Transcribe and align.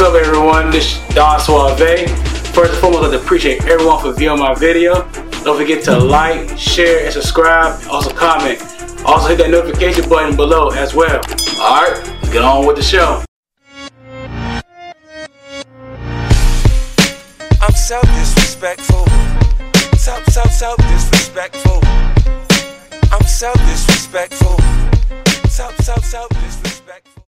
What's 0.00 0.14
up, 0.14 0.26
everyone? 0.26 0.70
This 0.70 0.96
is 0.96 1.14
Don 1.14 1.38
Suave. 1.38 2.08
First 2.54 2.72
and 2.72 2.80
foremost, 2.80 3.12
I'd 3.12 3.20
appreciate 3.20 3.66
everyone 3.66 4.00
for 4.00 4.14
viewing 4.14 4.38
my 4.38 4.54
video. 4.54 5.06
Don't 5.44 5.58
forget 5.58 5.84
to 5.84 5.98
like, 5.98 6.58
share, 6.58 7.04
and 7.04 7.12
subscribe. 7.12 7.78
Also, 7.86 8.10
comment. 8.10 8.62
Also, 9.04 9.28
hit 9.28 9.36
that 9.36 9.50
notification 9.50 10.08
button 10.08 10.36
below 10.36 10.70
as 10.70 10.94
well. 10.94 11.20
All 11.60 11.82
right, 11.82 12.02
let's 12.02 12.32
get 12.32 12.40
on 12.40 12.66
with 12.66 12.76
the 12.76 12.82
show. 12.82 13.22
I'm 17.60 17.74
so 17.74 18.00
disrespectful. 18.00 19.04
So, 19.98 20.18
so, 20.30 20.42
so 20.44 20.76
disrespectful. 20.78 21.78
I'm 23.12 23.26
so 23.26 23.52
disrespectful. 23.52 24.56
So, 25.50 25.70
so, 25.82 25.94
so 25.96 26.26
disrespectful. 26.30 27.26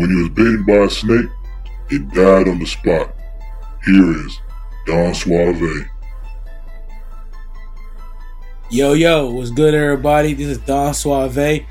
When 0.00 0.08
he 0.08 0.16
was 0.16 0.30
bitten 0.30 0.64
by 0.64 0.76
a 0.76 0.88
snake, 0.88 1.26
it 1.90 2.08
died 2.14 2.48
on 2.48 2.58
the 2.58 2.64
spot. 2.64 3.14
Here 3.84 4.24
is 4.24 4.40
Don 4.86 5.12
Suave. 5.12 5.90
Yo, 8.70 8.94
yo, 8.94 9.30
what's 9.30 9.50
good, 9.50 9.74
everybody? 9.74 10.32
This 10.32 10.46
is 10.46 10.56
Don 10.56 10.94
Suave. 10.94 11.66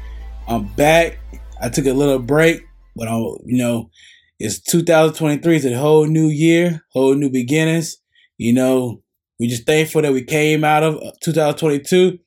I'm 0.48 0.64
back. 0.76 1.18
I 1.60 1.70
took 1.70 1.88
a 1.88 1.92
little 1.92 2.20
break, 2.20 2.62
but 2.96 3.08
I, 3.08 3.18
you 3.18 3.58
know, 3.58 3.90
it's 4.38 4.60
2023. 4.60 5.56
It's 5.56 5.66
a 5.66 5.76
whole 5.76 6.06
new 6.06 6.28
year, 6.28 6.84
whole 6.92 7.16
new 7.16 7.32
beginnings. 7.32 7.98
You 8.38 8.54
know, 8.54 9.02
we 9.40 9.48
just 9.48 9.66
thankful 9.66 10.04
that 10.04 10.14
we 10.14 10.24
came 10.24 10.64
out 10.64 10.84
of 10.84 11.02
2022, 11.22 12.20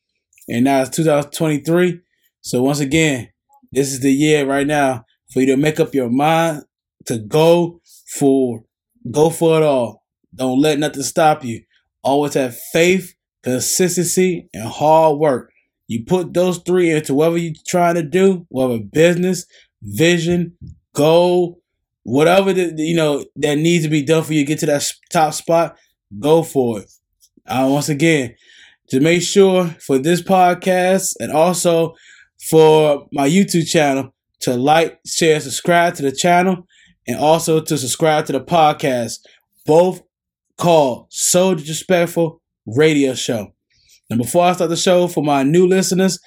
and 0.48 0.64
now 0.64 0.80
it's 0.80 0.96
2023. 0.96 2.00
So 2.40 2.60
once 2.60 2.80
again, 2.80 3.28
this 3.70 3.92
is 3.92 4.00
the 4.00 4.12
year 4.12 4.44
right 4.44 4.66
now 4.66 5.04
for 5.32 5.40
you 5.40 5.46
to 5.46 5.56
make 5.56 5.80
up 5.80 5.94
your 5.94 6.10
mind 6.10 6.62
to 7.06 7.18
go 7.18 7.80
for 8.18 8.64
go 9.10 9.30
for 9.30 9.58
it 9.58 9.62
all. 9.64 10.04
Don't 10.34 10.60
let 10.60 10.78
nothing 10.78 11.02
stop 11.02 11.44
you. 11.44 11.62
Always 12.02 12.34
have 12.34 12.56
faith, 12.72 13.14
consistency, 13.42 14.48
and 14.54 14.68
hard 14.68 15.18
work. 15.18 15.52
You 15.88 16.04
put 16.04 16.32
those 16.32 16.58
three 16.58 16.90
into 16.90 17.14
whatever 17.14 17.36
you're 17.38 17.54
trying 17.66 17.96
to 17.96 18.02
do, 18.02 18.46
whatever 18.48 18.82
business, 18.82 19.46
vision, 19.82 20.56
goal, 20.94 21.60
whatever 22.04 22.52
the, 22.52 22.74
you 22.76 22.96
know 22.96 23.24
that 23.36 23.56
needs 23.56 23.84
to 23.84 23.90
be 23.90 24.02
done 24.02 24.22
for 24.24 24.32
you 24.32 24.40
to 24.40 24.46
get 24.46 24.58
to 24.60 24.66
that 24.66 24.88
top 25.10 25.34
spot. 25.34 25.76
Go 26.18 26.42
for 26.42 26.80
it. 26.80 26.90
Uh, 27.46 27.68
once 27.70 27.88
again, 27.88 28.34
to 28.88 29.00
make 29.00 29.22
sure 29.22 29.66
for 29.80 29.98
this 29.98 30.22
podcast 30.22 31.14
and 31.18 31.32
also 31.32 31.94
for 32.50 33.06
my 33.12 33.28
YouTube 33.28 33.68
channel 33.68 34.14
to 34.42 34.56
like, 34.56 35.00
share, 35.06 35.40
subscribe 35.40 35.94
to 35.94 36.02
the 36.02 36.12
channel, 36.12 36.66
and 37.06 37.18
also 37.18 37.60
to 37.60 37.78
subscribe 37.78 38.26
to 38.26 38.32
the 38.32 38.40
podcast. 38.40 39.18
Both 39.66 40.02
called 40.58 41.06
So 41.10 41.54
Disrespectful 41.54 42.40
Radio 42.66 43.14
Show. 43.14 43.52
And 44.10 44.20
before 44.20 44.44
I 44.44 44.52
start 44.52 44.70
the 44.70 44.76
show, 44.76 45.08
for 45.08 45.24
my 45.24 45.42
new 45.42 45.66
listeners, 45.66 46.18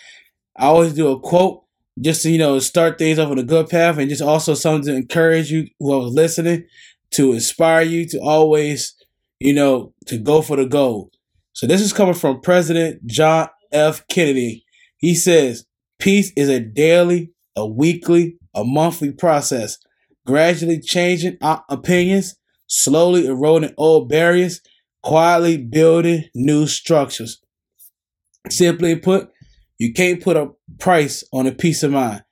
I 0.58 0.66
always 0.66 0.94
do 0.94 1.10
a 1.10 1.20
quote 1.20 1.64
just 2.02 2.24
to, 2.24 2.30
you 2.30 2.38
know, 2.38 2.60
start 2.60 2.98
things 2.98 3.20
off 3.20 3.30
on 3.30 3.40
a 3.40 3.44
good 3.44 3.70
path 3.70 3.98
and 3.98 4.10
just 4.10 4.22
also 4.22 4.54
something 4.54 4.92
to 4.92 4.98
encourage 4.98 5.52
you 5.52 5.68
who 5.80 5.94
are 5.94 6.02
listening, 6.04 6.66
to 7.12 7.34
inspire 7.34 7.84
you 7.84 8.08
to 8.08 8.20
always, 8.20 8.96
you 9.40 9.54
know, 9.54 9.94
to 10.08 10.18
go 10.18 10.42
for 10.42 10.58
the 10.58 10.66
goal. 10.66 11.12
So 11.54 11.68
this 11.68 11.82
is 11.82 11.94
coming 11.94 12.14
from 12.14 12.42
President 12.42 13.06
John 13.06 13.50
F. 13.72 14.06
Kennedy. 14.08 14.66
He 14.98 15.16
says, 15.16 15.66
Peace 16.00 16.32
is 16.36 16.50
a 16.50 16.60
daily, 16.60 17.32
a 17.56 17.66
weekly, 17.66 18.38
a 18.54 18.64
monthly 18.64 19.12
process, 19.12 19.78
gradually 20.26 20.80
changing 20.80 21.38
opinions, 21.42 22.36
slowly 22.68 23.28
eroding 23.28 23.74
old 23.78 24.10
barriers, 24.10 24.62
quietly 25.04 25.58
building 25.58 26.26
new 26.34 26.68
structures. 26.68 27.42
Simply 28.50 28.96
put, 28.96 29.30
you 29.78 29.94
can't 29.94 30.22
put 30.22 30.38
a 30.38 30.52
price 30.80 31.24
on 31.32 31.48
a 31.48 31.52
peace 31.52 31.84
of 31.84 31.92
mind. 31.92 32.24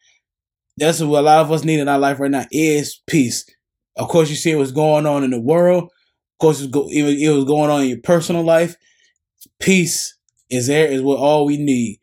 That's 0.77 1.01
what 1.01 1.19
a 1.19 1.21
lot 1.21 1.41
of 1.41 1.51
us 1.51 1.63
need 1.63 1.79
in 1.79 1.87
our 1.87 1.99
life 1.99 2.19
right 2.19 2.31
now 2.31 2.45
is 2.51 3.01
peace. 3.07 3.45
Of 3.95 4.07
course, 4.07 4.29
you 4.29 4.35
see 4.35 4.55
what's 4.55 4.71
going 4.71 5.05
on 5.05 5.23
in 5.23 5.29
the 5.29 5.39
world. 5.39 5.83
Of 5.83 6.37
course, 6.39 6.61
it 6.61 6.71
was 6.73 7.45
going 7.45 7.69
on 7.69 7.83
in 7.83 7.89
your 7.89 8.01
personal 8.01 8.43
life. 8.43 8.75
Peace 9.59 10.17
is 10.49 10.67
there 10.67 10.87
is 10.87 11.01
what 11.01 11.19
all 11.19 11.45
we 11.45 11.57
need. 11.57 11.99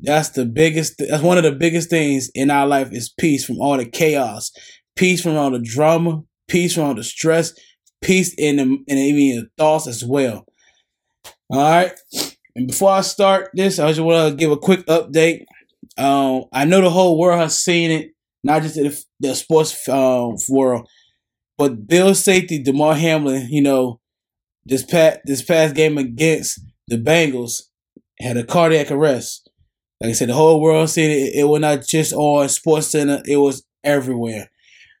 That's 0.00 0.30
the 0.30 0.44
biggest. 0.44 0.94
That's 0.98 1.22
one 1.22 1.38
of 1.38 1.44
the 1.44 1.52
biggest 1.52 1.90
things 1.90 2.30
in 2.34 2.50
our 2.50 2.66
life 2.66 2.92
is 2.92 3.08
peace 3.08 3.44
from 3.44 3.60
all 3.60 3.76
the 3.76 3.86
chaos, 3.86 4.52
peace 4.94 5.22
from 5.22 5.36
all 5.36 5.50
the 5.50 5.58
drama, 5.58 6.22
peace 6.48 6.74
from 6.74 6.84
all 6.84 6.94
the 6.94 7.04
stress, 7.04 7.54
peace 8.02 8.34
in 8.36 8.56
the, 8.56 8.62
in 8.86 8.98
even 8.98 9.22
your 9.22 9.44
thoughts 9.56 9.86
as 9.86 10.04
well. 10.04 10.44
All 11.50 11.58
right. 11.58 11.92
And 12.54 12.68
before 12.68 12.90
I 12.90 13.00
start 13.02 13.50
this, 13.54 13.78
I 13.78 13.88
just 13.88 14.00
want 14.00 14.30
to 14.30 14.36
give 14.36 14.50
a 14.50 14.56
quick 14.56 14.84
update. 14.86 15.44
Um, 15.98 16.44
I 16.52 16.64
know 16.64 16.80
the 16.80 16.90
whole 16.90 17.18
world 17.18 17.40
has 17.40 17.58
seen 17.58 17.90
it, 17.90 18.10
not 18.44 18.62
just 18.62 18.74
the, 18.74 19.04
the 19.20 19.34
sports 19.34 19.88
um, 19.88 20.36
world, 20.48 20.88
but 21.58 21.86
Bill 21.86 22.14
safety 22.14 22.62
Damar 22.62 22.94
Hamlin. 22.94 23.48
You 23.50 23.62
know, 23.62 24.00
this 24.64 24.84
past 24.84 25.20
this 25.24 25.42
past 25.42 25.74
game 25.74 25.96
against 25.96 26.60
the 26.88 26.96
Bengals 26.96 27.62
had 28.20 28.36
a 28.36 28.44
cardiac 28.44 28.90
arrest. 28.90 29.45
Like 30.00 30.10
I 30.10 30.12
said, 30.12 30.28
the 30.28 30.34
whole 30.34 30.60
world 30.60 30.90
seen 30.90 31.10
it. 31.10 31.34
It 31.34 31.44
was 31.48 31.60
not 31.60 31.86
just 31.86 32.12
on 32.12 32.48
Sports 32.48 32.88
Center; 32.88 33.22
it 33.26 33.38
was 33.38 33.64
everywhere. 33.84 34.50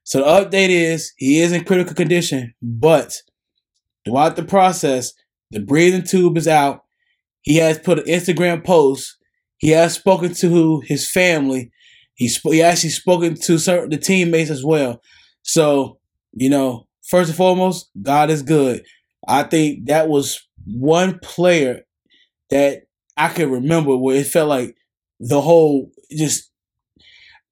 So 0.04 0.20
the 0.20 0.24
update 0.26 0.70
is 0.70 1.12
he 1.16 1.40
is 1.40 1.52
in 1.52 1.64
critical 1.64 1.94
condition, 1.94 2.54
but 2.62 3.14
throughout 4.04 4.36
the 4.36 4.44
process, 4.44 5.12
the 5.50 5.60
breathing 5.60 6.04
tube 6.04 6.36
is 6.36 6.48
out 6.48 6.82
he 7.42 7.56
has 7.56 7.78
put 7.78 8.00
an 8.00 8.04
Instagram 8.06 8.64
post. 8.64 9.16
He 9.58 9.70
has 9.70 9.94
spoken 9.94 10.34
to 10.34 10.80
his 10.80 11.08
family. 11.10 11.70
He, 12.14 12.28
sp- 12.28 12.52
he 12.52 12.62
actually 12.62 12.90
spoken 12.90 13.36
to 13.36 13.58
certain 13.58 13.90
the 13.90 13.96
teammates 13.96 14.50
as 14.50 14.64
well. 14.64 15.00
So, 15.42 15.98
you 16.32 16.50
know, 16.50 16.88
first 17.08 17.30
and 17.30 17.36
foremost, 17.36 17.88
God 18.02 18.30
is 18.30 18.42
good. 18.42 18.84
I 19.28 19.44
think 19.44 19.86
that 19.86 20.08
was 20.08 20.46
one 20.66 21.20
player 21.20 21.82
that 22.50 22.82
I 23.16 23.28
can 23.28 23.50
remember 23.50 23.96
where 23.96 24.16
it 24.16 24.26
felt 24.26 24.48
like 24.48 24.76
the 25.20 25.40
whole 25.40 25.90
just 26.10 26.50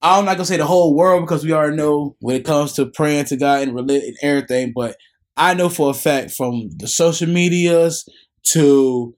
I'm 0.02 0.26
not 0.26 0.36
gonna 0.36 0.44
say 0.44 0.58
the 0.58 0.66
whole 0.66 0.94
world 0.94 1.22
because 1.22 1.44
we 1.44 1.52
already 1.52 1.76
know 1.76 2.14
when 2.20 2.36
it 2.36 2.44
comes 2.44 2.74
to 2.74 2.86
praying 2.86 3.24
to 3.26 3.36
God 3.36 3.62
and 3.62 3.74
religion 3.74 4.08
and 4.08 4.16
everything, 4.22 4.72
but 4.74 4.96
I 5.36 5.54
know 5.54 5.68
for 5.68 5.90
a 5.90 5.94
fact 5.94 6.30
from 6.32 6.68
the 6.76 6.86
social 6.86 7.26
medias 7.26 8.06
to 8.52 9.14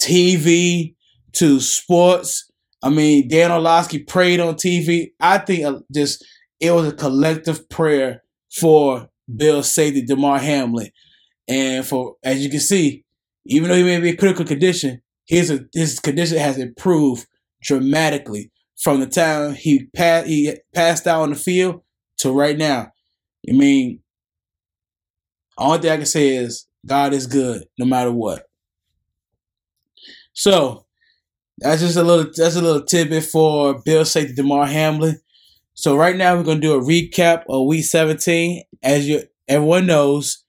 TV 0.00 0.94
to 1.34 1.60
sports. 1.60 2.50
I 2.82 2.88
mean, 2.88 3.28
Dan 3.28 3.52
Orlovsky 3.52 4.00
prayed 4.00 4.40
on 4.40 4.54
TV. 4.54 5.12
I 5.20 5.38
think 5.38 5.64
uh, 5.64 5.80
just 5.94 6.24
it 6.60 6.72
was 6.72 6.88
a 6.88 6.96
collective 6.96 7.68
prayer 7.68 8.22
for 8.58 9.08
Bill 9.34 9.62
safety, 9.62 10.04
Damar 10.04 10.38
Hamlin, 10.38 10.90
and 11.46 11.86
for 11.86 12.16
as 12.24 12.42
you 12.42 12.50
can 12.50 12.60
see, 12.60 13.04
even 13.46 13.68
though 13.68 13.76
he 13.76 13.84
may 13.84 14.00
be 14.00 14.10
in 14.10 14.16
critical 14.16 14.44
condition, 14.44 15.02
his 15.26 15.60
his 15.72 16.00
condition 16.00 16.38
has 16.38 16.58
improved 16.58 17.26
dramatically 17.62 18.50
from 18.82 19.00
the 19.00 19.06
time 19.06 19.54
he 19.54 19.86
passed 19.96 20.26
he 20.26 20.54
passed 20.74 21.06
out 21.06 21.22
on 21.22 21.30
the 21.30 21.36
field 21.36 21.82
to 22.18 22.32
right 22.32 22.58
now. 22.58 22.92
I 23.48 23.52
mean, 23.52 24.00
only 25.58 25.78
thing 25.78 25.90
I 25.90 25.96
can 25.96 26.06
say 26.06 26.36
is 26.36 26.66
God 26.86 27.12
is 27.12 27.26
good 27.26 27.64
no 27.78 27.86
matter 27.86 28.12
what. 28.12 28.44
So 30.32 30.86
that's 31.58 31.80
just 31.80 31.96
a 31.96 32.02
little 32.02 32.30
that's 32.34 32.56
a 32.56 32.62
little 32.62 32.82
tidbit 32.82 33.24
for 33.24 33.80
Bill 33.84 34.04
safety 34.04 34.34
Damar 34.34 34.66
Hamlin. 34.66 35.20
So 35.74 35.96
right 35.96 36.16
now 36.16 36.36
we're 36.36 36.42
gonna 36.42 36.60
do 36.60 36.74
a 36.74 36.82
recap 36.82 37.44
of 37.48 37.66
week 37.66 37.84
17. 37.84 38.62
As 38.82 39.08
you 39.08 39.22
everyone 39.48 39.86
knows, 39.86 40.44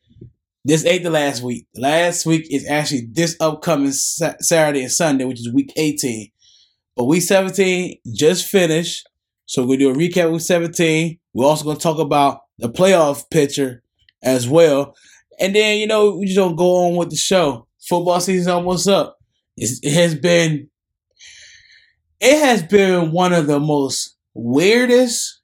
this 0.66 0.86
ain't 0.86 1.04
the 1.04 1.10
last 1.10 1.44
week. 1.44 1.68
Last 1.76 2.26
week 2.26 2.48
is 2.50 2.68
actually 2.68 3.08
this 3.12 3.36
upcoming 3.40 3.92
Saturday 3.92 4.82
and 4.82 4.92
Sunday, 4.92 5.26
which 5.26 5.40
is 5.40 5.52
week 5.52 5.72
18. 5.76 6.32
But 6.96 7.06
week 7.06 7.24
17 7.24 7.98
just 8.14 8.46
finished. 8.46 9.08
So 9.46 9.64
we're 9.64 9.78
gonna 9.78 9.94
do 9.94 10.02
a 10.02 10.10
recap 10.10 10.32
week 10.32 10.42
17. 10.42 11.20
We're 11.34 11.46
also 11.46 11.66
gonna 11.66 11.80
talk 11.80 12.00
about 12.00 12.42
the 12.60 12.70
playoff 12.70 13.30
picture 13.30 13.84
as 14.24 14.48
well. 14.48 14.96
And 15.40 15.56
then, 15.56 15.78
you 15.80 15.88
know, 15.88 16.16
we 16.16 16.26
just 16.26 16.38
don't 16.38 16.56
go 16.56 16.88
on 16.88 16.96
with 16.96 17.10
the 17.10 17.16
show. 17.16 17.68
Football 17.88 18.20
season's 18.20 18.48
almost 18.48 18.88
up. 18.88 19.18
It's, 19.58 19.80
it 19.84 19.94
has 19.94 20.16
been 20.16 20.70
it 22.20 22.40
has 22.40 22.64
been 22.64 23.12
one 23.12 23.34
of 23.34 23.48
the 23.48 23.60
most 23.60 24.16
weirdest, 24.34 25.42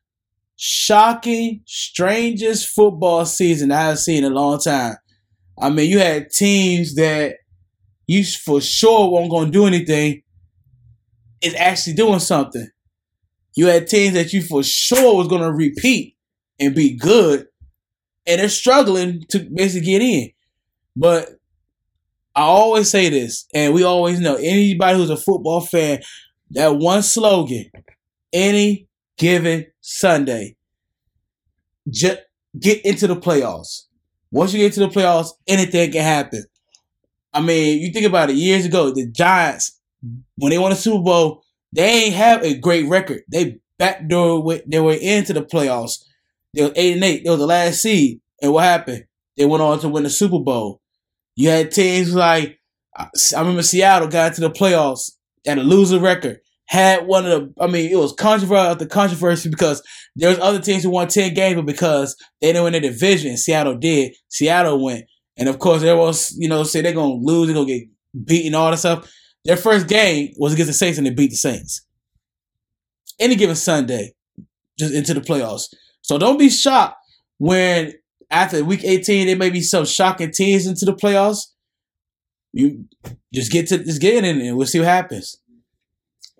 shocking, 0.55 1.61
strangest 1.65 2.69
football 2.69 3.25
season 3.25 3.71
I 3.71 3.81
have 3.81 3.99
seen 3.99 4.23
in 4.23 4.31
a 4.31 4.35
long 4.35 4.59
time. 4.59 4.95
I 5.59 5.69
mean, 5.69 5.89
you 5.89 5.99
had 5.99 6.29
teams 6.29 6.95
that 6.95 7.35
you 8.07 8.23
for 8.23 8.61
sure 8.61 9.11
weren't 9.11 9.29
going 9.29 9.47
to 9.47 9.51
do 9.51 9.65
anything, 9.65 10.21
is 11.41 11.55
actually 11.55 11.93
doing 11.93 12.19
something. 12.19 12.67
You 13.55 13.67
had 13.67 13.87
teams 13.87 14.13
that 14.13 14.33
you 14.33 14.41
for 14.41 14.63
sure 14.63 15.15
was 15.15 15.27
going 15.27 15.41
to 15.41 15.51
repeat 15.51 16.15
and 16.59 16.75
be 16.75 16.95
good, 16.95 17.47
and 18.27 18.39
they're 18.39 18.49
struggling 18.49 19.23
to 19.29 19.39
basically 19.53 19.85
get 19.85 20.01
in. 20.01 20.31
But 20.95 21.29
I 22.35 22.41
always 22.41 22.89
say 22.89 23.09
this, 23.09 23.45
and 23.53 23.73
we 23.73 23.83
always 23.83 24.19
know 24.19 24.35
anybody 24.35 24.97
who's 24.97 25.09
a 25.09 25.17
football 25.17 25.61
fan, 25.61 26.01
that 26.51 26.75
one 26.75 27.01
slogan, 27.01 27.65
any 28.31 28.87
given 29.17 29.65
Sunday, 29.81 30.55
just 31.89 32.19
get 32.59 32.85
into 32.85 33.07
the 33.07 33.15
playoffs. 33.15 33.85
Once 34.31 34.53
you 34.53 34.59
get 34.59 34.73
to 34.73 34.81
the 34.81 34.87
playoffs, 34.89 35.29
anything 35.47 35.91
can 35.91 36.03
happen. 36.03 36.43
I 37.33 37.41
mean, 37.41 37.79
you 37.79 37.91
think 37.91 38.05
about 38.05 38.29
it. 38.29 38.35
Years 38.35 38.65
ago, 38.65 38.91
the 38.91 39.07
Giants, 39.07 39.78
when 40.37 40.51
they 40.51 40.57
won 40.57 40.71
the 40.71 40.75
Super 40.75 41.03
Bowl, 41.03 41.43
they 41.71 42.05
ain't 42.05 42.15
have 42.15 42.43
a 42.43 42.57
great 42.57 42.87
record. 42.87 43.21
They 43.31 43.59
backdoor 43.77 44.59
their 44.65 44.83
way 44.83 45.01
into 45.01 45.33
the 45.33 45.41
playoffs. 45.41 46.03
They 46.53 46.63
were 46.63 46.73
eight 46.75 46.93
and 46.93 47.03
eight. 47.03 47.23
They 47.23 47.29
were 47.29 47.37
the 47.37 47.45
last 47.45 47.81
seed. 47.81 48.21
And 48.41 48.53
what 48.53 48.63
happened? 48.63 49.05
They 49.37 49.45
went 49.45 49.63
on 49.63 49.79
to 49.79 49.89
win 49.89 50.03
the 50.03 50.09
Super 50.09 50.39
Bowl. 50.39 50.81
You 51.35 51.49
had 51.49 51.71
teams 51.71 52.13
like 52.13 52.59
I 52.97 53.39
remember 53.39 53.63
Seattle 53.63 54.07
got 54.07 54.29
into 54.29 54.41
the 54.41 54.49
playoffs 54.49 55.11
at 55.47 55.57
a 55.57 55.63
loser 55.63 55.99
record. 55.99 56.39
Had 56.65 57.07
one 57.07 57.25
of 57.25 57.31
the, 57.31 57.53
I 57.63 57.67
mean, 57.67 57.89
it 57.89 57.95
was 57.95 58.13
controversial 58.13 58.71
after 58.71 58.85
controversy 58.85 59.49
because 59.49 59.81
there 60.15 60.29
was 60.29 60.39
other 60.39 60.59
teams 60.59 60.83
who 60.83 60.91
won 60.91 61.07
ten 61.07 61.33
games, 61.33 61.55
but 61.55 61.65
because 61.65 62.15
they 62.41 62.47
didn't 62.47 62.63
win 62.63 62.73
the 62.73 62.79
division, 62.81 63.37
Seattle 63.37 63.75
did. 63.75 64.13
Seattle 64.27 64.83
went, 64.83 65.05
and 65.37 65.49
of 65.49 65.57
course, 65.57 65.81
everyone's 65.81 66.35
you 66.37 66.47
know 66.47 66.63
say 66.63 66.81
they're 66.81 66.93
gonna 66.93 67.13
lose, 67.13 67.47
they're 67.47 67.55
gonna 67.55 67.65
get 67.65 67.87
beaten, 68.25 68.53
all 68.53 68.69
that 68.69 68.77
stuff. 68.77 69.11
Their 69.45 69.57
first 69.57 69.87
game 69.87 70.33
was 70.37 70.53
against 70.53 70.69
the 70.69 70.73
Saints, 70.73 70.97
and 70.97 71.07
they 71.07 71.11
beat 71.11 71.31
the 71.31 71.37
Saints. 71.37 71.85
Any 73.19 73.35
given 73.35 73.55
Sunday, 73.55 74.13
just 74.77 74.93
into 74.93 75.13
the 75.13 75.21
playoffs. 75.21 75.73
So 76.01 76.17
don't 76.17 76.37
be 76.37 76.49
shocked 76.49 76.97
when 77.37 77.93
after 78.31 78.63
week 78.63 78.83
18 78.83 79.27
there 79.27 79.35
may 79.35 79.49
be 79.49 79.61
some 79.61 79.85
shocking 79.85 80.31
teams 80.31 80.65
into 80.65 80.85
the 80.85 80.93
playoffs. 80.93 81.47
You 82.53 82.85
just 83.33 83.51
get 83.51 83.67
to 83.67 83.83
just 83.83 84.01
get 84.01 84.23
in 84.23 84.39
and 84.39 84.57
we'll 84.57 84.67
see 84.67 84.79
what 84.79 84.87
happens. 84.87 85.37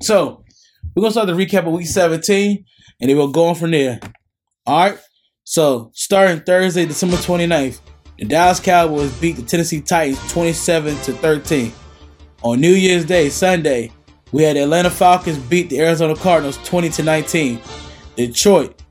So 0.02 0.44
we're 0.96 1.02
gonna 1.02 1.12
start 1.12 1.28
the 1.28 1.34
recap 1.34 1.68
of 1.68 1.74
week 1.74 1.88
17 1.88 2.66
and 3.00 3.10
then 3.10 3.18
we'll 3.18 3.32
go 3.32 3.48
on 3.48 3.56
from 3.56 3.72
there. 3.72 4.00
Alright. 4.68 5.00
So 5.44 5.92
starting 5.94 6.42
Thursday, 6.42 6.86
December 6.86 7.18
29th, 7.18 7.80
the 8.18 8.26
Dallas 8.26 8.60
Cowboys 8.60 9.14
beat 9.20 9.36
the 9.36 9.44
Tennessee 9.44 9.82
Titans 9.82 10.32
27 10.32 10.96
to 10.96 11.14
13. 11.14 11.74
On 12.42 12.60
New 12.60 12.74
Year's 12.74 13.06
Day, 13.06 13.30
Sunday, 13.30 13.92
we 14.32 14.44
had 14.44 14.56
Atlanta 14.56 14.90
Falcons 14.90 15.38
beat 15.38 15.70
the 15.70 15.82
Arizona 15.82 16.16
Cardinals 16.16 16.58
20 16.64 16.90
to 16.90 17.04
19. 17.04 17.60
Detroit, 18.16 18.82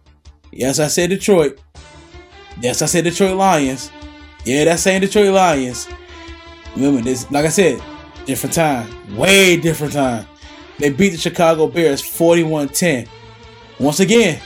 yes, 0.52 0.78
I 0.78 0.88
said 0.88 1.10
Detroit. 1.10 1.58
Yes, 2.60 2.82
I 2.82 2.86
said 2.86 3.04
Detroit 3.04 3.36
Lions. 3.36 3.90
Yeah, 4.44 4.64
that's 4.64 4.82
saying 4.82 5.00
Detroit 5.00 5.32
Lions. 5.32 5.88
Remember 6.74 7.00
this, 7.00 7.30
like 7.30 7.46
I 7.46 7.50
said, 7.50 7.82
different 8.26 8.54
time, 8.54 9.16
way 9.16 9.56
different 9.56 9.94
time. 9.94 10.26
They 10.78 10.90
beat 10.90 11.10
the 11.10 11.18
Chicago 11.18 11.66
Bears 11.66 12.02
41-10. 12.02 13.08
Once 13.80 14.00
again, 14.00 14.40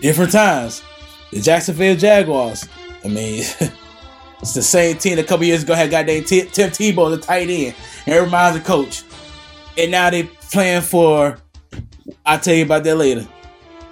different 0.00 0.32
times. 0.32 0.82
The 1.30 1.40
Jacksonville 1.40 1.96
Jaguars. 1.96 2.68
I 3.04 3.08
mean, 3.08 3.44
it's 4.42 4.54
the 4.54 4.62
same 4.62 4.98
team 4.98 5.18
a 5.18 5.22
couple 5.22 5.46
years 5.46 5.62
ago 5.62 5.74
had 5.74 5.90
goddamn 5.90 6.24
Tim 6.24 6.48
Tebow 6.48 7.10
the 7.10 7.16
tight 7.16 7.48
end. 7.48 7.74
And 8.06 8.24
reminds 8.24 8.58
the 8.58 8.64
coach. 8.64 9.04
And 9.78 9.92
now 9.92 10.10
they 10.10 10.24
playing 10.24 10.82
for 10.82 11.38
I'll 12.26 12.40
tell 12.40 12.54
you 12.54 12.64
about 12.64 12.84
that 12.84 12.96
later. 12.96 13.26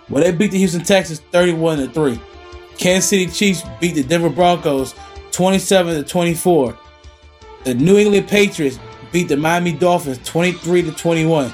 Well, 0.09 0.23
they 0.23 0.33
beat 0.33 0.51
the 0.51 0.59
Houston 0.59 0.83
Texans 0.83 1.21
31 1.21 1.79
to 1.79 1.89
3. 1.89 2.21
Kansas 2.77 3.09
City 3.09 3.27
Chiefs 3.27 3.63
beat 3.81 3.95
the 3.95 4.03
Denver 4.03 4.29
Broncos 4.29 4.95
27 5.31 6.03
to 6.03 6.09
24. 6.09 6.79
The 7.65 7.75
New 7.75 7.99
England 7.99 8.27
Patriots 8.27 8.81
beat 9.13 9.29
the 9.29 9.37
Miami 9.37 9.73
Dolphins 9.73 10.19
23 10.25 10.83
to 10.83 10.93
21. 10.93 11.53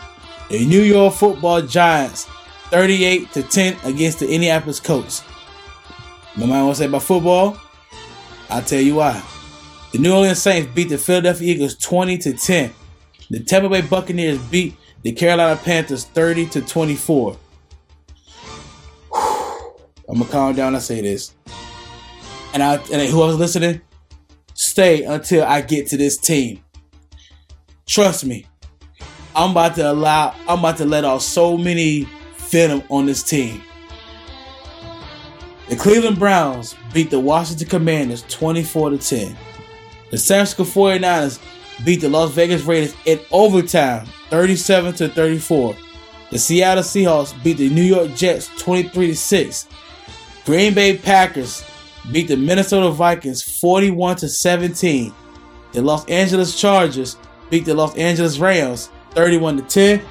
The 0.49 0.65
New 0.67 0.83
York 0.83 1.15
Football 1.15 1.63
Giants 1.63 2.25
38 2.71 3.33
to 3.33 3.43
10 3.43 3.77
against 3.85 4.21
the 4.21 4.27
Indianapolis 4.31 4.81
Colts. 4.81 5.23
No 6.37 6.47
matter 6.47 6.65
what 6.65 6.71
I 6.71 6.75
say 6.75 6.85
about 6.87 7.03
football, 7.03 7.59
I'll 8.51 8.63
tell 8.63 8.81
you 8.81 8.97
why. 8.97 9.23
The 9.93 9.99
New 9.99 10.15
Orleans 10.15 10.43
Saints 10.43 10.71
beat 10.75 10.89
the 10.89 10.99
Philadelphia 10.99 11.55
Eagles 11.55 11.75
20 11.77 12.19
to 12.19 12.33
10. 12.35 12.73
The 13.31 13.41
Tampa 13.41 13.69
Bay 13.69 13.81
Buccaneers 13.83 14.39
beat 14.39 14.77
the 15.03 15.13
Carolina 15.13 15.57
Panthers 15.57 16.05
30 16.05 16.47
to 16.51 16.61
24. 16.61 17.37
I'm 19.15 20.19
gonna 20.19 20.25
calm 20.27 20.55
down 20.55 20.77
I 20.77 20.79
say 20.79 21.01
this. 21.01 21.35
And 22.53 22.63
I 22.63 22.75
and 22.75 23.03
who 23.11 23.19
whoever's 23.19 23.39
listening, 23.39 23.81
stay 24.55 25.05
until 25.05 25.45
I 25.45 25.61
get 25.61 25.89
to 25.89 25.97
this 25.97 26.17
team. 26.17 26.63
Trust 27.87 28.25
me, 28.25 28.47
I'm 29.35 29.51
about 29.51 29.75
to 29.77 29.91
allow 29.91 30.35
I'm 30.49 30.61
about 30.61 30.79
to 30.79 30.85
let 30.85 31.05
off 31.05 31.23
so 31.23 31.57
many 31.57 32.09
venom 32.37 32.83
on 32.89 33.07
this 33.07 33.23
team. 33.23 33.63
The 35.69 35.75
Cleveland 35.75 36.19
Browns 36.19 36.77
beat 36.95 37.11
the 37.11 37.19
Washington 37.19 37.67
Commanders 37.69 38.23
24 38.29 38.91
to 38.91 38.99
10. 38.99 39.37
The 40.11 40.19
San 40.19 40.47
Francisco 40.47 40.63
49ers 40.63 41.41
beat 41.85 42.01
the 42.01 42.09
Las 42.09 42.31
Vegas 42.31 42.63
Raiders 42.63 42.95
in 43.05 43.19
overtime 43.33 44.07
37 44.31 44.95
to 44.95 45.09
34. 45.09 45.77
The 46.31 46.39
Seattle 46.39 46.85
Seahawks 46.85 47.43
beat 47.43 47.57
the 47.57 47.69
New 47.69 47.83
York 47.83 48.15
Jets 48.15 48.49
23 48.59 49.09
to 49.09 49.17
6. 49.17 49.69
Green 50.45 50.73
Bay 50.73 50.97
Packers 50.97 51.65
beat 52.13 52.29
the 52.29 52.37
Minnesota 52.37 52.91
Vikings 52.91 53.43
41 53.43 54.17
to 54.17 54.29
17. 54.29 55.13
The 55.73 55.83
Los 55.83 56.07
Angeles 56.07 56.59
Chargers 56.59 57.17
beat 57.51 57.65
the 57.65 57.75
Los 57.75 57.97
Angeles 57.97 58.39
Rams 58.39 58.91
31 59.11 59.57
to 59.57 59.63
10. 59.65 60.03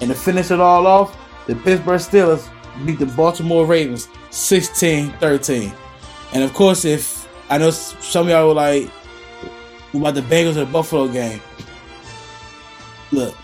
And 0.00 0.10
to 0.10 0.16
finish 0.16 0.50
it 0.50 0.60
all 0.60 0.86
off, 0.86 1.14
the 1.46 1.54
Pittsburgh 1.56 2.00
Steelers 2.00 2.48
beat 2.86 2.98
the 2.98 3.06
Baltimore 3.06 3.66
Ravens 3.66 4.08
16-13. 4.34 5.72
And 6.32 6.42
of 6.42 6.52
course, 6.52 6.84
if 6.84 7.28
I 7.48 7.58
know 7.58 7.70
some 7.70 8.26
of 8.26 8.30
y'all 8.30 8.48
were 8.48 8.54
like 8.54 8.90
about 9.94 10.14
the 10.14 10.22
Bengals 10.22 10.56
or 10.56 10.64
the 10.64 10.66
Buffalo 10.66 11.08
game. 11.08 11.40
Look, 13.12 13.36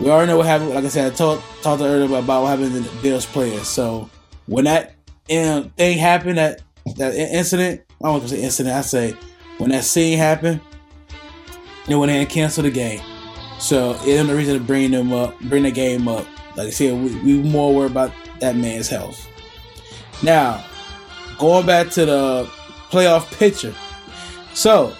we 0.00 0.10
already 0.10 0.30
know 0.30 0.38
what 0.38 0.46
happened. 0.46 0.70
Like 0.70 0.84
I 0.84 0.88
said, 0.88 1.12
I 1.12 1.14
talked 1.14 1.42
talked 1.62 1.82
earlier 1.82 2.18
about 2.18 2.42
what 2.42 2.48
happened 2.48 2.72
to 2.72 2.80
the 2.80 3.02
Bills 3.02 3.26
players. 3.26 3.68
So 3.68 4.08
when 4.46 4.64
that 4.64 4.94
thing 5.26 5.98
happened, 5.98 6.38
that 6.38 6.62
that 6.96 7.14
incident, 7.14 7.82
I 8.02 8.04
don't 8.04 8.12
want 8.12 8.22
to 8.24 8.28
say 8.30 8.42
incident, 8.42 8.74
I 8.74 8.80
say 8.82 9.14
when 9.58 9.70
that 9.70 9.84
scene 9.84 10.18
happened, 10.18 10.60
they 11.86 11.94
went 11.94 12.10
ahead 12.10 12.22
and 12.22 12.30
canceled 12.30 12.66
the 12.66 12.70
game. 12.70 13.00
So 13.58 13.92
it 14.04 14.18
ain't 14.18 14.28
no 14.28 14.36
reason 14.36 14.58
to 14.58 14.64
bring 14.64 14.90
them 14.90 15.12
up, 15.12 15.38
bring 15.40 15.62
the 15.62 15.70
game 15.70 16.08
up. 16.08 16.26
Like 16.56 16.68
I 16.68 16.70
said, 16.70 16.94
we, 17.02 17.14
we 17.20 17.42
more 17.42 17.74
worried 17.74 17.90
about 17.90 18.12
that 18.40 18.56
man's 18.56 18.88
health. 18.88 19.28
Now, 20.24 20.64
going 21.38 21.66
back 21.66 21.90
to 21.90 22.06
the 22.06 22.50
playoff 22.90 23.30
picture. 23.38 23.74
So 24.54 24.96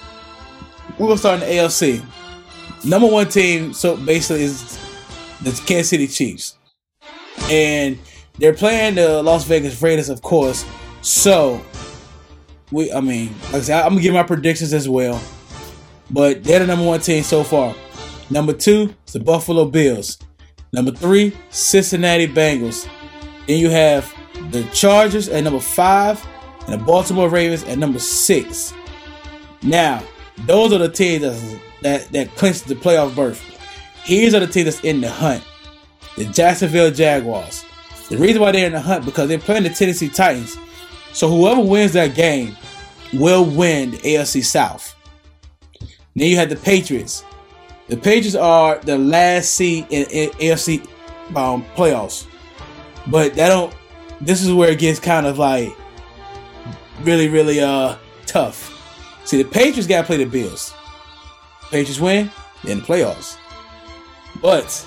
we're 0.98 1.06
gonna 1.06 1.18
start 1.18 1.42
in 1.42 1.48
the 1.48 1.54
AFC. 1.54 2.04
Number 2.84 3.06
one 3.08 3.28
team, 3.30 3.72
so 3.72 3.96
basically 3.96 4.42
is 4.42 4.78
the 5.40 5.50
Kansas 5.66 5.88
City 5.88 6.06
Chiefs. 6.06 6.58
And 7.50 7.98
they're 8.38 8.52
playing 8.52 8.96
the 8.96 9.22
Las 9.22 9.44
Vegas 9.44 9.80
Raiders, 9.80 10.10
of 10.10 10.20
course. 10.20 10.66
So, 11.00 11.64
we, 12.70 12.92
I 12.92 13.00
mean, 13.00 13.34
like 13.44 13.54
I 13.54 13.60
said, 13.60 13.82
I'm 13.82 13.92
gonna 13.92 14.02
give 14.02 14.12
my 14.12 14.24
predictions 14.24 14.74
as 14.74 14.90
well. 14.90 15.22
But 16.10 16.44
they're 16.44 16.58
the 16.58 16.66
number 16.66 16.84
one 16.84 17.00
team 17.00 17.22
so 17.22 17.44
far. 17.44 17.74
Number 18.28 18.52
two 18.52 18.94
is 19.06 19.14
the 19.14 19.20
Buffalo 19.20 19.64
Bills. 19.64 20.18
Number 20.74 20.90
three, 20.90 21.34
Cincinnati 21.48 22.28
Bengals. 22.28 22.86
Then 23.46 23.58
you 23.58 23.70
have 23.70 24.13
the 24.50 24.64
Chargers 24.72 25.28
at 25.28 25.44
number 25.44 25.60
five, 25.60 26.24
and 26.66 26.80
the 26.80 26.84
Baltimore 26.84 27.28
Ravens 27.28 27.64
at 27.64 27.78
number 27.78 27.98
six. 27.98 28.72
Now, 29.62 30.02
those 30.46 30.72
are 30.72 30.78
the 30.78 30.88
teams 30.88 31.22
that 31.22 31.60
that, 31.82 32.12
that 32.12 32.34
clinched 32.36 32.66
the 32.66 32.74
playoff 32.74 33.14
berth. 33.14 33.42
Here's 34.04 34.34
are 34.34 34.40
the 34.40 34.46
teams 34.46 34.64
that's 34.66 34.84
in 34.84 35.00
the 35.00 35.10
hunt: 35.10 35.44
the 36.16 36.24
Jacksonville 36.26 36.90
Jaguars, 36.90 37.64
the 38.08 38.18
reason 38.18 38.40
why 38.40 38.52
they're 38.52 38.66
in 38.66 38.72
the 38.72 38.80
hunt 38.80 39.04
because 39.04 39.28
they're 39.28 39.38
playing 39.38 39.62
the 39.64 39.70
Tennessee 39.70 40.08
Titans. 40.08 40.56
So 41.12 41.28
whoever 41.28 41.60
wins 41.60 41.92
that 41.92 42.14
game 42.14 42.56
will 43.12 43.44
win 43.44 43.92
the 43.92 43.98
AFC 43.98 44.44
South. 44.44 44.94
Then 46.16 46.28
you 46.28 46.36
have 46.36 46.48
the 46.48 46.56
Patriots. 46.56 47.24
The 47.88 47.96
Patriots 47.96 48.34
are 48.34 48.78
the 48.78 48.98
last 48.98 49.52
seed 49.52 49.86
in, 49.90 50.06
AFC 50.06 50.86
um, 51.36 51.64
playoffs, 51.76 52.26
but 53.06 53.34
that 53.34 53.48
don't. 53.48 53.74
This 54.24 54.42
is 54.42 54.52
where 54.52 54.70
it 54.70 54.78
gets 54.78 54.98
kind 54.98 55.26
of 55.26 55.38
like 55.38 55.68
really, 57.02 57.28
really 57.28 57.60
uh 57.60 57.96
tough. 58.26 58.70
See, 59.24 59.42
the 59.42 59.48
Patriots 59.48 59.86
got 59.86 60.02
to 60.02 60.06
play 60.06 60.16
the 60.18 60.26
Bills. 60.26 60.72
Patriots 61.70 62.00
win, 62.00 62.30
in 62.66 62.80
the 62.80 62.84
playoffs. 62.84 63.36
But 64.40 64.86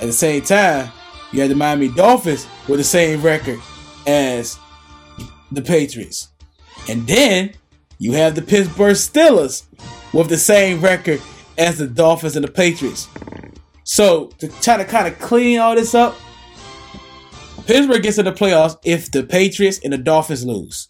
At 0.00 0.06
the 0.06 0.12
same 0.12 0.42
time, 0.42 0.90
you 1.32 1.40
have 1.40 1.48
the 1.48 1.54
Miami 1.54 1.88
Dolphins 1.88 2.46
with 2.68 2.78
the 2.78 2.84
same 2.84 3.22
record 3.22 3.60
as 4.06 4.58
the 5.50 5.62
Patriots. 5.62 6.28
And 6.88 7.06
then 7.06 7.54
you 7.98 8.12
have 8.12 8.34
the 8.34 8.42
Pittsburgh 8.42 8.94
Steelers 8.94 9.64
with 10.12 10.28
the 10.28 10.36
same 10.36 10.80
record 10.80 11.22
as 11.56 11.78
the 11.78 11.86
Dolphins 11.86 12.36
and 12.36 12.44
the 12.44 12.50
Patriots. 12.50 13.08
So 13.84 14.26
to 14.38 14.48
try 14.60 14.76
to 14.76 14.84
kind 14.84 15.08
of 15.08 15.18
clean 15.18 15.60
all 15.60 15.74
this 15.74 15.94
up, 15.94 16.14
Pittsburgh 17.66 18.02
gets 18.02 18.18
in 18.18 18.24
the 18.24 18.32
playoffs 18.32 18.78
if 18.84 19.10
the 19.10 19.24
Patriots 19.24 19.80
and 19.82 19.92
the 19.92 19.98
Dolphins 19.98 20.44
lose. 20.44 20.86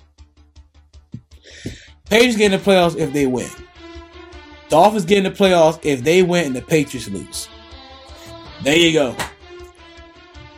Patriots 2.11 2.37
get 2.37 2.53
in 2.53 2.61
the 2.61 2.65
playoffs 2.65 2.97
if 2.97 3.13
they 3.15 3.27
win. 3.27 3.49
Dolphins 4.69 5.07
get 5.07 5.19
in 5.19 5.25
the 5.25 5.31
playoffs 5.31 5.81
if 5.83 6.05
they 6.05 6.23
win 6.23 6.49
and 6.49 6.57
the 6.57 6.61
Patriots 6.61 7.09
lose. 7.09 7.49
There 8.63 8.77
you 8.77 8.93
go. 8.93 9.17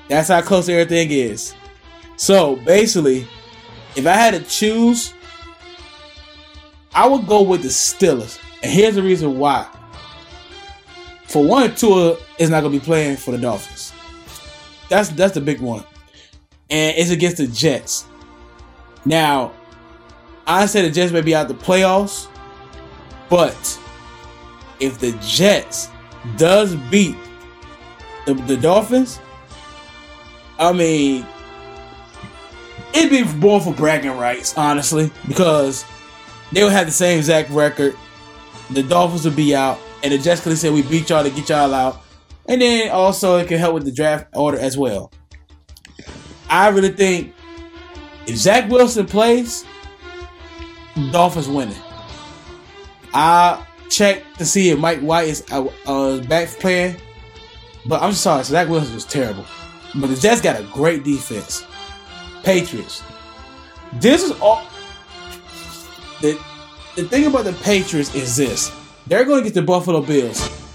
That's 0.09 0.29
how 0.29 0.43
close 0.43 0.69
everything 0.69 1.11
is. 1.11 1.55
So 2.17 2.57
basically, 2.57 3.29
if 3.95 4.05
I 4.07 4.15
had 4.15 4.35
to 4.35 4.43
choose, 4.43 5.15
I 6.93 7.07
would 7.07 7.29
go 7.29 7.43
with 7.43 7.63
the 7.63 7.69
Steelers. 7.69 8.41
And 8.63 8.73
here's 8.73 8.97
the 8.97 9.03
reason 9.05 9.39
why. 9.39 9.69
For 11.29 11.45
one, 11.45 11.75
Tua 11.77 12.17
is 12.39 12.51
not 12.51 12.63
gonna 12.63 12.71
be 12.71 12.81
playing 12.81 13.19
for 13.19 13.31
the 13.31 13.39
Dolphins. 13.39 13.93
That's 14.89 15.11
that's 15.11 15.35
the 15.35 15.41
big 15.41 15.61
one. 15.61 15.85
And 16.71 16.97
it's 16.97 17.11
against 17.11 17.39
the 17.39 17.47
Jets. 17.47 18.07
Now, 19.05 19.53
I 20.47 20.67
said 20.67 20.85
the 20.85 20.91
Jets 20.91 21.13
may 21.13 21.21
be 21.21 21.35
out 21.35 21.49
the 21.49 21.55
playoffs, 21.55 22.29
but 23.29 23.79
if 24.81 24.99
the 24.99 25.13
Jets 25.21 25.89
does 26.37 26.75
beat 26.91 27.17
the, 28.27 28.35
the 28.35 28.57
Dolphins, 28.57 29.21
I 30.59 30.73
mean, 30.73 31.27
it'd 32.95 33.11
be 33.11 33.25
more 33.39 33.61
for 33.61 33.73
bragging 33.73 34.17
rights, 34.17 34.57
honestly, 34.57 35.11
because 35.27 35.85
they 36.53 36.65
would 36.65 36.73
have 36.73 36.87
the 36.87 36.93
same 36.93 37.19
exact 37.19 37.51
record. 37.51 37.95
The 38.71 38.83
Dolphins 38.83 39.25
would 39.25 39.37
be 39.37 39.55
out, 39.55 39.79
and 40.03 40.13
the 40.13 40.19
Jets 40.19 40.43
could 40.43 40.57
say 40.59 40.71
we 40.71 40.83
beat 40.83 41.11
y'all 41.11 41.25
to 41.25 41.31
get 41.31 41.49
y'all 41.49 41.73
out, 41.73 42.03
and 42.47 42.61
then 42.61 42.91
also 42.91 43.37
it 43.37 43.49
can 43.49 43.59
help 43.59 43.75
with 43.75 43.85
the 43.85 43.93
draft 43.93 44.27
order 44.35 44.59
as 44.59 44.77
well. 44.77 45.13
I 46.49 46.69
really 46.69 46.91
think 46.91 47.35
if 48.27 48.37
Zach 48.37 48.71
Wilson 48.71 49.07
plays, 49.07 49.65
Dolphins 51.13 51.49
winning. 51.49 51.77
I 53.15 53.65
checked 53.89 54.39
to 54.39 54.45
see 54.45 54.71
if 54.71 54.79
Mike 54.79 55.01
White 55.01 55.29
is 55.29 55.45
uh, 55.51 55.67
uh, 55.87 56.21
back 56.25 56.49
playing, 56.49 56.97
but 57.87 58.03
I'm 58.03 58.13
sorry, 58.13 58.45
Zach 58.45 58.69
Wilson 58.69 58.95
was 58.95 59.05
terrible. 59.05 59.45
But 59.95 60.09
the 60.09 60.17
Jets 60.17 60.41
got 60.41 60.61
a 60.61 60.65
great 60.65 61.05
defense. 61.05 61.65
Patriots. 62.43 63.03
This 63.95 64.23
is 64.23 64.33
all. 64.41 64.63
The, 66.21 66.39
the 66.97 67.05
thing 67.05 67.27
about 67.27 67.45
the 67.45 67.53
Patriots 67.55 68.15
is 68.15 68.37
this: 68.37 68.71
they're 69.07 69.25
going 69.25 69.41
to 69.41 69.45
get 69.45 69.55
the 69.55 69.63
Buffalo 69.63 70.03
Bills. 70.03 70.68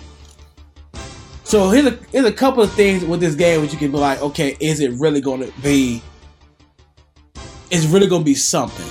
So 1.54 1.70
here's 1.70 1.86
a 1.86 1.92
here's 2.12 2.26
a 2.26 2.32
couple 2.32 2.64
of 2.64 2.74
things 2.74 3.06
with 3.06 3.20
this 3.20 3.36
game 3.36 3.62
which 3.62 3.72
you 3.72 3.78
can 3.78 3.92
be 3.92 3.98
like, 4.00 4.20
okay, 4.24 4.58
is 4.60 4.80
it 4.80 4.92
really 4.94 5.22
going 5.22 5.40
to 5.42 5.62
be? 5.62 6.02
It's 7.70 7.86
really 7.86 8.08
going 8.08 8.24
to 8.24 8.26
be 8.26 8.34
something 8.34 8.90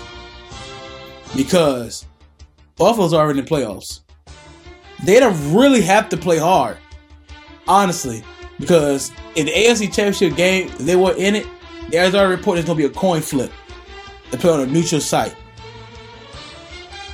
because 1.36 2.06
Buffalo's 2.76 3.14
already 3.14 3.40
in 3.40 3.44
the 3.44 3.50
playoffs. 3.50 4.02
They 5.02 5.18
don't 5.18 5.52
really 5.52 5.80
have 5.80 6.08
to 6.10 6.16
play 6.16 6.38
hard, 6.38 6.78
honestly, 7.66 8.22
because 8.60 9.10
in 9.34 9.46
the 9.46 9.52
AFC 9.52 9.92
Championship 9.92 10.36
game, 10.36 10.70
they 10.78 10.94
were 10.94 11.16
in 11.16 11.34
it. 11.34 11.48
There's 11.90 12.14
already 12.14 12.36
report 12.36 12.54
there's 12.54 12.66
gonna 12.66 12.76
be 12.78 12.84
a 12.84 12.90
coin 12.90 13.22
flip. 13.22 13.50
They 14.30 14.38
play 14.38 14.52
on 14.52 14.60
a 14.60 14.66
neutral 14.66 15.00
site, 15.00 15.34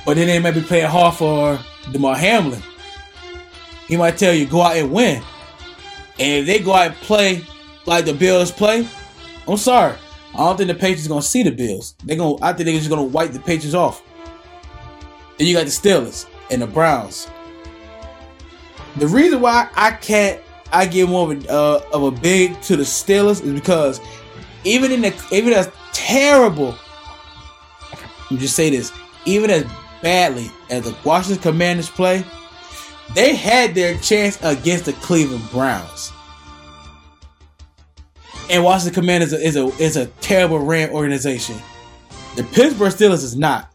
but 0.05 0.15
then 0.15 0.27
they 0.27 0.37
might 0.37 0.53
be 0.53 0.61
playing 0.61 0.91
hard 0.91 1.15
for 1.15 1.59
Damar 1.91 2.17
Hamlin. 2.17 2.61
He 3.87 3.97
might 3.97 4.15
tell 4.15 4.31
you 4.31 4.45
go 4.45 4.61
out 4.61 4.77
and 4.77 4.91
win, 4.91 5.23
and 6.19 6.41
if 6.41 6.45
they 6.45 6.59
go 6.59 6.73
out 6.73 6.87
and 6.87 6.95
play 6.95 7.43
like 7.85 8.05
the 8.05 8.13
Bills 8.13 8.51
play, 8.51 8.87
I'm 9.47 9.57
sorry. 9.57 9.95
I 10.33 10.37
don't 10.37 10.57
think 10.57 10.67
the 10.67 10.75
Patriots 10.75 11.07
gonna 11.07 11.21
see 11.21 11.43
the 11.43 11.51
Bills. 11.51 11.95
They 12.03 12.15
gonna. 12.15 12.35
I 12.41 12.53
think 12.53 12.65
they're 12.65 12.77
just 12.77 12.89
gonna 12.89 13.03
wipe 13.03 13.31
the 13.31 13.39
Patriots 13.39 13.73
off. 13.73 14.03
Then 15.37 15.47
you 15.47 15.55
got 15.55 15.65
the 15.65 15.71
Steelers 15.71 16.27
and 16.51 16.61
the 16.61 16.67
Browns. 16.67 17.27
The 18.97 19.07
reason 19.07 19.41
why 19.41 19.69
I 19.75 19.91
can't 19.91 20.41
I 20.71 20.85
give 20.85 21.09
more 21.09 21.31
of 21.31 21.45
a, 21.45 21.51
uh, 21.51 21.81
of 21.93 22.03
a 22.03 22.11
big 22.11 22.61
to 22.63 22.75
the 22.75 22.83
Steelers 22.83 23.43
is 23.43 23.53
because 23.53 23.99
even 24.63 24.91
in 24.91 25.01
the 25.01 25.27
even 25.31 25.53
as 25.53 25.71
terrible, 25.93 26.75
me 28.29 28.37
just 28.37 28.55
say 28.55 28.69
this, 28.69 28.91
even 29.25 29.49
as 29.49 29.65
badly 30.01 30.51
as 30.69 30.83
the 30.83 30.95
Washington 31.03 31.41
Commanders 31.41 31.89
play, 31.89 32.23
they 33.13 33.35
had 33.35 33.75
their 33.75 33.97
chance 33.97 34.37
against 34.43 34.85
the 34.85 34.93
Cleveland 34.93 35.49
Browns. 35.51 36.11
And 38.49 38.63
Washington 38.63 39.01
Commanders 39.01 39.33
is 39.33 39.55
a 39.55 39.67
is 39.77 39.95
a 39.95 40.07
terrible 40.21 40.59
ran 40.59 40.89
organization. 40.89 41.55
The 42.35 42.43
Pittsburgh 42.43 42.91
Steelers 42.91 43.23
is 43.23 43.35
not. 43.35 43.71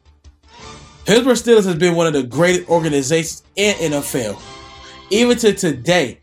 Pittsburgh 1.04 1.36
Steelers 1.36 1.64
has 1.64 1.76
been 1.76 1.94
one 1.94 2.06
of 2.06 2.12
the 2.12 2.22
greatest 2.22 2.68
organizations 2.68 3.42
in 3.56 3.74
NFL. 3.92 4.40
Even 5.10 5.36
to 5.38 5.52
today. 5.52 6.20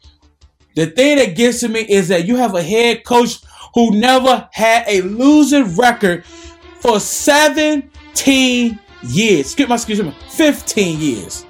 The 0.76 0.88
thing 0.88 1.18
that 1.18 1.36
gets 1.36 1.60
to 1.60 1.68
me 1.68 1.82
is 1.82 2.08
that 2.08 2.26
you 2.26 2.38
have 2.38 2.56
a 2.56 2.64
head 2.64 3.04
coach 3.04 3.40
who 3.74 3.92
never 3.92 4.50
had 4.52 4.86
a 4.88 5.02
losing 5.02 5.76
record 5.76 6.26
for 6.26 7.00
17 7.00 8.80
years. 9.04 9.52
Skip 9.52 9.70
my 9.70 9.76
excuse 9.76 10.02
me, 10.02 10.16
15 10.30 11.00
years. 11.00 11.46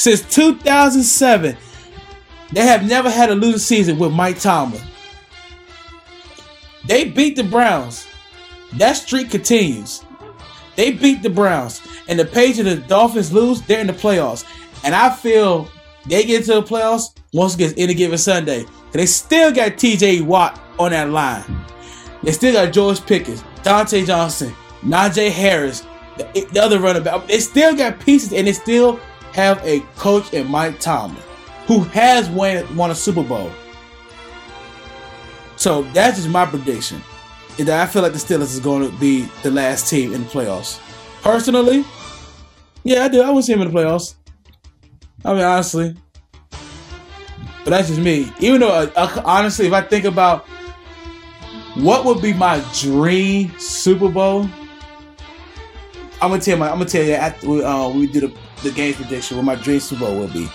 Since 0.00 0.22
2007, 0.34 1.58
they 2.52 2.62
have 2.62 2.88
never 2.88 3.10
had 3.10 3.28
a 3.28 3.34
losing 3.34 3.58
season 3.58 3.98
with 3.98 4.14
Mike 4.14 4.40
Tomlin. 4.40 4.80
They 6.86 7.04
beat 7.04 7.36
the 7.36 7.44
Browns. 7.44 8.06
That 8.78 8.94
streak 8.94 9.30
continues. 9.30 10.02
They 10.74 10.92
beat 10.92 11.22
the 11.22 11.28
Browns. 11.28 11.82
And 12.08 12.18
the 12.18 12.24
page 12.24 12.58
of 12.58 12.64
the 12.64 12.76
Dolphins 12.76 13.30
lose, 13.30 13.60
they're 13.60 13.82
in 13.82 13.88
the 13.88 13.92
playoffs. 13.92 14.46
And 14.84 14.94
I 14.94 15.10
feel 15.10 15.70
they 16.06 16.24
get 16.24 16.46
to 16.46 16.54
the 16.54 16.62
playoffs 16.62 17.14
once 17.34 17.54
again 17.54 17.74
any 17.76 17.92
given 17.92 18.16
Sunday. 18.16 18.64
They 18.92 19.04
still 19.04 19.52
got 19.52 19.72
TJ 19.72 20.22
Watt 20.22 20.58
on 20.78 20.92
that 20.92 21.10
line. 21.10 21.44
They 22.22 22.32
still 22.32 22.54
got 22.54 22.72
George 22.72 23.04
Pickens, 23.04 23.42
Diontae 23.64 24.06
Johnson, 24.06 24.54
Najee 24.80 25.30
Harris, 25.30 25.86
the, 26.16 26.48
the 26.54 26.62
other 26.62 26.80
running 26.80 27.02
back. 27.02 27.26
They 27.26 27.40
still 27.40 27.76
got 27.76 28.00
pieces 28.00 28.32
and 28.32 28.46
they 28.46 28.54
still 28.54 28.98
have 29.32 29.64
a 29.64 29.80
coach 29.96 30.32
in 30.32 30.48
Mike 30.48 30.80
Tomlin 30.80 31.22
who 31.66 31.80
has 31.84 32.28
won, 32.28 32.76
won 32.76 32.90
a 32.90 32.94
Super 32.94 33.22
Bowl. 33.22 33.50
So 35.56 35.82
that's 35.92 36.16
just 36.16 36.28
my 36.28 36.46
prediction. 36.46 37.02
Is 37.58 37.66
that 37.66 37.82
I 37.82 37.90
feel 37.90 38.02
like 38.02 38.12
the 38.12 38.18
Steelers 38.18 38.52
is 38.54 38.60
going 38.60 38.90
to 38.90 38.96
be 38.98 39.28
the 39.42 39.50
last 39.50 39.88
team 39.88 40.14
in 40.14 40.24
the 40.24 40.28
playoffs. 40.28 40.80
Personally, 41.22 41.84
yeah, 42.82 43.04
I 43.04 43.08
do. 43.08 43.20
I 43.20 43.30
would 43.30 43.44
see 43.44 43.52
him 43.52 43.60
in 43.60 43.70
the 43.70 43.78
playoffs. 43.78 44.14
I 45.24 45.34
mean, 45.34 45.44
honestly, 45.44 45.94
but 46.50 47.70
that's 47.70 47.88
just 47.88 48.00
me. 48.00 48.32
Even 48.40 48.60
though, 48.60 48.70
uh, 48.70 48.90
uh, 48.96 49.22
honestly, 49.24 49.66
if 49.66 49.72
I 49.72 49.82
think 49.82 50.06
about 50.06 50.46
what 51.74 52.04
would 52.04 52.22
be 52.22 52.32
my 52.32 52.64
dream 52.80 53.52
Super 53.58 54.08
Bowl, 54.08 54.48
I'm 56.22 56.30
gonna 56.30 56.40
tell 56.40 56.56
my, 56.58 56.68
I'm 56.68 56.78
gonna 56.78 56.86
tell 56.86 57.04
you 57.04 57.12
after 57.12 57.46
uh, 57.46 57.88
we 57.90 58.06
do 58.06 58.20
the, 58.20 58.36
the 58.62 58.70
game 58.70 58.94
prediction 58.94 59.36
what 59.36 59.44
my 59.46 59.54
dream 59.54 59.80
Super 59.80 60.06
Bowl 60.06 60.18
would 60.20 60.32
be. 60.32 60.48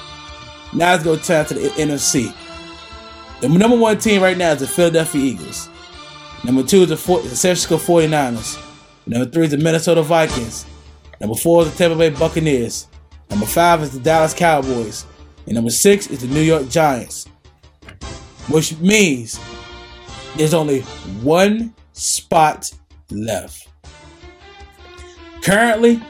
Now 0.74 0.91
let's 0.91 1.03
go 1.03 1.15
turn 1.15 1.45
to 1.45 1.53
the 1.53 1.69
NFC. 1.69 2.33
The 3.41 3.50
number 3.50 3.77
one 3.77 3.97
team 3.97 4.21
right 4.21 4.38
now 4.38 4.51
is 4.51 4.59
the 4.59 4.67
Philadelphia 4.67 5.21
Eagles. 5.21 5.69
Number 6.43 6.63
two 6.63 6.83
is 6.83 6.89
the, 6.89 6.97
four, 6.97 7.21
the 7.21 7.29
San 7.29 7.55
Francisco 7.55 7.77
49ers. 7.77 8.62
Number 9.07 9.29
three 9.29 9.45
is 9.45 9.51
the 9.51 9.57
Minnesota 9.57 10.01
Vikings. 10.01 10.65
Number 11.19 11.35
four 11.35 11.63
is 11.63 11.71
the 11.71 11.77
Tampa 11.77 11.97
Bay 11.97 12.09
Buccaneers. 12.09 12.88
Number 13.29 13.45
five 13.45 13.81
is 13.81 13.91
the 13.91 14.00
Dallas 14.00 14.33
Cowboys. 14.33 15.05
And 15.45 15.55
number 15.55 15.69
six 15.71 16.07
is 16.07 16.21
the 16.21 16.27
New 16.27 16.41
York 16.41 16.69
Giants. 16.69 17.25
Which 18.50 18.77
means 18.79 19.39
there's 20.35 20.53
only 20.53 20.81
one 21.21 21.74
spot 21.93 22.71
left. 23.12 23.67
Currently, 25.41 26.01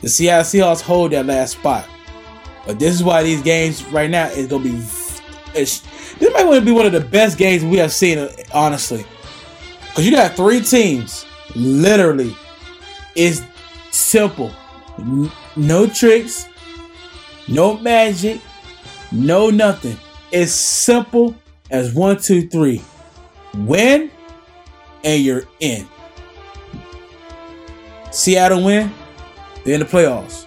the 0.00 0.08
Seattle 0.08 0.44
Seahawks 0.44 0.80
hold 0.80 1.12
that 1.12 1.26
last 1.26 1.52
spot. 1.52 1.88
But 2.66 2.78
this 2.78 2.94
is 2.94 3.02
why 3.02 3.22
these 3.22 3.42
games 3.42 3.84
right 3.86 4.10
now 4.10 4.26
is 4.26 4.48
to 4.48 4.58
be. 4.58 4.70
this 5.52 5.82
might 6.20 6.44
want 6.44 6.58
to 6.60 6.64
be 6.64 6.70
one 6.70 6.86
of 6.86 6.92
the 6.92 7.00
best 7.00 7.38
games 7.38 7.64
we 7.64 7.78
have 7.78 7.92
seen, 7.92 8.28
honestly. 8.52 9.04
Because 9.88 10.04
you 10.04 10.12
got 10.12 10.36
three 10.36 10.60
teams. 10.60 11.24
Literally. 11.56 12.36
It's 13.16 13.42
simple. 13.90 14.52
No 15.56 15.86
tricks. 15.86 16.46
No 17.48 17.78
magic. 17.78 18.40
No 19.10 19.50
nothing. 19.50 19.96
It's 20.30 20.52
simple 20.52 21.34
as 21.70 21.94
one, 21.94 22.20
two, 22.20 22.48
three. 22.48 22.82
Win, 23.54 24.10
and 25.02 25.22
you're 25.22 25.44
in. 25.60 25.88
Seattle 28.10 28.64
win, 28.64 28.92
they're 29.68 29.74
in 29.74 29.80
the 29.80 29.86
playoffs. 29.86 30.46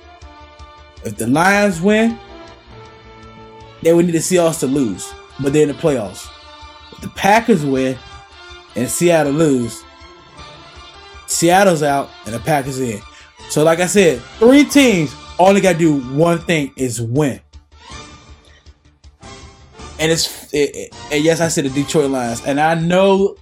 If 1.06 1.16
the 1.18 1.28
Lions 1.28 1.80
win, 1.80 2.18
they 3.84 3.94
would 3.94 4.06
need 4.08 4.14
the 4.14 4.18
Seahawks 4.20 4.60
to 4.62 4.68
lose, 4.68 5.14
but 5.40 5.54
they're 5.54 5.62
in 5.62 5.68
the 5.68 5.76
playoffs. 5.76 6.28
If 6.94 7.02
the 7.02 7.10
Packers 7.10 7.64
win 7.64 7.98
and 8.76 8.90
Seattle 8.90 9.32
lose, 9.34 9.84
Seattle's 11.28 11.84
out 11.84 12.10
and 12.26 12.34
the 12.34 12.40
Packers 12.40 12.80
in. 12.80 13.00
So, 13.50 13.64
like 13.64 13.80
I 13.80 13.86
said, 13.86 14.22
three 14.40 14.64
teams 14.64 15.14
only 15.38 15.62
got 15.62 15.74
to 15.74 15.78
do 15.78 16.00
one 16.18 16.40
thing 16.40 16.74
is 16.76 17.00
win. 17.00 17.40
And 20.00 20.12
it's 20.12 20.52
it, 20.52 20.76
it- 20.76 20.96
and 21.12 21.24
yes, 21.24 21.42
I 21.42 21.48
said 21.50 21.66
the 21.66 21.70
Detroit 21.70 22.10
Lions, 22.10 22.42
and 22.46 22.60
I 22.60 22.74
know. 22.74 23.36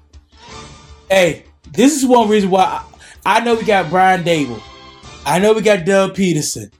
Hey, 1.09 1.45
this 1.71 1.95
is 1.95 2.05
one 2.05 2.27
reason 2.27 2.49
why 2.49 2.83
I, 3.25 3.37
I 3.37 3.39
know 3.45 3.55
we 3.55 3.63
got 3.63 3.89
Brian 3.89 4.23
Daboll. 4.25 4.61
I 5.25 5.39
know 5.39 5.53
we 5.53 5.61
got 5.61 5.85
Doug 5.85 6.15
Pederson. 6.15 6.71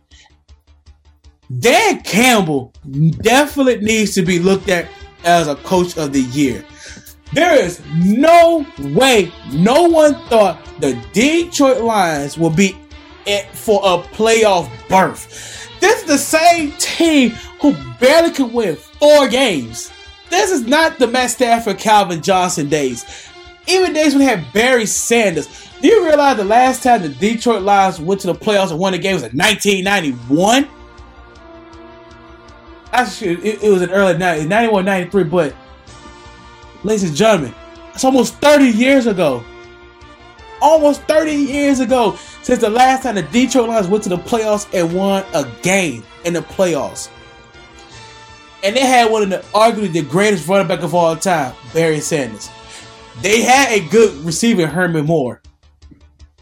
Dan 1.60 2.02
Campbell 2.02 2.74
definitely 3.22 3.80
needs 3.80 4.14
to 4.16 4.22
be 4.22 4.40
looked 4.40 4.70
at 4.70 4.88
as 5.24 5.48
a 5.48 5.56
coach 5.56 5.98
of 5.98 6.14
the 6.14 6.22
year. 6.22 6.64
There 7.34 7.56
is 7.56 7.82
no 7.96 8.66
way 8.80 9.32
no 9.52 9.84
one 9.84 10.16
thought 10.28 10.64
the 10.80 10.94
Detroit 11.14 11.82
Lions 11.82 12.38
will 12.38 12.50
be 12.50 12.76
it 13.26 13.48
for 13.50 13.80
a 13.84 14.02
playoff 14.14 14.70
berth. 14.88 15.70
This 15.80 16.02
is 16.02 16.08
the 16.08 16.18
same 16.18 16.72
team 16.74 17.32
who 17.62 17.76
barely 18.00 18.32
could 18.32 18.52
win 18.52 18.76
four 18.76 19.28
games. 19.28 19.92
This 20.30 20.52
is 20.52 20.62
not 20.62 21.00
the 21.00 21.08
Matt 21.08 21.32
Stafford, 21.32 21.78
Calvin 21.78 22.22
Johnson 22.22 22.70
days. 22.70 23.29
Even 23.70 23.94
days 23.94 24.14
when 24.14 24.20
they 24.20 24.26
had 24.26 24.52
Barry 24.52 24.86
Sanders. 24.86 25.48
Do 25.82 25.88
you 25.88 26.04
realize 26.04 26.38
the 26.38 26.44
last 26.44 26.84
time 26.84 27.04
the 27.04 27.10
Detroit 27.10 27.62
Lions 27.62 28.00
went 28.00 28.20
to 28.22 28.28
the 28.28 28.36
playoffs 28.36 28.72
and 28.72 28.80
won 28.80 28.94
a 28.94 28.98
game 28.98 29.14
was 29.14 29.24
in 29.24 29.38
1991? 29.38 30.68
Actually, 32.92 33.36
it, 33.48 33.64
it 33.64 33.70
was 33.70 33.82
in 33.82 33.92
early 33.92 34.16
90s, 34.16 34.48
91, 34.48 34.86
93, 34.86 35.24
but 35.26 35.56
ladies 36.84 37.04
and 37.04 37.16
gentlemen, 37.16 37.54
it's 37.94 38.04
almost 38.04 38.36
30 38.36 38.66
years 38.66 39.06
ago. 39.06 39.44
Almost 40.62 41.04
30 41.04 41.32
years 41.32 41.80
ago 41.80 42.18
since 42.42 42.60
the 42.60 42.70
last 42.70 43.04
time 43.04 43.16
the 43.16 43.22
Detroit 43.24 43.70
Lions 43.70 43.88
went 43.88 44.04
to 44.04 44.10
the 44.10 44.18
playoffs 44.18 44.68
and 44.74 44.94
won 44.94 45.24
a 45.34 45.48
game 45.62 46.04
in 46.26 46.34
the 46.34 46.42
playoffs. 46.42 47.10
And 48.64 48.76
they 48.76 48.86
had 48.86 49.10
one 49.10 49.24
of 49.24 49.30
the 49.30 49.38
arguably 49.54 49.94
the 49.94 50.02
greatest 50.02 50.48
running 50.48 50.68
back 50.68 50.82
of 50.82 50.94
all 50.94 51.16
time, 51.16 51.54
Barry 51.74 52.00
Sanders. 52.00 52.50
They 53.22 53.42
had 53.42 53.72
a 53.72 53.86
good 53.88 54.14
receiver, 54.26 54.66
Herman 54.68 55.06
Moore. 55.06 55.42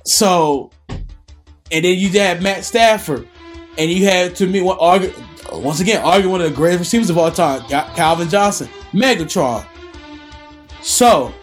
So, 0.06 0.72
and 0.90 1.06
then 1.84 1.98
you 1.98 2.10
had 2.12 2.42
Matt 2.42 2.64
Stafford, 2.64 3.28
and 3.78 3.92
you 3.92 4.06
had 4.06 4.36
to 4.38 4.48
me 4.48 4.62
one 4.62 4.78
argue 4.80 5.12
once 5.52 5.80
again 5.80 6.02
argue 6.04 6.30
one 6.30 6.42
of 6.42 6.50
the 6.50 6.56
greatest 6.56 6.80
receivers 6.80 7.10
of 7.10 7.18
all 7.18 7.32
time, 7.32 7.62
Calvin 7.96 8.30
Johnson, 8.30 8.70
Megatron. 8.94 9.66
So, 10.82 11.34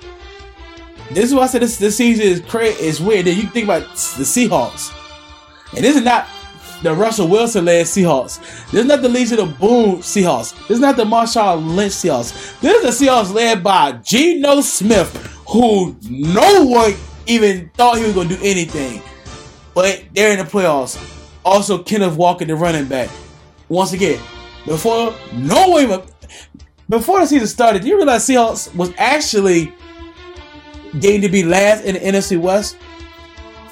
this 1.10 1.24
is 1.24 1.34
why 1.34 1.42
I 1.42 1.46
said 1.46 1.62
this 1.62 1.78
this 1.78 1.96
season 1.96 2.24
is 2.26 2.40
crazy. 2.40 2.82
It's 2.84 3.00
weird. 3.00 3.26
Then 3.26 3.36
you 3.36 3.48
think 3.48 3.64
about 3.64 3.82
the 3.82 4.24
Seahawks, 4.24 4.92
and 5.74 5.84
this 5.84 5.96
is 5.96 6.02
not 6.02 6.26
the 6.84 6.94
Russell 6.94 7.28
Wilson 7.28 7.64
led 7.64 7.86
Seahawks. 7.86 8.38
This 8.70 8.82
is 8.82 8.86
not 8.86 9.00
the 9.00 9.08
Legion 9.08 9.40
of 9.40 9.58
Boom 9.58 9.96
Seahawks. 10.00 10.54
This 10.68 10.76
is 10.76 10.80
not 10.80 10.96
the 10.96 11.04
Marshawn 11.04 11.74
Lynch 11.74 11.94
Seahawks. 11.94 12.61
This 12.61 12.85
is 12.85 12.98
the 12.98 13.06
Seahawks 13.06 13.32
led 13.32 13.64
by 13.64 13.92
Geno 13.92 14.61
Smith, 14.61 15.11
who 15.48 15.96
no 16.11 16.66
one 16.66 16.92
even 17.26 17.70
thought 17.70 17.96
he 17.96 18.04
was 18.04 18.12
going 18.12 18.28
to 18.28 18.37
do 18.37 18.42
anything. 18.44 19.02
But 19.74 20.04
they're 20.12 20.32
in 20.32 20.38
the 20.38 20.44
playoffs. 20.44 21.00
Also, 21.42 21.82
Kenneth 21.82 22.16
Walker, 22.16 22.44
the 22.44 22.54
running 22.54 22.87
back. 22.87 23.09
Once 23.70 23.94
again, 23.94 24.20
before 24.66 25.14
no 25.32 25.68
one 25.68 26.02
before 26.90 27.20
the 27.20 27.26
season 27.26 27.48
started, 27.48 27.80
do 27.80 27.88
you 27.88 27.96
realize 27.96 28.28
Seahawks 28.28 28.74
was 28.74 28.92
actually 28.98 29.72
getting 31.00 31.22
to 31.22 31.30
be 31.30 31.42
last 31.42 31.85
in 31.85 31.94
the 31.94 32.00
NFC 32.00 32.38
West? 32.38 32.76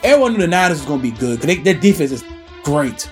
Everyone 0.03 0.33
knew 0.33 0.39
the 0.39 0.49
Niners 0.49 0.79
was 0.79 0.87
going 0.87 1.01
to 1.01 1.11
be 1.11 1.17
good 1.17 1.41
because 1.41 1.63
their 1.63 1.75
defense 1.75 2.11
is 2.11 2.25
great. 2.63 3.11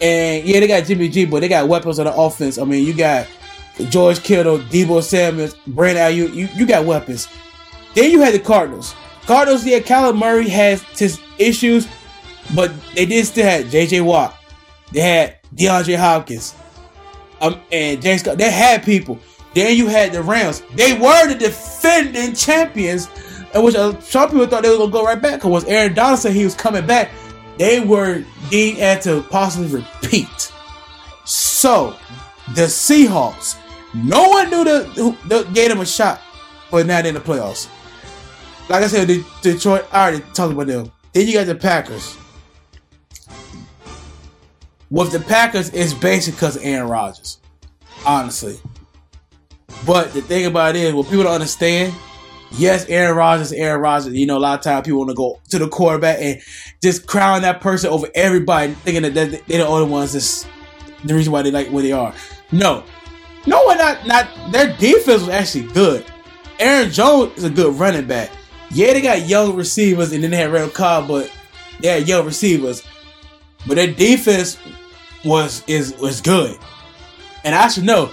And 0.00 0.46
yeah, 0.46 0.60
they 0.60 0.66
got 0.66 0.84
Jimmy 0.84 1.08
G, 1.08 1.24
but 1.24 1.40
they 1.40 1.48
got 1.48 1.68
weapons 1.68 1.98
on 1.98 2.06
the 2.06 2.14
offense. 2.14 2.58
I 2.58 2.64
mean, 2.64 2.86
you 2.86 2.94
got 2.94 3.26
George 3.88 4.22
Kittle, 4.22 4.58
Deebo 4.58 5.02
Samuels, 5.02 5.54
Brandon 5.66 6.12
Aiyuk. 6.12 6.34
You, 6.34 6.48
you 6.54 6.66
got 6.66 6.84
weapons. 6.84 7.28
Then 7.94 8.10
you 8.10 8.20
had 8.20 8.34
the 8.34 8.40
Cardinals. 8.40 8.94
Cardinals, 9.26 9.64
yeah, 9.64 9.78
Kyler 9.78 10.16
Murray 10.16 10.48
has 10.48 10.82
his 10.98 11.20
issues, 11.38 11.88
but 12.54 12.72
they 12.94 13.06
did 13.06 13.26
still 13.26 13.46
have 13.46 13.70
J.J. 13.70 14.02
Watt. 14.02 14.36
They 14.92 15.00
had 15.00 15.38
DeAndre 15.54 15.96
Hopkins. 15.96 16.54
Um, 17.40 17.60
and 17.72 18.00
James 18.00 18.20
Scott. 18.20 18.38
They 18.38 18.50
had 18.50 18.84
people. 18.84 19.18
Then 19.54 19.76
you 19.76 19.86
had 19.86 20.12
the 20.12 20.22
Rams. 20.22 20.62
They 20.74 20.94
were 20.94 21.28
the 21.28 21.34
defending 21.34 22.34
champions, 22.34 23.08
and 23.54 23.64
which 23.64 23.74
some 23.74 24.30
people 24.30 24.46
thought 24.46 24.62
they 24.62 24.70
were 24.70 24.78
gonna 24.78 24.90
go 24.90 25.04
right 25.04 25.20
back. 25.20 25.40
Cause 25.40 25.50
was 25.50 25.64
Aaron 25.64 25.94
Donald 25.94 26.18
said 26.18 26.32
he 26.32 26.44
was 26.44 26.54
coming 26.54 26.86
back. 26.86 27.10
They 27.58 27.80
were 27.80 28.24
deemed 28.50 28.78
and 28.78 29.00
to 29.02 29.22
possibly 29.22 29.68
repeat. 29.68 30.52
So 31.24 31.96
the 32.54 32.62
Seahawks, 32.62 33.56
no 33.94 34.28
one 34.28 34.50
knew 34.50 34.64
the, 34.64 35.16
the 35.26 35.44
gave 35.52 35.70
them 35.70 35.80
a 35.80 35.86
shot, 35.86 36.20
but 36.70 36.86
they're 36.86 37.06
in 37.06 37.14
the 37.14 37.20
playoffs. 37.20 37.68
Like 38.68 38.82
I 38.82 38.86
said, 38.86 39.08
the, 39.08 39.24
Detroit. 39.42 39.86
I 39.92 40.08
already 40.08 40.24
talked 40.32 40.52
about 40.52 40.66
them. 40.66 40.90
Then 41.12 41.26
you 41.26 41.34
got 41.34 41.46
the 41.46 41.54
Packers. 41.54 42.16
With 44.90 45.12
the 45.12 45.20
Packers, 45.20 45.70
it's 45.70 45.92
basically 45.92 46.36
because 46.36 46.56
of 46.56 46.64
Aaron 46.64 46.88
Rodgers, 46.88 47.38
honestly. 48.06 48.58
But 49.86 50.12
the 50.12 50.22
thing 50.22 50.46
about 50.46 50.76
it 50.76 50.82
is, 50.82 50.94
what 50.94 51.06
people 51.06 51.24
don't 51.24 51.34
understand, 51.34 51.94
yes, 52.56 52.86
Aaron 52.88 53.16
Rodgers, 53.16 53.52
Aaron 53.52 53.80
Rodgers. 53.80 54.12
You 54.14 54.26
know, 54.26 54.38
a 54.38 54.40
lot 54.40 54.58
of 54.58 54.64
times 54.64 54.84
people 54.84 55.00
want 55.00 55.10
to 55.10 55.14
go 55.14 55.40
to 55.50 55.58
the 55.58 55.68
quarterback 55.68 56.18
and 56.20 56.40
just 56.82 57.06
crown 57.06 57.42
that 57.42 57.60
person 57.60 57.90
over 57.90 58.08
everybody, 58.14 58.72
thinking 58.72 59.02
that 59.02 59.14
they're 59.14 59.26
the 59.28 59.66
only 59.66 59.90
ones 59.90 60.12
that's 60.12 60.46
the 61.04 61.14
reason 61.14 61.32
why 61.32 61.42
they 61.42 61.50
like 61.50 61.68
where 61.68 61.82
they 61.82 61.92
are. 61.92 62.14
No, 62.52 62.84
no 63.46 63.64
one 63.64 63.78
not 63.78 64.06
not 64.06 64.52
their 64.52 64.76
defense 64.76 65.20
was 65.20 65.28
actually 65.28 65.68
good. 65.72 66.04
Aaron 66.58 66.90
Jones 66.90 67.36
is 67.36 67.44
a 67.44 67.50
good 67.50 67.74
running 67.74 68.06
back. 68.06 68.30
Yeah, 68.70 68.92
they 68.92 69.00
got 69.00 69.28
young 69.28 69.54
receivers 69.54 70.12
and 70.12 70.22
then 70.22 70.30
they 70.30 70.36
had 70.36 70.52
Randall 70.52 70.70
Cobb, 70.70 71.08
but 71.08 71.30
they 71.80 71.88
had 71.88 72.08
young 72.08 72.24
receivers. 72.24 72.82
But 73.66 73.76
their 73.76 73.92
defense 73.92 74.58
was 75.24 75.62
is 75.66 75.96
was 75.98 76.20
good. 76.20 76.58
And 77.44 77.54
I 77.54 77.68
should 77.68 77.84
know. 77.84 78.10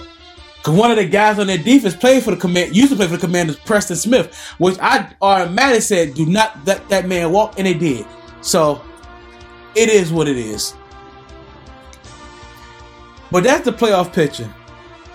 Cause 0.62 0.76
one 0.76 0.92
of 0.92 0.96
the 0.96 1.06
guys 1.06 1.40
on 1.40 1.48
their 1.48 1.58
defense 1.58 1.96
played 1.96 2.22
for 2.22 2.30
the 2.30 2.36
command 2.36 2.76
used 2.76 2.90
to 2.90 2.96
play 2.96 3.06
for 3.06 3.16
the 3.16 3.26
commanders, 3.26 3.56
Preston 3.56 3.96
Smith, 3.96 4.34
which 4.58 4.78
I 4.80 5.12
automatically 5.20 5.80
said 5.80 6.14
do 6.14 6.24
not 6.24 6.64
let 6.64 6.88
that 6.88 7.08
man 7.08 7.32
walk, 7.32 7.54
and 7.58 7.66
they 7.66 7.74
did. 7.74 8.06
So 8.42 8.80
it 9.74 9.88
is 9.88 10.12
what 10.12 10.28
it 10.28 10.36
is. 10.36 10.74
But 13.32 13.44
that's 13.44 13.64
the 13.64 13.72
playoff 13.72 14.12
picture. 14.12 14.52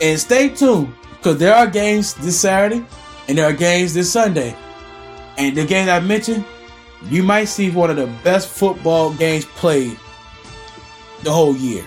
And 0.02 0.20
stay 0.20 0.50
tuned, 0.50 0.94
because 1.12 1.38
there 1.38 1.56
are 1.56 1.68
games 1.68 2.14
this 2.16 2.40
Saturday 2.40 2.86
and 3.28 3.38
there 3.38 3.46
are 3.46 3.54
games 3.54 3.94
this 3.94 4.12
Sunday. 4.12 4.56
And 5.38 5.56
the 5.56 5.66
games 5.66 5.90
I 5.90 6.00
mentioned, 6.00 6.44
you 7.06 7.24
might 7.24 7.46
see 7.46 7.70
one 7.70 7.90
of 7.90 7.96
the 7.96 8.08
best 8.24 8.50
football 8.50 9.14
games 9.14 9.46
played 9.46 9.98
the 11.24 11.32
whole 11.32 11.56
year. 11.56 11.86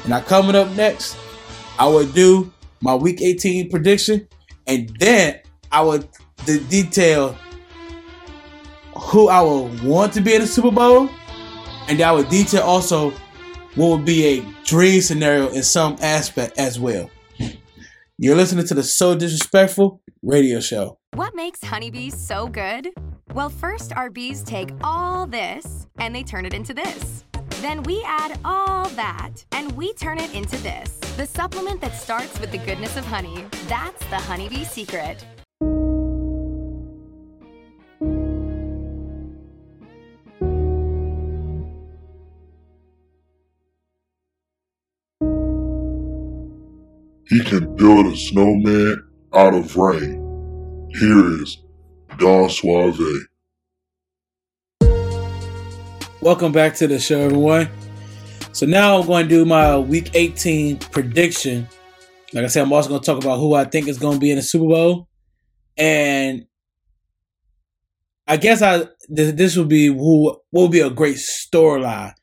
And 0.00 0.10
now 0.10 0.20
coming 0.20 0.54
up 0.54 0.70
next, 0.72 1.16
I 1.78 1.86
would 1.86 2.12
do 2.14 2.52
my 2.80 2.94
week 2.94 3.22
18 3.22 3.70
prediction, 3.70 4.28
and 4.66 4.88
then 4.98 5.40
I 5.70 5.82
would 5.82 6.08
de- 6.44 6.60
detail 6.64 7.36
who 8.96 9.28
I 9.28 9.40
would 9.40 9.82
want 9.82 10.12
to 10.14 10.20
be 10.20 10.34
in 10.34 10.40
the 10.40 10.46
Super 10.46 10.70
Bowl, 10.70 11.08
and 11.88 12.00
I 12.00 12.12
would 12.12 12.28
detail 12.28 12.62
also 12.62 13.10
what 13.74 13.88
would 13.90 14.04
be 14.04 14.26
a 14.26 14.44
dream 14.64 15.00
scenario 15.00 15.48
in 15.50 15.62
some 15.62 15.96
aspect 16.00 16.58
as 16.58 16.80
well. 16.80 17.10
You're 18.18 18.36
listening 18.36 18.66
to 18.66 18.74
the 18.74 18.82
So 18.82 19.14
Disrespectful 19.14 20.00
radio 20.22 20.58
show. 20.58 20.98
What 21.14 21.36
makes 21.36 21.62
honeybees 21.62 22.18
so 22.18 22.48
good? 22.48 22.88
Well, 23.32 23.48
first, 23.48 23.92
our 23.92 24.10
bees 24.10 24.42
take 24.42 24.70
all 24.82 25.26
this 25.26 25.86
and 25.98 26.14
they 26.14 26.24
turn 26.24 26.44
it 26.44 26.52
into 26.52 26.74
this. 26.74 27.24
Then 27.60 27.82
we 27.82 28.02
add 28.06 28.38
all 28.44 28.88
that 28.90 29.44
and 29.52 29.72
we 29.72 29.92
turn 29.94 30.18
it 30.18 30.34
into 30.34 30.56
this 30.58 30.98
the 31.16 31.26
supplement 31.26 31.80
that 31.80 31.94
starts 31.94 32.38
with 32.40 32.52
the 32.52 32.58
goodness 32.58 32.96
of 32.96 33.04
honey. 33.04 33.44
That's 33.66 34.04
the 34.06 34.18
honeybee 34.18 34.64
secret. 34.64 35.24
he 47.28 47.44
can 47.44 47.74
build 47.76 48.06
a 48.06 48.16
snowman 48.16 49.06
out 49.34 49.54
of 49.54 49.76
rain. 49.76 50.88
Here 50.98 51.42
is 51.42 51.58
Don 52.16 52.48
Suave. 52.48 52.98
Welcome 56.20 56.50
back 56.50 56.74
to 56.76 56.88
the 56.88 56.98
show, 56.98 57.20
everyone. 57.20 57.70
So 58.50 58.66
now 58.66 58.98
I'm 58.98 59.06
going 59.06 59.28
to 59.28 59.28
do 59.28 59.44
my 59.44 59.78
Week 59.78 60.10
18 60.14 60.78
prediction. 60.78 61.68
Like 62.32 62.44
I 62.44 62.48
said, 62.48 62.62
I'm 62.62 62.72
also 62.72 62.88
going 62.88 63.00
to 63.00 63.06
talk 63.06 63.22
about 63.22 63.38
who 63.38 63.54
I 63.54 63.62
think 63.62 63.86
is 63.86 63.98
going 63.98 64.14
to 64.14 64.20
be 64.20 64.32
in 64.32 64.36
the 64.36 64.42
Super 64.42 64.66
Bowl, 64.66 65.08
and 65.76 66.44
I 68.26 68.36
guess 68.36 68.62
I 68.62 68.78
th- 69.14 69.36
this 69.36 69.56
will 69.56 69.66
be 69.66 69.86
who 69.86 70.36
would 70.50 70.72
be 70.72 70.80
a 70.80 70.90
great 70.90 71.18
storyline. 71.18 72.14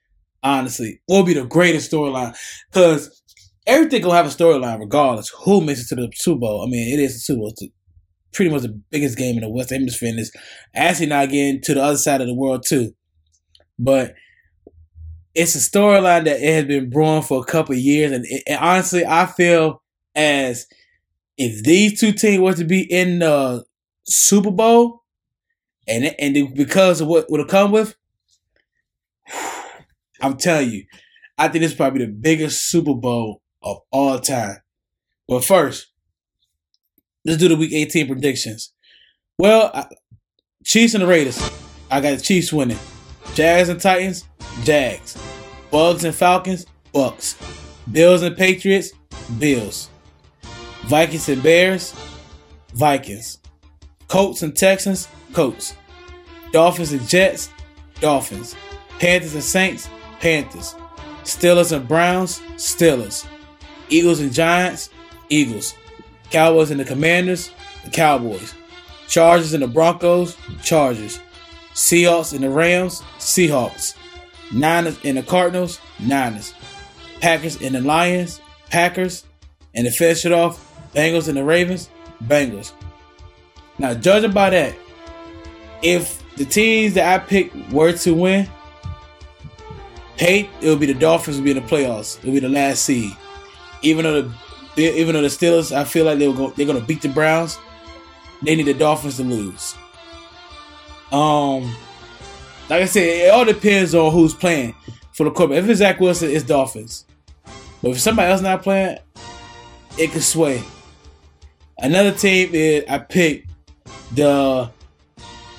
Honestly, 0.43 1.01
will 1.08 1.23
be 1.23 1.34
the 1.34 1.45
greatest 1.45 1.89
storyline? 1.89 2.36
Because 2.71 3.23
everything 3.65 4.01
gonna 4.01 4.15
have 4.15 4.27
a 4.27 4.29
storyline 4.29 4.79
regardless 4.79 5.29
who 5.29 5.62
makes 5.62 5.81
it 5.81 5.95
to 5.95 5.95
the 5.95 6.12
Super 6.13 6.41
Bowl. 6.41 6.63
I 6.63 6.69
mean, 6.69 6.93
it 6.93 7.01
is 7.01 7.13
the 7.13 7.19
Super 7.19 7.39
Bowl. 7.39 7.53
Pretty 8.34 8.51
much 8.51 8.63
the 8.63 8.81
biggest 8.91 9.17
game 9.17 9.36
in 9.36 9.41
the 9.41 9.49
West 9.49 9.69
Hemisphere. 9.69 10.10
And 10.10 10.19
it's 10.19 10.31
actually 10.75 11.05
not 11.08 11.29
getting 11.29 11.62
to 11.62 11.73
the 11.73 11.81
other 11.81 11.97
side 11.97 12.19
of 12.19 12.27
the 12.27 12.36
world 12.36 12.65
too. 12.67 12.93
But 13.77 14.15
it's 15.33 15.55
a 15.55 15.59
storyline 15.59 16.25
that 16.25 16.41
it 16.41 16.53
has 16.53 16.65
been 16.65 16.89
brewing 16.89 17.21
for 17.21 17.41
a 17.41 17.45
couple 17.45 17.75
years, 17.75 18.11
and, 18.11 18.25
it, 18.27 18.43
honestly, 18.59 19.05
I 19.05 19.25
feel 19.25 19.81
as 20.15 20.67
if 21.38 21.63
these 21.63 21.99
two 21.99 22.13
teams 22.13 22.39
were 22.39 22.53
to 22.53 22.63
be 22.63 22.81
in 22.81 23.19
the 23.19 23.65
Super 24.05 24.51
Bowl, 24.51 25.03
and 25.88 26.15
and 26.19 26.55
because 26.55 27.01
of 27.01 27.07
what 27.07 27.29
would 27.29 27.41
have 27.41 27.49
come 27.49 27.71
with, 27.71 27.95
I'm 30.21 30.38
telling 30.38 30.71
you, 30.71 30.85
I 31.38 31.49
think 31.49 31.61
this 31.61 31.71
is 31.71 31.77
probably 31.77 32.05
the 32.05 32.11
biggest 32.11 32.67
Super 32.67 32.93
Bowl 32.93 33.41
of 33.61 33.79
all 33.91 34.19
time. 34.19 34.57
But 35.27 35.43
first, 35.43 35.88
let's 37.25 37.39
do 37.39 37.49
the 37.49 37.57
Week 37.57 37.73
18 37.73 38.07
predictions. 38.07 38.71
Well, 39.38 39.71
I, 39.73 39.88
Chiefs 40.63 40.93
and 40.93 41.03
the 41.03 41.07
Raiders. 41.07 41.38
I 41.91 41.99
got 41.99 42.17
the 42.17 42.23
Chiefs 42.23 42.53
winning. 42.53 42.79
Jags 43.33 43.69
and 43.69 43.81
Titans. 43.81 44.25
Jags. 44.63 45.17
Bugs 45.71 46.03
and 46.03 46.15
Falcons. 46.15 46.65
Bucks. 46.93 47.35
Bills 47.91 48.21
and 48.21 48.38
Patriots. 48.38 48.91
Bills. 49.39 49.89
Vikings 50.83 51.27
and 51.29 51.43
Bears. 51.43 51.93
Vikings. 52.73 53.39
Colts 54.07 54.41
and 54.41 54.55
Texans. 54.55 55.07
Colts. 55.33 55.75
Dolphins 56.51 56.93
and 56.93 57.07
Jets. 57.07 57.49
Dolphins. 57.99 58.55
Panthers 58.99 59.33
and 59.33 59.43
Saints. 59.43 59.89
Panthers. 60.19 60.75
Steelers 61.23 61.71
and 61.75 61.88
Browns. 61.88 62.39
Steelers. 62.55 63.25
Eagles 63.89 64.19
and 64.19 64.31
Giants. 64.31 64.89
Eagles. 65.29 65.75
Cowboys 66.31 66.71
and 66.71 66.79
the 66.79 66.85
Commanders. 66.85 67.51
The 67.83 67.89
Cowboys. 67.89 68.53
Chargers 69.07 69.53
and 69.53 69.63
the 69.63 69.67
Broncos. 69.67 70.38
Chargers. 70.63 71.19
Seahawks 71.75 72.33
and 72.33 72.43
the 72.43 72.49
Rams. 72.49 73.03
Seahawks. 73.19 73.95
Niners 74.51 74.97
and 75.03 75.17
the 75.17 75.23
Cardinals. 75.23 75.79
Niners. 75.99 76.53
Packers 77.21 77.61
and 77.61 77.75
the 77.75 77.81
Lions. 77.81 78.41
Packers. 78.69 79.25
And 79.75 79.85
to 79.85 79.91
finish 79.91 80.25
it 80.25 80.31
off, 80.31 80.71
Bengals 80.93 81.27
and 81.27 81.38
the 81.38 81.43
Ravens. 81.43 81.89
Bengals. 82.23 82.71
Now, 83.77 83.93
judging 83.93 84.31
by 84.31 84.49
that, 84.51 84.75
if 85.81 86.23
the 86.38 86.45
teams 86.45 86.93
that 86.93 87.13
I 87.13 87.23
picked 87.23 87.55
were 87.71 87.91
to 87.91 88.13
win, 88.13 88.49
Pate, 90.17 90.49
it 90.61 90.69
would 90.69 90.79
be 90.79 90.85
the 90.85 90.93
Dolphins 90.93 91.38
would 91.38 91.43
be 91.43 91.51
in 91.51 91.57
the 91.57 91.63
playoffs. 91.63 92.17
It 92.19 92.25
would 92.25 92.33
be 92.35 92.39
the 92.39 92.49
last 92.49 92.83
seed. 92.83 93.11
Even 93.81 94.05
though 94.05 94.21
the 94.21 94.99
even 94.99 95.13
though 95.13 95.21
the 95.21 95.27
Steelers, 95.27 95.75
I 95.75 95.83
feel 95.83 96.05
like 96.05 96.19
they 96.19 96.27
will 96.27 96.35
go, 96.35 96.49
they're 96.51 96.65
gonna 96.65 96.79
beat 96.79 97.01
the 97.01 97.09
Browns. 97.09 97.57
They 98.41 98.55
need 98.55 98.63
the 98.65 98.73
Dolphins 98.73 99.17
to 99.17 99.23
lose. 99.23 99.75
Um, 101.15 101.73
like 102.69 102.82
I 102.82 102.86
said, 102.86 103.04
it 103.04 103.34
all 103.34 103.45
depends 103.45 103.95
on 103.95 104.12
who's 104.12 104.34
playing 104.34 104.75
for 105.13 105.23
the 105.23 105.32
quarterback. 105.32 105.63
If 105.63 105.69
it's 105.69 105.80
Zach 105.80 105.99
Wilson, 106.01 106.30
it's 106.30 106.43
Dolphins. 106.43 107.06
But 107.82 107.91
if 107.91 108.01
somebody 108.01 108.30
else 108.30 108.41
not 108.41 108.63
playing, 108.63 108.97
it 109.97 110.12
could 110.12 110.23
sway. 110.23 110.62
Another 111.78 112.12
team 112.12 112.49
is 112.51 112.84
I 112.89 112.97
picked 112.97 113.49
the 114.13 114.69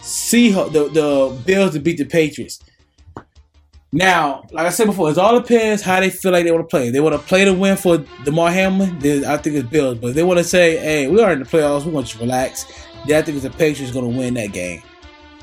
Seahawks, 0.03 0.73
the, 0.73 0.89
the 0.91 1.43
Bills 1.47 1.73
to 1.73 1.81
beat 1.81 1.97
the 1.97 2.05
Patriots. 2.05 2.61
Now, 3.93 4.45
like 4.51 4.67
I 4.67 4.71
said 4.71 4.89
before, 4.89 5.11
it 5.11 5.17
all 5.17 5.41
depends 5.41 5.81
how 5.81 6.01
they 6.01 6.11
feel 6.11 6.33
like 6.33 6.45
they 6.45 6.53
want 6.53 6.69
to 6.69 6.71
play. 6.71 6.91
They 6.91 7.01
want 7.01 7.15
to 7.15 7.27
play 7.27 7.47
to 7.47 7.55
win 7.55 7.79
for 7.79 8.05
Damar 8.25 8.51
Hamlin, 8.51 8.99
then 8.99 9.25
I 9.25 9.39
think 9.39 9.57
it's 9.57 9.69
Bills. 9.71 9.97
But 9.99 10.09
if 10.09 10.17
they 10.17 10.23
want 10.23 10.39
to 10.39 10.45
say, 10.45 10.77
hey, 10.77 11.07
we 11.09 11.23
are 11.23 11.33
in 11.33 11.39
the 11.39 11.47
playoffs, 11.47 11.87
we 11.87 11.93
want 11.93 12.13
you 12.13 12.19
to 12.19 12.25
relax, 12.27 12.67
then 13.07 13.23
I 13.23 13.25
think 13.25 13.37
it's 13.37 13.45
the 13.45 13.51
Patriots 13.51 13.95
going 13.95 14.13
to 14.13 14.19
win 14.19 14.35
that 14.35 14.53
game. 14.53 14.83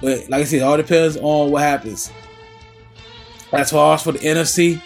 But 0.03 0.29
like 0.29 0.41
I 0.41 0.43
said, 0.43 0.59
it 0.59 0.63
all 0.63 0.75
depends 0.75 1.15
on 1.15 1.49
what 1.49 1.63
happens. 1.63 2.11
As 3.53 3.71
far 3.71 3.95
as 3.95 4.03
for 4.03 4.11
the 4.11 4.19
NFC, 4.19 4.81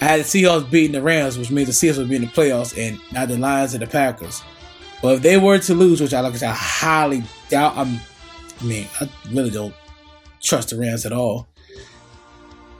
I 0.00 0.04
had 0.04 0.20
the 0.20 0.24
Seahawks 0.24 0.68
beating 0.68 0.90
the 0.90 1.02
Rams, 1.02 1.38
which 1.38 1.52
means 1.52 1.68
the 1.68 1.88
Seahawks 1.88 1.98
would 1.98 2.08
be 2.08 2.16
in 2.16 2.22
the 2.22 2.28
playoffs, 2.28 2.76
and 2.76 2.98
not 3.12 3.28
the 3.28 3.38
Lions 3.38 3.74
and 3.74 3.82
the 3.82 3.86
Packers. 3.86 4.42
But 5.02 5.14
if 5.14 5.22
they 5.22 5.36
were 5.36 5.58
to 5.60 5.74
lose, 5.74 6.00
which 6.00 6.12
I 6.12 6.20
like 6.20 6.34
I 6.34 6.36
said, 6.36 6.48
I 6.48 6.54
highly 6.54 7.22
doubt, 7.48 7.76
I'm, 7.76 8.00
I 8.60 8.64
mean, 8.64 8.88
I 9.00 9.08
really 9.30 9.50
don't 9.50 9.74
trust 10.42 10.70
the 10.70 10.78
Rams 10.78 11.06
at 11.06 11.12
all. 11.12 11.46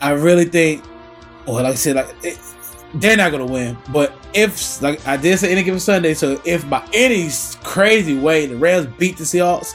I 0.01 0.11
really 0.11 0.47
think, 0.47 0.83
well, 1.47 1.57
like 1.57 1.67
I 1.67 1.75
said, 1.75 1.95
like 1.95 2.13
it, 2.25 2.37
they're 2.95 3.17
not 3.17 3.31
gonna 3.31 3.47
win. 3.47 3.79
But 3.93 4.13
if, 4.35 4.83
like 4.83 5.07
I 5.07 5.17
did 5.17 5.39
say, 5.39 5.53
any 5.53 5.63
given 5.63 5.79
Sunday, 5.79 6.15
so 6.15 6.43
if 6.45 6.69
by 6.69 6.85
any 6.93 7.31
crazy 7.63 8.19
way 8.19 8.47
the 8.47 8.57
Rams 8.57 8.89
beat 8.99 9.19
the 9.19 9.25
Seahawks, 9.25 9.75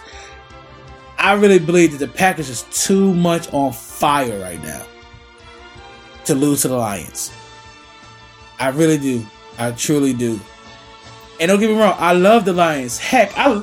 I 1.26 1.34
really 1.34 1.58
believe 1.58 1.92
that 1.92 1.98
the 1.98 2.08
Packers 2.08 2.50
is 2.50 2.66
too 2.72 3.12
much 3.16 3.52
on 3.52 3.74
fire 3.74 4.40
right 4.42 4.62
now 4.62 4.86
to 6.26 6.36
lose 6.36 6.62
to 6.62 6.68
the 6.68 6.78
Lions. 6.78 7.32
I 8.60 8.70
really 8.70 9.00
do. 9.00 9.26
I 9.58 9.72
truly 9.72 10.14
do. 10.14 10.40
And 11.40 11.50
don't 11.50 11.60
get 11.60 11.72
me 11.72 11.80
wrong, 11.80 11.96
I 11.98 12.14
love 12.14 12.46
the 12.46 12.54
Lions. 12.54 13.00
Heck, 13.00 13.36
I 13.36 13.60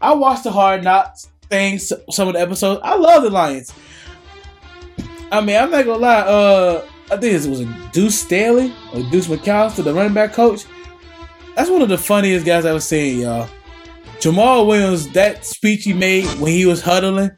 I 0.00 0.14
watched 0.14 0.44
the 0.44 0.52
Hard 0.52 0.84
Knocks 0.84 1.28
things, 1.50 1.92
some 2.08 2.28
of 2.28 2.34
the 2.34 2.40
episodes. 2.40 2.80
I 2.82 2.96
love 2.96 3.24
the 3.24 3.30
Lions. 3.30 3.74
I 5.30 5.42
mean, 5.42 5.56
I'm 5.56 5.70
not 5.70 5.84
gonna 5.84 5.98
lie. 5.98 6.20
Uh, 6.20 6.86
I 7.10 7.18
think 7.18 7.34
it 7.34 7.46
was 7.46 7.60
a 7.60 7.90
Deuce 7.92 8.18
Staley 8.18 8.72
or 8.94 9.02
Deuce 9.10 9.26
McAllister, 9.26 9.84
the 9.84 9.92
running 9.92 10.14
back 10.14 10.32
coach. 10.32 10.64
That's 11.56 11.68
one 11.68 11.82
of 11.82 11.90
the 11.90 11.98
funniest 11.98 12.46
guys 12.46 12.64
I've 12.64 12.70
ever 12.70 12.80
seen, 12.80 13.20
y'all. 13.20 13.50
Jamaal 14.22 14.68
Williams, 14.68 15.08
that 15.14 15.44
speech 15.44 15.82
he 15.82 15.92
made 15.92 16.24
when 16.38 16.52
he 16.52 16.64
was 16.64 16.80
huddling, 16.80 17.32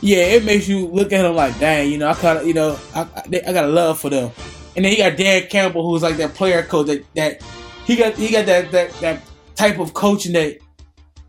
yeah, 0.00 0.18
it 0.18 0.44
makes 0.44 0.66
you 0.66 0.88
look 0.88 1.12
at 1.12 1.24
him 1.24 1.36
like, 1.36 1.56
dang, 1.60 1.92
you 1.92 1.96
know, 1.96 2.08
I 2.08 2.14
kind 2.14 2.40
of, 2.40 2.46
you 2.48 2.54
know, 2.54 2.76
I, 2.92 3.02
I, 3.02 3.22
I 3.46 3.52
got 3.52 3.66
a 3.66 3.68
love 3.68 4.00
for 4.00 4.10
them. 4.10 4.32
And 4.74 4.84
then 4.84 4.90
he 4.90 4.98
got 4.98 5.16
Dan 5.16 5.46
Campbell, 5.46 5.88
who's 5.88 6.02
like 6.02 6.16
that 6.16 6.34
player 6.34 6.64
coach 6.64 6.88
that 6.88 7.04
that 7.14 7.42
he 7.84 7.94
got 7.94 8.14
he 8.14 8.32
got 8.32 8.46
that 8.46 8.72
that 8.72 8.92
that 8.94 9.22
type 9.54 9.78
of 9.78 9.94
coaching 9.94 10.32
that 10.32 10.58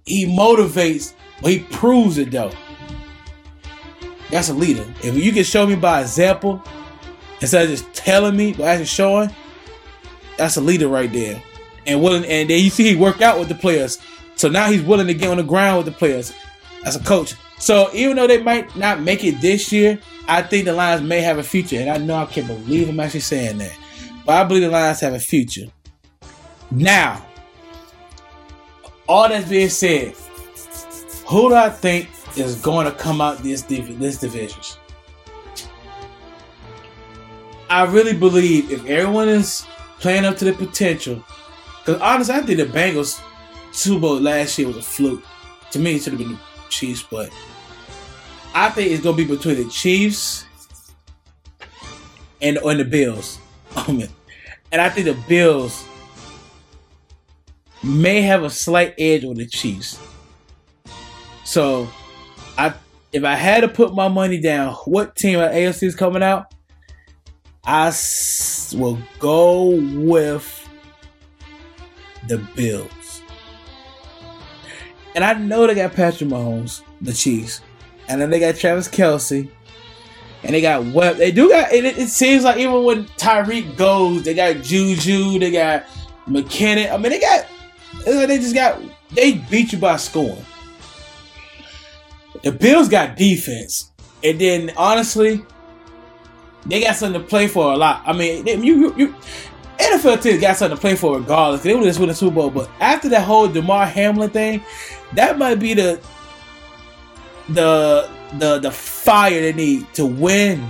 he 0.07 0.25
motivates, 0.25 1.13
but 1.39 1.51
he 1.51 1.59
proves 1.59 2.17
it 2.17 2.31
though. 2.31 2.51
That's 4.31 4.49
a 4.49 4.55
leader. 4.55 4.85
If 5.03 5.15
you 5.15 5.31
can 5.31 5.43
show 5.43 5.67
me 5.67 5.75
by 5.75 6.01
example 6.01 6.63
instead 7.41 7.65
of 7.65 7.69
just 7.69 7.93
telling 7.93 8.35
me, 8.35 8.53
but 8.53 8.63
actually 8.63 8.85
showing, 8.85 9.29
that's 10.35 10.57
a 10.57 10.61
leader 10.61 10.87
right 10.87 11.13
there. 11.13 11.43
And 11.85 12.03
and 12.03 12.49
then 12.49 12.63
you 12.63 12.71
see 12.71 12.89
he 12.89 12.95
work 12.95 13.21
out 13.21 13.37
with 13.37 13.49
the 13.49 13.55
players. 13.55 13.99
So 14.35 14.49
now 14.49 14.69
he's 14.69 14.81
willing 14.81 15.07
to 15.07 15.13
get 15.13 15.29
on 15.29 15.37
the 15.37 15.43
ground 15.43 15.77
with 15.77 15.85
the 15.85 15.97
players 15.97 16.33
as 16.83 16.95
a 16.95 17.03
coach. 17.03 17.33
So 17.57 17.89
even 17.93 18.15
though 18.15 18.27
they 18.27 18.41
might 18.41 18.75
not 18.75 19.01
make 19.01 19.23
it 19.23 19.39
this 19.41 19.71
year, 19.71 19.99
I 20.27 20.41
think 20.41 20.65
the 20.65 20.73
Lions 20.73 21.01
may 21.01 21.21
have 21.21 21.37
a 21.37 21.43
future. 21.43 21.77
And 21.77 21.89
I 21.89 21.97
know 21.97 22.15
I 22.15 22.25
can't 22.25 22.47
believe 22.47 22.89
I'm 22.89 22.99
actually 22.99 23.21
saying 23.21 23.57
that. 23.59 23.77
But 24.25 24.35
I 24.35 24.43
believe 24.43 24.63
the 24.63 24.69
Lions 24.69 24.99
have 24.99 25.13
a 25.13 25.19
future. 25.19 25.67
Now, 26.71 27.25
all 29.07 29.29
that's 29.29 29.47
being 29.47 29.69
said, 29.69 30.15
who 31.27 31.49
do 31.49 31.55
I 31.55 31.69
think 31.69 32.09
is 32.35 32.59
going 32.61 32.85
to 32.85 32.91
come 32.91 33.21
out 33.21 33.37
this 33.39 33.61
div- 33.61 33.99
this 33.99 34.17
division? 34.17 34.61
I 37.69 37.85
really 37.85 38.13
believe 38.13 38.71
if 38.71 38.85
everyone 38.85 39.29
is 39.29 39.65
playing 39.99 40.25
up 40.25 40.37
to 40.37 40.45
the 40.45 40.53
potential, 40.53 41.23
because 41.79 42.01
honestly, 42.01 42.35
I 42.35 42.41
think 42.41 42.57
the 42.57 42.65
Bengals 42.65 43.21
Super 43.75 43.99
Bowl 43.99 44.19
last 44.19 44.57
year 44.57 44.67
was 44.67 44.77
a 44.77 44.81
fluke. 44.81 45.23
To 45.71 45.79
me, 45.79 45.95
it 45.95 46.03
should 46.03 46.13
have 46.13 46.19
been 46.19 46.33
the 46.33 46.39
Chiefs, 46.69 47.03
but 47.03 47.29
I 48.53 48.69
think 48.69 48.91
it's 48.91 49.03
gonna 49.03 49.17
be 49.17 49.25
between 49.25 49.57
the 49.57 49.69
Chiefs 49.69 50.45
and 52.41 52.57
and 52.57 52.79
the 52.79 52.85
Bills. 52.85 53.39
Oh 53.77 54.01
and 54.71 54.81
I 54.81 54.89
think 54.89 55.05
the 55.05 55.17
Bills 55.27 55.85
may 57.83 58.21
have 58.21 58.43
a 58.43 58.49
slight 58.49 58.93
edge 58.97 59.23
on 59.25 59.35
the 59.35 59.45
Chiefs. 59.45 59.99
So, 61.43 61.87
I 62.57 62.73
if 63.11 63.23
I 63.23 63.35
had 63.35 63.61
to 63.61 63.67
put 63.67 63.93
my 63.93 64.07
money 64.07 64.39
down, 64.39 64.73
what 64.85 65.15
team 65.15 65.39
at 65.39 65.51
AFC 65.53 65.83
is 65.83 65.95
coming 65.95 66.23
out? 66.23 66.53
I 67.63 67.87
s- 67.87 68.73
will 68.77 68.97
go 69.19 69.79
with 69.93 70.69
the 72.27 72.37
Bills. 72.55 72.89
And 75.15 75.23
I 75.23 75.33
know 75.33 75.65
they 75.65 75.75
got 75.75 75.93
Patrick 75.93 76.29
Mahomes, 76.29 76.81
the 77.01 77.13
Chiefs, 77.13 77.61
and 78.09 78.21
then 78.21 78.29
they 78.29 78.39
got 78.39 78.57
Travis 78.57 78.89
Kelce, 78.89 79.49
and 80.43 80.53
they 80.53 80.61
got 80.61 80.85
Webb. 80.85 81.15
They 81.17 81.31
do 81.31 81.49
got. 81.49 81.71
It, 81.71 81.85
it 81.85 82.09
seems 82.09 82.43
like 82.43 82.57
even 82.57 82.83
when 82.83 83.05
Tyreek 83.17 83.77
goes, 83.77 84.23
they 84.23 84.33
got 84.33 84.61
Juju, 84.61 85.39
they 85.39 85.51
got 85.51 85.85
McKinnon. 86.27 86.91
I 86.91 86.97
mean, 86.97 87.11
they 87.11 87.19
got. 87.19 87.47
They 88.03 88.37
just 88.37 88.53
got. 88.53 88.79
They 89.11 89.33
beat 89.33 89.71
you 89.71 89.79
by 89.79 89.95
scoring. 89.95 90.45
The 92.43 92.51
Bills 92.51 92.89
got 92.89 93.15
defense, 93.15 93.91
and 94.21 94.39
then 94.39 94.71
honestly, 94.75 95.45
they 96.65 96.81
got 96.81 96.97
something 96.97 97.21
to 97.21 97.27
play 97.27 97.47
for 97.47 97.71
a 97.71 97.77
lot. 97.77 98.03
I 98.05 98.13
mean, 98.13 98.45
you, 98.45 98.55
you, 98.63 98.95
you 98.97 99.15
NFL 99.79 100.21
teams 100.21 100.41
got 100.41 100.57
something 100.57 100.77
to 100.77 100.81
play 100.81 100.95
for 100.95 101.17
regardless. 101.17 101.61
They 101.61 101.73
would 101.73 101.83
just 101.83 101.99
win 101.99 102.09
the 102.09 102.15
Super 102.15 102.35
Bowl, 102.35 102.49
but 102.49 102.69
after 102.79 103.09
that 103.09 103.23
whole 103.23 103.47
Damar 103.47 103.85
Hamlin 103.85 104.29
thing, 104.29 104.63
that 105.13 105.37
might 105.37 105.55
be 105.55 105.73
the 105.73 105.99
the 107.49 108.09
the 108.37 108.59
the 108.59 108.71
fire 108.71 109.41
they 109.41 109.53
need 109.53 109.91
to 109.93 110.05
win 110.05 110.67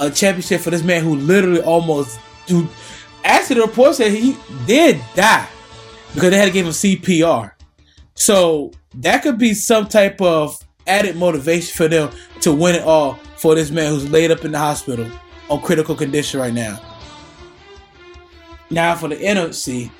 a 0.00 0.10
championship 0.10 0.60
for 0.60 0.70
this 0.70 0.82
man 0.82 1.02
who 1.02 1.16
literally 1.16 1.60
almost 1.62 2.18
dude. 2.46 2.68
Actually, 3.24 3.56
the 3.56 3.66
report 3.66 3.94
said 3.94 4.12
he 4.12 4.36
did 4.66 5.00
die 5.14 5.48
because 6.14 6.30
they 6.30 6.36
had 6.36 6.46
to 6.46 6.50
give 6.50 6.66
him 6.66 6.72
CPR. 6.72 7.52
So 8.14 8.72
that 8.96 9.22
could 9.22 9.38
be 9.38 9.54
some 9.54 9.88
type 9.88 10.20
of 10.20 10.56
added 10.86 11.16
motivation 11.16 11.74
for 11.74 11.88
them 11.88 12.10
to 12.40 12.52
win 12.52 12.74
it 12.74 12.82
all 12.82 13.14
for 13.36 13.54
this 13.54 13.70
man 13.70 13.90
who's 13.90 14.08
laid 14.10 14.30
up 14.30 14.44
in 14.44 14.52
the 14.52 14.58
hospital 14.58 15.10
on 15.48 15.60
critical 15.62 15.94
condition 15.94 16.40
right 16.40 16.54
now. 16.54 16.78
Now 18.70 18.94
for 18.94 19.08
the 19.08 19.16
NFC, 19.16 19.90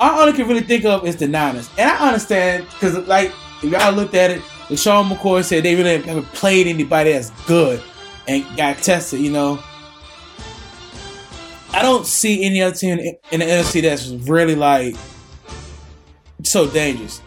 all 0.00 0.18
I 0.18 0.22
only 0.22 0.32
can 0.32 0.48
really 0.48 0.62
think 0.62 0.84
of 0.84 1.06
is 1.06 1.16
the 1.16 1.28
Niners, 1.28 1.70
and 1.78 1.90
I 1.90 2.08
understand 2.08 2.66
because 2.70 2.96
like 3.06 3.32
if 3.62 3.70
y'all 3.70 3.92
looked 3.92 4.14
at 4.14 4.30
it, 4.30 4.42
Sean 4.78 5.08
McCoy 5.08 5.44
said 5.44 5.64
they 5.64 5.74
really 5.74 6.02
haven't 6.02 6.26
played 6.26 6.66
anybody 6.66 7.12
that's 7.12 7.30
good 7.46 7.82
and 8.26 8.44
got 8.56 8.78
tested. 8.78 9.20
You 9.20 9.30
know, 9.30 9.62
I 11.72 11.82
don't 11.82 12.06
see 12.06 12.44
any 12.44 12.62
other 12.62 12.74
team 12.74 12.98
in 13.30 13.40
the 13.40 13.46
NFC 13.46 13.82
that's 13.82 14.08
really 14.28 14.54
like 14.54 14.96
so 16.42 16.68
dangerous. 16.68 17.20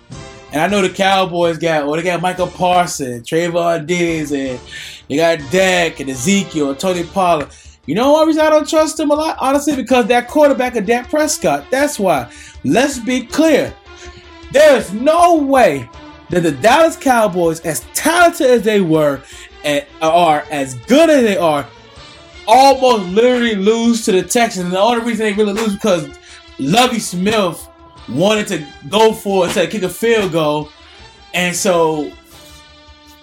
And 0.51 0.61
I 0.61 0.67
know 0.67 0.81
the 0.81 0.89
Cowboys 0.89 1.59
got, 1.59 1.85
well, 1.85 1.95
they 1.95 2.01
got 2.01 2.21
Michael 2.21 2.47
Parsons, 2.47 3.27
Trevon 3.27 3.85
Diggs, 3.85 4.31
and 4.31 4.59
they 5.07 5.17
got 5.17 5.39
Dak 5.51 5.99
and 5.99 6.09
Ezekiel 6.09 6.71
and 6.71 6.79
Tony 6.79 7.03
Pollard. 7.03 7.49
You 7.89 7.95
know 7.95 8.11
why 8.11 8.21
I 8.21 8.51
don't 8.51 8.69
trust 8.69 8.97
them 8.97 9.09
a 9.09 9.15
lot? 9.15 9.37
Honestly, 9.39 9.75
because 9.75 10.05
that 10.05 10.27
quarterback 10.27 10.75
of 10.75 10.85
Dak 10.85 11.09
Prescott. 11.09 11.65
That's 11.71 11.97
why. 11.97 12.31
Let's 12.63 12.99
be 12.99 13.25
clear. 13.25 13.73
There's 14.51 14.93
no 14.93 15.37
way 15.37 15.89
that 16.29 16.41
the 16.41 16.51
Dallas 16.51 16.95
Cowboys, 16.95 17.61
as 17.61 17.79
talented 17.95 18.45
as 18.45 18.61
they 18.61 18.79
were 18.79 19.23
and 19.63 19.83
are 20.03 20.45
as 20.51 20.75
good 20.75 21.09
as 21.09 21.23
they 21.23 21.35
are, 21.35 21.67
almost 22.47 23.09
literally 23.09 23.55
lose 23.55 24.05
to 24.05 24.11
the 24.11 24.21
Texans. 24.21 24.65
And 24.65 24.73
the 24.75 24.79
only 24.79 25.03
reason 25.03 25.25
they 25.25 25.33
really 25.33 25.53
lose 25.53 25.73
because 25.73 26.15
Lovie 26.59 26.99
Smith 26.99 27.67
wanted 28.07 28.45
to 28.49 28.67
go 28.87 29.13
for 29.13 29.47
it 29.47 29.53
to 29.53 29.65
kick 29.65 29.81
a 29.81 29.89
field 29.89 30.31
goal, 30.31 30.69
and 31.33 31.55
so 31.55 32.11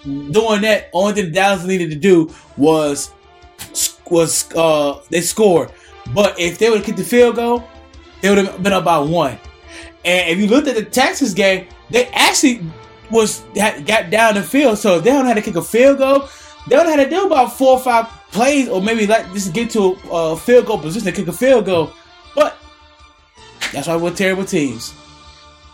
doing 0.03 0.59
that, 0.63 0.89
only 0.91 1.13
thing 1.13 1.31
Dallas 1.31 1.63
needed 1.63 1.89
to 1.91 1.95
do 1.95 2.29
was 2.57 3.13
was 4.11 4.51
uh 4.55 5.01
they 5.09 5.21
scored. 5.21 5.71
But 6.13 6.39
if 6.39 6.57
they 6.57 6.69
would 6.69 6.77
have 6.79 6.85
kicked 6.85 6.97
the 6.97 7.03
field 7.03 7.35
goal, 7.35 7.63
they 8.21 8.29
would 8.29 8.37
have 8.37 8.63
been 8.63 8.73
up 8.73 8.85
by 8.85 8.99
one. 8.99 9.39
And 10.05 10.29
if 10.29 10.37
you 10.39 10.47
looked 10.47 10.67
at 10.67 10.75
the 10.75 10.85
Texas 10.85 11.33
game, 11.33 11.67
they 11.89 12.07
actually 12.07 12.61
was 13.11 13.43
got 13.55 14.09
down 14.09 14.35
the 14.35 14.43
field. 14.43 14.77
So 14.77 14.97
if 14.97 15.03
they 15.03 15.11
don't 15.11 15.25
have 15.25 15.35
to 15.35 15.41
kick 15.41 15.55
a 15.55 15.61
field 15.61 15.97
goal, 15.97 16.29
they 16.67 16.75
don't 16.75 16.97
to 16.97 17.09
do 17.09 17.25
about 17.25 17.57
four 17.57 17.73
or 17.73 17.79
five 17.79 18.07
plays, 18.31 18.67
or 18.69 18.81
maybe 18.81 19.07
like 19.07 19.31
just 19.33 19.53
get 19.53 19.69
to 19.71 19.97
a, 20.11 20.35
field 20.35 20.65
goal 20.65 20.77
position 20.77 21.05
to 21.05 21.11
kick 21.11 21.27
a 21.27 21.33
field 21.33 21.65
goal. 21.65 21.91
But 22.35 22.57
that's 23.71 23.87
why 23.87 23.95
we're 23.95 24.13
terrible 24.13 24.45
teams. 24.45 24.93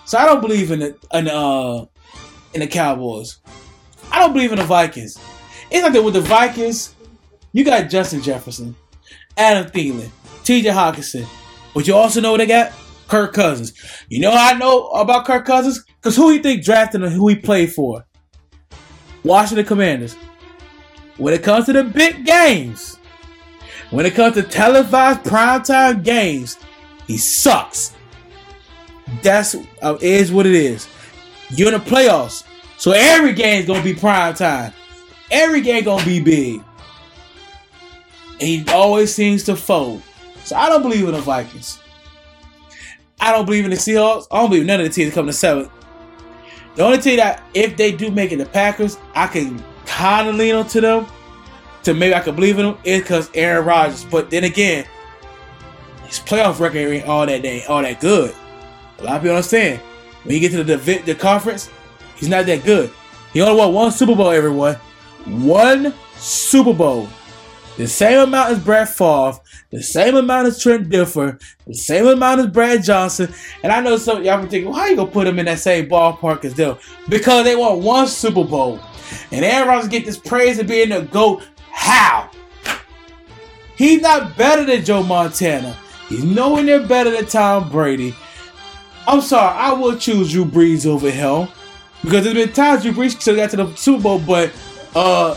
So 0.06 0.18
I 0.18 0.26
don't 0.26 0.42
believe 0.42 0.72
in 0.72 0.80
the 0.80 0.98
in, 1.14 1.28
uh 1.28 1.86
in 2.54 2.60
the 2.60 2.68
Cowboys. 2.68 3.40
I 4.12 4.20
don't 4.20 4.34
believe 4.34 4.52
in 4.52 4.60
the 4.60 4.66
Vikings. 4.66 5.18
It's 5.72 5.84
like 5.84 5.94
that 5.94 6.04
with 6.04 6.14
the 6.14 6.22
Vikings. 6.22 6.96
You 7.54 7.64
got 7.64 7.90
Justin 7.90 8.22
Jefferson, 8.22 8.76
Adam 9.38 9.72
Thielen, 9.72 10.10
T.J. 10.44 10.70
Hockenson, 10.70 11.28
but 11.74 11.88
you 11.88 11.96
also 11.96 12.20
know 12.20 12.32
what 12.32 12.40
they 12.40 12.48
got? 12.48 12.74
Kirk 13.08 13.34
Cousins. 13.34 13.74
You 14.10 14.22
know 14.22 14.32
I 14.32 14.54
know 14.54 14.88
about 14.90 15.26
Kirk 15.26 15.46
Cousins? 15.46 15.86
Because 16.02 16.16
who 16.16 16.32
you 16.32 16.42
think 16.42 16.64
drafted 16.64 17.04
him 17.04 17.12
who 17.12 17.28
he 17.28 17.36
played 17.36 17.72
for? 17.72 18.06
Washington 19.24 19.66
Commanders. 19.66 20.16
When 21.18 21.34
it 21.34 21.44
comes 21.44 21.68
to 21.68 21.74
the 21.74 21.84
big 21.84 22.26
games, 22.26 22.98
when 23.92 24.08
it 24.08 24.16
comes 24.16 24.34
to 24.34 24.42
televised 24.42 25.22
primetime 25.22 26.04
games, 26.04 26.58
he 27.06 27.18
sucks. 27.18 27.94
That's 29.22 29.56
uh, 29.84 29.98
is 30.02 30.32
what 30.32 30.48
it 30.48 30.56
is. 30.56 30.88
You're 31.52 31.72
in 31.72 31.80
the 31.80 31.86
playoffs, 31.88 32.44
so 32.80 32.94
every 32.94 33.34
game 33.34 33.62
is 33.62 33.68
gonna 33.68 33.84
be 33.84 33.94
prime 33.94 34.34
time. 34.34 34.74
Every 35.30 35.62
game 35.62 35.84
gonna 35.84 36.04
be 36.04 36.20
big, 36.20 36.64
and 38.40 38.42
he 38.42 38.66
always 38.70 39.14
seems 39.14 39.44
to 39.44 39.56
fold. 39.56 40.02
So 40.44 40.56
I 40.56 40.70
don't 40.70 40.82
believe 40.82 41.06
in 41.06 41.14
the 41.14 41.22
Vikings. 41.22 41.80
I 43.20 43.32
don't 43.32 43.46
believe 43.46 43.64
in 43.64 43.72
the 43.72 43.78
Seahawks. 43.78 44.28
I 44.32 44.42
don't 44.42 44.50
believe 44.50 44.66
none 44.66 44.82
of 44.82 44.86
the 44.86 44.92
teams 44.92 45.14
coming 45.14 45.32
to 45.32 45.34
seventh. 45.34 45.72
The 46.76 46.84
only 46.84 46.98
team 46.98 47.18
that, 47.18 47.44
if 47.54 47.78
they 47.78 47.92
do 47.92 48.12
make 48.12 48.32
it, 48.32 48.38
the 48.38 48.46
Packers, 48.46 48.98
I 49.14 49.28
can 49.28 49.64
kind 49.86 50.28
of 50.28 50.36
lean 50.36 50.56
onto 50.56 50.82
them 50.82 51.06
to 51.84 51.94
maybe 51.94 52.16
I 52.16 52.20
could 52.20 52.36
believe 52.36 52.58
in 52.60 52.66
them 52.66 52.78
is 52.84 53.02
because 53.02 53.30
Aaron 53.34 53.66
Rodgers. 53.66 54.06
But 54.06 54.30
then 54.30 54.44
again, 54.44 54.86
his 56.06 56.20
playoff 56.20 56.60
record 56.60 56.78
ain't 56.78 57.08
all 57.08 57.26
that 57.26 57.42
day, 57.42 57.64
all 57.66 57.82
that 57.82 58.00
good. 58.00 58.36
A 59.00 59.04
lot 59.04 59.16
of 59.18 59.22
people 59.22 59.36
understand. 59.36 59.80
When 60.24 60.36
you 60.36 60.42
get 60.42 60.52
to 60.52 60.64
the 60.64 60.78
the 61.06 61.16
conference, 61.16 61.70
he's 62.16 62.30
not 62.30 62.46
that 62.46 62.64
good. 62.64 62.92
He 63.34 63.42
only 63.42 63.58
won 63.58 63.74
one 63.74 63.92
Super 63.92 64.16
Bowl, 64.16 64.30
everyone. 64.30 64.76
One 65.26 65.94
Super 66.16 66.74
Bowl. 66.74 67.10
The 67.78 67.88
same 67.88 68.20
amount 68.20 68.52
as 68.52 68.60
Brett 68.60 68.90
Favre, 68.90 69.40
the 69.72 69.82
same 69.82 70.16
amount 70.16 70.48
as 70.48 70.62
Trent 70.62 70.90
Dilfer, 70.90 71.42
the 71.66 71.74
same 71.74 72.06
amount 72.06 72.42
as 72.42 72.48
Brad 72.48 72.84
Johnson. 72.84 73.34
And 73.64 73.72
I 73.72 73.82
know 73.82 73.98
some 73.98 74.24
y'all 74.24 74.42
be 74.42 74.48
thinking, 74.48 74.70
why 74.70 74.90
you 74.90 74.96
gonna 74.96 75.10
put 75.10 75.26
them 75.26 75.40
in 75.40 75.46
that 75.46 75.60
same 75.60 75.90
ballpark 75.90 76.46
as 76.46 76.54
them? 76.54 76.78
Because 77.10 77.46
they 77.46 77.56
won 77.56 77.82
one 77.82 78.08
Super 78.08 78.44
Bowl. 78.44 78.80
And 79.32 79.44
Aaron 79.44 79.68
Rodgers 79.68 79.90
get 79.90 80.06
this 80.06 80.18
praise 80.18 80.60
of 80.60 80.68
being 80.68 80.90
the 80.90 81.02
GOAT. 81.02 81.44
How? 81.72 82.30
He's 83.76 84.02
not 84.02 84.38
better 84.38 84.66
than 84.66 84.86
Joe 84.86 85.02
Montana. 85.02 85.76
He's 86.10 86.24
nowhere 86.24 86.64
near 86.64 86.86
better 86.86 87.10
than 87.10 87.26
Tom 87.26 87.70
Brady. 87.70 88.16
I'm 89.08 89.22
sorry, 89.22 89.58
I 89.58 89.74
will 89.74 89.98
choose 89.98 90.32
Drew 90.32 90.46
Brees 90.46 90.86
over 90.86 91.10
him. 91.10 91.48
Because 92.04 92.24
there's 92.24 92.36
been 92.36 92.54
times 92.54 92.84
Drew 92.84 92.92
Brees 92.92 93.14
have 93.26 93.36
got 93.36 93.50
to 93.50 93.58
the 93.58 93.76
Super 93.76 94.04
Bowl, 94.04 94.20
but 94.20 94.52
uh 94.96 95.36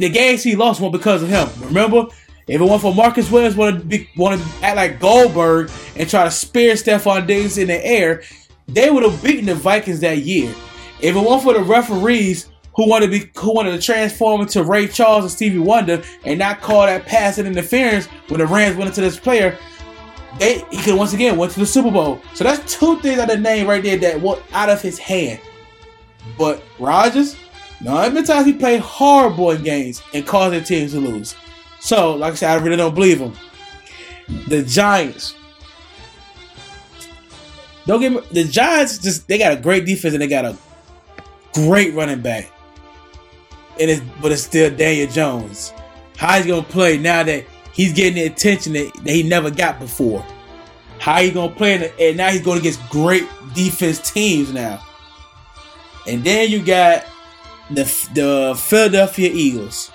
the 0.00 0.08
games 0.10 0.42
he 0.42 0.56
lost 0.56 0.80
one 0.80 0.92
because 0.92 1.22
of 1.22 1.28
him. 1.28 1.48
Remember? 1.66 2.06
If 2.46 2.60
it 2.60 2.64
weren't 2.64 2.82
for 2.82 2.94
Marcus 2.94 3.30
Williams 3.30 3.56
want 3.56 3.78
to 3.78 3.84
be 3.84 4.08
want 4.16 4.40
to 4.40 4.46
act 4.62 4.76
like 4.76 5.00
Goldberg 5.00 5.70
and 5.96 6.08
try 6.08 6.24
to 6.24 6.30
spear 6.30 6.74
Stefon 6.74 7.26
Diggs 7.26 7.56
in 7.56 7.68
the 7.68 7.86
air, 7.86 8.22
they 8.68 8.90
would 8.90 9.02
have 9.02 9.22
beaten 9.22 9.46
the 9.46 9.54
Vikings 9.54 10.00
that 10.00 10.18
year. 10.18 10.54
If 11.00 11.16
it 11.16 11.20
weren't 11.20 11.42
for 11.42 11.54
the 11.54 11.62
referees 11.62 12.50
who 12.76 12.88
wanted 12.88 13.06
to 13.06 13.12
be 13.12 13.30
who 13.36 13.54
wanted 13.54 13.72
to 13.72 13.80
transform 13.80 14.42
into 14.42 14.62
Ray 14.62 14.88
Charles 14.88 15.24
and 15.24 15.32
Stevie 15.32 15.58
Wonder 15.58 16.02
and 16.24 16.38
not 16.38 16.60
call 16.60 16.84
that 16.86 17.06
passing 17.06 17.46
interference 17.46 18.06
when 18.28 18.40
the 18.40 18.46
Rams 18.46 18.76
went 18.76 18.88
into 18.88 19.00
this 19.00 19.18
player, 19.18 19.56
they 20.38 20.58
he 20.70 20.76
could 20.78 20.96
once 20.96 21.14
again 21.14 21.38
went 21.38 21.52
to 21.52 21.60
the 21.60 21.66
Super 21.66 21.90
Bowl. 21.90 22.20
So 22.34 22.44
that's 22.44 22.78
two 22.78 23.00
things 23.00 23.18
out 23.18 23.30
of 23.30 23.36
the 23.36 23.42
name 23.42 23.66
right 23.66 23.82
there 23.82 23.96
that 23.98 24.20
went 24.20 24.42
out 24.52 24.68
of 24.68 24.82
his 24.82 24.98
hand. 24.98 25.40
But 26.36 26.62
Rodgers, 27.84 28.12
no, 28.12 28.18
every 28.18 28.22
time 28.22 28.44
he 28.44 28.52
played 28.52 28.80
horrible 28.80 29.50
in 29.50 29.62
games 29.62 30.02
and 30.12 30.26
causing 30.26 30.62
teams 30.64 30.92
to 30.92 31.00
lose. 31.00 31.34
So, 31.80 32.14
like 32.14 32.32
I 32.32 32.36
said, 32.36 32.50
I 32.50 32.62
really 32.62 32.76
don't 32.76 32.94
believe 32.94 33.18
him. 33.18 33.34
The 34.48 34.62
Giants. 34.62 35.34
Don't 37.86 38.00
get 38.00 38.12
me. 38.12 38.20
The 38.32 38.44
Giants 38.44 38.98
just 38.98 39.28
they 39.28 39.36
got 39.36 39.52
a 39.52 39.60
great 39.60 39.84
defense 39.84 40.14
and 40.14 40.22
they 40.22 40.26
got 40.26 40.46
a 40.46 40.56
great 41.52 41.94
running 41.94 42.22
back. 42.22 42.50
And 43.78 43.90
it's 43.90 44.02
but 44.22 44.32
it's 44.32 44.42
still 44.42 44.74
Daniel 44.74 45.10
Jones. 45.10 45.72
How 46.16 46.36
he's 46.36 46.46
gonna 46.46 46.62
play 46.62 46.96
now 46.96 47.22
that 47.24 47.44
he's 47.74 47.92
getting 47.92 48.14
the 48.14 48.24
attention 48.24 48.72
that, 48.72 48.90
that 49.04 49.10
he 49.10 49.22
never 49.22 49.50
got 49.50 49.78
before? 49.78 50.24
How 50.98 51.20
he 51.20 51.30
gonna 51.30 51.54
play? 51.54 51.76
The, 51.76 52.00
and 52.00 52.16
now 52.16 52.30
he's 52.30 52.40
going 52.40 52.60
against 52.60 52.80
great 52.88 53.28
defense 53.54 54.10
teams 54.10 54.52
now. 54.52 54.82
And 56.06 56.24
then 56.24 56.50
you 56.50 56.64
got 56.64 57.04
the 57.70 57.84
the 58.14 58.54
Philadelphia 58.58 59.30
Eagles. 59.32 59.90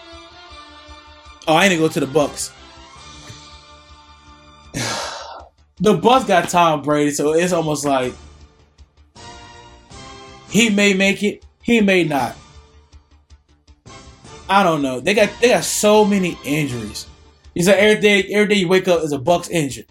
Oh, 1.47 1.55
I 1.55 1.65
ain't 1.65 1.71
gonna 1.71 1.87
go 1.87 1.93
to 1.93 1.99
the 1.99 2.07
Bucks. 2.07 2.51
the 5.77 5.93
Bucks 5.95 6.25
got 6.25 6.49
Tom 6.49 6.81
Brady, 6.81 7.11
so 7.11 7.33
it's 7.33 7.53
almost 7.53 7.85
like 7.85 8.13
he 10.49 10.69
may 10.69 10.93
make 10.93 11.23
it, 11.23 11.45
he 11.61 11.81
may 11.81 12.03
not. 12.03 12.35
I 14.49 14.63
don't 14.63 14.81
know. 14.81 14.99
They 14.99 15.13
got 15.13 15.29
they 15.39 15.49
got 15.49 15.63
so 15.63 16.03
many 16.03 16.37
injuries. 16.43 17.05
It's 17.53 17.67
like 17.67 17.77
every 17.77 18.01
day, 18.01 18.23
every 18.33 18.47
day 18.47 18.61
you 18.61 18.67
wake 18.67 18.87
up 18.87 19.03
is 19.03 19.11
a 19.11 19.19
Bucks 19.19 19.49
injured. 19.49 19.85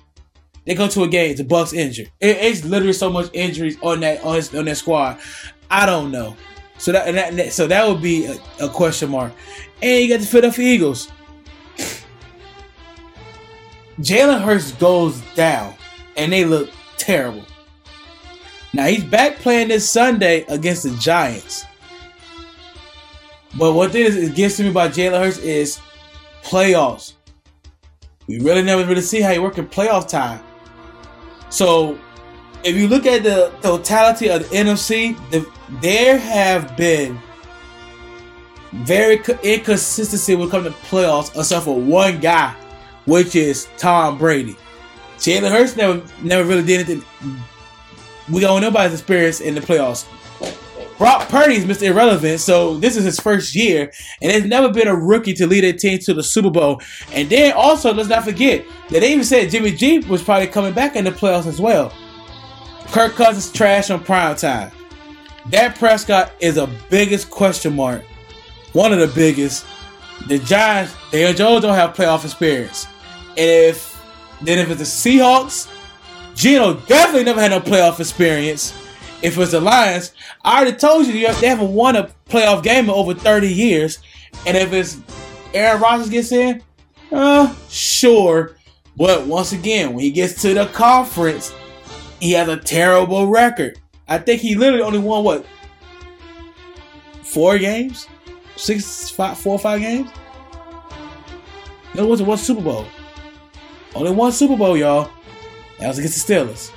They 0.64 0.74
go 0.74 0.88
to 0.88 1.04
a 1.04 1.08
game, 1.08 1.30
it's 1.30 1.40
a 1.40 1.44
Bucks 1.44 1.72
injured. 1.72 2.10
It, 2.20 2.36
it's 2.36 2.64
literally 2.64 2.92
so 2.92 3.10
much 3.10 3.30
injuries 3.32 3.78
on 3.82 4.00
that 4.00 4.22
on, 4.24 4.36
his, 4.36 4.54
on 4.54 4.64
that 4.66 4.76
squad. 4.76 5.18
I 5.70 5.86
don't 5.86 6.10
know. 6.10 6.36
So 6.78 6.92
that, 6.92 7.12
that 7.36 7.52
so 7.52 7.66
that 7.66 7.86
would 7.86 8.00
be 8.00 8.26
a, 8.26 8.38
a 8.60 8.68
question 8.68 9.10
mark. 9.10 9.32
And 9.82 10.02
you 10.02 10.08
got 10.08 10.20
the 10.20 10.26
Philadelphia 10.26 10.66
Eagles. 10.66 11.10
Jalen 14.00 14.42
Hurts 14.42 14.72
goes 14.72 15.20
down, 15.34 15.74
and 16.16 16.32
they 16.32 16.44
look 16.44 16.70
terrible. 16.96 17.44
Now 18.72 18.86
he's 18.86 19.04
back 19.04 19.36
playing 19.36 19.68
this 19.68 19.90
Sunday 19.90 20.44
against 20.48 20.84
the 20.84 20.90
Giants. 20.98 21.64
But 23.56 23.72
what 23.72 23.92
this 23.92 24.30
gets 24.30 24.56
to 24.58 24.64
me 24.64 24.70
about 24.70 24.92
Jalen 24.92 25.18
Hurts 25.18 25.38
is 25.38 25.80
playoffs. 26.42 27.14
We 28.26 28.38
really 28.40 28.62
never 28.62 28.84
really 28.84 29.00
see 29.00 29.20
how 29.20 29.32
he 29.32 29.38
work 29.38 29.58
in 29.58 29.66
playoff 29.66 30.06
time. 30.06 30.40
So 31.48 31.98
if 32.64 32.76
you 32.76 32.88
look 32.88 33.06
at 33.06 33.22
the 33.22 33.52
totality 33.62 34.28
of 34.28 34.48
the 34.48 34.56
NFC, 34.56 35.16
the, 35.30 35.50
there 35.80 36.18
have 36.18 36.76
been 36.76 37.18
very 38.72 39.20
inconsistency 39.42 40.34
when 40.34 40.48
it 40.48 40.50
comes 40.50 40.66
to 40.66 40.72
playoffs, 40.72 41.30
except 41.38 41.64
for 41.64 41.80
one 41.80 42.20
guy, 42.20 42.54
which 43.06 43.34
is 43.36 43.68
Tom 43.76 44.18
Brady. 44.18 44.56
Jalen 45.18 45.50
Hurts 45.50 45.76
never 45.76 46.02
never 46.22 46.48
really 46.48 46.64
did 46.64 46.88
anything. 46.88 47.04
We 48.30 48.40
don't 48.40 48.60
know 48.60 48.68
about 48.68 48.90
his 48.90 49.00
experience 49.00 49.40
in 49.40 49.54
the 49.54 49.60
playoffs. 49.60 50.06
Brock 50.98 51.28
Purdy's 51.28 51.64
Mr. 51.64 51.82
Irrelevant, 51.82 52.40
so 52.40 52.76
this 52.76 52.96
is 52.96 53.04
his 53.04 53.20
first 53.20 53.54
year, 53.54 53.92
and 54.20 54.32
there's 54.32 54.44
never 54.44 54.68
been 54.68 54.88
a 54.88 54.94
rookie 54.94 55.32
to 55.34 55.46
lead 55.46 55.62
a 55.62 55.72
team 55.72 55.98
to 56.00 56.12
the 56.12 56.24
Super 56.24 56.50
Bowl. 56.50 56.82
And 57.12 57.30
then 57.30 57.52
also, 57.52 57.94
let's 57.94 58.08
not 58.08 58.24
forget 58.24 58.64
that 58.90 59.00
they 59.00 59.12
even 59.12 59.24
said 59.24 59.50
Jimmy 59.50 59.70
G 59.70 60.00
was 60.00 60.22
probably 60.24 60.48
coming 60.48 60.72
back 60.72 60.96
in 60.96 61.04
the 61.04 61.12
playoffs 61.12 61.46
as 61.46 61.60
well. 61.60 61.92
Kirk 62.90 63.14
Cousins 63.14 63.52
trash 63.52 63.90
on 63.90 64.02
prime 64.02 64.36
time. 64.36 64.70
Dak 65.50 65.78
Prescott 65.78 66.32
is 66.40 66.56
a 66.56 66.66
biggest 66.90 67.30
question 67.30 67.76
mark. 67.76 68.02
One 68.72 68.92
of 68.92 68.98
the 68.98 69.08
biggest. 69.08 69.66
The 70.26 70.38
Giants, 70.38 70.94
Jones 71.12 71.62
don't 71.62 71.74
have 71.74 71.94
playoff 71.94 72.24
experience. 72.24 72.86
And 73.30 73.38
if 73.38 73.94
then 74.42 74.58
if 74.58 74.70
it's 74.70 74.78
the 74.78 74.84
Seahawks, 75.18 75.68
Geno 76.34 76.74
definitely 76.74 77.24
never 77.24 77.40
had 77.40 77.50
no 77.50 77.60
playoff 77.60 78.00
experience. 78.00 78.72
If 79.22 79.36
it's 79.38 79.52
the 79.52 79.60
Lions, 79.60 80.12
I 80.44 80.60
already 80.60 80.76
told 80.76 81.06
you 81.06 81.12
they 81.12 81.48
haven't 81.48 81.72
won 81.72 81.96
a 81.96 82.10
playoff 82.28 82.62
game 82.62 82.84
in 82.84 82.90
over 82.90 83.14
30 83.14 83.52
years. 83.52 83.98
And 84.46 84.56
if 84.56 84.72
it's 84.72 84.98
Aaron 85.52 85.80
Rodgers 85.80 86.08
gets 86.08 86.32
in, 86.32 86.62
uh, 87.10 87.54
sure. 87.68 88.56
But 88.96 89.26
once 89.26 89.52
again, 89.52 89.94
when 89.94 90.04
he 90.04 90.10
gets 90.10 90.40
to 90.42 90.54
the 90.54 90.66
conference, 90.66 91.52
he 92.20 92.32
has 92.32 92.48
a 92.48 92.56
terrible 92.56 93.26
record. 93.26 93.78
I 94.08 94.18
think 94.18 94.40
he 94.40 94.54
literally 94.54 94.82
only 94.82 94.98
won 94.98 95.24
what? 95.24 95.46
Four 97.22 97.58
games? 97.58 98.06
Six, 98.56 99.10
five, 99.10 99.38
four 99.38 99.52
or 99.52 99.58
five 99.58 99.80
games? 99.80 100.10
No, 101.94 102.06
wasn't 102.06 102.28
one 102.28 102.38
Super 102.38 102.62
Bowl. 102.62 102.86
Only 103.94 104.12
one 104.12 104.32
Super 104.32 104.56
Bowl, 104.56 104.76
y'all. 104.76 105.10
That 105.78 105.88
was 105.88 105.98
against 105.98 106.26
the 106.26 106.34
Steelers. 106.34 106.72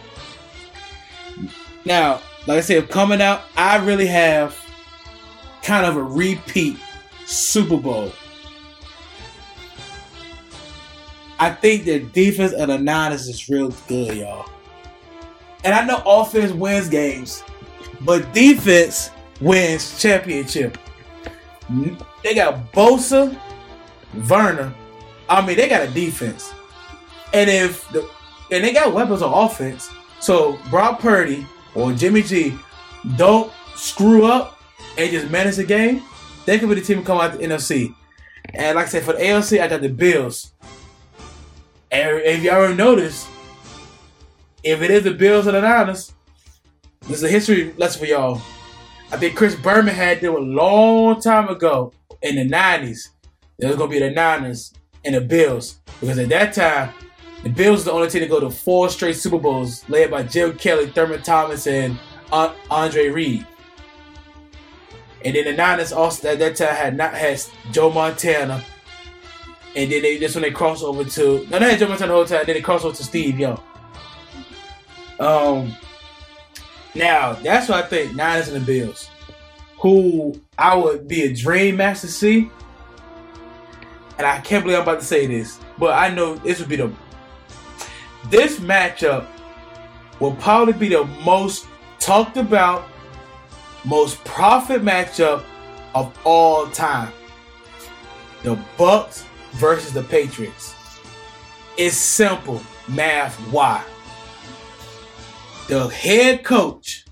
Now, 1.86 2.22
like 2.48 2.58
I 2.58 2.62
said, 2.62 2.90
coming 2.90 3.22
out, 3.22 3.44
I 3.56 3.78
really 3.78 4.08
have 4.08 4.58
kind 5.64 5.86
of 5.86 5.96
a 5.96 6.04
repeat 6.04 6.78
Super 7.26 7.78
Bowl. 7.78 8.12
I 11.40 11.50
think 11.50 11.86
the 11.86 12.00
defense 12.00 12.54
of 12.54 12.68
the 12.68 12.78
Niners 12.78 13.28
is 13.28 13.50
real 13.50 13.70
good, 13.88 14.18
y'all. 14.18 14.50
And 15.64 15.74
I 15.74 15.86
know 15.86 16.02
offense 16.06 16.52
wins 16.52 16.90
games, 16.90 17.44
but 18.02 18.34
defense 18.34 19.12
wins 19.40 20.00
championship. 20.02 20.78
They 22.24 22.36
got 22.36 22.72
Bosa, 22.74 23.38
Warner. 24.30 24.74
I 25.30 25.46
mean, 25.46 25.56
they 25.56 25.70
got 25.70 25.88
a 25.88 25.92
defense. 25.92 26.54
And 27.34 27.50
if 27.50 27.88
the 27.90 28.10
and 28.52 28.64
they 28.64 28.74
got 28.74 28.94
weapons 28.94 29.22
on 29.22 29.34
offense. 29.46 29.90
So 30.20 30.60
Brock 30.70 31.00
Purdy 31.00 31.46
or 31.74 31.94
Jimmy 31.94 32.22
G 32.22 32.54
don't 33.16 33.52
screw 33.76 34.26
up 34.26 34.62
and 34.98 35.10
just 35.10 35.32
manage 35.32 35.56
the 35.56 35.64
game, 35.64 36.04
they 36.46 36.60
could 36.60 36.70
be 36.70 36.76
the 36.76 36.82
team 36.82 37.00
to 37.00 37.04
come 37.04 37.20
out 37.20 37.32
the 37.32 37.40
NFC. 37.40 37.96
And 38.54 38.76
like 38.76 38.88
I 38.88 38.90
said, 38.90 39.04
for 39.04 39.14
the 39.14 39.20
AFC, 39.20 39.62
I 39.62 39.68
got 39.68 39.82
the 39.82 39.90
Bills. 39.90 40.52
And 41.92 42.18
if 42.18 42.44
you 42.44 42.52
already 42.52 42.76
noticed, 42.76 43.28
if 44.64 44.82
it 44.82 44.92
is 44.92 45.04
the 45.04 45.14
Bills 45.14 45.48
or 45.48 45.54
the 45.54 45.62
Niners, 45.62 46.14
this 47.02 47.18
is 47.18 47.24
a 47.24 47.30
history 47.30 47.74
lesson 47.74 48.00
for 48.00 48.06
y'all. 48.06 48.42
I 49.12 49.18
think 49.18 49.36
Chris 49.36 49.56
Berman 49.56 49.94
had 49.94 50.22
them 50.22 50.36
a 50.36 50.40
long 50.40 51.20
time 51.20 51.50
ago 51.50 51.94
in 52.22 52.36
the 52.36 52.48
90s. 52.48 53.10
There 53.58 53.70
was 53.70 53.78
going 53.78 53.90
to 53.90 54.00
be 54.00 54.00
the 54.00 54.12
Niners 54.12 54.74
and 55.04 55.16
the 55.16 55.22
Bills. 55.22 55.80
Because 56.00 56.20
at 56.20 56.30
that 56.30 56.54
time, 56.54 56.94
the 57.44 57.50
Bills 57.50 57.78
was 57.78 57.86
the 57.86 57.92
only 57.92 58.10
team 58.10 58.22
to 58.22 58.28
go 58.28 58.40
to 58.40 58.50
four 58.50 58.90
straight 58.90 59.16
Super 59.16 59.40
Bowls, 59.40 59.88
led 59.90 60.12
by 60.12 60.24
Jim 60.24 60.58
Kelly, 60.58 60.88
Thurman 60.88 61.24
Thomas, 61.24 61.66
and 61.68 62.00
uh, 62.32 62.54
Andre 62.70 63.10
Reed. 63.10 63.46
And 65.26 65.36
then 65.36 65.46
the 65.46 65.54
Niners 65.54 65.92
also 65.92 66.30
at 66.30 66.40
that 66.40 66.56
time 66.56 66.76
had 66.76 66.98
not 66.98 67.14
had 67.14 67.42
Joe 67.72 67.92
Montana. 67.92 68.64
And 69.76 69.92
then 69.92 70.02
they 70.02 70.20
just 70.20 70.36
when 70.36 70.42
they 70.44 70.52
crossed 70.52 70.84
over 70.84 71.04
to 71.04 71.48
no, 71.50 71.60
they 71.60 71.72
had 71.72 71.80
Joe 71.80 71.88
Montana 71.88 72.08
the 72.10 72.14
whole 72.14 72.26
time. 72.26 72.44
Then 72.46 72.56
they 72.56 72.62
crossed 72.62 72.86
over 72.86 72.96
to 72.96 73.04
Steve 73.04 73.40
Young. 73.40 73.62
Um, 75.22 75.76
now 76.96 77.34
that's 77.34 77.70
what 77.70 77.86
I 77.86 77.88
think 77.88 78.16
Niners 78.16 78.48
and 78.48 78.60
the 78.60 78.66
Bills, 78.66 79.08
who 79.80 80.42
I 80.58 80.76
would 80.76 81.08
be 81.08 81.22
a 81.24 81.34
dream 81.34 81.78
match 81.78 82.02
to 82.02 82.08
see. 82.08 82.50
And 84.18 84.26
I 84.26 84.40
can't 84.40 84.64
believe 84.64 84.78
I'm 84.78 84.84
about 84.84 85.00
to 85.00 85.06
say 85.06 85.28
this, 85.28 85.60
but 85.78 85.94
I 85.94 86.10
know 86.10 86.36
this 86.36 86.60
would 86.60 86.70
be 86.70 86.76
the 86.76 86.92
this 88.30 88.60
matchup 88.60 89.28
will 90.20 90.36
probably 90.36 90.74
be 90.74 90.90
the 90.90 91.06
most 91.24 91.68
talked 92.00 92.38
about, 92.38 92.88
most 93.86 94.24
profit 94.24 94.82
matchup 94.82 95.44
of 95.94 96.18
all 96.24 96.68
time. 96.68 97.12
The 98.42 98.56
Bucs 98.78 99.24
versus 99.54 99.94
the 99.94 100.04
Patriots. 100.04 100.76
It's 101.78 101.96
simple 101.96 102.62
math. 102.88 103.36
Why? 103.52 103.84
The 105.72 105.88
head 105.88 106.44
coach 106.44 107.06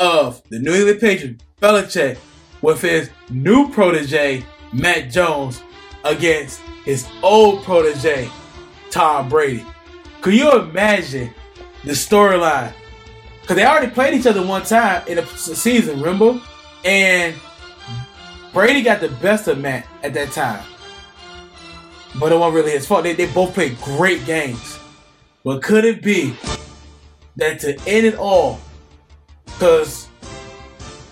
of 0.00 0.42
the 0.48 0.58
New 0.58 0.74
England 0.74 0.98
Patriots, 0.98 1.44
Belichick, 1.62 2.18
with 2.60 2.82
his 2.82 3.08
new 3.30 3.70
protege, 3.70 4.44
Mac 4.72 5.08
Jones, 5.08 5.62
against 6.02 6.58
his 6.84 7.06
old 7.22 7.62
protege, 7.62 8.28
Tom 8.90 9.28
Brady. 9.28 9.64
Could 10.22 10.34
you 10.34 10.58
imagine 10.58 11.32
the 11.84 11.92
storyline? 11.92 12.72
Because 13.42 13.54
they 13.54 13.64
already 13.64 13.92
played 13.92 14.14
each 14.14 14.26
other 14.26 14.44
one 14.44 14.64
time 14.64 15.06
in 15.06 15.18
a 15.18 15.26
season, 15.28 16.00
remember? 16.00 16.42
And 16.84 17.36
Brady 18.52 18.82
got 18.82 19.00
the 19.00 19.10
best 19.22 19.46
of 19.46 19.60
Mac 19.60 19.86
at 20.02 20.14
that 20.14 20.32
time. 20.32 20.64
But 22.18 22.32
it 22.32 22.38
wasn't 22.40 22.56
really 22.56 22.72
his 22.72 22.88
fault. 22.88 23.04
They, 23.04 23.12
they 23.12 23.32
both 23.32 23.54
played 23.54 23.80
great 23.82 24.26
games. 24.26 24.80
But 25.44 25.62
could 25.62 25.84
it 25.84 26.02
be 26.02 26.36
that 27.38 27.58
to 27.60 27.70
end 27.86 28.06
it 28.06 28.16
all, 28.16 28.60
because 29.46 30.08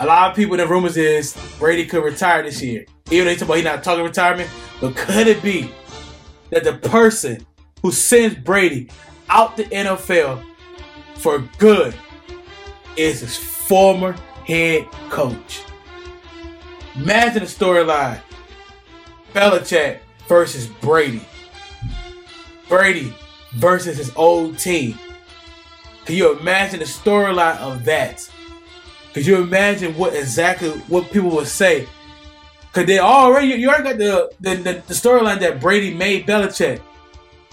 a 0.01 0.07
lot 0.07 0.31
of 0.31 0.37
people, 0.37 0.57
the 0.57 0.67
rumors 0.67 0.97
is 0.97 1.37
Brady 1.59 1.87
could 1.87 2.05
retire 2.05 2.43
this 2.43 2.63
year. 2.63 2.85
Even 3.11 3.27
they 3.27 3.35
talk 3.35 3.43
about 3.49 3.55
he's 3.55 3.65
not 3.65 3.83
talking 3.83 4.05
retirement, 4.05 4.51
but 4.81 4.95
could 4.95 5.27
it 5.27 5.43
be 5.43 5.73
that 6.51 6.65
the 6.65 6.75
person 6.75 7.47
who 7.83 7.93
sends 7.93 8.37
Brady 8.37 8.91
out 9.29 9.57
the 9.57 9.65
NFL 9.65 10.45
for 11.15 11.39
good 11.59 11.95
is 12.97 13.21
his 13.21 13.37
former 13.37 14.13
head 14.47 14.91
coach. 15.09 15.63
Imagine 16.95 17.41
the 17.41 17.49
storyline 17.49 18.21
Belichick 19.33 20.01
versus 20.29 20.67
Brady. 20.67 21.23
Brady 22.69 23.15
versus 23.55 23.97
his 23.97 24.13
old 24.17 24.59
team. 24.59 24.99
Can 26.07 26.15
you 26.15 26.39
imagine 26.39 26.79
the 26.79 26.85
storyline 26.85 27.59
of 27.59 27.85
that? 27.85 28.31
Can 29.13 29.25
you 29.25 29.43
imagine 29.43 29.97
what 29.97 30.15
exactly 30.15 30.71
what 30.89 31.11
people 31.11 31.31
would 31.31 31.49
say? 31.49 31.89
Cause 32.73 32.87
they 32.87 32.99
already 32.99 33.49
you 33.49 33.69
already 33.69 33.85
got 33.85 33.99
the 33.99 34.31
the, 34.41 34.55
the, 34.55 34.73
the 34.87 34.95
storyline 34.95 35.41
that 35.41 35.61
Brady 35.61 35.93
made 35.93 36.27
Belichick. 36.27 36.81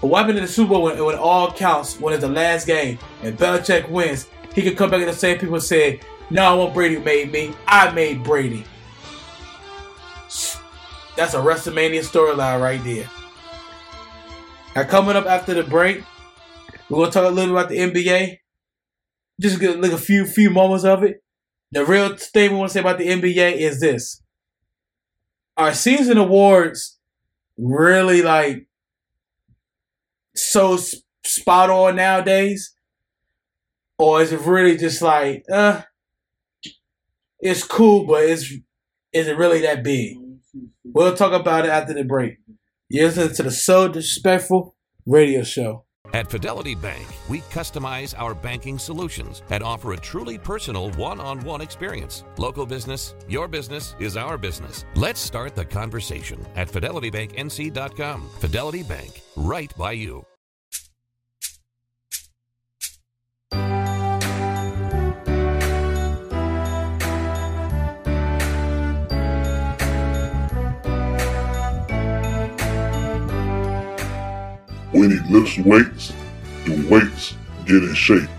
But 0.00 0.06
what 0.06 0.18
happened 0.18 0.38
in 0.38 0.44
the 0.44 0.50
Super 0.50 0.74
Bowl 0.74 0.82
when, 0.82 1.02
when 1.04 1.16
all 1.16 1.50
counts, 1.50 1.98
when 1.98 2.14
it's 2.14 2.20
the 2.20 2.28
last 2.28 2.66
game, 2.66 2.98
and 3.22 3.36
Belichick 3.36 3.88
wins, 3.88 4.28
he 4.54 4.62
could 4.62 4.76
come 4.76 4.90
back 4.90 5.00
and 5.00 5.08
the 5.08 5.14
same 5.14 5.38
people 5.38 5.60
say, 5.60 6.00
no, 6.30 6.44
I 6.44 6.54
want 6.54 6.74
Brady 6.74 6.98
made 6.98 7.32
me. 7.32 7.54
I 7.66 7.90
made 7.90 8.22
Brady. 8.22 8.64
That's 11.16 11.34
a 11.34 11.38
WrestleMania 11.38 12.04
storyline 12.04 12.60
right 12.60 12.82
there. 12.84 13.08
Now, 14.76 14.84
coming 14.84 15.16
up 15.16 15.26
after 15.26 15.54
the 15.54 15.62
break, 15.62 16.04
we're 16.90 16.98
gonna 16.98 17.10
talk 17.10 17.24
a 17.24 17.28
little 17.28 17.54
bit 17.54 17.60
about 17.62 17.68
the 17.70 17.78
NBA. 17.78 18.38
Just 19.40 19.60
get 19.60 19.80
like 19.80 19.92
a 19.92 19.98
few 19.98 20.26
few 20.26 20.50
moments 20.50 20.84
of 20.84 21.02
it. 21.02 21.22
The 21.72 21.84
real 21.84 22.16
thing 22.16 22.52
we 22.52 22.58
want 22.58 22.70
to 22.70 22.74
say 22.74 22.80
about 22.80 22.98
the 22.98 23.10
NBA 23.10 23.52
is 23.52 23.80
this: 23.80 24.22
Our 25.56 25.74
season 25.74 26.18
awards 26.18 26.98
really 27.56 28.22
like 28.22 28.66
so 30.34 30.78
spot 31.24 31.70
on 31.70 31.96
nowadays, 31.96 32.74
or 33.98 34.22
is 34.22 34.32
it 34.32 34.40
really 34.40 34.76
just 34.76 35.02
like, 35.02 35.44
uh, 35.52 35.82
it's 37.40 37.64
cool, 37.64 38.06
but 38.06 38.24
it's 38.24 38.52
is 39.12 39.28
it 39.28 39.36
really 39.36 39.60
that 39.62 39.82
big? 39.84 40.16
We'll 40.84 41.16
talk 41.16 41.32
about 41.32 41.64
it 41.64 41.70
after 41.70 41.94
the 41.94 42.04
break. 42.04 42.38
You're 42.88 43.06
listening 43.06 43.34
to 43.34 43.42
the 43.44 43.50
So 43.50 43.88
Disrespectful 43.88 44.76
radio 45.06 45.42
show. 45.42 45.83
At 46.14 46.30
Fidelity 46.30 46.76
Bank, 46.76 47.08
we 47.28 47.40
customize 47.40 48.14
our 48.16 48.34
banking 48.34 48.78
solutions 48.78 49.42
and 49.50 49.64
offer 49.64 49.94
a 49.94 49.96
truly 49.96 50.38
personal 50.38 50.92
one 50.92 51.20
on 51.20 51.40
one 51.40 51.60
experience. 51.60 52.22
Local 52.38 52.66
business, 52.66 53.16
your 53.28 53.48
business 53.48 53.96
is 53.98 54.16
our 54.16 54.38
business. 54.38 54.84
Let's 54.94 55.18
start 55.18 55.56
the 55.56 55.64
conversation 55.64 56.46
at 56.54 56.68
fidelitybanknc.com. 56.68 58.30
Fidelity 58.38 58.84
Bank, 58.84 59.22
right 59.34 59.76
by 59.76 59.90
you. 59.90 60.24
When 74.94 75.10
he 75.10 75.18
lifts 75.28 75.58
weights, 75.58 76.12
the 76.66 76.86
weights 76.88 77.34
get 77.66 77.82
in 77.82 77.94
shape. 77.94 78.30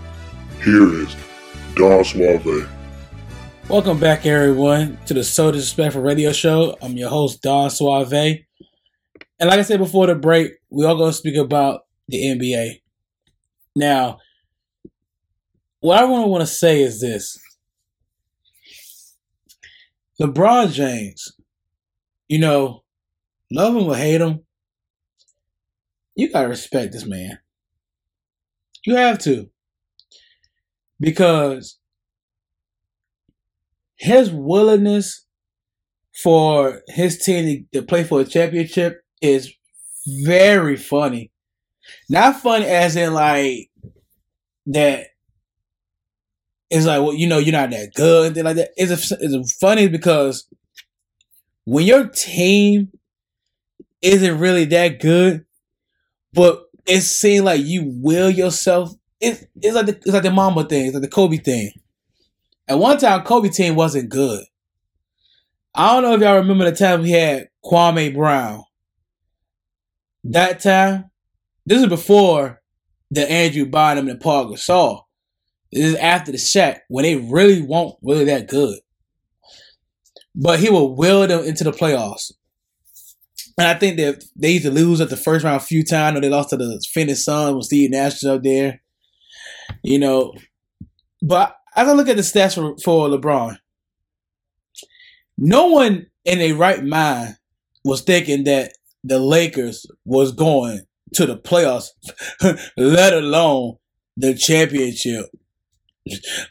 Here 0.64 1.02
is 1.02 1.14
Don 1.74 2.02
Suave. 2.02 2.66
Welcome 3.68 4.00
back, 4.00 4.24
everyone, 4.24 4.96
to 5.04 5.12
the 5.12 5.22
So 5.22 5.52
Disrespectful 5.52 6.00
Radio 6.00 6.32
Show. 6.32 6.78
I'm 6.80 6.96
your 6.96 7.10
host, 7.10 7.42
Don 7.42 7.68
Suave. 7.68 8.14
And 8.14 9.50
like 9.50 9.58
I 9.58 9.62
said 9.64 9.80
before 9.80 10.06
the 10.06 10.14
break, 10.14 10.52
we 10.70 10.86
all 10.86 10.96
going 10.96 11.10
to 11.10 11.16
speak 11.18 11.36
about 11.36 11.82
the 12.08 12.22
NBA. 12.22 12.80
Now, 13.74 14.20
what 15.80 15.98
I 15.98 16.04
to 16.04 16.28
want 16.28 16.40
to 16.40 16.46
say 16.46 16.80
is 16.80 17.02
this: 17.02 17.38
LeBron 20.18 20.72
James, 20.72 21.32
you 22.28 22.38
know, 22.38 22.82
love 23.52 23.76
him 23.76 23.86
or 23.86 23.94
hate 23.94 24.22
him, 24.22 24.45
you 26.16 26.32
gotta 26.32 26.48
respect 26.48 26.92
this 26.92 27.06
man. 27.06 27.38
You 28.84 28.96
have 28.96 29.18
to. 29.20 29.50
Because 30.98 31.78
his 33.96 34.30
willingness 34.30 35.26
for 36.22 36.82
his 36.88 37.18
team 37.18 37.66
to, 37.72 37.80
to 37.80 37.86
play 37.86 38.04
for 38.04 38.20
a 38.20 38.24
championship 38.24 39.04
is 39.20 39.52
very 40.24 40.76
funny. 40.76 41.30
Not 42.08 42.40
funny 42.40 42.64
as 42.64 42.96
in 42.96 43.12
like 43.12 43.70
that 44.66 45.08
it's 46.70 46.86
like, 46.86 47.00
well, 47.00 47.14
you 47.14 47.28
know, 47.28 47.38
you're 47.38 47.52
not 47.52 47.70
that 47.70 47.94
good, 47.94 48.36
and 48.36 48.44
like 48.44 48.56
that. 48.56 48.70
It's, 48.76 49.12
a, 49.12 49.16
it's 49.20 49.56
funny 49.56 49.88
because 49.88 50.48
when 51.64 51.86
your 51.86 52.08
team 52.08 52.90
isn't 54.02 54.38
really 54.38 54.64
that 54.66 55.00
good, 55.00 55.45
but 56.36 56.66
it 56.86 57.00
seems 57.00 57.44
like 57.44 57.64
you 57.64 57.82
will 57.86 58.30
yourself. 58.30 58.92
It, 59.20 59.48
it's 59.56 59.74
like 59.74 59.86
the, 59.86 59.96
it's 59.96 60.12
like 60.12 60.22
the 60.22 60.30
Mamba 60.30 60.64
thing. 60.64 60.86
It's 60.86 60.94
like 60.94 61.02
the 61.02 61.08
Kobe 61.08 61.38
thing. 61.38 61.72
At 62.68 62.78
one 62.78 62.98
time, 62.98 63.24
Kobe 63.24 63.48
team 63.48 63.74
wasn't 63.74 64.10
good. 64.10 64.44
I 65.74 65.94
don't 65.94 66.02
know 66.02 66.14
if 66.14 66.20
y'all 66.20 66.36
remember 66.36 66.70
the 66.70 66.76
time 66.76 67.02
we 67.02 67.10
had 67.10 67.48
Kwame 67.64 68.14
Brown. 68.14 68.62
That 70.24 70.60
time, 70.60 71.10
this 71.64 71.80
is 71.80 71.88
before 71.88 72.60
the 73.10 73.28
Andrew 73.30 73.64
Bynum 73.64 74.08
and 74.08 74.20
Paul 74.20 74.52
Gasol. 74.52 75.02
This 75.72 75.84
is 75.84 75.94
after 75.96 76.32
the 76.32 76.38
Shaq 76.38 76.80
when 76.88 77.04
they 77.04 77.16
really 77.16 77.62
weren't 77.62 77.94
really 78.02 78.24
that 78.24 78.48
good. 78.48 78.78
But 80.34 80.60
he 80.60 80.68
will 80.68 80.94
will 80.94 81.26
them 81.26 81.44
into 81.44 81.64
the 81.64 81.72
playoffs. 81.72 82.32
And 83.58 83.66
I 83.66 83.74
think 83.74 83.96
that 83.96 84.22
they 84.36 84.52
used 84.52 84.66
to 84.66 84.70
lose 84.70 85.00
at 85.00 85.08
the 85.08 85.16
first 85.16 85.44
round 85.44 85.56
a 85.56 85.64
few 85.64 85.82
times, 85.82 86.18
or 86.18 86.20
they 86.20 86.28
lost 86.28 86.50
to 86.50 86.56
the 86.56 86.84
Phoenix 86.92 87.24
Suns 87.24 87.54
when 87.54 87.62
Steve 87.62 87.90
Nash 87.90 88.22
up 88.24 88.42
there. 88.42 88.82
You 89.82 89.98
know, 89.98 90.34
but 91.22 91.56
as 91.74 91.88
I 91.88 91.92
look 91.92 92.08
at 92.08 92.16
the 92.16 92.22
stats 92.22 92.54
for, 92.54 92.76
for 92.78 93.08
LeBron, 93.08 93.58
no 95.38 95.66
one 95.68 96.06
in 96.24 96.40
a 96.40 96.52
right 96.52 96.84
mind 96.84 97.36
was 97.84 98.02
thinking 98.02 98.44
that 98.44 98.72
the 99.04 99.18
Lakers 99.18 99.86
was 100.04 100.32
going 100.32 100.80
to 101.14 101.26
the 101.26 101.36
playoffs, 101.36 101.88
let 102.76 103.12
alone 103.14 103.76
the 104.16 104.34
championship, 104.34 105.26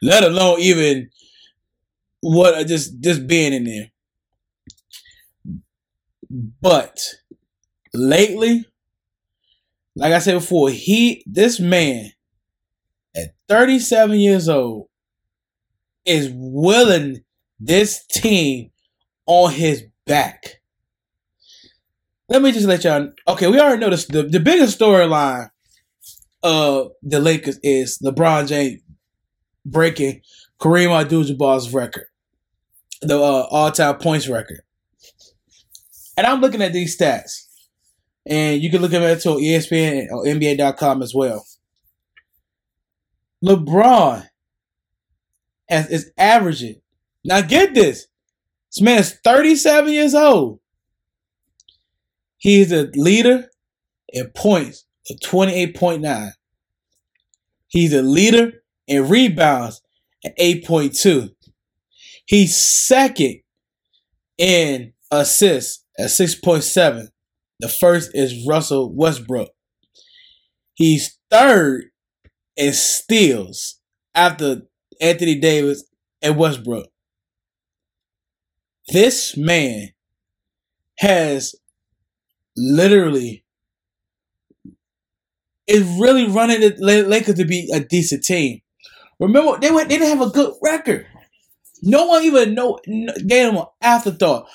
let 0.02 0.24
alone 0.24 0.60
even 0.60 1.10
what 2.22 2.66
just 2.68 3.00
just 3.02 3.28
being 3.28 3.54
in 3.54 3.66
there. 3.66 3.92
But 6.62 7.00
lately, 7.94 8.66
like 9.96 10.12
I 10.12 10.20
said 10.20 10.34
before, 10.34 10.70
he 10.70 11.24
this 11.26 11.60
man 11.62 12.12
at 13.16 13.34
37 13.48 14.20
years 14.20 14.50
old 14.50 14.90
is 16.04 16.30
willing 16.34 17.24
this 17.60 18.06
team 18.08 18.72
on 19.26 19.54
his 19.54 19.86
back. 20.06 20.62
Let 22.28 22.42
me 22.42 22.52
just 22.52 22.68
let 22.68 22.84
y'all 22.84 23.14
okay, 23.30 23.48
we 23.48 23.60
already 23.60 23.90
this 23.90 24.06
the, 24.06 24.24
the 24.24 24.42
biggest 24.42 24.78
storyline 24.78 25.50
of 26.44 26.92
the 27.02 27.22
Lakers 27.22 27.60
is 27.64 27.98
LeBron 28.00 28.48
James 28.50 28.82
breaking 29.66 30.22
Kareem 30.60 30.90
Abdul-Jabbar's 30.90 31.74
record, 31.74 32.08
the 33.02 33.18
uh, 33.18 33.48
all-time 33.50 33.98
points 34.00 34.28
record. 34.28 34.65
And 36.18 36.26
I'm 36.26 36.42
looking 36.42 36.62
at 36.62 36.74
these 36.74 36.98
stats. 36.98 37.48
And 38.26 38.62
you 38.62 38.72
can 38.72 38.82
look 38.82 38.94
at 38.94 39.02
it 39.02 39.26
on 39.26 39.38
ESPN 39.38 40.08
or 40.12 40.24
NBA.com 40.26 41.04
as 41.04 41.14
well. 41.14 41.46
LeBron 43.44 44.28
is 45.70 46.12
averaging. 46.18 46.82
Now 47.24 47.42
get 47.42 47.74
this. 47.76 48.08
This 48.72 48.82
man 48.82 49.00
is 49.00 49.20
37 49.24 49.94
years 49.94 50.16
old. 50.16 50.60
He's 52.38 52.72
a 52.72 52.90
leader 52.96 53.50
in 54.10 54.30
points 54.30 54.86
of 55.10 55.18
28.9. 55.20 56.32
He's 57.68 57.94
a 57.94 58.02
leader 58.02 58.64
in 58.88 59.08
rebounds 59.08 59.82
at 60.24 60.38
8.2. 60.38 61.30
He's 62.26 62.64
second 62.64 63.42
in 64.38 64.94
assists 65.12 65.85
at 65.98 66.08
6.7. 66.08 67.08
The 67.60 67.70
first 67.70 68.12
is 68.14 68.46
Russell 68.48 68.94
Westbrook. 68.94 69.50
He's 70.74 71.18
third 71.32 71.86
in 72.58 72.74
steals 72.74 73.80
after 74.14 74.64
Anthony 75.00 75.40
Davis 75.40 75.84
and 76.22 76.38
Westbrook. 76.38 76.88
This 78.88 79.36
man 79.36 79.90
has 81.00 81.56
literally 82.56 83.44
is 85.68 85.84
really 86.00 86.28
running 86.28 86.62
the 86.62 86.76
Lakers 87.08 87.36
to 87.36 87.46
be 87.46 87.70
a 87.74 87.80
decent 87.80 88.24
team. 88.24 88.62
Remember, 89.20 89.58
they 89.60 89.72
went 89.72 89.90
they 89.90 89.98
didn't 89.98 90.18
have 90.18 90.28
a 90.28 90.32
good 90.32 90.54
record. 90.62 91.08
No 91.82 92.06
one 92.06 92.24
even 92.24 92.54
know 92.54 92.80
gave 92.86 93.48
them 93.48 93.58
an 93.58 93.66
afterthought 93.82 94.48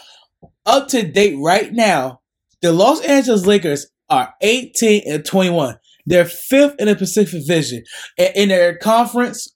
up 0.66 0.88
to 0.88 1.02
date 1.10 1.36
right 1.40 1.72
now, 1.72 2.20
the 2.62 2.72
Los 2.72 3.00
Angeles 3.02 3.46
Lakers 3.46 3.86
are 4.10 4.34
18 4.42 5.02
and 5.06 5.24
21. 5.24 5.78
They're 6.06 6.24
fifth 6.26 6.76
in 6.78 6.88
the 6.88 6.96
Pacific 6.96 7.40
Division. 7.40 7.84
In 8.18 8.48
their 8.50 8.76
conference, 8.76 9.54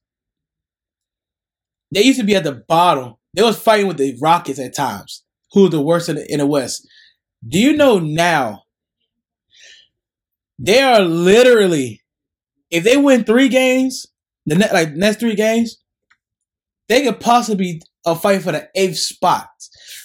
they 1.93 2.03
used 2.03 2.21
to 2.21 2.27
be 2.27 2.37
at 2.37 2.45
the 2.45 2.65
bottom. 2.69 3.15
They 3.35 3.43
was 3.43 3.59
fighting 3.59 3.89
with 3.89 3.99
the 3.99 4.17
Rockets 4.21 4.61
at 4.61 4.77
times, 4.77 5.25
who 5.53 5.67
are 5.67 5.71
the 5.71 5.83
worst 5.83 6.09
in 6.09 6.17
the, 6.17 6.33
in 6.33 6.39
the 6.39 6.47
West. 6.47 6.87
Do 7.47 7.59
you 7.59 7.77
know 7.77 7.99
now 7.99 8.61
They 10.59 10.81
are 10.81 11.01
literally, 11.03 12.03
if 12.71 12.85
they 12.85 12.97
win 12.97 13.25
three 13.25 13.49
games, 13.49 14.07
the 14.47 14.57
ne- 14.57 14.73
like 14.73 14.95
next 14.95 15.21
three 15.21 15.35
games, 15.37 15.79
they 16.89 17.03
could 17.05 17.21
possibly 17.21 17.83
a 18.07 18.15
fight 18.15 18.43
for 18.43 18.53
the 18.53 18.69
eighth 18.75 18.99
spot. 18.99 19.49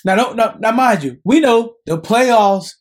Now, 0.06 0.16
don't 0.16 0.36
now, 0.36 0.56
now 0.60 0.72
mind 0.72 1.04
you, 1.04 1.18
we 1.24 1.40
know 1.40 1.76
the 1.86 1.98
playoffs 1.98 2.72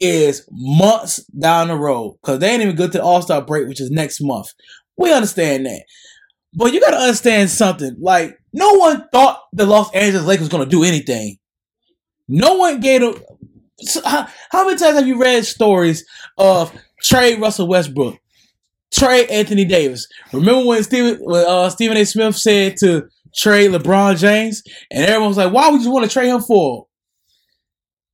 is 0.00 0.46
months 0.50 1.22
down 1.38 1.68
the 1.68 1.76
road 1.76 2.16
because 2.20 2.38
they 2.38 2.50
ain't 2.50 2.62
even 2.62 2.76
good 2.76 2.92
to 2.92 2.98
the 2.98 3.04
All 3.04 3.22
Star 3.22 3.42
break, 3.42 3.68
which 3.68 3.80
is 3.80 3.90
next 3.90 4.20
month. 4.20 4.48
We 4.96 5.12
understand 5.12 5.66
that, 5.66 5.84
but 6.54 6.72
you 6.72 6.80
got 6.80 6.90
to 6.90 6.98
understand 6.98 7.50
something. 7.50 7.96
Like 8.00 8.38
no 8.52 8.74
one 8.74 9.06
thought 9.12 9.42
the 9.52 9.66
Los 9.66 9.92
Angeles 9.94 10.26
Lakers 10.26 10.42
was 10.42 10.48
going 10.48 10.64
to 10.64 10.70
do 10.70 10.84
anything. 10.84 11.36
No 12.28 12.54
one 12.54 12.80
gave 12.80 13.00
them. 13.00 13.14
How, 14.04 14.28
how 14.50 14.66
many 14.66 14.78
times 14.78 14.98
have 14.98 15.08
you 15.08 15.18
read 15.20 15.44
stories 15.44 16.04
of 16.36 16.72
trade 17.02 17.40
Russell 17.40 17.66
Westbrook, 17.66 18.18
trade 18.92 19.28
Anthony 19.30 19.64
Davis? 19.64 20.06
Remember 20.32 20.66
when 20.66 20.82
Stephen 20.82 21.18
when, 21.20 21.44
uh, 21.46 21.70
Stephen 21.70 21.96
A. 21.96 22.04
Smith 22.04 22.36
said 22.36 22.76
to 22.78 23.08
trade 23.34 23.70
LeBron 23.70 24.18
James, 24.18 24.62
and 24.90 25.04
everyone 25.04 25.28
was 25.28 25.36
like, 25.36 25.52
"Why 25.52 25.68
would 25.68 25.82
you 25.82 25.90
want 25.90 26.04
to 26.04 26.12
trade 26.12 26.28
him 26.28 26.40
for?" 26.40 26.86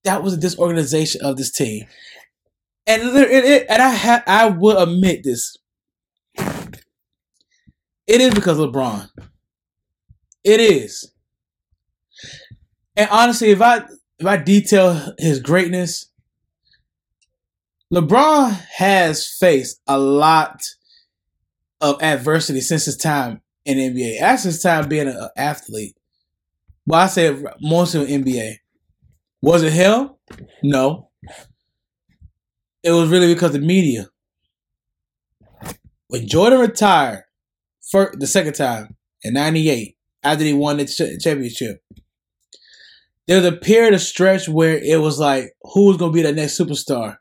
That 0.05 0.23
was 0.23 0.35
a 0.35 0.39
disorganization 0.39 1.23
of 1.23 1.37
this 1.37 1.51
team, 1.51 1.87
and 2.87 3.03
it, 3.03 3.45
it, 3.45 3.67
and 3.69 3.83
I 3.83 3.95
ha- 3.95 4.25
I 4.27 4.47
will 4.47 4.79
admit 4.79 5.23
this. 5.25 5.57
It 8.07 8.21
is 8.21 8.35
because 8.35 8.59
LeBron. 8.59 9.09
It 10.45 10.61
is. 10.61 11.11
And 12.97 13.09
honestly, 13.11 13.51
if 13.51 13.61
I 13.61 13.83
if 14.19 14.27
I 14.27 14.37
detail 14.37 15.15
his 15.19 15.41
greatness, 15.41 16.07
LeBron 17.93 18.53
has 18.77 19.27
faced 19.27 19.81
a 19.87 19.99
lot 19.99 20.63
of 21.81 22.01
adversity 22.03 22.61
since 22.61 22.87
his 22.87 22.97
time 22.97 23.43
in 23.67 23.79
NBA. 23.79 24.21
As 24.21 24.45
his 24.45 24.63
time 24.63 24.89
being 24.89 25.09
an 25.09 25.29
athlete. 25.37 25.97
Well, 26.87 27.01
I 27.01 27.07
said 27.09 27.45
most 27.61 27.95
of 27.95 28.07
NBA. 28.07 28.57
Was 29.43 29.63
it 29.63 29.73
hell? 29.73 30.19
No. 30.63 31.11
It 32.83 32.93
was 32.93 33.11
really 33.11 33.35
because 33.35 33.55
of 33.55 33.63
media. 33.63 34.09
When 36.09 36.29
Jordan 36.29 36.61
retired 36.61 37.25
for 37.91 38.15
the 38.17 38.29
second 38.29 38.55
time 38.55 38.97
in 39.23 39.35
'98, 39.35 39.97
after 40.23 40.45
he 40.45 40.53
won 40.53 40.77
the 40.77 40.85
ch- 40.85 41.23
championship, 41.23 41.83
there 43.27 43.39
was 43.39 43.47
a 43.47 43.57
period 43.57 43.95
of 43.95 44.01
stretch 44.01 44.49
where 44.49 44.79
it 44.79 45.01
was 45.01 45.19
like, 45.19 45.53
who 45.63 45.87
was 45.87 45.97
going 45.97 46.13
to 46.13 46.15
be 46.17 46.23
the 46.23 46.33
next 46.33 46.59
superstar? 46.59 47.17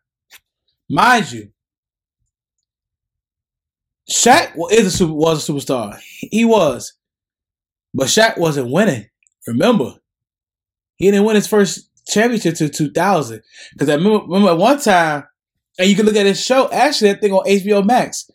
Mind 0.87 1.31
you, 1.31 1.49
Shaq 4.09 4.53
is 4.71 4.85
a 4.85 4.91
super, 4.91 5.13
was 5.13 5.47
a 5.47 5.51
superstar. 5.51 5.99
He 6.19 6.45
was, 6.45 6.93
but 7.93 8.07
Shaq 8.07 8.37
wasn't 8.37 8.71
winning. 8.71 9.07
Remember, 9.47 9.95
he 10.97 11.11
didn't 11.11 11.25
win 11.25 11.35
his 11.35 11.47
first 11.47 11.89
championship 12.07 12.55
till 12.55 12.69
2000. 12.69 13.41
Because 13.73 13.89
I 13.89 13.95
remember, 13.95 14.25
remember 14.25 14.49
at 14.51 14.57
one 14.57 14.79
time, 14.79 15.23
and 15.77 15.89
you 15.89 15.95
can 15.95 16.05
look 16.05 16.15
at 16.15 16.25
his 16.25 16.39
show. 16.39 16.69
Actually, 16.71 17.13
that 17.13 17.21
thing 17.21 17.33
on 17.33 17.45
HBO 17.45 17.85
Max. 17.85 18.29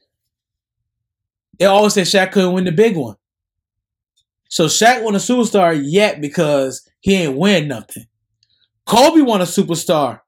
They 1.58 1.66
always 1.66 1.94
said 1.94 2.06
Shaq 2.06 2.32
couldn't 2.32 2.52
win 2.52 2.64
the 2.64 2.72
big 2.72 2.96
one. 2.96 3.16
So 4.48 4.66
Shaq 4.66 5.02
won 5.02 5.14
a 5.14 5.18
superstar 5.18 5.80
yet 5.82 6.20
because 6.20 6.88
he 7.00 7.14
ain't 7.14 7.36
win 7.36 7.68
nothing. 7.68 8.06
Kobe 8.86 9.20
won 9.20 9.40
a 9.40 9.44
superstar. 9.44 10.20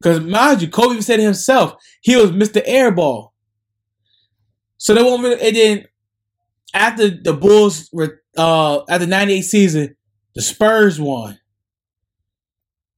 Because 0.00 0.20
mind 0.20 0.62
you, 0.62 0.68
Kobe 0.68 1.00
said 1.00 1.20
himself, 1.20 1.74
he 2.00 2.16
was 2.16 2.30
Mr. 2.30 2.64
Airball. 2.66 3.30
So 4.78 4.94
they 4.94 5.02
won't 5.02 5.22
really, 5.22 5.40
and 5.40 5.56
then 5.56 5.84
after 6.74 7.08
the 7.08 7.32
Bulls 7.32 7.90
uh 8.36 8.82
after 8.88 9.06
98 9.06 9.42
season, 9.42 9.96
the 10.34 10.42
Spurs 10.42 11.00
won. 11.00 11.38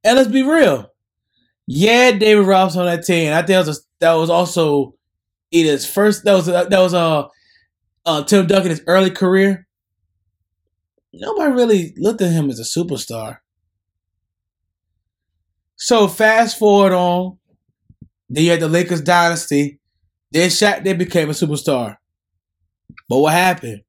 And 0.04 0.16
let's 0.16 0.30
be 0.30 0.42
real. 0.42 0.90
Yeah, 1.66 2.12
David 2.12 2.46
Robinson 2.46 2.82
on 2.82 2.86
that 2.86 3.04
team. 3.04 3.32
I 3.32 3.38
think 3.38 3.48
that 3.48 3.66
was, 3.66 3.78
a, 3.78 3.82
that 4.00 4.12
was 4.14 4.30
also 4.30 4.94
either 5.50 5.72
his 5.72 5.86
first 5.86 6.24
that 6.24 6.34
was 6.34 6.46
that 6.46 6.70
was 6.70 6.94
uh, 6.94 7.26
uh 8.04 8.22
Tim 8.24 8.46
Duncan 8.46 8.70
his 8.70 8.82
early 8.86 9.10
career. 9.10 9.66
Nobody 11.12 11.52
really 11.52 11.94
looked 11.96 12.20
at 12.20 12.32
him 12.32 12.50
as 12.50 12.60
a 12.60 12.62
superstar. 12.62 13.38
So 15.76 16.08
fast 16.08 16.58
forward 16.58 16.92
on, 16.92 17.38
then 18.28 18.44
you 18.44 18.50
had 18.50 18.60
the 18.60 18.68
Lakers 18.68 19.00
dynasty. 19.02 19.80
Then 20.36 20.50
Shaq 20.50 20.84
then 20.84 20.98
became 20.98 21.30
a 21.30 21.32
superstar. 21.32 21.96
But 23.08 23.20
what 23.20 23.32
happened? 23.32 23.84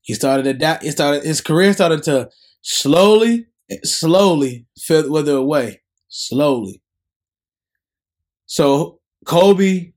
He 0.00 0.14
started 0.14 0.44
to 0.44 0.54
die. 0.54 0.78
He 0.82 0.92
started 0.92 1.24
his 1.24 1.40
career 1.40 1.72
started 1.72 2.04
to 2.04 2.30
slowly, 2.60 3.48
slowly 3.82 4.66
wither 4.88 5.34
away. 5.34 5.82
Slowly. 6.06 6.80
So 8.46 9.00
Kobe, 9.24 9.94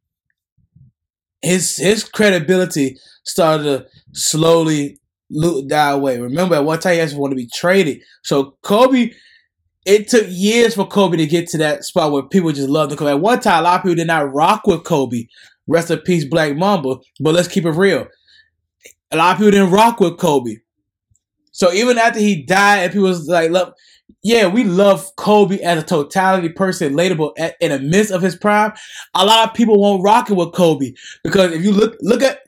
his 1.43 1.77
his 1.77 2.03
credibility 2.03 2.97
started 3.23 3.63
to 3.65 3.85
slowly 4.13 4.97
die 5.67 5.91
away. 5.91 6.19
Remember, 6.19 6.55
at 6.55 6.65
one 6.65 6.79
time 6.79 6.95
he 6.95 7.01
actually 7.01 7.19
wanted 7.19 7.35
to 7.35 7.43
be 7.43 7.49
traded. 7.53 8.01
So 8.23 8.57
Kobe 8.63 9.11
it 9.86 10.07
took 10.07 10.25
years 10.27 10.75
for 10.75 10.88
Kobe 10.88 11.17
to 11.17 11.27
get 11.27 11.47
to 11.49 11.57
that 11.59 11.83
spot 11.83 12.11
where 12.11 12.23
people 12.23 12.51
just 12.51 12.69
loved 12.69 12.91
him. 12.91 12.95
Because 12.97 13.11
at 13.11 13.21
one 13.21 13.39
time, 13.39 13.59
a 13.59 13.61
lot 13.61 13.75
of 13.75 13.83
people 13.83 13.95
did 13.95 14.07
not 14.07 14.33
rock 14.33 14.65
with 14.65 14.83
Kobe. 14.83 15.25
Rest 15.67 15.91
in 15.91 15.99
peace, 15.99 16.25
Black 16.25 16.55
Mamba. 16.55 16.97
But 17.19 17.36
let's 17.36 17.47
keep 17.47 17.65
it 17.65 17.71
real. 17.71 18.07
A 19.11 19.17
lot 19.17 19.33
of 19.33 19.38
people 19.38 19.51
didn't 19.51 19.71
rock 19.71 19.99
with 19.99 20.17
Kobe. 20.17 20.57
So 21.51 21.71
even 21.71 21.97
after 21.97 22.19
he 22.19 22.43
died, 22.43 22.79
and 22.79 22.91
people 22.91 23.07
was 23.07 23.27
like, 23.27 23.51
"Look, 23.51 23.75
yeah, 24.23 24.47
we 24.47 24.63
love 24.63 25.07
Kobe 25.15 25.59
as 25.59 25.81
a 25.81 25.86
totality 25.86 26.49
person 26.49 26.99
at, 27.38 27.55
in 27.61 27.71
the 27.71 27.79
midst 27.79 28.11
of 28.11 28.21
his 28.21 28.36
prime, 28.36 28.73
a 29.13 29.25
lot 29.25 29.47
of 29.47 29.55
people 29.55 29.79
won't 29.79 30.03
rock 30.03 30.29
it 30.29 30.33
with 30.33 30.51
Kobe 30.53 30.93
because 31.23 31.53
if 31.53 31.63
you 31.63 31.71
look 31.71 31.95
look 32.01 32.21
at 32.21 32.39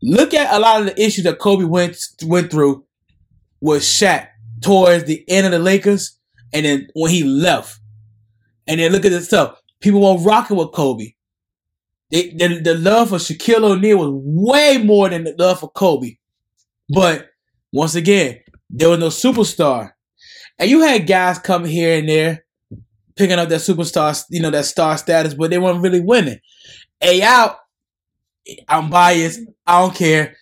look 0.00 0.32
at 0.32 0.54
a 0.54 0.58
lot 0.58 0.80
of 0.80 0.86
the 0.86 1.02
issues 1.02 1.24
that 1.24 1.40
Kobe 1.40 1.64
went 1.64 1.98
went 2.24 2.50
through 2.50 2.84
with 3.60 3.82
Shaq 3.82 4.28
towards 4.60 5.04
the 5.04 5.24
end 5.28 5.44
of 5.44 5.52
the 5.52 5.58
Lakers 5.58 6.18
and 6.52 6.66
then 6.66 6.88
when 6.94 7.10
he 7.10 7.24
left, 7.24 7.80
and 8.66 8.80
then 8.80 8.92
look 8.92 9.04
at 9.04 9.10
this 9.10 9.26
stuff, 9.26 9.60
people 9.80 10.00
won't 10.00 10.24
rock 10.24 10.50
with 10.50 10.72
Kobe. 10.72 11.14
They, 12.10 12.30
the, 12.30 12.60
the 12.60 12.74
love 12.74 13.08
for 13.08 13.16
Shaquille 13.16 13.64
O'Neal 13.64 13.98
was 13.98 14.10
way 14.12 14.78
more 14.78 15.08
than 15.08 15.24
the 15.24 15.34
love 15.38 15.60
for 15.60 15.70
Kobe. 15.70 16.16
But 16.88 17.30
once 17.72 17.94
again, 17.94 18.40
there 18.68 18.90
was 18.90 18.98
no 18.98 19.08
superstar. 19.08 19.92
And 20.58 20.70
you 20.70 20.80
had 20.80 21.06
guys 21.06 21.38
come 21.38 21.64
here 21.64 21.98
and 21.98 22.08
there 22.08 22.44
picking 23.16 23.38
up 23.38 23.48
that 23.48 23.60
superstar, 23.60 24.22
you 24.30 24.40
know, 24.40 24.50
that 24.50 24.66
star 24.66 24.96
status, 24.98 25.34
but 25.34 25.50
they 25.50 25.58
weren't 25.58 25.82
really 25.82 26.00
winning. 26.00 26.38
A 27.00 27.22
out, 27.22 27.56
I'm 28.68 28.90
biased. 28.90 29.40
I 29.66 29.80
don't 29.80 29.94
care. 29.94 30.36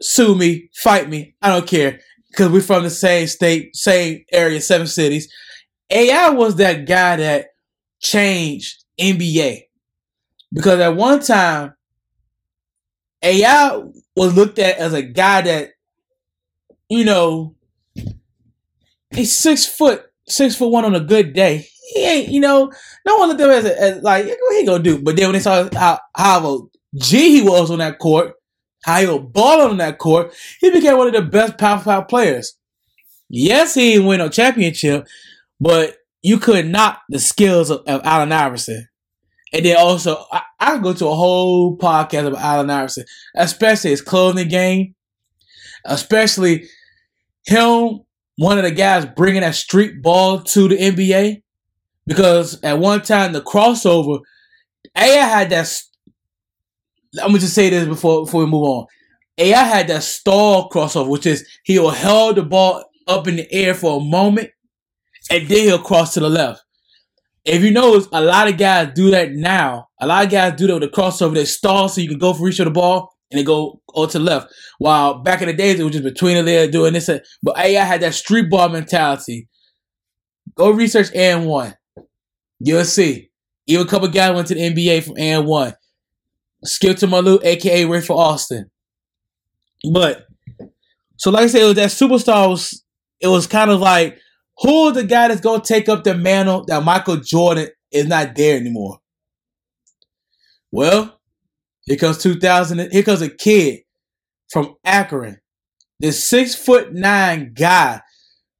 Sue 0.00 0.34
me, 0.34 0.70
fight 0.74 1.08
me. 1.08 1.34
I 1.40 1.50
don't 1.50 1.66
care 1.66 2.00
because 2.32 2.50
we're 2.50 2.62
from 2.62 2.82
the 2.82 2.90
same 2.90 3.26
state, 3.26 3.76
same 3.76 4.24
area, 4.32 4.60
seven 4.60 4.86
cities. 4.86 5.30
AI 5.90 6.30
was 6.30 6.56
that 6.56 6.86
guy 6.86 7.16
that 7.16 7.48
changed 8.00 8.84
NBA 8.98 9.64
because 10.52 10.80
at 10.80 10.96
one 10.96 11.20
time, 11.20 11.74
AI 13.22 13.82
was 14.16 14.34
looked 14.34 14.58
at 14.58 14.78
as 14.78 14.94
a 14.94 15.02
guy 15.02 15.42
that, 15.42 15.70
you 16.88 17.04
know, 17.04 17.54
he's 19.10 19.36
six 19.36 19.66
foot, 19.66 20.04
six 20.26 20.56
foot 20.56 20.70
one 20.70 20.84
on 20.84 20.94
a 20.94 21.00
good 21.00 21.34
day. 21.34 21.66
He 21.92 22.00
ain't, 22.00 22.28
you 22.28 22.40
know, 22.40 22.72
no 23.06 23.16
one 23.16 23.28
looked 23.28 23.40
at 23.42 23.50
him 23.50 23.54
as, 23.54 23.64
as 23.66 24.02
like, 24.02 24.26
what 24.26 24.56
he 24.58 24.66
gonna 24.66 24.82
do? 24.82 25.02
But 25.02 25.16
then 25.16 25.26
when 25.26 25.34
they 25.34 25.40
saw 25.40 25.68
how, 25.74 26.00
how 26.16 26.46
a 26.46 26.58
G 26.96 27.40
he 27.40 27.42
was 27.42 27.70
on 27.70 27.78
that 27.78 27.98
court, 27.98 28.34
how 28.82 29.00
he 29.00 29.06
was 29.06 29.26
balling 29.30 29.70
on 29.70 29.76
that 29.78 29.98
court, 29.98 30.34
he 30.60 30.70
became 30.70 30.98
one 30.98 31.08
of 31.08 31.14
the 31.14 31.22
best 31.22 31.58
power 31.58 31.78
five 31.78 32.08
players. 32.08 32.56
Yes, 33.28 33.74
he 33.74 33.92
didn't 33.92 34.06
win 34.06 34.20
a 34.20 34.28
championship, 34.28 35.06
but 35.60 35.96
you 36.22 36.38
could 36.38 36.66
knock 36.66 37.02
the 37.08 37.18
skills 37.18 37.70
of, 37.70 37.80
of 37.86 38.00
Allen 38.04 38.32
Iverson. 38.32 38.88
And 39.52 39.64
then 39.64 39.76
also, 39.76 40.24
I, 40.32 40.42
I 40.58 40.78
go 40.78 40.92
to 40.94 41.08
a 41.08 41.14
whole 41.14 41.76
podcast 41.76 42.26
about 42.26 42.40
Allen 42.40 42.70
Iverson, 42.70 43.04
especially 43.36 43.90
his 43.90 44.00
clothing 44.00 44.48
game, 44.48 44.94
especially 45.84 46.68
him, 47.44 48.00
one 48.36 48.58
of 48.58 48.64
the 48.64 48.70
guys 48.70 49.04
bringing 49.04 49.42
that 49.42 49.54
street 49.54 50.02
ball 50.02 50.40
to 50.40 50.68
the 50.68 50.76
NBA. 50.76 51.42
Because 52.06 52.60
at 52.62 52.78
one 52.78 53.02
time, 53.02 53.32
the 53.32 53.42
crossover, 53.42 54.20
AI 54.96 55.24
had 55.24 55.50
that. 55.50 55.82
I'm 57.20 57.28
gonna 57.28 57.38
just 57.38 57.54
say 57.54 57.70
this 57.70 57.86
before 57.86 58.24
before 58.24 58.44
we 58.44 58.50
move 58.50 58.64
on. 58.64 58.86
AI 59.38 59.62
had 59.62 59.88
that 59.88 60.02
stall 60.02 60.68
crossover, 60.70 61.08
which 61.08 61.26
is 61.26 61.46
he'll 61.64 61.90
hold 61.90 62.36
the 62.36 62.42
ball 62.42 62.84
up 63.06 63.26
in 63.28 63.36
the 63.36 63.52
air 63.52 63.74
for 63.74 64.00
a 64.00 64.04
moment, 64.04 64.50
and 65.30 65.48
then 65.48 65.64
he'll 65.64 65.78
cross 65.78 66.14
to 66.14 66.20
the 66.20 66.28
left. 66.28 66.62
If 67.44 67.62
you 67.62 67.72
notice, 67.72 68.08
a 68.12 68.20
lot 68.20 68.48
of 68.48 68.56
guys 68.56 68.92
do 68.94 69.10
that 69.10 69.32
now. 69.32 69.88
A 70.00 70.06
lot 70.06 70.24
of 70.24 70.30
guys 70.30 70.54
do 70.56 70.68
that 70.68 70.74
with 70.74 70.82
the 70.82 70.88
crossover. 70.88 71.34
They 71.34 71.44
stall 71.44 71.88
so 71.88 72.00
you 72.00 72.08
can 72.08 72.18
go 72.18 72.32
for 72.32 72.44
reach 72.44 72.60
of 72.60 72.66
the 72.66 72.70
ball 72.70 73.12
and 73.30 73.38
they 73.38 73.44
go 73.44 73.80
all 73.88 74.06
to 74.06 74.18
the 74.18 74.24
left. 74.24 74.52
While 74.78 75.22
back 75.22 75.42
in 75.42 75.48
the 75.48 75.52
days, 75.52 75.80
it 75.80 75.82
was 75.82 75.92
just 75.92 76.04
between 76.04 76.36
the 76.36 76.42
there 76.42 76.70
doing 76.70 76.92
this. 76.92 77.10
But 77.42 77.58
AI 77.58 77.82
had 77.82 78.02
that 78.02 78.14
street 78.14 78.48
ball 78.48 78.68
mentality. 78.68 79.48
Go 80.54 80.70
research 80.70 81.10
AND1. 81.10 81.74
You'll 82.60 82.84
see. 82.84 83.30
Even 83.66 83.86
a 83.86 83.90
couple 83.90 84.08
guys 84.08 84.34
went 84.34 84.46
to 84.48 84.54
the 84.54 84.60
NBA 84.60 85.02
from 85.02 85.14
AND1. 85.14 85.74
Skip 86.64 86.98
to 86.98 87.06
My 87.06 87.18
Lou, 87.18 87.40
aka 87.42 87.84
Rafer 87.84 88.16
Alston. 88.16 88.70
But 89.92 90.26
so 91.16 91.30
like 91.30 91.44
I 91.44 91.46
said, 91.48 91.62
it 91.62 91.66
was 91.66 91.74
that 91.74 91.90
superstar 91.90 92.48
was 92.48 92.84
it 93.20 93.28
was 93.28 93.46
kind 93.46 93.70
of 93.70 93.80
like 93.80 94.18
who's 94.58 94.94
the 94.94 95.04
guy 95.04 95.28
that's 95.28 95.40
gonna 95.40 95.62
take 95.62 95.88
up 95.88 96.04
the 96.04 96.14
mantle 96.14 96.64
that 96.66 96.84
Michael 96.84 97.16
Jordan 97.16 97.68
is 97.90 98.06
not 98.06 98.34
there 98.34 98.56
anymore? 98.56 98.98
Well, 100.70 101.20
here 101.84 101.96
comes 101.96 102.18
2000. 102.18 102.90
Here 102.90 103.02
comes 103.02 103.22
a 103.22 103.28
kid 103.28 103.80
from 104.50 104.76
Akron, 104.84 105.38
this 105.98 106.22
six 106.22 106.54
foot 106.54 106.92
nine 106.92 107.52
guy 107.54 108.00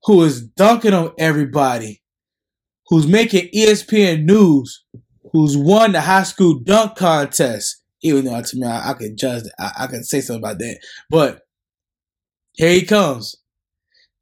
who 0.04 0.22
is 0.22 0.42
dunking 0.42 0.94
on 0.94 1.12
everybody, 1.18 2.02
who's 2.88 3.06
making 3.06 3.50
ESPN 3.54 4.24
news, 4.24 4.84
who's 5.32 5.56
won 5.56 5.92
the 5.92 6.00
high 6.00 6.24
school 6.24 6.58
dunk 6.58 6.96
contest. 6.96 7.81
Even 8.02 8.24
though 8.24 8.42
to 8.42 8.56
me, 8.56 8.66
I, 8.66 8.90
I 8.90 8.94
could 8.94 9.16
judge, 9.16 9.44
I, 9.58 9.72
I 9.80 9.86
could 9.86 10.04
say 10.04 10.20
something 10.20 10.42
about 10.42 10.58
that, 10.58 10.78
but 11.08 11.42
here 12.54 12.70
he 12.70 12.82
comes, 12.82 13.36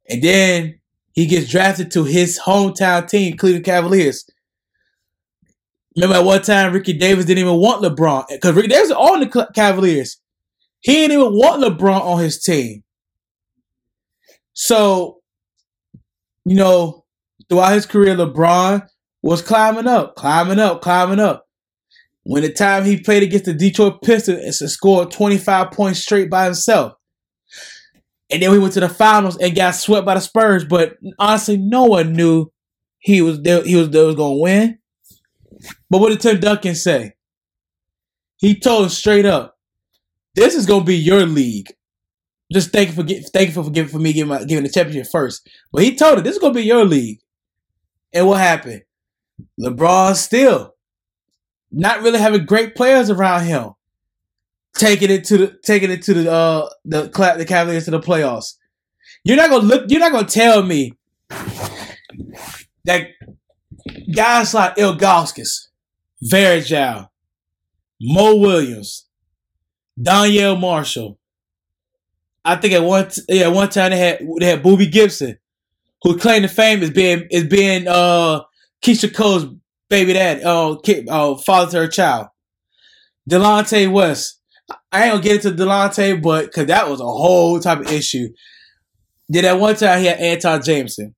and 0.09 0.21
then 0.21 0.79
he 1.13 1.25
gets 1.25 1.49
drafted 1.49 1.91
to 1.91 2.03
his 2.03 2.39
hometown 2.39 3.07
team, 3.07 3.37
Cleveland 3.37 3.65
Cavaliers. 3.65 4.25
Remember 5.95 6.15
at 6.15 6.25
one 6.25 6.41
time 6.41 6.71
Ricky 6.73 6.93
Davis 6.93 7.25
didn't 7.25 7.43
even 7.43 7.59
want 7.59 7.83
LeBron 7.83 8.25
because 8.29 8.55
Ricky 8.55 8.69
Davis 8.69 8.91
on 8.91 9.19
the 9.19 9.47
Cavaliers. 9.53 10.17
He 10.79 10.93
didn't 10.93 11.19
even 11.19 11.33
want 11.33 11.61
LeBron 11.61 12.01
on 12.01 12.21
his 12.21 12.41
team. 12.41 12.83
So, 14.53 15.19
you 16.45 16.55
know, 16.55 17.05
throughout 17.49 17.73
his 17.73 17.85
career, 17.85 18.15
LeBron 18.15 18.87
was 19.21 19.41
climbing 19.41 19.87
up, 19.87 20.15
climbing 20.15 20.59
up, 20.59 20.81
climbing 20.81 21.19
up. 21.19 21.45
When 22.23 22.43
the 22.43 22.53
time 22.53 22.85
he 22.85 22.99
played 22.99 23.23
against 23.23 23.45
the 23.45 23.53
Detroit 23.53 24.01
Pistons 24.03 24.61
and 24.61 24.69
scored 24.69 25.11
25 25.11 25.71
points 25.71 26.01
straight 26.01 26.29
by 26.29 26.45
himself. 26.45 26.93
And 28.31 28.41
then 28.41 28.51
we 28.51 28.59
went 28.59 28.73
to 28.73 28.79
the 28.79 28.89
finals 28.89 29.37
and 29.37 29.55
got 29.55 29.71
swept 29.71 30.05
by 30.05 30.13
the 30.13 30.21
Spurs. 30.21 30.63
But 30.63 30.97
honestly, 31.19 31.57
no 31.57 31.85
one 31.85 32.13
knew 32.13 32.51
he 32.99 33.21
was 33.21 33.41
there, 33.41 33.63
he 33.63 33.75
was, 33.75 33.89
there 33.89 34.05
was 34.05 34.15
going 34.15 34.37
to 34.37 34.41
win. 34.41 34.77
But 35.89 35.99
what 35.99 36.09
did 36.09 36.21
Tim 36.21 36.39
Duncan 36.39 36.75
say? 36.75 37.13
He 38.37 38.59
told 38.59 38.91
straight 38.91 39.25
up, 39.25 39.55
"This 40.33 40.55
is 40.55 40.65
gonna 40.65 40.83
be 40.83 40.97
your 40.97 41.27
league." 41.27 41.71
Just 42.51 42.71
thank 42.71 42.89
you 42.89 42.95
for 42.95 43.03
thank 43.03 43.49
you 43.49 43.53
for 43.53 43.63
forgiving 43.63 43.91
for 43.91 43.99
me 43.99 44.13
giving 44.13 44.29
my, 44.29 44.43
giving 44.43 44.63
the 44.63 44.69
championship 44.69 45.11
first. 45.11 45.47
But 45.71 45.83
he 45.83 45.95
told 45.95 46.17
him 46.17 46.23
this 46.23 46.35
is 46.35 46.41
gonna 46.41 46.55
be 46.55 46.63
your 46.63 46.83
league. 46.83 47.19
And 48.13 48.27
what 48.27 48.39
happened? 48.39 48.81
LeBron 49.59 50.15
still 50.15 50.73
not 51.71 52.01
really 52.01 52.19
having 52.19 52.45
great 52.45 52.75
players 52.75 53.09
around 53.09 53.45
him, 53.45 53.71
taking 54.75 55.09
it 55.09 55.23
to 55.25 55.37
the 55.37 55.59
taking 55.63 55.91
it 55.91 56.01
to 56.03 56.13
the 56.13 56.31
uh 56.31 56.69
the 56.85 57.03
the 57.37 57.45
Cavaliers 57.45 57.85
to 57.85 57.91
the 57.91 57.99
playoffs. 57.99 58.55
You're 59.23 59.37
not 59.37 59.49
gonna 59.49 59.63
look. 59.63 59.85
You're 59.87 59.99
not 59.99 60.11
gonna 60.11 60.27
tell 60.27 60.63
me 60.63 60.93
that 62.85 63.07
guys 64.15 64.53
like 64.53 64.75
Ilgauskas, 64.75 65.67
Varejao, 66.31 67.07
Mo 68.01 68.35
Williams, 68.35 69.07
Donyell 69.99 70.59
Marshall. 70.59 71.17
I 72.43 72.55
think 72.55 72.73
at 72.73 72.83
one 72.83 73.09
yeah 73.29 73.47
one 73.47 73.69
time 73.69 73.91
they 73.91 73.97
had 73.97 74.27
they 74.39 74.47
had 74.47 74.63
Boobie 74.63 74.91
Gibson, 74.91 75.37
who 76.01 76.17
claimed 76.17 76.43
the 76.43 76.49
fame 76.49 76.81
as 76.81 76.89
being 76.89 77.27
is 77.29 77.45
being 77.45 77.87
uh 77.87 78.41
Keyshia 78.81 79.13
Cole's 79.13 79.45
baby 79.91 80.13
dad, 80.13 80.41
oh 80.45 80.79
kid, 80.83 81.07
oh 81.11 81.35
father 81.35 81.71
to 81.71 81.77
her 81.79 81.87
child. 81.87 82.27
Delonte 83.29 83.91
West. 83.91 84.39
I 84.91 85.03
ain't 85.03 85.11
gonna 85.11 85.23
get 85.23 85.45
into 85.45 85.63
Delonte, 85.63 86.23
but 86.23 86.45
because 86.45 86.65
that 86.67 86.89
was 86.89 87.01
a 87.01 87.05
whole 87.05 87.59
type 87.59 87.81
of 87.81 87.91
issue. 87.91 88.29
Then 89.29 89.45
at 89.45 89.59
one 89.59 89.75
time 89.75 89.99
he 89.99 90.07
had 90.07 90.19
Antawn 90.19 90.63
Jamison. 90.63 91.13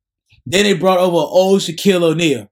Then 0.46 0.64
they 0.64 0.74
brought 0.74 1.00
over 1.00 1.16
old 1.16 1.62
Shaquille 1.62 2.02
O'Neal. 2.02 2.48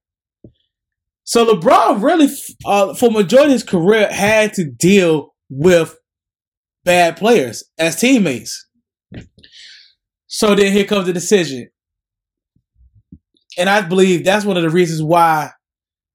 So 1.23 1.45
LeBron 1.45 2.01
really, 2.01 2.29
uh, 2.65 2.93
for 2.93 3.11
majority 3.11 3.49
of 3.49 3.53
his 3.53 3.63
career, 3.63 4.07
had 4.11 4.53
to 4.53 4.65
deal 4.65 5.33
with 5.49 5.97
bad 6.83 7.17
players 7.17 7.63
as 7.77 7.99
teammates. 7.99 8.67
So 10.27 10.55
then 10.55 10.71
here 10.71 10.85
comes 10.85 11.07
the 11.07 11.13
decision. 11.13 11.69
And 13.57 13.69
I 13.69 13.81
believe 13.81 14.23
that's 14.23 14.45
one 14.45 14.57
of 14.57 14.63
the 14.63 14.69
reasons 14.69 15.03
why 15.03 15.51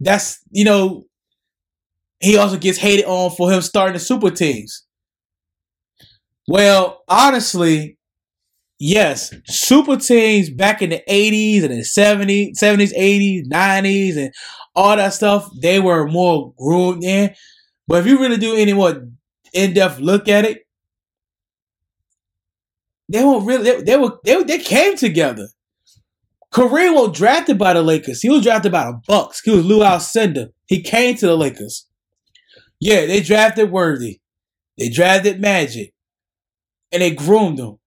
that's, 0.00 0.40
you 0.50 0.64
know, 0.64 1.06
he 2.20 2.36
also 2.36 2.58
gets 2.58 2.78
hated 2.78 3.04
on 3.06 3.30
for 3.30 3.50
him 3.50 3.60
starting 3.62 3.94
the 3.94 3.98
super 4.00 4.30
teams. 4.30 4.84
Well, 6.48 7.02
honestly, 7.08 7.98
yes, 8.78 9.34
super 9.46 9.96
teams 9.96 10.50
back 10.50 10.82
in 10.82 10.90
the 10.90 11.02
80s 11.08 11.64
and 11.64 11.72
the 11.72 11.84
70s, 11.84 12.56
70s, 12.56 12.92
80s, 12.94 13.48
90s, 13.48 14.16
and 14.16 14.32
all 14.74 14.96
that 14.96 15.14
stuff, 15.14 15.50
they 15.60 15.80
were 15.80 16.08
more 16.08 16.54
groomed 16.58 17.04
in. 17.04 17.34
But 17.88 18.00
if 18.00 18.06
you 18.06 18.20
really 18.20 18.38
do 18.38 18.56
any 18.56 18.74
more 18.74 19.08
in 19.54 19.74
depth 19.74 20.00
look 20.00 20.28
at 20.28 20.44
it, 20.44 20.64
they 23.08 23.24
won't 23.24 23.46
really. 23.46 23.64
They, 23.64 23.82
they 23.82 23.96
were 23.96 24.18
they, 24.24 24.42
they 24.42 24.58
came 24.58 24.96
together. 24.96 25.48
Kareem 26.52 26.94
was 26.94 27.16
drafted 27.16 27.58
by 27.58 27.74
the 27.74 27.82
Lakers. 27.82 28.22
He 28.22 28.28
was 28.28 28.42
drafted 28.42 28.72
by 28.72 28.84
the 28.84 29.00
Bucks. 29.06 29.40
He 29.44 29.50
was 29.50 29.64
Lew 29.64 29.80
Alcindor. 29.80 30.48
He 30.66 30.82
came 30.82 31.16
to 31.16 31.26
the 31.26 31.36
Lakers. 31.36 31.86
Yeah, 32.80 33.06
they 33.06 33.20
drafted 33.20 33.70
Worthy. 33.70 34.20
They 34.78 34.88
drafted 34.88 35.40
Magic, 35.40 35.92
and 36.92 37.02
they 37.02 37.14
groomed 37.14 37.58
him. 37.58 37.78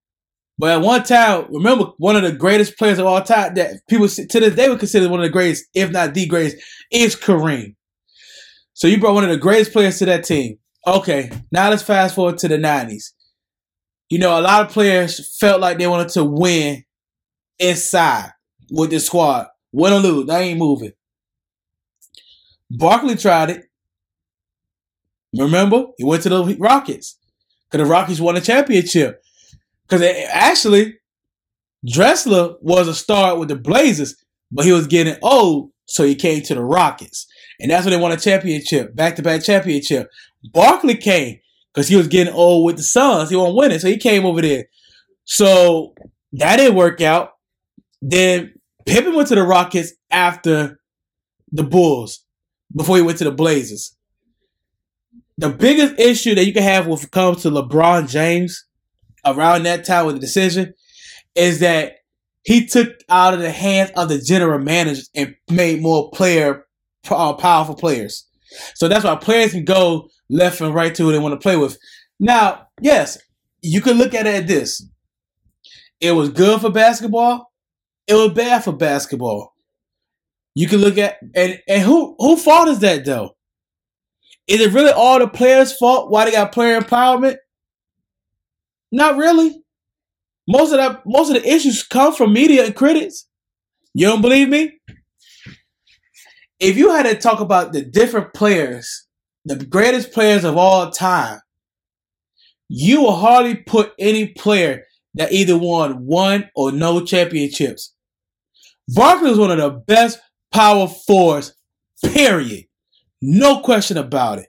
But 0.57 0.71
at 0.71 0.81
one 0.81 1.03
time, 1.03 1.45
remember 1.49 1.85
one 1.97 2.15
of 2.15 2.23
the 2.23 2.33
greatest 2.33 2.77
players 2.77 2.99
of 2.99 3.05
all 3.05 3.21
time 3.21 3.53
that 3.55 3.75
people 3.87 4.07
to 4.07 4.39
this 4.39 4.55
day 4.55 4.67
would 4.67 4.79
consider 4.79 5.07
one 5.07 5.19
of 5.19 5.23
the 5.23 5.29
greatest, 5.29 5.65
if 5.73 5.89
not 5.91 6.13
the 6.13 6.25
greatest, 6.25 6.57
is 6.91 7.15
Kareem. 7.15 7.75
So 8.73 8.87
you 8.87 8.99
brought 8.99 9.13
one 9.13 9.23
of 9.23 9.29
the 9.29 9.37
greatest 9.37 9.71
players 9.71 9.99
to 9.99 10.05
that 10.05 10.25
team. 10.25 10.57
Okay, 10.85 11.31
now 11.51 11.69
let's 11.69 11.83
fast 11.83 12.15
forward 12.15 12.37
to 12.39 12.47
the 12.47 12.57
90s. 12.57 13.11
You 14.09 14.19
know, 14.19 14.39
a 14.39 14.41
lot 14.41 14.65
of 14.65 14.71
players 14.71 15.37
felt 15.37 15.61
like 15.61 15.77
they 15.77 15.87
wanted 15.87 16.09
to 16.09 16.25
win 16.25 16.83
inside 17.59 18.31
with 18.71 18.89
this 18.89 19.05
squad. 19.05 19.47
Win 19.71 19.93
or 19.93 19.99
lose, 19.99 20.27
they 20.27 20.49
ain't 20.49 20.59
moving. 20.59 20.93
Barkley 22.71 23.15
tried 23.15 23.49
it. 23.51 23.65
Remember? 25.37 25.85
He 25.97 26.03
went 26.03 26.23
to 26.23 26.29
the 26.29 26.57
Rockets. 26.59 27.17
Because 27.69 27.85
the 27.85 27.91
Rockets 27.91 28.19
won 28.19 28.35
a 28.35 28.41
championship. 28.41 29.21
Because 29.87 30.01
actually, 30.31 30.95
Drexler 31.87 32.55
was 32.61 32.87
a 32.87 32.95
star 32.95 33.37
with 33.37 33.49
the 33.49 33.55
Blazers, 33.55 34.15
but 34.51 34.65
he 34.65 34.71
was 34.71 34.87
getting 34.87 35.17
old, 35.21 35.71
so 35.85 36.03
he 36.03 36.15
came 36.15 36.41
to 36.43 36.55
the 36.55 36.63
Rockets. 36.63 37.27
And 37.59 37.71
that's 37.71 37.85
when 37.85 37.91
they 37.91 37.99
won 37.99 38.11
a 38.11 38.17
championship, 38.17 38.95
back 38.95 39.15
to 39.15 39.21
back 39.21 39.43
championship. 39.43 40.09
Barkley 40.53 40.95
came 40.95 41.39
because 41.73 41.87
he 41.87 41.95
was 41.95 42.07
getting 42.07 42.33
old 42.33 42.65
with 42.65 42.77
the 42.77 42.83
Suns. 42.83 43.29
He 43.29 43.35
wasn't 43.35 43.57
winning, 43.57 43.79
so 43.79 43.87
he 43.87 43.97
came 43.97 44.25
over 44.25 44.41
there. 44.41 44.65
So 45.25 45.93
that 46.33 46.57
didn't 46.57 46.75
work 46.75 47.01
out. 47.01 47.31
Then 48.01 48.53
Pippen 48.89 49.15
went 49.15 49.27
to 49.27 49.35
the 49.35 49.43
Rockets 49.43 49.93
after 50.09 50.79
the 51.51 51.63
Bulls 51.63 52.25
before 52.75 52.97
he 52.97 53.03
went 53.03 53.19
to 53.19 53.23
the 53.23 53.31
Blazers. 53.31 53.95
The 55.37 55.49
biggest 55.49 55.99
issue 55.99 56.35
that 56.35 56.45
you 56.45 56.53
can 56.53 56.63
have 56.63 56.87
when 56.87 56.99
it 56.99 57.11
comes 57.11 57.43
to 57.43 57.51
LeBron 57.51 58.09
James 58.09 58.65
around 59.25 59.63
that 59.63 59.85
time 59.85 60.05
with 60.05 60.15
the 60.15 60.21
decision 60.21 60.73
is 61.35 61.59
that 61.59 61.97
he 62.43 62.65
took 62.65 62.89
out 63.09 63.33
of 63.33 63.39
the 63.39 63.51
hands 63.51 63.91
of 63.95 64.09
the 64.09 64.17
general 64.17 64.59
managers 64.59 65.09
and 65.13 65.35
made 65.51 65.81
more 65.81 66.09
player 66.11 66.65
uh, 67.11 67.33
powerful 67.33 67.75
players. 67.75 68.27
So 68.73 68.87
that's 68.87 69.05
why 69.05 69.15
players 69.15 69.51
can 69.51 69.65
go 69.65 70.09
left 70.29 70.61
and 70.61 70.73
right 70.73 70.93
to 70.95 71.03
who 71.03 71.11
they 71.11 71.19
want 71.19 71.33
to 71.33 71.43
play 71.43 71.57
with. 71.57 71.77
Now, 72.19 72.67
yes, 72.81 73.19
you 73.61 73.81
can 73.81 73.97
look 73.97 74.13
at 74.13 74.25
it 74.25 74.35
at 74.35 74.47
this. 74.47 74.85
It 76.01 76.13
was 76.13 76.29
good 76.29 76.61
for 76.61 76.71
basketball. 76.71 77.48
It 78.09 78.15
was 78.15 78.33
bad 78.33 78.65
for 78.65 78.73
basketball. 78.73 79.53
You 80.55 80.67
can 80.67 80.79
look 80.79 80.97
at 80.97 81.17
and 81.35 81.61
and 81.67 81.83
who 81.83 82.15
who 82.19 82.37
fault 82.37 82.69
is 82.69 82.79
that 82.79 83.05
though? 83.05 83.37
Is 84.47 84.61
it 84.61 84.73
really 84.73 84.91
all 84.91 85.19
the 85.19 85.27
players' 85.27 85.77
fault 85.77 86.11
why 86.11 86.25
they 86.25 86.31
got 86.31 86.51
player 86.51 86.81
empowerment? 86.81 87.37
Not 88.91 89.17
really. 89.17 89.61
Most 90.47 90.71
of 90.71 90.77
that, 90.79 91.03
most 91.05 91.29
of 91.29 91.41
the 91.41 91.47
issues 91.49 91.83
come 91.83 92.13
from 92.15 92.33
media 92.33 92.65
and 92.65 92.75
critics. 92.75 93.27
You 93.93 94.07
don't 94.07 94.21
believe 94.21 94.49
me? 94.49 94.79
if 96.59 96.77
you 96.77 96.91
had 96.91 97.03
to 97.03 97.15
talk 97.15 97.39
about 97.39 97.73
the 97.73 97.83
different 97.83 98.33
players, 98.33 99.07
the 99.45 99.55
greatest 99.65 100.11
players 100.11 100.43
of 100.43 100.57
all 100.57 100.91
time, 100.91 101.39
you 102.67 103.01
will 103.01 103.15
hardly 103.15 103.55
put 103.55 103.93
any 103.97 104.27
player 104.27 104.83
that 105.15 105.31
either 105.31 105.57
won 105.57 106.05
one 106.05 106.49
or 106.55 106.71
no 106.71 107.03
championships. 107.03 107.95
Barkley 108.93 109.29
was 109.29 109.39
one 109.39 109.51
of 109.51 109.57
the 109.57 109.69
best 109.69 110.19
power 110.51 110.87
forwards, 110.87 111.53
period. 112.03 112.65
No 113.21 113.59
question 113.59 113.97
about 113.97 114.39
it. 114.39 114.47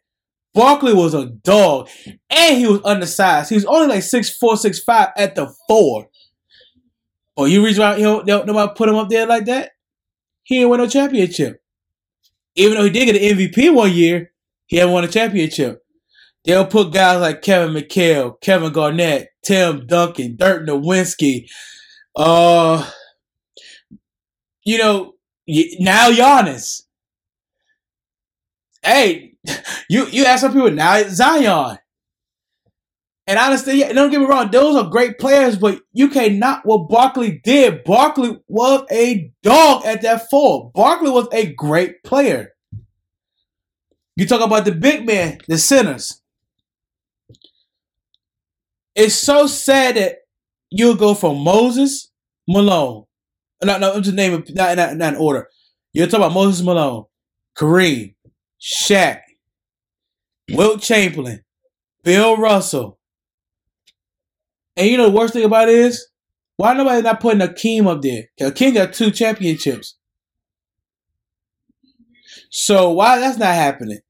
Barkley 0.54 0.94
was 0.94 1.14
a 1.14 1.26
dog, 1.26 1.88
and 2.28 2.58
he 2.58 2.66
was 2.66 2.80
undersized. 2.84 3.50
He 3.50 3.54
was 3.54 3.64
only 3.64 3.86
like 3.88 4.02
six 4.02 4.36
four, 4.36 4.56
six 4.56 4.80
five 4.80 5.08
at 5.16 5.34
the 5.34 5.52
four. 5.68 6.08
Oh, 7.36 7.44
you 7.44 7.64
reach 7.64 7.78
out, 7.78 7.98
you 7.98 8.04
know, 8.04 8.22
nobody 8.22 8.72
put 8.76 8.88
him 8.88 8.96
up 8.96 9.08
there 9.08 9.26
like 9.26 9.44
that. 9.46 9.70
He 10.42 10.56
didn't 10.56 10.70
win 10.70 10.80
no 10.80 10.88
championship. 10.88 11.62
Even 12.56 12.76
though 12.76 12.84
he 12.84 12.90
did 12.90 13.06
get 13.06 13.16
an 13.16 13.38
MVP 13.38 13.72
one 13.74 13.92
year, 13.92 14.32
he 14.66 14.76
haven't 14.76 14.92
won 14.92 15.04
a 15.04 15.08
championship. 15.08 15.82
They'll 16.44 16.66
put 16.66 16.92
guys 16.92 17.20
like 17.20 17.42
Kevin 17.42 17.74
McHale, 17.74 18.40
Kevin 18.40 18.72
Garnett, 18.72 19.28
Tim 19.44 19.86
Duncan, 19.86 20.36
Dirk 20.36 20.66
Nowitzki, 20.66 21.48
uh, 22.16 22.90
you 24.64 24.78
know, 24.78 25.14
now 25.78 26.10
Giannis. 26.10 26.82
Hey, 28.82 29.34
you 29.88 30.06
you 30.06 30.24
ask 30.24 30.42
some 30.42 30.52
people 30.52 30.70
now 30.70 31.02
Zion. 31.08 31.78
And 33.26 33.38
honestly, 33.38 33.78
yeah, 33.78 33.92
don't 33.92 34.10
get 34.10 34.20
me 34.20 34.26
wrong, 34.26 34.50
those 34.50 34.74
are 34.74 34.90
great 34.90 35.20
players, 35.20 35.56
but 35.56 35.80
you 35.92 36.08
cannot 36.08 36.66
what 36.66 36.88
Barkley 36.88 37.40
did. 37.44 37.84
Barkley 37.84 38.40
was 38.48 38.84
a 38.90 39.32
dog 39.44 39.84
at 39.84 40.02
that 40.02 40.28
four. 40.28 40.72
Barkley 40.74 41.10
was 41.10 41.28
a 41.32 41.52
great 41.52 42.02
player. 42.02 42.52
You 44.16 44.26
talk 44.26 44.40
about 44.40 44.64
the 44.64 44.72
big 44.72 45.06
man, 45.06 45.38
the 45.46 45.58
centers. 45.58 46.20
It's 48.96 49.14
so 49.14 49.46
sad 49.46 49.96
that 49.96 50.16
you'll 50.70 50.96
go 50.96 51.14
from 51.14 51.38
Moses 51.38 52.10
Malone. 52.48 53.04
No, 53.64 53.78
no, 53.78 53.94
I'm 53.94 54.02
just 54.02 54.16
naming 54.16 54.44
not, 54.50 54.76
not, 54.76 54.96
not 54.96 55.14
in 55.14 55.20
order. 55.20 55.48
You're 55.92 56.06
talking 56.06 56.24
about 56.24 56.34
Moses 56.34 56.64
Malone, 56.64 57.04
Kareem, 57.56 58.14
Shaq, 58.60 59.20
Wilt 60.50 60.82
Chamberlain, 60.82 61.42
Bill 62.04 62.36
Russell. 62.36 62.98
And 64.76 64.88
you 64.88 64.96
know 64.96 65.10
the 65.10 65.16
worst 65.16 65.34
thing 65.34 65.44
about 65.44 65.68
it 65.68 65.74
is, 65.74 66.08
why 66.56 66.74
nobody 66.74 67.02
not 67.02 67.20
putting 67.20 67.40
Akeem 67.40 67.86
up 67.86 68.02
there? 68.02 68.24
Akeem 68.40 68.74
got 68.74 68.92
two 68.92 69.10
championships. 69.10 69.96
So 72.50 72.90
why 72.92 73.18
that's 73.18 73.38
not 73.38 73.54
happening? 73.54 74.00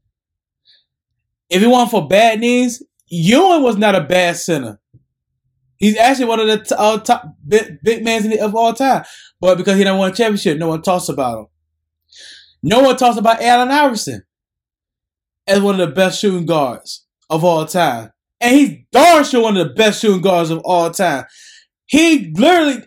If 1.49 1.63
you 1.63 1.71
want 1.71 1.91
for 1.91 2.07
bad 2.07 2.41
knees, 2.41 2.83
Ewing 3.09 3.63
was 3.63 3.77
not 3.77 3.95
a 3.97 4.03
bad 4.03 4.37
center. 4.37 4.81
He's 5.79 5.97
actually 5.97 6.27
one 6.27 6.41
of 6.41 6.47
the 6.47 6.59
t- 6.59 6.75
uh, 6.77 6.99
top 6.99 7.35
big, 7.47 7.79
big 7.83 8.05
men 8.05 8.39
of 8.41 8.55
all 8.55 8.73
time. 8.75 9.05
But 9.41 9.57
because 9.59 9.77
he 9.77 9.85
didn't 9.85 9.99
win 9.99 10.13
a 10.13 10.15
championship, 10.15 10.59
no 10.59 10.69
one 10.69 10.83
talks 10.83 11.09
about 11.09 11.39
him. 11.39 11.47
No 12.63 12.81
one 12.81 12.97
talks 12.97 13.17
about 13.17 13.41
Allen 13.41 13.71
Iverson 13.71 14.23
as 15.47 15.61
one 15.61 15.81
of 15.81 15.89
the 15.89 15.95
best 15.95 16.21
shooting 16.21 16.47
guards 16.47 17.07
of 17.31 17.45
all 17.45 17.65
time. 17.65 18.11
And 18.41 18.57
he's 18.57 18.79
darn 18.93 19.25
sure 19.25 19.43
one 19.43 19.57
of 19.57 19.69
the 19.69 19.75
best 19.75 20.01
shooting 20.01 20.21
guards 20.21 20.51
of 20.51 20.61
all 20.61 20.91
time. 20.91 21.25
He 21.87 22.33
literally 22.35 22.85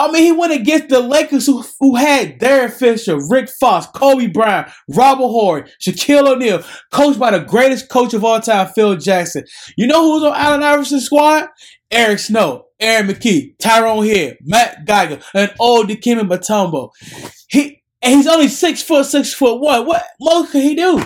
I 0.00 0.10
mean, 0.10 0.22
he 0.22 0.32
went 0.32 0.54
against 0.54 0.88
the 0.88 1.00
Lakers 1.00 1.44
who, 1.44 1.62
who 1.78 1.94
had 1.94 2.38
Derek 2.38 2.72
Fisher, 2.72 3.18
Rick 3.28 3.50
Fox, 3.60 3.86
Kobe 3.86 4.28
Bryant, 4.28 4.68
Robert 4.88 5.28
Horry, 5.28 5.64
Shaquille 5.78 6.26
O'Neal, 6.26 6.64
coached 6.90 7.18
by 7.18 7.32
the 7.32 7.44
greatest 7.44 7.90
coach 7.90 8.14
of 8.14 8.24
all 8.24 8.40
time, 8.40 8.68
Phil 8.68 8.96
Jackson. 8.96 9.44
You 9.76 9.86
know 9.86 10.02
who 10.02 10.12
was 10.14 10.24
on 10.24 10.34
Allen 10.34 10.62
Iverson's 10.62 11.04
squad? 11.04 11.48
Eric 11.90 12.18
Snow, 12.18 12.64
Aaron 12.80 13.08
McKie, 13.08 13.58
Tyrone 13.58 14.06
Hill, 14.06 14.34
Matt 14.40 14.86
Geiger, 14.86 15.20
and 15.34 15.52
old 15.60 15.90
Dikembe 15.90 16.26
Mutombo. 16.26 16.92
He 17.48 17.82
and 18.00 18.14
he's 18.16 18.26
only 18.26 18.48
six 18.48 18.82
foot, 18.82 19.04
six 19.04 19.34
foot 19.34 19.60
one. 19.60 19.84
What 19.84 20.02
more 20.18 20.46
could 20.46 20.62
he 20.62 20.76
do? 20.76 21.02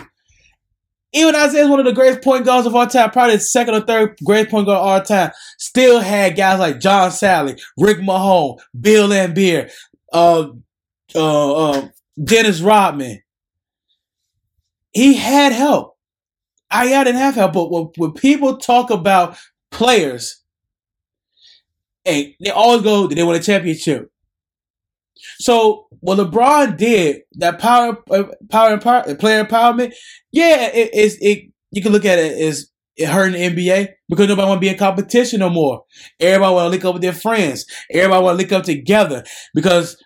Even 1.14 1.36
Isiah 1.36 1.62
is 1.62 1.68
one 1.68 1.78
of 1.78 1.86
the 1.86 1.92
greatest 1.92 2.22
point 2.22 2.44
guards 2.44 2.66
of 2.66 2.74
all 2.74 2.86
time, 2.88 3.10
probably 3.12 3.36
the 3.36 3.42
second 3.42 3.74
or 3.74 3.80
third 3.80 4.18
greatest 4.24 4.50
point 4.50 4.66
guard 4.66 4.78
of 4.78 4.84
all 4.84 5.00
time. 5.00 5.30
Still 5.58 6.00
had 6.00 6.36
guys 6.36 6.58
like 6.58 6.80
John 6.80 7.10
Salley, 7.10 7.60
Rick 7.78 7.98
Mahorn, 7.98 8.58
Bill 8.78 9.08
Laimbeer, 9.08 9.70
uh, 10.12 10.48
uh, 11.14 11.70
uh, 11.70 11.88
Dennis 12.22 12.60
Rodman. 12.60 13.22
He 14.92 15.14
had 15.14 15.52
help. 15.52 15.96
I 16.68 16.88
didn't 16.88 17.14
have 17.14 17.36
help, 17.36 17.52
but 17.52 17.70
when, 17.70 17.90
when 17.96 18.12
people 18.12 18.56
talk 18.56 18.90
about 18.90 19.36
players, 19.70 20.42
hey, 22.04 22.36
they 22.40 22.50
always 22.50 22.82
go, 22.82 23.06
did 23.06 23.16
they 23.16 23.22
win 23.22 23.36
a 23.36 23.42
championship? 23.42 24.10
So 25.38 25.86
what 26.00 26.18
LeBron 26.18 26.76
did, 26.76 27.22
that 27.34 27.58
power, 27.58 27.98
uh, 28.10 28.24
power, 28.50 28.78
power 28.78 29.14
player 29.16 29.44
empowerment, 29.44 29.94
yeah, 30.32 30.70
it, 30.72 30.90
it's 30.92 31.16
it. 31.20 31.50
You 31.70 31.82
can 31.82 31.92
look 31.92 32.04
at 32.04 32.18
it 32.18 32.40
as 32.40 32.70
it 32.96 33.08
hurting 33.08 33.32
the 33.32 33.70
NBA 33.72 33.88
because 34.08 34.28
nobody 34.28 34.46
want 34.48 34.58
to 34.58 34.60
be 34.60 34.68
in 34.68 34.78
competition 34.78 35.40
no 35.40 35.50
more. 35.50 35.82
Everybody 36.20 36.54
want 36.54 36.66
to 36.66 36.70
link 36.70 36.84
up 36.84 36.94
with 36.94 37.02
their 37.02 37.12
friends. 37.12 37.66
Everybody 37.90 38.22
want 38.22 38.34
to 38.34 38.38
link 38.38 38.52
up 38.52 38.64
together 38.64 39.24
because 39.54 39.96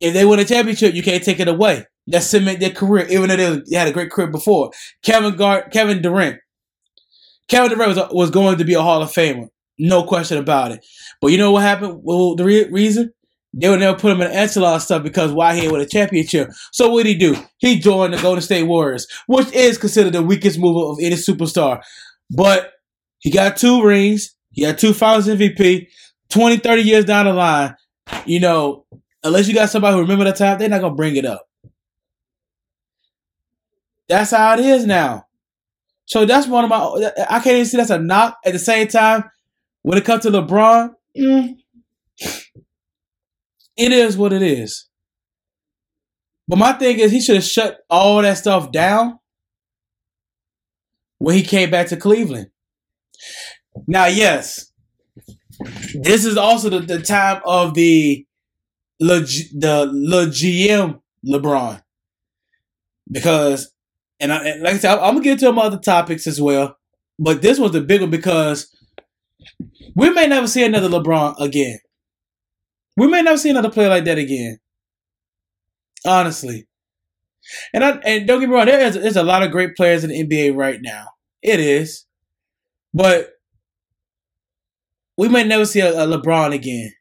if 0.00 0.14
they 0.14 0.24
win 0.24 0.38
a 0.38 0.44
championship, 0.44 0.94
you 0.94 1.02
can't 1.02 1.22
take 1.22 1.40
it 1.40 1.48
away. 1.48 1.84
That 2.06 2.22
cement 2.22 2.60
their 2.60 2.70
career, 2.70 3.06
even 3.08 3.28
though 3.28 3.36
they 3.56 3.76
had 3.76 3.88
a 3.88 3.92
great 3.92 4.10
career 4.10 4.28
before. 4.28 4.70
Kevin 5.02 5.36
Gar- 5.36 5.68
Kevin 5.70 6.02
Durant, 6.02 6.38
Kevin 7.48 7.70
Durant 7.70 7.96
was, 7.96 8.08
was 8.10 8.30
going 8.30 8.58
to 8.58 8.64
be 8.64 8.74
a 8.74 8.82
Hall 8.82 9.02
of 9.02 9.10
Famer, 9.10 9.48
no 9.78 10.04
question 10.04 10.38
about 10.38 10.72
it. 10.72 10.84
But 11.20 11.28
you 11.28 11.38
know 11.38 11.52
what 11.52 11.62
happened? 11.62 12.00
Well, 12.02 12.34
the 12.34 12.44
re- 12.44 12.70
reason 12.70 13.12
they 13.52 13.68
would 13.68 13.80
never 13.80 13.98
put 13.98 14.12
him 14.12 14.20
in 14.20 14.30
echelon 14.30 14.78
stuff 14.80 15.02
because 15.02 15.32
why 15.32 15.54
he 15.54 15.66
ain't 15.66 15.76
a 15.76 15.86
championship. 15.86 16.50
So 16.72 16.90
what 16.90 17.04
did 17.04 17.10
he 17.10 17.14
do? 17.16 17.36
He 17.58 17.78
joined 17.78 18.14
the 18.14 18.22
Golden 18.22 18.42
State 18.42 18.64
Warriors, 18.64 19.06
which 19.26 19.52
is 19.52 19.78
considered 19.78 20.12
the 20.12 20.22
weakest 20.22 20.58
move 20.58 20.76
of 20.76 20.98
any 21.00 21.16
superstar. 21.16 21.82
But 22.30 22.72
he 23.18 23.30
got 23.30 23.56
two 23.56 23.82
rings. 23.82 24.34
He 24.52 24.62
had 24.62 24.78
two 24.78 24.92
finals 24.92 25.26
MVP. 25.26 25.88
20, 26.30 26.58
30 26.58 26.82
years 26.82 27.04
down 27.04 27.26
the 27.26 27.32
line, 27.32 27.74
you 28.24 28.38
know, 28.40 28.86
unless 29.24 29.48
you 29.48 29.54
got 29.54 29.68
somebody 29.68 29.94
who 29.94 30.02
remember 30.02 30.24
the 30.24 30.32
time, 30.32 30.58
they're 30.58 30.68
not 30.68 30.80
gonna 30.80 30.94
bring 30.94 31.16
it 31.16 31.24
up. 31.24 31.48
That's 34.08 34.30
how 34.30 34.54
it 34.54 34.60
is 34.60 34.86
now. 34.86 35.26
So 36.06 36.24
that's 36.24 36.46
one 36.46 36.64
of 36.64 36.70
my. 36.70 37.12
I 37.28 37.38
can't 37.38 37.54
even 37.54 37.66
see 37.66 37.76
that's 37.76 37.90
a 37.90 37.98
knock. 37.98 38.38
At 38.44 38.52
the 38.52 38.58
same 38.58 38.88
time, 38.88 39.30
when 39.82 39.98
it 39.98 40.04
comes 40.04 40.22
to 40.24 40.30
LeBron, 40.30 40.94
mm, 41.16 41.56
it 43.80 43.92
is 43.92 44.16
what 44.16 44.32
it 44.32 44.42
is. 44.42 44.86
But 46.46 46.58
my 46.58 46.72
thing 46.72 46.98
is, 46.98 47.12
he 47.12 47.20
should 47.20 47.36
have 47.36 47.44
shut 47.44 47.78
all 47.88 48.20
that 48.20 48.36
stuff 48.36 48.70
down 48.72 49.18
when 51.18 51.36
he 51.36 51.42
came 51.42 51.70
back 51.70 51.86
to 51.88 51.96
Cleveland. 51.96 52.50
Now, 53.86 54.06
yes, 54.06 54.72
this 55.94 56.24
is 56.24 56.36
also 56.36 56.68
the, 56.68 56.80
the 56.80 57.00
time 57.00 57.40
of 57.44 57.74
the 57.74 58.26
Le, 59.00 59.20
the 59.20 59.88
Le 59.90 60.26
GM 60.26 61.00
LeBron 61.26 61.82
because, 63.10 63.72
and, 64.18 64.32
I, 64.32 64.44
and 64.44 64.62
like 64.62 64.74
I 64.74 64.78
said, 64.78 64.98
I'm 64.98 65.14
gonna 65.14 65.20
get 65.20 65.32
into 65.32 65.46
some 65.46 65.58
other 65.58 65.78
topics 65.78 66.26
as 66.26 66.40
well, 66.40 66.76
but 67.18 67.42
this 67.42 67.58
was 67.58 67.72
the 67.72 67.80
big 67.80 68.00
one 68.00 68.10
because 68.10 68.74
we 69.94 70.10
may 70.10 70.26
never 70.26 70.46
see 70.46 70.64
another 70.64 70.88
LeBron 70.88 71.40
again. 71.40 71.78
We 72.96 73.08
may 73.08 73.22
never 73.22 73.38
see 73.38 73.50
another 73.50 73.70
player 73.70 73.88
like 73.88 74.04
that 74.04 74.18
again. 74.18 74.58
Honestly. 76.06 76.66
And 77.72 77.84
I, 77.84 77.90
and 78.04 78.26
don't 78.26 78.40
get 78.40 78.48
me 78.48 78.54
wrong, 78.54 78.66
there 78.66 78.80
is 78.80 78.94
there's 78.94 79.16
a 79.16 79.22
lot 79.22 79.42
of 79.42 79.50
great 79.50 79.76
players 79.76 80.04
in 80.04 80.10
the 80.10 80.22
NBA 80.24 80.56
right 80.56 80.78
now. 80.82 81.06
It 81.42 81.60
is. 81.60 82.06
But 82.92 83.30
we 85.16 85.28
may 85.28 85.44
never 85.44 85.64
see 85.64 85.80
a, 85.80 85.92
a 85.92 86.06
LeBron 86.06 86.54
again. 86.54 86.92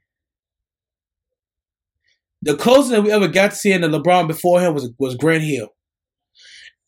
The 2.42 2.56
closest 2.56 2.92
that 2.92 3.04
we 3.04 3.12
ever 3.12 3.28
got 3.28 3.52
to 3.52 3.58
seeing 3.58 3.82
the 3.82 3.88
LeBron 3.88 4.28
before 4.28 4.62
him 4.62 4.74
was 4.74 4.90
was 4.98 5.16
Grant 5.16 5.44
Hill. 5.44 5.70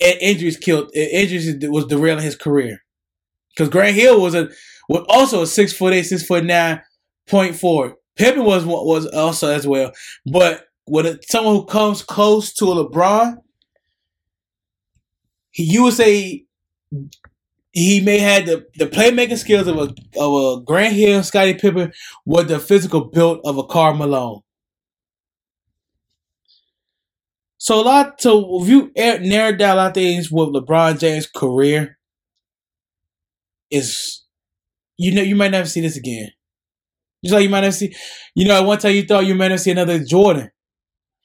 And 0.01 0.17
injuries 0.21 0.57
killed 0.57 0.89
injuries 0.95 1.55
was 1.69 1.85
derailing 1.85 2.23
his 2.23 2.35
career. 2.35 2.79
Because 3.53 3.69
Grant 3.69 3.95
Hill 3.95 4.21
was 4.21 4.33
a 4.33 4.49
was 4.87 5.05
also 5.09 5.41
a 5.41 5.47
six 5.47 5.73
foot 5.73 5.93
eight, 5.93 6.03
six 6.03 6.23
foot 6.23 6.45
nine 6.45 6.81
point 7.27 7.55
forward. 7.55 7.93
Pippen 8.17 8.43
was 8.43 8.65
was 8.65 9.07
also 9.07 9.51
as 9.51 9.65
well, 9.67 9.91
but 10.25 10.67
with 10.87 11.19
someone 11.29 11.55
who 11.55 11.65
comes 11.65 12.03
close 12.03 12.53
to 12.53 12.65
a 12.71 12.85
LeBron, 12.89 13.37
he, 15.51 15.63
you 15.63 15.83
would 15.83 15.93
say 15.93 16.45
he 17.73 18.01
may 18.01 18.19
have 18.19 18.45
the, 18.45 18.65
the 18.75 18.85
playmaking 18.85 19.37
skills 19.37 19.67
of 19.67 19.77
a 19.77 19.93
of 20.19 20.59
a 20.59 20.61
Grant 20.63 20.93
Hill, 20.93 21.23
Scottie 21.23 21.53
Pippen, 21.53 21.93
with 22.25 22.49
the 22.49 22.59
physical 22.59 23.05
build 23.05 23.39
of 23.45 23.57
a 23.57 23.63
Karl 23.63 23.93
Malone. 23.95 24.41
So 27.57 27.79
a 27.79 27.83
lot 27.83 28.19
to 28.19 28.59
if 28.61 28.67
you 28.69 28.91
narrow 28.95 29.55
down 29.55 29.73
a 29.73 29.81
lot 29.81 29.87
of 29.89 29.93
things 29.93 30.31
with 30.31 30.49
LeBron 30.49 30.99
James' 30.99 31.27
career 31.27 31.97
is 33.69 34.23
you 34.97 35.13
know 35.13 35.21
you 35.21 35.35
might 35.35 35.51
never 35.51 35.67
see 35.67 35.81
this 35.81 35.97
again. 35.97 36.31
Just 37.23 37.33
like 37.33 37.43
you 37.43 37.49
might 37.49 37.61
never 37.61 37.71
see, 37.71 37.95
you 38.35 38.45
know, 38.45 38.59
at 38.59 38.65
one 38.65 38.79
time 38.79 38.95
you 38.95 39.03
thought 39.03 39.25
you 39.25 39.35
might 39.35 39.49
never 39.49 39.59
see 39.59 39.71
another 39.71 40.03
Jordan 40.03 40.49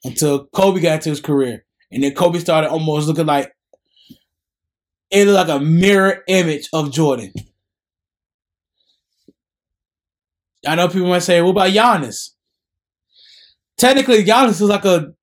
until 0.03 0.45
Kobe 0.47 0.79
got 0.79 1.01
to 1.01 1.09
his 1.09 1.21
career, 1.21 1.65
and 1.91 2.03
then 2.03 2.13
Kobe 2.13 2.39
started 2.39 2.69
almost 2.69 3.07
looking 3.07 3.25
like 3.25 3.51
it 5.09 5.25
looked 5.25 5.49
like 5.49 5.61
a 5.61 5.63
mirror 5.63 6.23
image 6.27 6.69
of 6.73 6.91
Jordan. 6.91 7.33
I 10.67 10.75
know 10.75 10.87
people 10.87 11.07
might 11.07 11.19
say, 11.19 11.41
"What 11.41 11.51
about 11.51 11.71
Giannis?" 11.71 12.31
Technically, 13.77 14.23
Giannis 14.23 14.61
is 14.61 14.61
like 14.61 14.85
a 14.85 15.13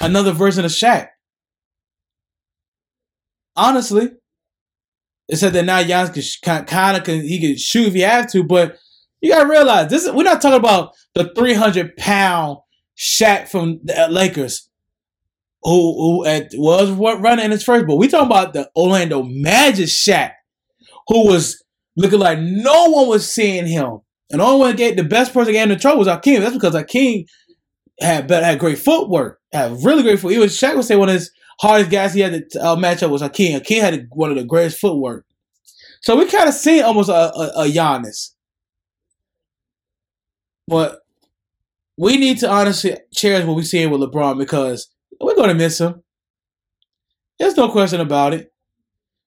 another 0.00 0.32
version 0.32 0.64
of 0.64 0.70
Shaq. 0.70 1.08
Honestly, 3.54 4.10
it 5.28 5.36
said 5.36 5.52
that 5.52 5.64
now 5.64 5.82
Giannis 5.82 6.40
can 6.40 6.64
kind 6.64 6.96
of 6.96 7.04
can 7.04 7.20
he 7.22 7.40
can 7.40 7.56
shoot 7.56 7.88
if 7.88 7.94
he 7.94 8.00
have 8.00 8.30
to, 8.32 8.42
but 8.42 8.78
you 9.20 9.32
gotta 9.32 9.48
realize 9.48 9.90
this 9.90 10.04
is 10.04 10.12
we're 10.12 10.22
not 10.22 10.40
talking 10.40 10.58
about 10.58 10.94
the 11.14 11.32
300 11.34 11.96
pound 11.96 12.58
Shaq 12.96 13.48
from 13.48 13.80
the 13.84 14.08
Lakers 14.10 14.68
who 15.62 15.72
who 15.72 16.24
at, 16.26 16.50
was 16.54 16.90
running 16.90 17.44
in 17.44 17.50
his 17.50 17.64
first, 17.64 17.86
but 17.86 17.96
we 17.96 18.08
talking 18.08 18.26
about 18.26 18.52
the 18.52 18.70
Orlando 18.76 19.22
Magic 19.22 19.86
Shaq 19.86 20.32
who 21.08 21.26
was 21.26 21.62
looking 21.96 22.18
like 22.18 22.38
no 22.38 22.90
one 22.90 23.08
was 23.08 23.30
seeing 23.30 23.66
him. 23.66 23.98
And 24.30 24.42
only 24.42 24.60
one 24.60 24.76
get 24.76 24.96
the 24.96 25.04
best 25.04 25.32
person 25.32 25.54
getting 25.54 25.72
in 25.72 25.80
trouble 25.80 26.00
was 26.00 26.08
Akeem. 26.08 26.40
That's 26.40 26.52
because 26.52 26.74
Akeem 26.74 27.24
had 27.98 28.30
had 28.30 28.58
great 28.58 28.78
footwork, 28.78 29.40
had 29.52 29.82
really 29.82 30.02
great 30.02 30.20
foot. 30.20 30.32
He 30.32 30.38
was 30.38 30.52
Shaq 30.52 30.76
would 30.76 30.84
say 30.84 30.96
one 30.96 31.08
of 31.08 31.14
his 31.14 31.30
hardest 31.60 31.90
guys 31.90 32.14
he 32.14 32.20
had 32.20 32.50
to 32.50 32.64
uh, 32.64 32.76
match 32.76 33.02
up 33.02 33.10
was 33.10 33.22
Akeem. 33.22 33.60
Akeem 33.60 33.80
had 33.80 34.06
one 34.10 34.30
of 34.30 34.36
the 34.36 34.44
greatest 34.44 34.78
footwork. 34.78 35.24
So 36.02 36.16
we 36.16 36.26
kind 36.26 36.48
of 36.48 36.54
seen 36.54 36.84
almost 36.84 37.08
a, 37.08 37.34
a, 37.34 37.52
a 37.56 37.64
Giannis. 37.64 38.34
But 40.68 41.00
we 41.96 42.16
need 42.16 42.38
to 42.38 42.50
honestly 42.50 42.96
cherish 43.12 43.44
what 43.44 43.56
we're 43.56 43.62
seeing 43.62 43.90
with 43.90 44.00
LeBron 44.00 44.38
because 44.38 44.88
we're 45.20 45.34
going 45.34 45.48
to 45.48 45.54
miss 45.54 45.80
him. 45.80 46.02
There's 47.38 47.56
no 47.56 47.70
question 47.70 48.00
about 48.00 48.34
it. 48.34 48.52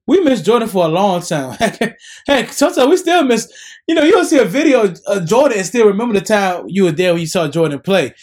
We 0.08 0.20
missed 0.22 0.46
Jordan 0.46 0.68
for 0.68 0.86
a 0.86 0.90
long 0.90 1.22
time. 1.22 1.58
Heck, 2.28 2.52
sometimes 2.52 2.90
we 2.90 2.98
still 2.98 3.24
miss. 3.24 3.52
You 3.88 3.96
know, 3.96 4.04
you 4.04 4.12
don't 4.12 4.26
see 4.26 4.40
a 4.40 4.46
video 4.46 4.84
of 4.84 5.00
uh, 5.08 5.20
Jordan 5.22 5.58
and 5.58 5.68
still 5.68 5.88
remember 5.88 6.14
the 6.14 6.26
time 6.26 6.66
you 6.68 6.84
were 6.84 6.92
there 6.92 7.14
when 7.14 7.22
you 7.22 7.28
saw 7.28 7.48
Jordan 7.48 7.80
play. 7.80 8.14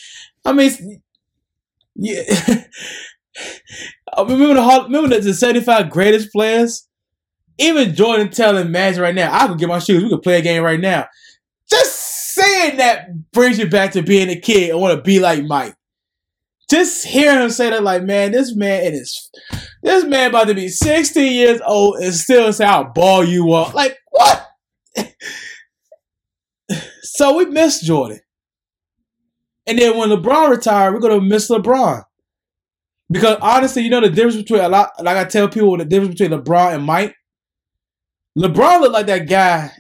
I 0.45 0.53
mean, 0.53 1.03
yeah. 1.95 2.23
I 4.17 4.23
remember 4.23 4.55
the 4.55 4.83
remember 4.85 5.21
the 5.21 5.35
75 5.35 5.91
greatest 5.91 6.33
players. 6.33 6.87
Even 7.59 7.95
Jordan 7.95 8.31
telling 8.31 8.71
Magic 8.71 9.01
right 9.01 9.15
now, 9.15 9.33
I 9.33 9.47
could 9.49 9.59
get 9.59 9.69
my 9.69 9.79
shoes. 9.79 10.03
We 10.03 10.11
could 10.11 10.23
play 10.23 10.39
a 10.39 10.43
game 10.43 10.63
right 10.63 10.81
now. 10.81 11.07
Just 11.69 12.08
saying 12.39 12.77
that 12.79 13.31
brings 13.33 13.59
you 13.59 13.69
back 13.69 13.93
to 13.93 14.03
being 14.03 14.29
a 14.31 14.41
kid 14.41 14.71
and 14.71 14.81
want 14.81 14.97
to 14.97 15.03
be 15.03 15.21
like 15.21 15.45
Mike. 15.45 15.75
Just 16.71 17.07
hearing 17.07 17.43
him 17.43 17.51
say 17.51 17.71
that, 17.71 17.83
like, 17.83 18.03
man, 18.03 18.33
this 18.33 18.55
man 18.55 18.93
is 18.93 19.31
this 19.83 20.05
man 20.05 20.31
about 20.31 20.49
to 20.49 20.55
be 20.55 20.69
16 20.69 21.33
years 21.33 21.61
old 21.67 21.97
and 21.97 22.13
still 22.15 22.53
say 22.53 22.65
I'll 22.65 22.93
ball 22.93 23.25
you 23.25 23.53
up. 23.53 23.73
Like, 23.75 23.97
what? 24.11 24.47
so 27.03 27.37
we 27.37 27.47
miss 27.47 27.81
Jordan. 27.81 28.21
And 29.67 29.79
then 29.79 29.97
when 29.97 30.11
LeBron 30.11 30.51
retired, 30.51 30.93
we're 30.93 31.01
gonna 31.01 31.21
miss 31.21 31.51
LeBron. 31.51 32.03
Because 33.11 33.39
honestly, 33.41 33.83
you 33.83 33.91
know 33.91 34.01
the 34.01 34.11
difference 34.11 34.37
between 34.37 34.61
a 34.61 34.69
lot 34.69 34.91
like 35.03 35.17
I 35.17 35.25
tell 35.25 35.49
people 35.49 35.77
the 35.77 35.85
difference 35.85 36.19
between 36.19 36.39
LeBron 36.39 36.75
and 36.75 36.85
Mike. 36.85 37.15
LeBron 38.37 38.81
looked 38.81 38.93
like 38.93 39.07
that 39.07 39.29
guy. 39.29 39.71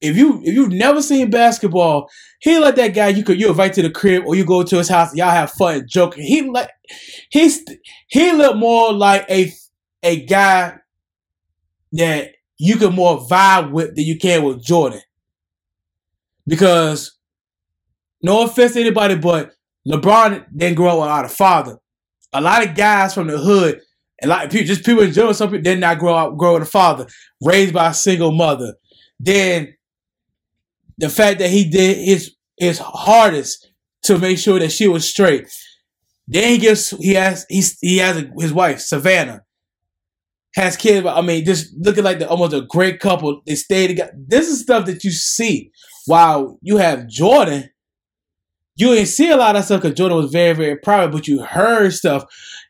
If 0.00 0.16
you 0.16 0.40
if 0.44 0.54
you've 0.54 0.72
never 0.72 1.02
seen 1.02 1.30
basketball, 1.30 2.08
he 2.40 2.58
like 2.58 2.76
that 2.76 2.94
guy 2.94 3.08
you 3.08 3.24
could 3.24 3.40
you 3.40 3.48
invite 3.48 3.74
to 3.74 3.82
the 3.82 3.90
crib 3.90 4.24
or 4.26 4.34
you 4.34 4.44
go 4.44 4.62
to 4.62 4.76
his 4.76 4.88
house, 4.88 5.14
y'all 5.14 5.30
have 5.30 5.52
fun 5.52 5.84
joking. 5.88 6.24
He 6.24 6.42
like 6.42 6.70
he's 7.30 7.64
he 8.08 8.32
looked 8.32 8.58
more 8.58 8.92
like 8.92 9.24
a 9.30 9.52
a 10.02 10.24
guy 10.24 10.78
that 11.92 12.30
you 12.58 12.76
can 12.76 12.94
more 12.94 13.18
vibe 13.20 13.70
with 13.72 13.94
than 13.96 14.04
you 14.04 14.18
can 14.18 14.44
with 14.44 14.62
Jordan. 14.62 15.00
Because 16.46 17.16
no 18.22 18.44
offense 18.44 18.74
to 18.74 18.80
anybody, 18.80 19.16
but 19.16 19.52
LeBron 19.86 20.46
didn't 20.56 20.76
grow 20.76 20.90
up 20.90 21.00
without 21.00 21.24
a 21.24 21.28
father. 21.28 21.78
A 22.32 22.40
lot 22.40 22.66
of 22.66 22.74
guys 22.74 23.14
from 23.14 23.26
the 23.26 23.38
hood, 23.38 23.80
and 24.20 24.28
like 24.28 24.50
people, 24.50 24.66
just 24.66 24.84
people 24.84 25.02
in 25.02 25.12
general, 25.12 25.34
some 25.34 25.50
people 25.50 25.62
did 25.62 25.80
not 25.80 25.98
grow 25.98 26.14
up 26.14 26.36
grow 26.36 26.54
with 26.54 26.62
a 26.62 26.66
father, 26.66 27.06
raised 27.42 27.74
by 27.74 27.90
a 27.90 27.94
single 27.94 28.32
mother. 28.32 28.74
Then 29.18 29.74
the 30.98 31.08
fact 31.08 31.38
that 31.38 31.50
he 31.50 31.68
did 31.68 31.98
his 31.98 32.34
his 32.56 32.78
hardest 32.78 33.70
to 34.04 34.18
make 34.18 34.38
sure 34.38 34.58
that 34.58 34.72
she 34.72 34.88
was 34.88 35.08
straight. 35.08 35.48
Then 36.26 36.48
he 36.48 36.58
gets 36.58 36.90
he 36.90 37.14
has 37.14 37.46
he's 37.48 37.78
he 37.80 37.98
has 37.98 38.16
a, 38.16 38.30
his 38.38 38.52
wife 38.52 38.80
Savannah 38.80 39.42
has 40.54 40.76
kids. 40.76 41.06
I 41.06 41.20
mean, 41.22 41.44
just 41.44 41.74
looking 41.78 42.04
like 42.04 42.18
the 42.18 42.28
almost 42.28 42.52
a 42.52 42.62
great 42.62 43.00
couple. 43.00 43.42
They 43.46 43.54
stay 43.54 43.86
together. 43.86 44.12
This 44.14 44.48
is 44.48 44.60
stuff 44.60 44.86
that 44.86 45.04
you 45.04 45.10
see. 45.10 45.70
While 46.06 46.58
you 46.62 46.78
have 46.78 47.06
Jordan, 47.06 47.70
you 48.76 48.88
didn't 48.88 49.06
see 49.06 49.30
a 49.30 49.36
lot 49.36 49.54
of 49.56 49.64
stuff 49.64 49.82
because 49.82 49.96
Jordan 49.96 50.18
was 50.18 50.32
very 50.32 50.54
very 50.54 50.76
private, 50.76 51.12
but 51.12 51.28
you 51.28 51.42
heard 51.42 51.92
stuff. 51.92 52.24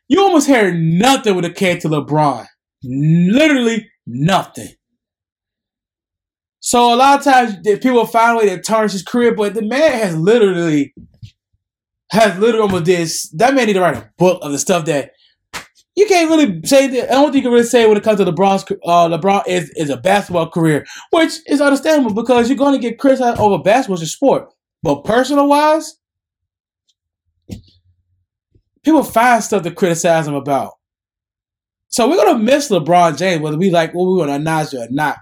You 0.07 0.21
almost 0.21 0.47
heard 0.47 0.75
nothing 0.75 1.35
when 1.35 1.45
it 1.45 1.55
came 1.55 1.79
to 1.79 1.89
LeBron. 1.89 2.45
Literally 2.83 3.89
nothing. 4.05 4.69
So 6.65 6.93
a 6.93 6.95
lot 6.95 7.19
of 7.19 7.25
times 7.25 7.57
people 7.79 8.05
find 8.05 8.37
a 8.37 8.39
way 8.39 8.55
to 8.55 8.61
tarnish 8.61 8.93
his 8.93 9.03
career, 9.03 9.35
but 9.35 9.53
the 9.53 9.61
man 9.61 9.91
has 9.91 10.15
literally 10.17 10.93
has 12.09 12.39
literally 12.39 12.61
almost 12.61 12.85
this. 12.85 13.29
That 13.31 13.53
man 13.53 13.67
need 13.67 13.73
to 13.73 13.81
write 13.81 13.97
a 13.97 14.09
book 14.17 14.39
of 14.41 14.53
the 14.53 14.57
stuff 14.57 14.85
that 14.85 15.11
you 15.97 16.05
can't 16.05 16.29
really 16.29 16.61
say 16.63 16.87
that. 16.87 17.11
I 17.11 17.15
don't 17.15 17.33
think 17.33 17.43
you 17.43 17.49
can 17.49 17.51
really 17.51 17.65
say 17.65 17.85
when 17.85 17.97
it 17.97 18.03
comes 18.03 18.19
to 18.19 18.25
LeBron's 18.25 18.63
uh, 18.85 19.09
LeBron 19.09 19.45
is 19.45 19.71
is 19.75 19.89
a 19.89 19.97
basketball 19.97 20.49
career, 20.49 20.85
which 21.11 21.33
is 21.47 21.59
understandable 21.59 22.13
because 22.13 22.47
you're 22.47 22.57
going 22.57 22.79
to 22.79 22.79
get 22.79 22.97
criticized 22.97 23.41
over 23.41 23.61
basketball 23.61 23.95
as 23.95 24.03
a 24.03 24.07
sport. 24.07 24.47
But 24.81 25.03
personal 25.03 25.49
wise, 25.49 25.97
people 28.85 29.03
find 29.03 29.43
stuff 29.43 29.63
to 29.63 29.71
criticize 29.71 30.29
him 30.29 30.35
about. 30.35 30.71
So 31.89 32.07
we're 32.07 32.23
gonna 32.23 32.39
miss 32.39 32.69
LeBron 32.69 33.17
James, 33.17 33.41
whether 33.41 33.57
we 33.57 33.69
like 33.69 33.93
what 33.93 34.05
we 34.05 34.17
want 34.17 34.29
to 34.29 34.35
acknowledge 34.35 34.73
or 34.73 34.87
not. 34.91 35.17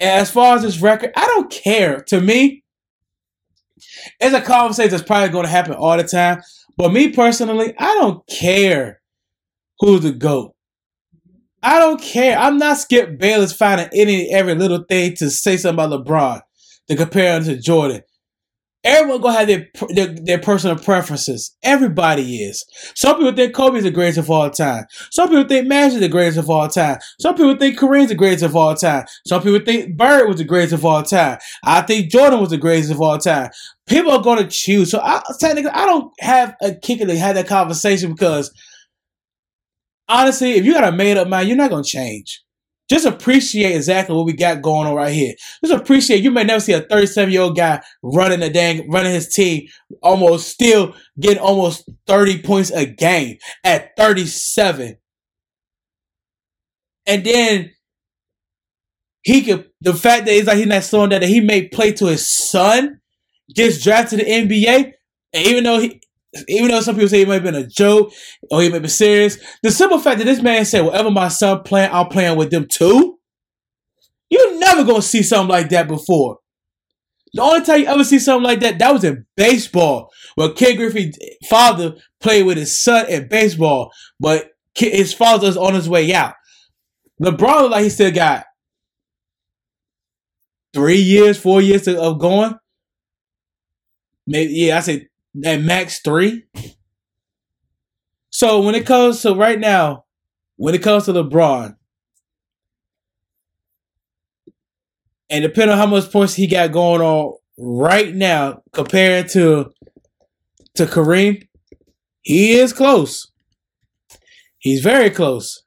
As 0.00 0.30
far 0.30 0.56
as 0.56 0.62
this 0.62 0.80
record, 0.80 1.12
I 1.14 1.26
don't 1.26 1.50
care. 1.50 2.02
To 2.08 2.20
me, 2.20 2.64
it's 4.18 4.34
a 4.34 4.40
conversation 4.40 4.90
that's 4.90 5.02
probably 5.02 5.28
going 5.28 5.44
to 5.44 5.50
happen 5.50 5.74
all 5.74 5.96
the 5.96 6.04
time. 6.04 6.40
But 6.76 6.92
me 6.92 7.10
personally, 7.12 7.74
I 7.78 7.94
don't 7.96 8.26
care 8.26 9.00
who's 9.80 10.00
the 10.00 10.12
GOAT. 10.12 10.54
I 11.62 11.78
don't 11.78 12.00
care. 12.00 12.38
I'm 12.38 12.56
not 12.56 12.78
Skip 12.78 13.18
Bayless 13.18 13.52
finding 13.52 13.88
any 13.92 14.32
every 14.32 14.54
little 14.54 14.84
thing 14.88 15.14
to 15.16 15.30
say 15.30 15.58
something 15.58 15.84
about 15.84 16.06
LeBron 16.06 16.40
to 16.88 16.96
compare 16.96 17.36
him 17.36 17.44
to 17.44 17.56
Jordan. 17.60 18.00
Everyone 18.82 19.20
gonna 19.20 19.38
have 19.38 19.48
their, 19.48 19.68
their, 19.90 20.06
their 20.06 20.38
personal 20.38 20.76
preferences. 20.76 21.54
Everybody 21.62 22.36
is. 22.36 22.64
Some 22.94 23.16
people 23.16 23.32
think 23.32 23.54
Kobe's 23.54 23.82
the 23.82 23.90
greatest 23.90 24.18
of 24.18 24.30
all 24.30 24.48
time. 24.48 24.86
Some 25.10 25.28
people 25.28 25.44
think 25.44 25.66
Magic's 25.66 26.00
the 26.00 26.08
greatest 26.08 26.38
of 26.38 26.48
all 26.48 26.66
time. 26.66 26.98
Some 27.20 27.34
people 27.34 27.56
think 27.56 27.78
Kareem's 27.78 28.08
the 28.08 28.14
greatest 28.14 28.42
of 28.42 28.56
all 28.56 28.74
time. 28.74 29.04
Some 29.26 29.42
people 29.42 29.60
think 29.60 29.98
Bird 29.98 30.28
was 30.28 30.38
the 30.38 30.44
greatest 30.44 30.72
of 30.72 30.86
all 30.86 31.02
time. 31.02 31.38
I 31.62 31.82
think 31.82 32.10
Jordan 32.10 32.40
was 32.40 32.50
the 32.50 32.56
greatest 32.56 32.90
of 32.90 33.02
all 33.02 33.18
time. 33.18 33.50
People 33.86 34.12
are 34.12 34.22
gonna 34.22 34.48
choose. 34.48 34.90
So 34.90 35.00
I, 35.02 35.22
technically, 35.38 35.72
I 35.72 35.84
don't 35.84 36.10
have 36.20 36.56
a 36.62 36.74
kicker 36.74 37.04
to 37.04 37.18
have 37.18 37.34
that 37.34 37.48
conversation 37.48 38.12
because 38.12 38.50
honestly, 40.08 40.52
if 40.52 40.64
you 40.64 40.72
got 40.72 40.88
a 40.88 40.92
made 40.92 41.18
up 41.18 41.28
mind, 41.28 41.48
you're 41.48 41.56
not 41.56 41.70
gonna 41.70 41.84
change 41.84 42.40
just 42.90 43.06
appreciate 43.06 43.76
exactly 43.76 44.16
what 44.16 44.26
we 44.26 44.32
got 44.32 44.62
going 44.62 44.88
on 44.88 44.96
right 44.96 45.12
here. 45.12 45.34
Just 45.64 45.80
appreciate 45.80 46.24
you 46.24 46.32
may 46.32 46.42
never 46.42 46.58
see 46.58 46.72
a 46.72 46.80
37 46.80 47.32
year 47.32 47.42
old 47.42 47.56
guy 47.56 47.80
running 48.02 48.42
a 48.42 48.50
dang 48.50 48.90
running 48.90 49.14
his 49.14 49.32
team, 49.32 49.68
almost 50.02 50.48
still 50.48 50.96
getting 51.18 51.38
almost 51.38 51.88
30 52.08 52.42
points 52.42 52.72
a 52.72 52.84
game 52.84 53.38
at 53.62 53.96
37. 53.96 54.96
And 57.06 57.24
then 57.24 57.70
he 59.22 59.42
could 59.42 59.70
the 59.80 59.94
fact 59.94 60.26
that 60.26 60.32
he's 60.32 60.46
like 60.46 60.56
he's 60.56 60.66
not 60.66 60.82
slowing 60.82 61.10
down 61.10 61.20
that 61.20 61.28
he 61.28 61.40
may 61.40 61.68
play 61.68 61.92
to 61.92 62.06
his 62.06 62.28
son, 62.28 63.00
gets 63.54 63.80
drafted 63.80 64.18
to 64.18 64.24
the 64.24 64.30
NBA, 64.30 64.92
and 65.32 65.46
even 65.46 65.62
though 65.62 65.78
he 65.78 66.02
even 66.48 66.68
though 66.68 66.80
some 66.80 66.94
people 66.94 67.08
say 67.08 67.22
it 67.22 67.28
might 67.28 67.34
have 67.34 67.42
been 67.42 67.54
a 67.54 67.66
joke 67.66 68.12
or 68.50 68.62
he 68.62 68.68
might 68.68 68.82
be 68.82 68.88
serious, 68.88 69.38
the 69.62 69.70
simple 69.70 69.98
fact 69.98 70.18
that 70.18 70.24
this 70.24 70.42
man 70.42 70.64
said, 70.64 70.84
"Whatever 70.84 71.10
my 71.10 71.28
son 71.28 71.62
playing, 71.62 71.90
I'm 71.92 72.08
playing 72.08 72.36
with 72.36 72.50
them 72.50 72.66
too." 72.70 73.18
You're 74.28 74.58
never 74.58 74.84
gonna 74.84 75.02
see 75.02 75.22
something 75.22 75.50
like 75.50 75.70
that 75.70 75.88
before. 75.88 76.38
The 77.32 77.42
only 77.42 77.64
time 77.64 77.80
you 77.80 77.86
ever 77.86 78.04
see 78.04 78.18
something 78.18 78.44
like 78.44 78.60
that, 78.60 78.78
that 78.78 78.92
was 78.92 79.04
in 79.04 79.26
baseball. 79.36 80.10
Where 80.34 80.52
Ken 80.52 80.76
Griffey's 80.76 81.18
father 81.48 81.94
played 82.20 82.44
with 82.46 82.56
his 82.56 82.82
son 82.82 83.08
in 83.08 83.28
baseball, 83.28 83.92
but 84.18 84.50
his 84.74 85.12
father's 85.12 85.56
on 85.56 85.74
his 85.74 85.88
way 85.88 86.12
out. 86.12 86.34
LeBron 87.20 87.70
like 87.70 87.84
he 87.84 87.90
still 87.90 88.12
got 88.12 88.44
three 90.72 91.00
years, 91.00 91.38
four 91.38 91.60
years 91.60 91.86
of 91.86 92.18
going. 92.18 92.54
Maybe 94.26 94.54
yeah, 94.54 94.78
I 94.78 94.80
say 94.80 95.09
at 95.44 95.60
max 95.62 96.00
three. 96.00 96.44
So 98.30 98.60
when 98.60 98.74
it 98.74 98.86
comes 98.86 99.22
to 99.22 99.34
right 99.34 99.58
now, 99.58 100.04
when 100.56 100.74
it 100.74 100.82
comes 100.82 101.04
to 101.06 101.12
LeBron, 101.12 101.74
and 105.28 105.42
depending 105.42 105.72
on 105.72 105.78
how 105.78 105.86
much 105.86 106.10
points 106.10 106.34
he 106.34 106.46
got 106.46 106.72
going 106.72 107.00
on 107.00 107.36
right 107.56 108.14
now 108.14 108.62
compared 108.72 109.28
to 109.30 109.70
to 110.74 110.86
Kareem, 110.86 111.46
he 112.22 112.52
is 112.52 112.72
close. 112.72 113.30
He's 114.58 114.80
very 114.80 115.10
close. 115.10 115.62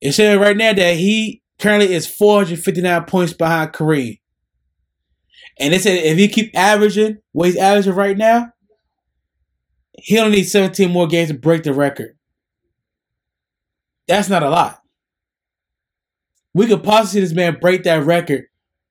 It's 0.00 0.16
saying 0.16 0.40
right 0.40 0.56
now 0.56 0.72
that 0.72 0.96
he 0.96 1.42
currently 1.58 1.92
is 1.92 2.06
459 2.06 3.04
points 3.04 3.32
behind 3.32 3.72
Kareem. 3.72 4.18
And 5.58 5.72
they 5.72 5.78
said 5.78 6.04
if 6.04 6.18
he 6.18 6.28
keep 6.28 6.56
averaging 6.56 7.18
what 7.32 7.46
he's 7.46 7.56
averaging 7.56 7.94
right 7.94 8.16
now, 8.16 8.52
he 9.94 10.18
only 10.18 10.38
needs 10.38 10.52
17 10.52 10.90
more 10.90 11.06
games 11.06 11.28
to 11.28 11.34
break 11.34 11.64
the 11.64 11.72
record. 11.72 12.16
That's 14.06 14.28
not 14.28 14.42
a 14.42 14.48
lot. 14.48 14.80
We 16.54 16.66
could 16.66 16.82
possibly 16.82 17.20
see 17.20 17.20
this 17.20 17.34
man 17.34 17.58
break 17.60 17.84
that 17.84 18.04
record 18.04 18.44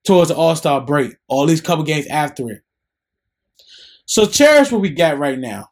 towards 0.05 0.29
the 0.29 0.35
All 0.35 0.55
Star 0.55 0.81
break, 0.81 1.15
or 1.27 1.43
at 1.43 1.47
least 1.47 1.63
couple 1.63 1.83
games 1.83 2.07
after 2.07 2.49
it. 2.49 2.61
So 4.05 4.25
cherish 4.25 4.71
what 4.71 4.81
we 4.81 4.89
got 4.89 5.17
right 5.17 5.37
now. 5.39 5.69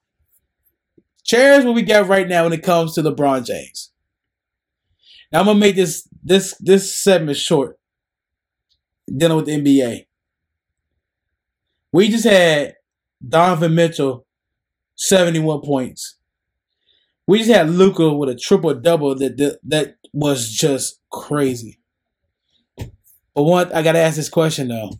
Cherish 1.24 1.64
what 1.64 1.76
we 1.76 1.82
got 1.82 2.08
right 2.08 2.28
now 2.28 2.44
when 2.44 2.54
it 2.54 2.64
comes 2.64 2.94
to 2.94 3.02
LeBron 3.02 3.46
James. 3.46 3.92
Now 5.32 5.40
I'm 5.40 5.46
gonna 5.46 5.60
make 5.60 5.76
this 5.76 6.08
this 6.24 6.56
this 6.60 6.98
segment 6.98 7.38
short, 7.38 7.80
dealing 9.16 9.38
with 9.38 9.46
the 9.46 9.54
NBA. 9.54 10.05
We 11.96 12.10
just 12.10 12.26
had 12.26 12.76
Donovan 13.26 13.74
Mitchell, 13.74 14.28
71 14.96 15.62
points. 15.62 16.18
We 17.26 17.38
just 17.38 17.50
had 17.50 17.70
Luka 17.70 18.12
with 18.14 18.28
a 18.28 18.36
triple 18.36 18.74
double 18.74 19.16
that, 19.16 19.38
that 19.38 19.60
that 19.64 19.96
was 20.12 20.52
just 20.52 21.00
crazy. 21.10 21.80
But 23.34 23.44
one, 23.44 23.72
I 23.72 23.82
gotta 23.82 24.00
ask 24.00 24.18
this 24.18 24.28
question 24.28 24.68
though: 24.68 25.00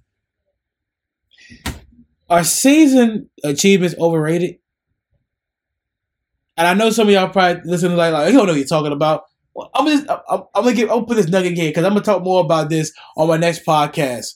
Are 2.30 2.46
season 2.46 3.30
achievements 3.44 3.98
overrated? 4.00 4.60
And 6.56 6.66
I 6.66 6.76
know 6.76 6.92
some 6.92 7.10
of 7.10 7.14
y'all 7.14 7.28
probably 7.28 7.62
listening 7.70 7.98
like, 7.98 8.14
like 8.14 8.32
you 8.32 8.38
don't 8.38 8.48
know 8.48 8.54
what 8.54 8.60
you're 8.60 8.68
talking 8.68 8.94
about. 8.94 9.26
Well, 9.54 9.70
I'm 9.76 9.86
just, 9.86 10.10
I'm, 10.10 10.44
I'm 10.56 10.64
gonna 10.64 10.74
give, 10.74 10.88
gonna 10.88 11.06
put 11.06 11.18
this 11.18 11.28
nugget 11.28 11.58
here 11.58 11.72
because 11.72 11.84
I'm 11.84 11.92
gonna 11.92 12.06
talk 12.06 12.24
more 12.24 12.40
about 12.40 12.70
this 12.70 12.94
on 13.18 13.28
my 13.28 13.36
next 13.36 13.66
podcast 13.66 14.36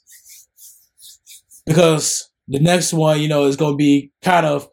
because 1.65 2.28
the 2.49 2.59
next 2.59 2.93
one, 2.93 3.21
you 3.21 3.27
know, 3.27 3.45
is 3.45 3.55
gonna 3.55 3.75
be 3.77 4.11
kind 4.21 4.45
of 4.45 4.67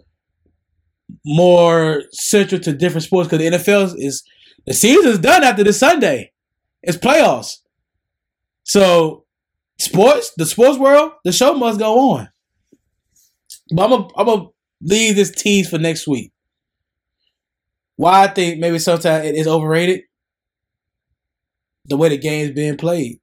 more 1.25 2.03
central 2.11 2.61
to 2.61 2.73
different 2.73 3.05
sports 3.05 3.29
because 3.29 3.39
the 3.45 3.57
NFL 3.57 3.95
is 3.99 4.25
the 4.67 4.75
season's 4.75 5.19
done 5.19 5.45
after 5.45 5.63
this 5.63 5.79
Sunday. 5.79 6.33
It's 6.83 6.97
playoffs. 6.97 7.59
So 8.65 9.25
sports, 9.79 10.33
the 10.37 10.47
sports 10.47 10.79
world, 10.79 11.13
the 11.25 11.33
show 11.33 11.55
must 11.55 11.79
go 11.79 12.13
on. 12.13 12.29
But 13.73 14.11
I'm 14.17 14.27
gonna 14.27 14.47
leave 14.81 15.17
this 15.17 15.31
tease 15.31 15.69
for 15.69 15.79
next 15.79 16.07
week. 16.09 16.33
Why 17.97 18.25
I 18.25 18.29
think 18.29 18.59
maybe 18.59 18.79
sometimes 18.79 19.27
it 19.27 19.35
is 19.37 19.47
overrated. 19.47 20.03
The 21.87 21.97
way 21.97 22.09
the 22.09 22.19
game's 22.19 22.51
being 22.53 22.77
played. 22.77 23.21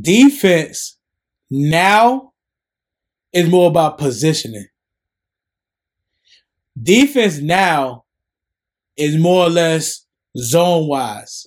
Defense 0.00 0.97
now 1.50 2.32
is 3.32 3.48
more 3.48 3.68
about 3.68 3.98
positioning. 3.98 4.66
Defense 6.80 7.38
now 7.38 8.04
is 8.96 9.16
more 9.16 9.46
or 9.46 9.50
less 9.50 10.06
zone 10.36 10.88
wise. 10.88 11.46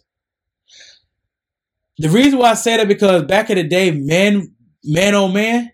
The 1.98 2.10
reason 2.10 2.40
why 2.40 2.52
I 2.52 2.54
say 2.56 2.78
that 2.78 2.88
because 2.88 3.24
back 3.24 3.50
in 3.50 3.58
the 3.58 3.64
day, 3.64 3.92
man, 3.92 4.54
man 4.84 5.14
on 5.16 5.34
man, 5.34 5.72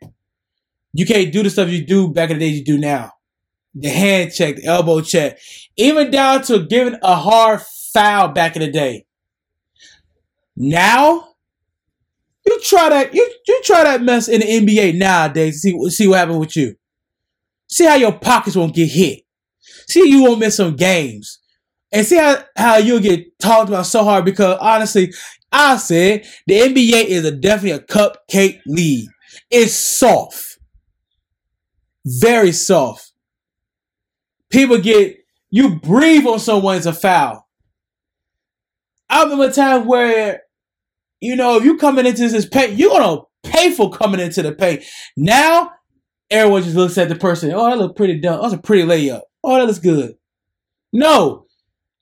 you 0.93 1.05
can't 1.05 1.31
do 1.31 1.43
the 1.43 1.49
stuff 1.49 1.69
you 1.69 1.85
do 1.85 2.09
back 2.11 2.29
in 2.29 2.39
the 2.39 2.45
day 2.45 2.51
you 2.53 2.63
do 2.65 2.77
now. 2.77 3.11
The 3.73 3.89
hand 3.89 4.33
check, 4.33 4.57
the 4.57 4.65
elbow 4.65 5.01
check, 5.01 5.37
even 5.77 6.09
down 6.11 6.41
to 6.43 6.65
giving 6.65 6.97
a 7.01 7.15
hard 7.15 7.61
foul 7.93 8.29
back 8.29 8.55
in 8.55 8.61
the 8.63 8.71
day. 8.71 9.05
Now, 10.55 11.29
you 12.47 12.61
try 12.61 12.89
that 12.89 13.13
you, 13.13 13.29
you 13.47 13.61
try 13.63 13.83
that 13.83 14.01
mess 14.01 14.27
in 14.27 14.41
the 14.41 14.47
NBA 14.47 14.97
nowadays. 14.97 15.61
See 15.61 15.77
see 15.89 16.07
what 16.07 16.19
happened 16.19 16.39
with 16.39 16.55
you. 16.55 16.75
See 17.67 17.85
how 17.85 17.95
your 17.95 18.13
pockets 18.13 18.55
won't 18.55 18.75
get 18.75 18.89
hit. 18.89 19.19
See 19.87 20.09
you 20.09 20.23
won't 20.23 20.39
miss 20.39 20.57
some 20.57 20.75
games. 20.75 21.39
And 21.91 22.05
see 22.05 22.17
how, 22.17 22.37
how 22.55 22.77
you'll 22.77 22.99
get 22.99 23.39
talked 23.39 23.69
about 23.69 23.85
so 23.85 24.03
hard 24.03 24.25
because 24.25 24.57
honestly, 24.59 25.13
I 25.51 25.77
said 25.77 26.25
the 26.45 26.59
NBA 26.59 27.05
is 27.05 27.25
a 27.25 27.31
definitely 27.31 27.71
a 27.71 27.79
cupcake 27.79 28.59
league. 28.65 29.09
It's 29.49 29.73
soft. 29.73 30.59
Very 32.05 32.51
soft. 32.51 33.11
People 34.49 34.77
get 34.79 35.17
you 35.49 35.79
breathe 35.79 36.25
on 36.25 36.39
someone, 36.39 36.77
it's 36.77 36.85
a 36.85 36.93
foul. 36.93 37.47
I 39.09 39.23
remember 39.23 39.45
a 39.45 39.51
time 39.51 39.85
where, 39.85 40.41
you 41.21 41.35
know, 41.35 41.57
if 41.57 41.63
you 41.63 41.77
coming 41.77 42.05
into 42.05 42.27
this 42.27 42.47
paint, 42.47 42.73
you're 42.73 42.91
gonna 42.91 43.21
pay 43.43 43.71
for 43.71 43.89
coming 43.89 44.19
into 44.19 44.41
the 44.41 44.53
paint. 44.53 44.83
Now, 45.15 45.71
everyone 46.29 46.63
just 46.63 46.75
looks 46.75 46.97
at 46.97 47.09
the 47.09 47.15
person. 47.15 47.51
Oh, 47.53 47.69
that 47.69 47.77
look 47.77 47.95
pretty 47.95 48.19
dumb. 48.19 48.41
That's 48.41 48.53
a 48.53 48.57
pretty 48.57 48.83
layup. 48.83 49.21
Oh, 49.43 49.57
that 49.57 49.65
looks 49.65 49.79
good. 49.79 50.15
No, 50.93 51.47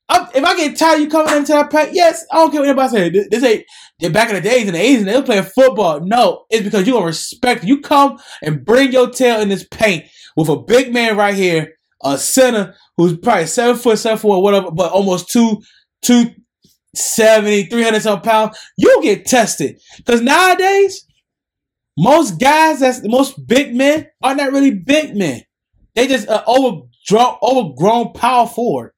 I'm, 0.07 0.28
if 0.36 0.43
I 0.43 0.55
get 0.55 0.78
tired, 0.78 0.99
you 0.99 1.09
coming 1.09 1.36
into 1.36 1.53
that 1.53 1.72
paint. 1.72 1.93
Yes, 1.93 2.26
I 2.32 2.38
don't 2.38 2.51
care 2.51 2.61
what 2.61 2.70
anybody 2.70 2.89
say. 2.89 3.28
This 3.30 3.43
ain't 3.43 4.13
back 4.13 4.30
in 4.30 4.36
the 4.36 4.41
days 4.41 4.68
in 4.68 4.74
the 4.74 4.80
80s, 4.80 4.97
and 4.99 5.07
they 5.07 5.16
were 5.16 5.24
playing 5.24 5.43
football. 5.43 5.99
No, 6.01 6.45
it's 6.49 6.63
because 6.63 6.86
you 6.86 6.93
gonna 6.93 7.05
respect. 7.05 7.63
You 7.63 7.82
come 7.82 8.20
and 8.41 8.63
bring 8.63 8.91
your 8.91 9.09
tail 9.09 9.41
in 9.41 9.49
this 9.49 9.66
paint 9.70 10.05
with 10.36 10.49
a 10.49 10.57
big 10.57 10.93
man 10.93 11.18
right 11.18 11.34
here, 11.34 11.74
a 12.03 12.18
center 12.18 12.76
who's 12.97 13.18
probably 13.18 13.47
seven 13.47 13.78
foot, 13.78 13.97
seven 13.97 14.20
foot, 14.20 14.41
whatever, 14.41 14.72
but 14.72 14.91
almost 14.91 15.30
two, 15.30 15.61
two 16.01 16.26
70, 16.97 17.65
300 17.65 18.01
some 18.01 18.21
pounds, 18.21 18.57
you'll 18.77 19.01
get 19.01 19.25
tested. 19.25 19.79
Because 19.97 20.21
nowadays, 20.21 21.05
most 21.97 22.39
guys 22.39 22.79
that's 22.81 23.01
most 23.03 23.47
big 23.47 23.73
men 23.73 24.07
are 24.21 24.35
not 24.35 24.51
really 24.51 24.71
big 24.71 25.15
men. 25.15 25.41
They 25.93 26.07
just 26.07 26.27
uh, 26.27 26.43
overgrown, 26.47 27.37
overgrown 27.41 28.13
power 28.13 28.47
forward. 28.47 28.91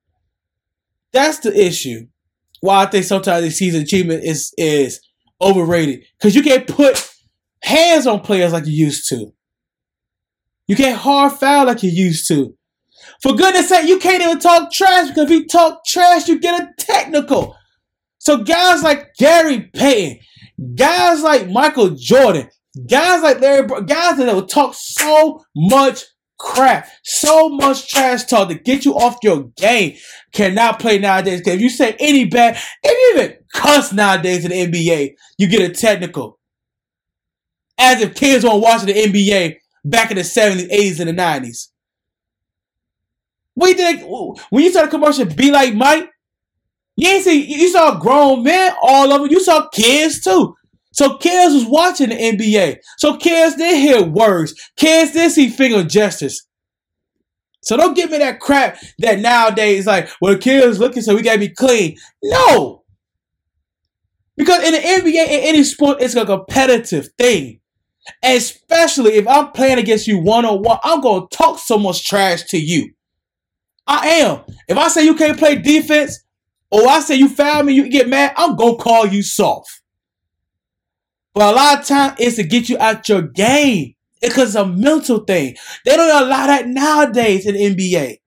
That's 1.13 1.39
the 1.39 1.57
issue. 1.57 2.07
Why 2.61 2.83
I 2.83 2.85
think 2.87 3.05
sometimes 3.05 3.43
the 3.43 3.51
season 3.51 3.83
achievement 3.83 4.23
is 4.23 4.53
is 4.57 4.99
overrated. 5.39 6.05
Because 6.17 6.35
you 6.35 6.41
can't 6.41 6.67
put 6.67 7.07
hands 7.61 8.07
on 8.07 8.21
players 8.21 8.53
like 8.53 8.65
you 8.65 8.73
used 8.73 9.07
to. 9.09 9.33
You 10.67 10.75
can't 10.75 10.97
hard 10.97 11.33
foul 11.33 11.65
like 11.65 11.83
you 11.83 11.91
used 11.91 12.27
to. 12.29 12.55
For 13.21 13.33
goodness 13.33 13.69
sake, 13.69 13.87
you 13.87 13.99
can't 13.99 14.21
even 14.21 14.39
talk 14.39 14.71
trash 14.71 15.09
because 15.09 15.25
if 15.25 15.29
you 15.29 15.47
talk 15.47 15.85
trash, 15.85 16.27
you 16.27 16.39
get 16.39 16.61
a 16.61 16.69
technical. 16.77 17.55
So 18.27 18.35
guys 18.43 18.83
like 18.83 19.15
Gary 19.15 19.71
Payton, 19.73 20.19
guys 20.75 21.23
like 21.23 21.47
Michael 21.47 21.91
Jordan, 21.91 22.49
guys 22.85 23.23
like 23.23 23.39
Larry, 23.39 23.65
guys 23.85 24.17
that 24.17 24.35
will 24.35 24.45
talk 24.45 24.75
so 24.75 25.45
much 25.55 26.03
crap, 26.37 26.89
so 27.05 27.47
much 27.47 27.89
trash 27.89 28.25
talk 28.25 28.49
to 28.49 28.55
get 28.55 28.83
you 28.83 28.95
off 28.95 29.15
your 29.23 29.43
game 29.55 29.95
cannot 30.33 30.77
play 30.77 30.99
nowadays. 30.99 31.39
Because 31.39 31.53
if 31.53 31.61
you 31.61 31.69
say 31.69 31.95
any 32.01 32.25
bad, 32.25 32.57
if 32.83 33.15
you 33.15 33.23
even 33.23 33.37
cuss 33.53 33.93
nowadays 33.93 34.43
in 34.43 34.51
the 34.51 34.77
NBA, 34.77 35.15
you 35.37 35.47
get 35.47 35.61
a 35.61 35.73
technical. 35.73 36.37
As 37.77 38.01
if 38.01 38.13
kids 38.13 38.43
weren't 38.43 38.61
watching 38.61 38.87
the 38.87 39.03
NBA 39.05 39.55
back 39.85 40.11
in 40.11 40.17
the 40.17 40.23
70s, 40.23 40.69
80s, 40.69 40.99
and 40.99 41.07
the 41.07 41.13
90s. 41.13 41.69
We 43.55 43.73
think? 43.73 44.03
When 44.49 44.65
you 44.65 44.71
saw 44.73 44.81
the 44.81 44.89
commercial, 44.89 45.23
be 45.23 45.49
like 45.49 45.73
Mike, 45.73 46.09
you 46.97 47.07
ain't 47.09 47.23
see 47.23 47.45
you 47.45 47.69
saw 47.69 47.97
grown 47.99 48.43
men 48.43 48.73
all 48.81 49.13
over. 49.13 49.27
You 49.27 49.39
saw 49.39 49.69
kids 49.69 50.19
too. 50.19 50.55
So 50.91 51.17
kids 51.17 51.53
was 51.53 51.65
watching 51.65 52.09
the 52.09 52.15
NBA. 52.15 52.77
So 52.97 53.17
kids 53.17 53.55
did 53.55 53.77
hear 53.77 54.03
words. 54.03 54.55
Kids 54.77 55.11
did 55.11 55.31
see 55.31 55.49
finger 55.49 55.83
gestures. 55.83 56.47
So 57.61 57.77
don't 57.77 57.95
give 57.95 58.09
me 58.09 58.17
that 58.17 58.39
crap 58.39 58.77
that 58.99 59.19
nowadays 59.19 59.85
like 59.85 60.09
well 60.21 60.37
kids 60.37 60.79
looking 60.79 61.03
so 61.03 61.15
we 61.15 61.21
gotta 61.21 61.37
be 61.37 61.49
clean. 61.49 61.97
No. 62.23 62.83
Because 64.35 64.63
in 64.63 64.73
the 64.73 64.79
NBA, 64.79 65.25
in 65.27 65.43
any 65.43 65.63
sport, 65.63 66.01
it's 66.01 66.15
a 66.15 66.25
competitive 66.25 67.09
thing. 67.17 67.59
Especially 68.23 69.13
if 69.13 69.27
I'm 69.27 69.51
playing 69.51 69.79
against 69.79 70.07
you 70.07 70.19
one 70.19 70.45
on 70.45 70.63
one, 70.63 70.79
I'm 70.83 71.01
gonna 71.01 71.27
talk 71.31 71.59
so 71.59 71.77
much 71.77 72.07
trash 72.07 72.43
to 72.45 72.57
you. 72.57 72.91
I 73.85 74.07
am. 74.07 74.41
If 74.67 74.77
I 74.77 74.87
say 74.87 75.05
you 75.05 75.15
can't 75.15 75.37
play 75.37 75.55
defense, 75.55 76.23
or 76.71 76.87
I 76.87 76.99
say 76.99 77.15
you 77.15 77.29
foul 77.29 77.63
me, 77.63 77.73
you 77.73 77.89
get 77.89 78.09
mad, 78.09 78.33
I'm 78.37 78.55
gonna 78.55 78.75
call 78.75 79.07
you 79.07 79.23
soft. 79.23 79.81
But 81.33 81.53
a 81.53 81.55
lot 81.55 81.79
of 81.79 81.85
time 81.85 82.15
it's 82.17 82.37
to 82.37 82.43
get 82.43 82.69
you 82.69 82.77
out 82.79 83.07
your 83.07 83.21
game. 83.21 83.93
Because 84.19 84.55
it's 84.55 84.55
a 84.55 84.65
mental 84.65 85.19
thing. 85.19 85.55
They 85.85 85.95
don't 85.95 86.23
allow 86.23 86.47
that 86.47 86.67
nowadays 86.67 87.45
in 87.45 87.53
NBA. 87.53 88.17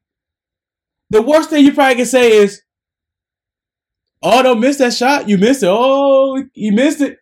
The 1.10 1.20
worst 1.20 1.50
thing 1.50 1.64
you 1.64 1.72
probably 1.74 1.96
can 1.96 2.06
say 2.06 2.30
is, 2.30 2.62
Oh, 4.22 4.42
don't 4.42 4.60
miss 4.60 4.76
that 4.78 4.92
shot. 4.92 5.28
You 5.28 5.38
missed 5.38 5.62
it. 5.62 5.68
Oh, 5.70 6.42
you 6.54 6.72
missed 6.72 7.00
it. 7.00 7.18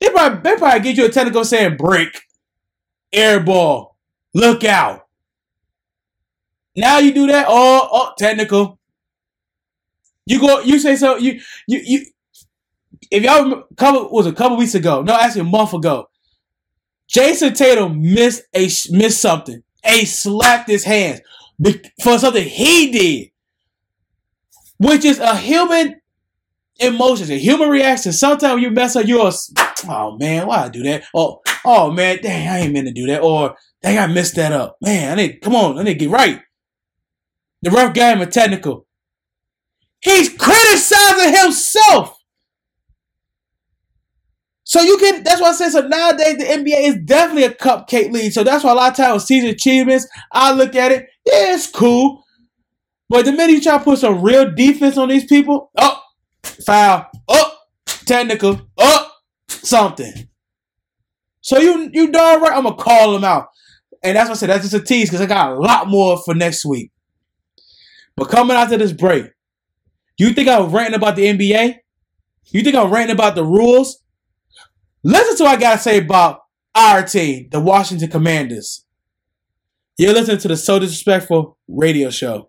They 0.00 0.10
probably, 0.10 0.40
they 0.42 0.56
probably 0.56 0.80
get 0.80 0.96
you 0.96 1.06
a 1.06 1.08
technical 1.08 1.44
saying 1.44 1.76
break, 1.76 2.20
air 3.12 3.40
ball, 3.40 3.96
look 4.34 4.64
out. 4.64 5.06
Now 6.76 6.98
you 6.98 7.12
do 7.12 7.26
that. 7.26 7.46
Oh, 7.48 7.88
oh, 7.90 8.12
technical. 8.16 8.77
You 10.28 10.40
go. 10.40 10.60
You 10.60 10.78
say 10.78 10.96
so. 10.96 11.16
You 11.16 11.40
you 11.66 11.80
you. 11.84 12.06
If 13.10 13.22
y'all 13.22 13.64
couple 13.76 14.10
was 14.10 14.26
a 14.26 14.32
couple 14.32 14.56
weeks 14.56 14.74
ago. 14.74 15.02
No, 15.02 15.14
actually 15.14 15.42
a 15.42 15.44
month 15.44 15.72
ago. 15.74 16.08
Jayson 17.08 17.54
Tatum 17.54 18.02
missed 18.02 18.42
a 18.54 18.68
missed 18.90 19.20
something. 19.20 19.62
A 19.84 20.04
slapped 20.04 20.68
his 20.68 20.84
hands 20.84 21.20
for 22.02 22.18
something 22.18 22.44
he 22.46 22.90
did 22.90 23.30
which 24.78 25.04
is 25.04 25.18
a 25.18 25.36
human 25.36 26.00
emotion, 26.78 27.30
a 27.30 27.38
human 27.38 27.68
reaction. 27.68 28.12
Sometimes 28.12 28.62
you 28.62 28.70
mess 28.70 28.96
up, 28.96 29.06
you're, 29.06 29.30
oh 29.88 30.16
man, 30.16 30.46
why 30.46 30.64
I 30.64 30.68
do 30.68 30.82
that? 30.84 31.04
Oh, 31.14 31.40
oh 31.64 31.90
man, 31.90 32.20
dang, 32.22 32.48
I 32.48 32.60
ain't 32.60 32.72
meant 32.72 32.86
to 32.86 32.92
do 32.92 33.06
that. 33.08 33.22
Or 33.22 33.56
dang, 33.82 33.98
I 33.98 34.06
messed 34.06 34.36
that 34.36 34.52
up. 34.52 34.76
Man, 34.80 35.12
I 35.12 35.14
need, 35.16 35.42
come 35.42 35.54
on, 35.54 35.78
I 35.78 35.82
need 35.82 35.94
to 35.94 35.98
get 35.98 36.10
right. 36.10 36.40
The 37.62 37.70
rough 37.70 37.92
game 37.92 38.20
of 38.20 38.30
technical. 38.30 38.86
He's 40.00 40.28
criticizing 40.28 41.34
himself. 41.34 42.14
So 44.64 44.82
you 44.82 44.98
can, 44.98 45.22
that's 45.22 45.40
why 45.40 45.48
I 45.48 45.52
said, 45.52 45.70
so 45.70 45.88
nowadays 45.88 46.36
the 46.36 46.44
NBA 46.44 46.80
is 46.80 46.96
definitely 47.04 47.44
a 47.44 47.50
cupcake 47.50 48.12
league. 48.12 48.32
So 48.32 48.44
that's 48.44 48.62
why 48.62 48.72
a 48.72 48.74
lot 48.74 48.90
of 48.90 48.96
times 48.96 49.24
season 49.24 49.48
achievements, 49.48 50.06
I 50.30 50.52
look 50.52 50.74
at 50.74 50.92
it, 50.92 51.06
yeah, 51.24 51.54
it's 51.54 51.66
cool. 51.66 52.22
But 53.08 53.24
the 53.24 53.32
minute 53.32 53.54
you 53.54 53.62
try 53.62 53.78
to 53.78 53.84
put 53.84 53.98
some 53.98 54.20
real 54.22 54.54
defense 54.54 54.98
on 54.98 55.08
these 55.08 55.24
people, 55.24 55.70
oh, 55.78 56.02
foul, 56.66 57.06
oh, 57.28 57.56
technical, 57.86 58.60
oh, 58.76 59.10
something. 59.48 60.28
So 61.40 61.58
you 61.58 61.88
you 61.92 62.12
darn 62.12 62.42
right, 62.42 62.52
I'm 62.52 62.64
gonna 62.64 62.76
call 62.76 63.12
them 63.12 63.24
out, 63.24 63.46
and 64.02 64.16
that's 64.16 64.28
what 64.28 64.36
I 64.36 64.38
said. 64.38 64.50
That's 64.50 64.68
just 64.70 64.74
a 64.74 64.84
tease 64.84 65.08
because 65.08 65.22
I 65.22 65.26
got 65.26 65.52
a 65.52 65.58
lot 65.58 65.88
more 65.88 66.18
for 66.18 66.34
next 66.34 66.66
week. 66.66 66.92
But 68.16 68.28
coming 68.28 68.54
out 68.54 68.64
after 68.64 68.76
this 68.76 68.92
break, 68.92 69.24
you 70.18 70.32
think 70.32 70.48
I'm 70.48 70.70
ranting 70.70 70.96
about 70.96 71.14
the 71.14 71.26
NBA? 71.26 71.76
You 72.46 72.62
think 72.62 72.74
I'm 72.74 72.90
ranting 72.90 73.14
about 73.14 73.36
the 73.36 73.44
rules? 73.44 74.02
Listen 75.04 75.36
to 75.36 75.44
what 75.44 75.56
I 75.56 75.60
gotta 75.60 75.78
say 75.78 75.98
about 75.98 76.40
our 76.74 77.04
team, 77.04 77.48
the 77.50 77.60
Washington 77.60 78.10
Commanders. 78.10 78.84
You're 79.96 80.12
listening 80.12 80.38
to 80.38 80.48
the 80.48 80.56
So 80.56 80.80
Disrespectful 80.80 81.56
radio 81.68 82.10
show. 82.10 82.48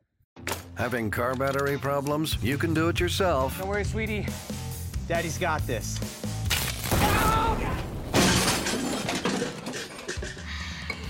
Having 0.76 1.12
car 1.12 1.36
battery 1.36 1.78
problems? 1.78 2.42
You 2.42 2.58
can 2.58 2.74
do 2.74 2.90
it 2.90 3.00
yourself. 3.00 3.58
Don't 3.60 3.68
worry, 3.68 3.84
sweetie. 3.84 4.26
Daddy's 5.08 5.38
got 5.38 5.66
this. 5.68 6.00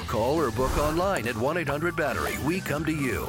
Call 0.07 0.39
or 0.39 0.51
book 0.51 0.76
online 0.78 1.28
at 1.28 1.38
1 1.38 1.57
800 1.57 1.95
Battery. 1.95 2.34
We 2.43 2.60
come 2.60 2.84
to 2.84 2.91
you. 2.91 3.28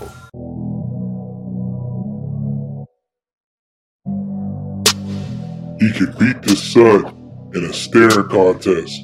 He 5.80 5.90
can 5.92 6.12
beat 6.18 6.42
the 6.42 6.54
sun 6.56 7.06
in 7.54 7.64
a 7.64 7.72
staring 7.72 8.28
contest. 8.28 9.00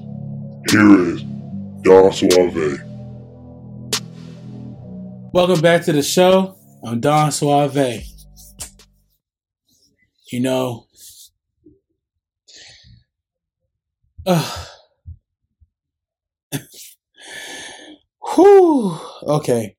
Here 0.71 1.15
is 1.15 1.23
Don 1.81 2.13
Suave. 2.13 2.83
Welcome 5.33 5.63
back 5.63 5.87
to 5.87 5.93
the 5.93 6.03
show. 6.03 6.55
I'm 6.85 7.01
Don 7.01 7.33
Suave. 7.33 8.03
You 10.31 10.41
know, 10.41 10.87
uh, 14.27 14.67
whew, 18.35 18.99
okay, 19.23 19.77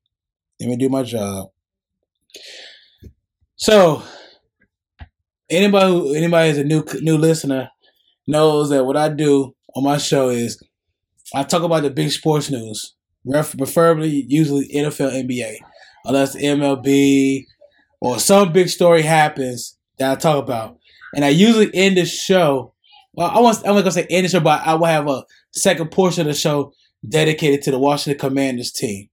let 0.60 0.68
me 0.68 0.76
do 0.78 0.90
my 0.90 1.04
job. 1.04 1.50
So, 3.56 4.02
anybody 5.50 5.92
who 5.92 6.14
anybody 6.14 6.50
is 6.50 6.58
a 6.58 6.64
new 6.64 6.84
new 7.02 7.18
listener 7.18 7.70
knows 8.28 8.70
that 8.70 8.86
what 8.86 8.98
I 8.98 9.10
do 9.10 9.54
on 9.76 9.84
my 9.84 9.98
show 9.98 10.30
is 10.30 10.62
I 11.34 11.44
talk 11.44 11.64
about 11.64 11.84
the 11.84 11.90
big 11.90 12.12
sports 12.12 12.50
news, 12.50 12.96
preferably 13.30 14.26
usually 14.28 14.68
NFL, 14.70 15.24
NBA 15.24 15.58
unless 16.08 16.36
MLB 16.36 17.46
or 18.02 18.20
some 18.20 18.52
big 18.52 18.70
story 18.70 19.02
happens 19.02 19.78
that 20.00 20.12
I 20.12 20.16
talk 20.16 20.44
about. 20.44 20.78
And 21.14 21.24
I 21.24 21.30
usually 21.30 21.70
end 21.74 21.98
the 21.98 22.06
show. 22.06 22.74
Well, 23.14 23.30
I 23.30 23.40
want 23.40 23.58
I'm 23.60 23.76
not 23.76 23.82
gonna 23.82 23.92
say 23.92 24.08
end 24.10 24.26
the 24.26 24.30
show, 24.30 24.40
but 24.40 24.66
I 24.66 24.74
will 24.76 24.86
have 24.86 25.08
a 25.08 25.24
second 25.54 25.92
portion 25.92 26.22
of 26.22 26.28
the 26.28 26.34
show 26.34 26.74
dedicated 27.08 27.62
to 27.64 27.72
the 27.72 27.80
Washington 27.80 28.20
Commanders 28.20 28.72
team. 28.72 29.10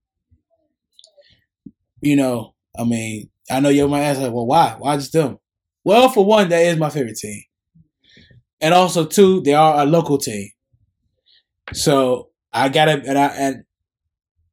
You 2.00 2.16
know, 2.16 2.54
I 2.78 2.84
mean, 2.84 3.30
I 3.50 3.60
know 3.60 3.70
you 3.70 3.88
might 3.88 4.02
ask 4.02 4.20
like, 4.20 4.32
well, 4.32 4.46
why? 4.46 4.76
Why 4.78 4.96
just 4.96 5.12
them? 5.12 5.38
Well, 5.84 6.08
for 6.08 6.24
one, 6.24 6.48
that 6.48 6.62
is 6.62 6.76
my 6.78 6.90
favorite 6.90 7.16
team. 7.16 7.42
And 8.60 8.72
also 8.72 9.04
two, 9.04 9.42
they 9.42 9.54
are 9.54 9.82
a 9.82 9.86
local 9.86 10.18
team. 10.18 10.48
So 11.72 12.30
I 12.52 12.68
gotta 12.68 13.02
and 13.06 13.18
I 13.18 13.26
and 13.26 13.64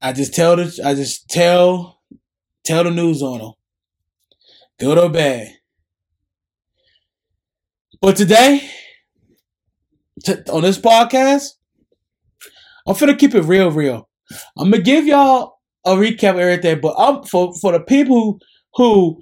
I 0.02 0.14
just 0.14 0.34
tell 0.34 0.56
the 0.56 0.82
I 0.84 0.94
just 0.96 1.30
tell 1.30 2.02
Tell 2.64 2.84
the 2.84 2.92
news 2.92 3.22
on 3.22 3.40
them. 3.40 3.54
Good 4.80 4.98
or 4.98 5.10
bad. 5.10 5.48
But 8.00 8.16
today, 8.16 8.68
t- 10.24 10.36
on 10.52 10.64
this 10.64 10.78
podcast, 10.78 11.50
I'm 12.88 12.96
gonna 12.96 13.16
keep 13.16 13.36
it 13.36 13.42
real, 13.44 13.72
real. 13.72 14.10
I'm 14.58 14.72
gonna 14.72 14.84
give 14.84 15.06
y'all 15.06 15.60
a 15.86 15.92
recap 15.92 16.32
of 16.32 16.40
everything, 16.40 16.82
but 16.82 16.96
I'm 16.98 17.24
for 17.24 17.54
for 17.60 17.72
the 17.72 17.80
people 17.80 18.40
who 18.76 19.22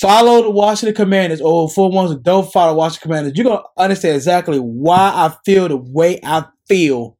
follow 0.00 0.42
the 0.42 0.50
Washington 0.50 0.94
Commanders 0.94 1.40
oh, 1.40 1.62
or 1.62 1.70
for 1.70 1.90
ones 1.90 2.10
who 2.10 2.18
don't 2.18 2.50
follow 2.52 2.74
Washington 2.74 3.08
Commanders, 3.08 3.32
you're 3.36 3.44
gonna 3.44 3.62
understand 3.76 4.16
exactly 4.16 4.58
why 4.58 5.12
I 5.14 5.34
feel 5.44 5.68
the 5.68 5.76
way 5.76 6.20
I 6.22 6.46
feel 6.68 7.16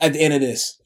at 0.00 0.12
the 0.12 0.20
end 0.20 0.34
of 0.34 0.40
this. 0.40 0.80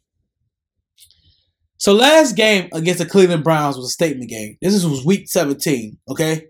So 1.78 1.92
last 1.92 2.34
game 2.36 2.68
against 2.72 2.98
the 2.98 3.06
Cleveland 3.06 3.44
Browns 3.44 3.76
was 3.76 3.86
a 3.86 3.90
statement 3.90 4.30
game. 4.30 4.56
This 4.60 4.84
was 4.84 5.04
week 5.04 5.28
17, 5.28 5.98
okay? 6.08 6.46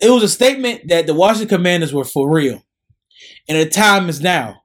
It 0.00 0.10
was 0.10 0.22
a 0.22 0.28
statement 0.28 0.88
that 0.88 1.06
the 1.06 1.14
Washington 1.14 1.56
Commanders 1.56 1.94
were 1.94 2.04
for 2.04 2.28
real. 2.28 2.62
And 3.48 3.58
the 3.58 3.68
time 3.68 4.08
is 4.08 4.20
now. 4.20 4.62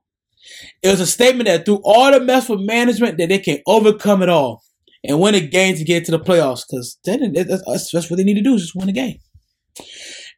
It 0.82 0.88
was 0.88 1.00
a 1.00 1.06
statement 1.06 1.46
that 1.46 1.64
through 1.64 1.80
all 1.84 2.10
the 2.10 2.20
mess 2.20 2.48
with 2.48 2.60
management 2.60 3.18
that 3.18 3.28
they 3.28 3.38
can 3.38 3.58
overcome 3.66 4.22
it 4.22 4.28
all 4.28 4.62
and 5.04 5.20
win 5.20 5.34
a 5.34 5.40
game 5.40 5.76
to 5.76 5.84
get 5.84 6.04
to 6.06 6.10
the 6.10 6.18
playoffs 6.18 6.62
because 6.68 6.98
that's, 7.04 7.90
that's 7.92 8.10
what 8.10 8.16
they 8.16 8.24
need 8.24 8.34
to 8.34 8.42
do 8.42 8.54
is 8.54 8.62
just 8.62 8.74
win 8.74 8.88
a 8.88 8.92
game. 8.92 9.18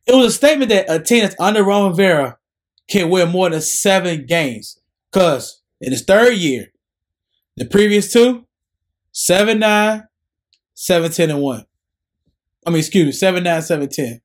It 0.07 0.15
was 0.15 0.27
a 0.27 0.33
statement 0.33 0.71
that 0.71 0.87
a 0.89 1.01
team 1.01 1.23
that's 1.23 1.37
under 1.39 1.65
Ron 1.65 1.91
Rivera 1.91 2.39
can 2.89 3.11
win 3.11 3.31
more 3.31 3.51
than 3.51 3.61
seven 3.61 4.27
games 4.27 4.79
because 5.11 5.63
in 5.81 5.93
his 5.93 6.05
third 6.05 6.35
year, 6.35 6.67
the 7.57 7.65
previous 7.65 8.13
two, 8.13 8.47
7 9.13 9.59
9, 9.59 10.05
7 10.75 11.11
10, 11.11 11.31
and 11.31 11.41
1. 11.41 11.65
I 12.67 12.71
mean, 12.71 12.79
excuse 12.79 13.07
me, 13.07 13.13
7 13.13 13.43
9, 13.43 13.63
7 13.63 13.89
10. 13.89 14.21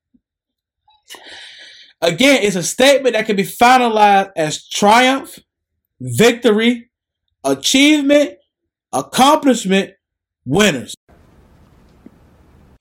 Again, 2.01 2.43
it's 2.43 2.55
a 2.55 2.63
statement 2.63 3.13
that 3.13 3.25
can 3.25 3.35
be 3.35 3.43
finalized 3.43 4.31
as 4.35 4.67
triumph, 4.67 5.39
victory, 5.99 6.89
achievement, 7.43 8.33
accomplishment, 8.91 9.93
winners. 10.45 10.95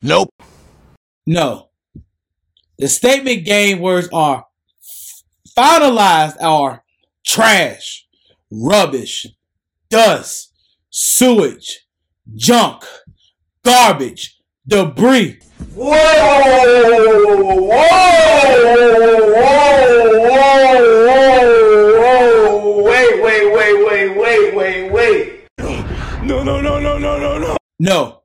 Nope. 0.02 0.30
No. 1.26 1.68
The 2.78 2.88
statement 2.88 3.44
game 3.44 3.80
words 3.80 4.08
are 4.12 4.46
finalized 5.56 6.40
are 6.40 6.82
trash, 7.26 8.06
rubbish, 8.50 9.26
dust, 9.90 10.52
sewage, 10.88 11.86
junk, 12.34 12.84
garbage, 13.64 14.40
debris. 14.66 15.38
Whoa! 15.74 15.94
Whoa! 17.68 18.30
No, 27.82 28.20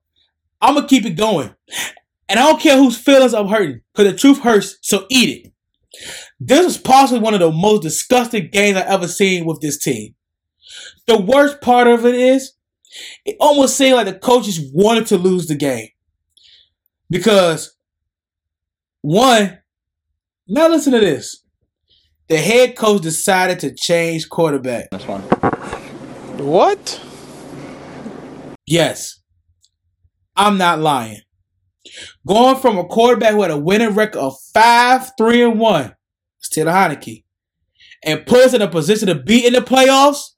I'm 0.61 0.76
gonna 0.76 0.86
keep 0.86 1.06
it 1.06 1.11
going, 1.11 1.56
and 2.27 2.38
I 2.38 2.44
don't 2.45 2.60
care 2.60 2.76
whose 2.76 2.98
feelings 2.98 3.34
I'm 3.34 3.48
hurting, 3.48 3.80
because 3.94 4.11
the 4.11 4.18
truth 4.18 4.40
hurts. 4.40 4.77
So 4.82 5.06
eat 5.10 5.45
it. 5.45 5.53
This 6.41 6.65
was 6.65 6.77
possibly 6.77 7.22
one 7.22 7.34
of 7.34 7.40
the 7.40 7.53
most 7.53 7.82
disgusting 7.82 8.49
games 8.52 8.77
I've 8.77 8.88
ever 8.88 9.07
seen 9.07 9.45
with 9.45 9.61
this 9.61 9.77
team. 9.80 10.14
The 11.07 11.18
worst 11.18 11.61
part 11.61 11.88
of 11.88 12.06
it 12.06 12.15
is, 12.15 12.52
it 13.23 13.38
almost 13.40 13.77
seemed 13.77 13.95
like 13.95 14.07
the 14.07 14.19
coaches 14.19 14.60
wanted 14.73 15.06
to 15.07 15.18
lose 15.18 15.48
the 15.48 15.56
game 15.56 15.88
because 17.10 17.77
one. 19.02 19.60
Now 20.48 20.68
listen 20.68 20.91
to 20.91 20.99
this. 20.99 21.44
The 22.27 22.38
head 22.38 22.76
coach 22.76 23.03
decided 23.03 23.61
to 23.61 23.73
change 23.73 24.27
quarterback. 24.30 24.90
That's 24.91 25.07
one. 25.07 25.22
What? 26.38 27.02
Yes. 28.68 29.22
I'm 30.35 30.57
not 30.57 30.79
lying. 30.79 31.21
Going 32.27 32.57
from 32.57 32.77
a 32.77 32.85
quarterback 32.85 33.33
who 33.33 33.41
had 33.41 33.51
a 33.51 33.57
winning 33.57 33.91
record 33.91 34.19
of 34.19 34.35
5 34.53 35.11
3 35.17 35.43
and 35.43 35.59
1, 35.59 35.95
still 36.39 36.67
Heinicke, 36.67 37.23
and 38.03 38.25
put 38.25 38.45
us 38.45 38.53
in 38.53 38.61
a 38.61 38.67
position 38.67 39.07
to 39.07 39.15
be 39.15 39.45
in 39.45 39.53
the 39.53 39.59
playoffs 39.59 40.31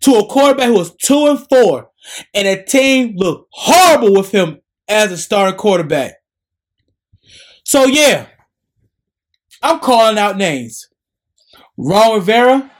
to 0.00 0.14
a 0.16 0.26
quarterback 0.26 0.68
who 0.68 0.74
was 0.74 0.94
2 0.96 1.26
and 1.26 1.48
4, 1.48 1.90
and 2.34 2.46
a 2.46 2.62
team 2.62 3.14
looked 3.16 3.48
horrible 3.52 4.14
with 4.14 4.30
him 4.30 4.58
as 4.88 5.10
a 5.10 5.18
starting 5.18 5.58
quarterback. 5.58 6.14
So, 7.64 7.86
yeah, 7.86 8.26
I'm 9.62 9.80
calling 9.80 10.18
out 10.18 10.36
names. 10.36 10.88
Ron 11.76 12.14
Rivera, 12.14 12.70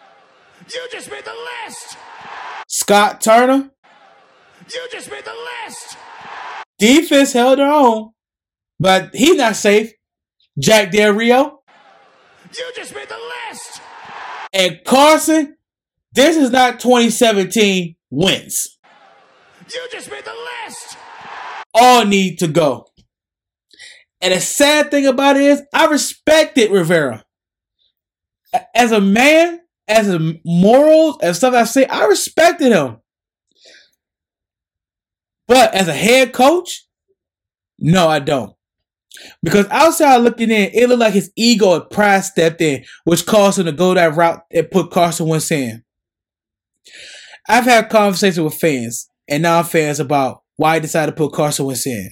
You 0.72 0.88
just 0.90 1.10
made 1.10 1.24
the 1.24 1.34
list! 1.64 1.96
Scott 2.68 3.20
Turner, 3.20 3.70
You 4.72 4.88
just 4.90 5.10
made 5.10 5.24
the 5.24 5.34
list! 5.64 5.96
Defense 6.78 7.32
held 7.32 7.58
their 7.58 7.72
own, 7.72 8.10
but 8.78 9.14
he's 9.14 9.36
not 9.36 9.56
safe. 9.56 9.92
Jack 10.58 10.90
Del 10.90 11.12
Rio 11.12 11.60
You 12.56 12.72
just 12.74 12.94
made 12.94 13.08
the 13.08 13.18
list! 13.50 13.80
and 14.52 14.80
Carson, 14.86 15.56
this 16.12 16.36
is 16.36 16.50
not 16.50 16.80
2017 16.80 17.94
wins. 18.10 18.78
You 19.72 19.86
just 19.92 20.10
made 20.10 20.24
the 20.24 20.34
list! 20.64 20.96
All 21.74 22.06
need 22.06 22.38
to 22.38 22.48
go. 22.48 22.86
And 24.22 24.32
the 24.32 24.40
sad 24.40 24.90
thing 24.90 25.06
about 25.06 25.36
it 25.36 25.42
is, 25.42 25.62
I 25.74 25.86
respected 25.86 26.70
Rivera. 26.70 27.22
As 28.74 28.92
a 28.92 29.00
man, 29.00 29.60
as 29.86 30.08
a 30.08 30.34
morals 30.44 31.18
and 31.22 31.36
stuff 31.36 31.52
I 31.52 31.64
say, 31.64 31.84
I 31.84 32.06
respected 32.06 32.72
him. 32.72 32.96
But 35.48 35.74
as 35.74 35.88
a 35.88 35.94
head 35.94 36.32
coach, 36.32 36.86
no, 37.78 38.08
I 38.08 38.18
don't. 38.18 38.52
Because 39.42 39.66
outside 39.70 40.16
looking 40.18 40.50
in, 40.50 40.70
it 40.74 40.88
looked 40.88 41.00
like 41.00 41.14
his 41.14 41.32
ego 41.36 41.74
and 41.74 41.90
pride 41.90 42.20
stepped 42.20 42.60
in, 42.60 42.84
which 43.04 43.26
caused 43.26 43.58
him 43.58 43.66
to 43.66 43.72
go 43.72 43.94
that 43.94 44.14
route 44.14 44.42
and 44.52 44.70
put 44.70 44.90
Carson 44.90 45.26
Wentz 45.28 45.50
in. 45.50 45.82
I've 47.48 47.64
had 47.64 47.88
conversations 47.88 48.40
with 48.40 48.54
fans 48.54 49.08
and 49.28 49.42
non-fans 49.42 50.00
about 50.00 50.42
why 50.56 50.74
he 50.74 50.80
decided 50.80 51.12
to 51.12 51.16
put 51.16 51.32
Carson 51.32 51.66
Wentz 51.66 51.86
in. 51.86 52.10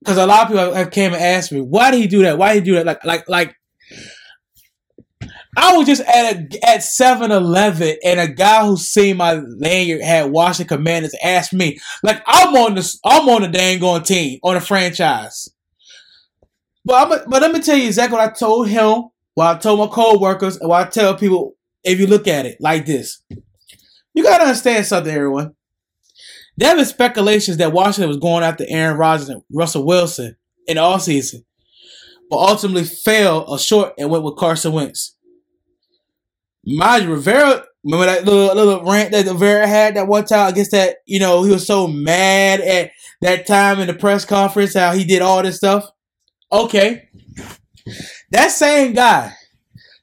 Because 0.00 0.18
a 0.18 0.26
lot 0.26 0.42
of 0.42 0.48
people 0.48 0.74
have 0.74 0.90
came 0.90 1.12
and 1.14 1.22
asked 1.22 1.52
me, 1.52 1.60
why 1.60 1.90
did 1.90 2.00
he 2.00 2.06
do 2.06 2.22
that? 2.22 2.36
Why 2.36 2.54
did 2.54 2.64
he 2.64 2.70
do 2.70 2.76
that? 2.76 2.86
Like, 2.86 3.04
like, 3.04 3.28
like. 3.28 3.54
I 5.56 5.76
was 5.76 5.86
just 5.86 6.02
at 6.02 6.36
a 6.36 6.66
at 6.66 6.80
7-Eleven 6.80 7.96
and 8.04 8.20
a 8.20 8.28
guy 8.28 8.64
who 8.66 8.76
seen 8.76 9.16
my 9.16 9.34
lanyard 9.34 10.02
had 10.02 10.30
Washington 10.30 10.76
Commanders 10.78 11.14
asked 11.22 11.52
me, 11.52 11.78
like, 12.02 12.22
I'm 12.26 12.54
on 12.54 12.74
the 12.74 12.98
I'm 13.04 13.28
on 13.28 13.42
the 13.42 13.48
dang 13.48 14.02
team 14.02 14.40
on 14.42 14.54
the 14.54 14.60
franchise. 14.60 15.50
But 16.84 17.12
I'm, 17.12 17.30
but 17.30 17.42
let 17.42 17.52
me 17.52 17.60
tell 17.60 17.76
you 17.76 17.86
exactly 17.86 18.18
what 18.18 18.28
I 18.28 18.32
told 18.32 18.68
him, 18.68 19.04
what 19.34 19.56
I 19.56 19.58
told 19.58 19.80
my 19.80 19.86
co-workers, 19.86 20.56
and 20.56 20.68
what 20.68 20.86
I 20.86 20.90
tell 20.90 21.16
people 21.16 21.56
if 21.82 21.98
you 22.00 22.06
look 22.06 22.26
at 22.28 22.46
it 22.46 22.58
like 22.60 22.86
this. 22.86 23.22
You 24.12 24.22
gotta 24.22 24.44
understand 24.44 24.86
something, 24.86 25.12
everyone. 25.12 25.54
There 26.56 26.76
have 26.76 26.86
speculations 26.86 27.56
that 27.56 27.72
Washington 27.72 28.08
was 28.08 28.18
going 28.18 28.44
after 28.44 28.64
Aaron 28.68 28.96
Rodgers 28.96 29.28
and 29.28 29.42
Russell 29.52 29.84
Wilson 29.84 30.36
in 30.66 30.76
the 30.76 30.82
offseason, 30.82 31.44
but 32.30 32.36
ultimately 32.36 32.84
fell 32.84 33.56
short 33.58 33.94
and 33.98 34.08
went 34.08 34.22
with 34.22 34.36
Carson 34.36 34.72
Wentz. 34.72 35.13
Mind 36.66 37.06
Rivera, 37.06 37.64
remember 37.84 38.06
that 38.06 38.24
little 38.24 38.54
little 38.54 38.84
rant 38.84 39.12
that 39.12 39.26
Rivera 39.26 39.66
had 39.66 39.96
that 39.96 40.08
one 40.08 40.24
time 40.24 40.52
against 40.52 40.70
that, 40.70 40.96
you 41.06 41.20
know, 41.20 41.42
he 41.42 41.52
was 41.52 41.66
so 41.66 41.86
mad 41.86 42.60
at 42.60 42.90
that 43.20 43.46
time 43.46 43.80
in 43.80 43.86
the 43.86 43.94
press 43.94 44.24
conference 44.24 44.74
how 44.74 44.92
he 44.92 45.04
did 45.04 45.22
all 45.22 45.42
this 45.42 45.56
stuff. 45.56 45.88
Okay. 46.50 47.08
That 48.30 48.48
same 48.48 48.94
guy 48.94 49.32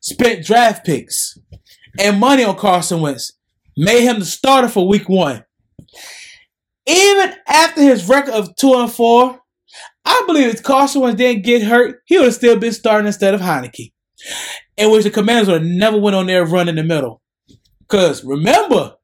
spent 0.02 0.46
draft 0.46 0.86
picks 0.86 1.38
and 2.00 2.20
money 2.20 2.44
on 2.44 2.58
Carson 2.58 3.02
Wentz, 3.02 3.34
made 3.76 4.02
him 4.02 4.20
the 4.20 4.26
starter 4.26 4.68
for 4.68 4.88
week 4.88 5.10
one. 5.10 5.44
Even 6.86 7.34
after 7.48 7.82
his 7.82 8.08
record 8.08 8.34
of 8.34 8.56
two 8.56 8.74
and 8.74 8.92
four, 8.92 9.40
I 10.04 10.24
believe 10.26 10.48
if 10.48 10.64
Carson 10.64 11.02
Wentz 11.02 11.18
didn't 11.18 11.44
get 11.44 11.64
hurt, 11.64 12.02
he 12.06 12.18
would 12.18 12.26
have 12.26 12.34
still 12.34 12.58
been 12.58 12.74
starting 12.74 13.08
instead 13.08 13.34
of 13.34 13.42
Heinicke. 13.42 13.94
In 14.78 14.92
which 14.92 15.04
the 15.04 15.12
Commanders 15.12 15.48
would 15.48 15.64
never 15.66 15.98
went 15.98 16.16
on 16.16 16.28
their 16.28 16.46
run 16.46 16.70
in 16.70 16.76
the 16.76 16.84
middle. 16.84 17.22
Because 17.80 18.24
remember, 18.24 18.96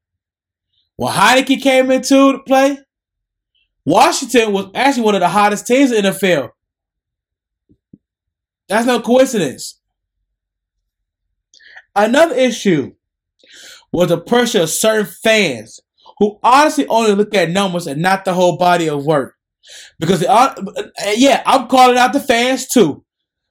when 0.96 1.12
Heinicke 1.12 1.60
came 1.60 1.90
into 1.90 2.32
the 2.32 2.38
play, 2.40 2.78
Washington 3.84 4.52
was 4.52 4.70
actually 4.74 5.04
one 5.04 5.14
of 5.14 5.20
the 5.20 5.28
hottest 5.28 5.66
teams 5.66 5.92
in 5.92 6.04
the 6.04 6.10
NFL. 6.10 6.50
That's 8.68 8.86
no 8.86 9.00
coincidence. 9.00 9.80
Another 11.94 12.34
issue 12.34 12.92
was 13.92 14.08
the 14.08 14.18
pressure 14.18 14.62
of 14.62 14.70
certain 14.70 15.06
fans 15.06 15.80
who 16.18 16.38
honestly 16.42 16.86
only 16.88 17.14
look 17.14 17.34
at 17.34 17.50
numbers 17.50 17.86
and 17.86 18.02
not 18.02 18.24
the 18.24 18.34
whole 18.34 18.56
body 18.56 18.88
of 18.88 19.04
work. 19.04 19.34
Because, 19.98 20.24
uh, 20.24 20.54
yeah, 21.16 21.42
I'm 21.46 21.68
calling 21.68 21.98
out 21.98 22.12
the 22.12 22.20
fans 22.20 22.68
too. 22.68 23.04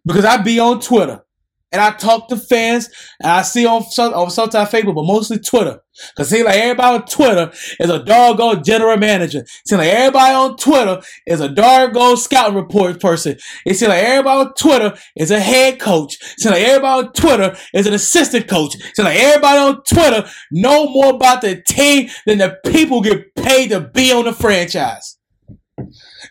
Because 0.05 0.25
I 0.25 0.37
be 0.37 0.59
on 0.59 0.79
Twitter. 0.79 1.23
And 1.71 1.81
I 1.81 1.91
talk 1.91 2.29
to 2.29 2.37
fans, 2.37 2.89
and 3.19 3.29
I 3.29 3.41
see 3.41 3.65
on 3.65 3.83
on 3.83 4.29
sometimes 4.31 4.69
Facebook, 4.69 4.95
but 4.95 5.03
mostly 5.03 5.39
Twitter. 5.39 5.81
Cause 6.15 6.29
see, 6.29 6.43
like 6.43 6.55
everybody 6.55 6.95
on 6.95 7.05
Twitter 7.05 7.51
is 7.79 7.89
a 7.89 8.03
doggone 8.03 8.63
general 8.63 8.97
manager. 8.97 9.43
See, 9.65 9.75
like 9.75 9.89
everybody 9.89 10.33
on 10.33 10.55
Twitter 10.55 11.01
is 11.25 11.41
a 11.41 11.49
doggone 11.49 12.17
scouting 12.17 12.55
report 12.55 13.01
person. 13.01 13.35
It 13.65 13.73
seems 13.73 13.89
like 13.89 14.03
everybody 14.03 14.47
on 14.47 14.53
Twitter 14.53 14.97
is 15.15 15.31
a 15.31 15.39
head 15.39 15.79
coach. 15.79 16.17
Seems 16.37 16.53
like 16.53 16.63
everybody 16.63 17.07
on 17.07 17.13
Twitter 17.13 17.57
is 17.73 17.87
an 17.87 17.93
assistant 17.93 18.47
coach. 18.47 18.73
Seems 18.73 18.99
like 18.99 19.17
everybody 19.17 19.57
on 19.57 19.83
Twitter 19.83 20.29
know 20.51 20.87
more 20.89 21.15
about 21.15 21.41
the 21.41 21.61
team 21.67 22.09
than 22.25 22.37
the 22.37 22.57
people 22.67 23.01
get 23.01 23.33
paid 23.35 23.69
to 23.69 23.81
be 23.81 24.11
on 24.11 24.25
the 24.25 24.33
franchise. 24.33 25.17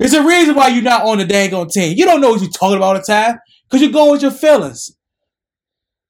It's 0.00 0.14
a 0.14 0.24
reason 0.24 0.54
why 0.54 0.68
you're 0.68 0.82
not 0.82 1.04
on 1.04 1.18
the 1.18 1.24
dang 1.24 1.54
on 1.54 1.68
team. 1.68 1.96
You 1.96 2.04
don't 2.04 2.20
know 2.20 2.30
what 2.30 2.40
you're 2.40 2.50
talking 2.50 2.76
about 2.76 2.86
all 2.86 2.94
the 2.94 3.02
time 3.02 3.38
because 3.68 3.82
you're 3.82 3.92
going 3.92 4.12
with 4.12 4.22
your 4.22 4.30
feelings. 4.30 4.95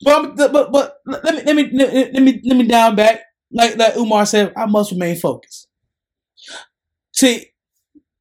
But 0.02 0.36
but 0.36 0.72
but 0.72 0.96
let 1.06 1.34
me 1.34 1.42
let 1.44 1.56
me 1.56 1.70
let 2.12 2.22
me 2.22 2.40
let 2.44 2.56
me 2.56 2.66
down 2.66 2.96
back. 2.96 3.20
Like 3.50 3.76
like 3.76 3.96
Umar 3.96 4.26
said, 4.26 4.52
I 4.56 4.66
must 4.66 4.92
remain 4.92 5.16
focused. 5.16 5.68
See, 7.12 7.46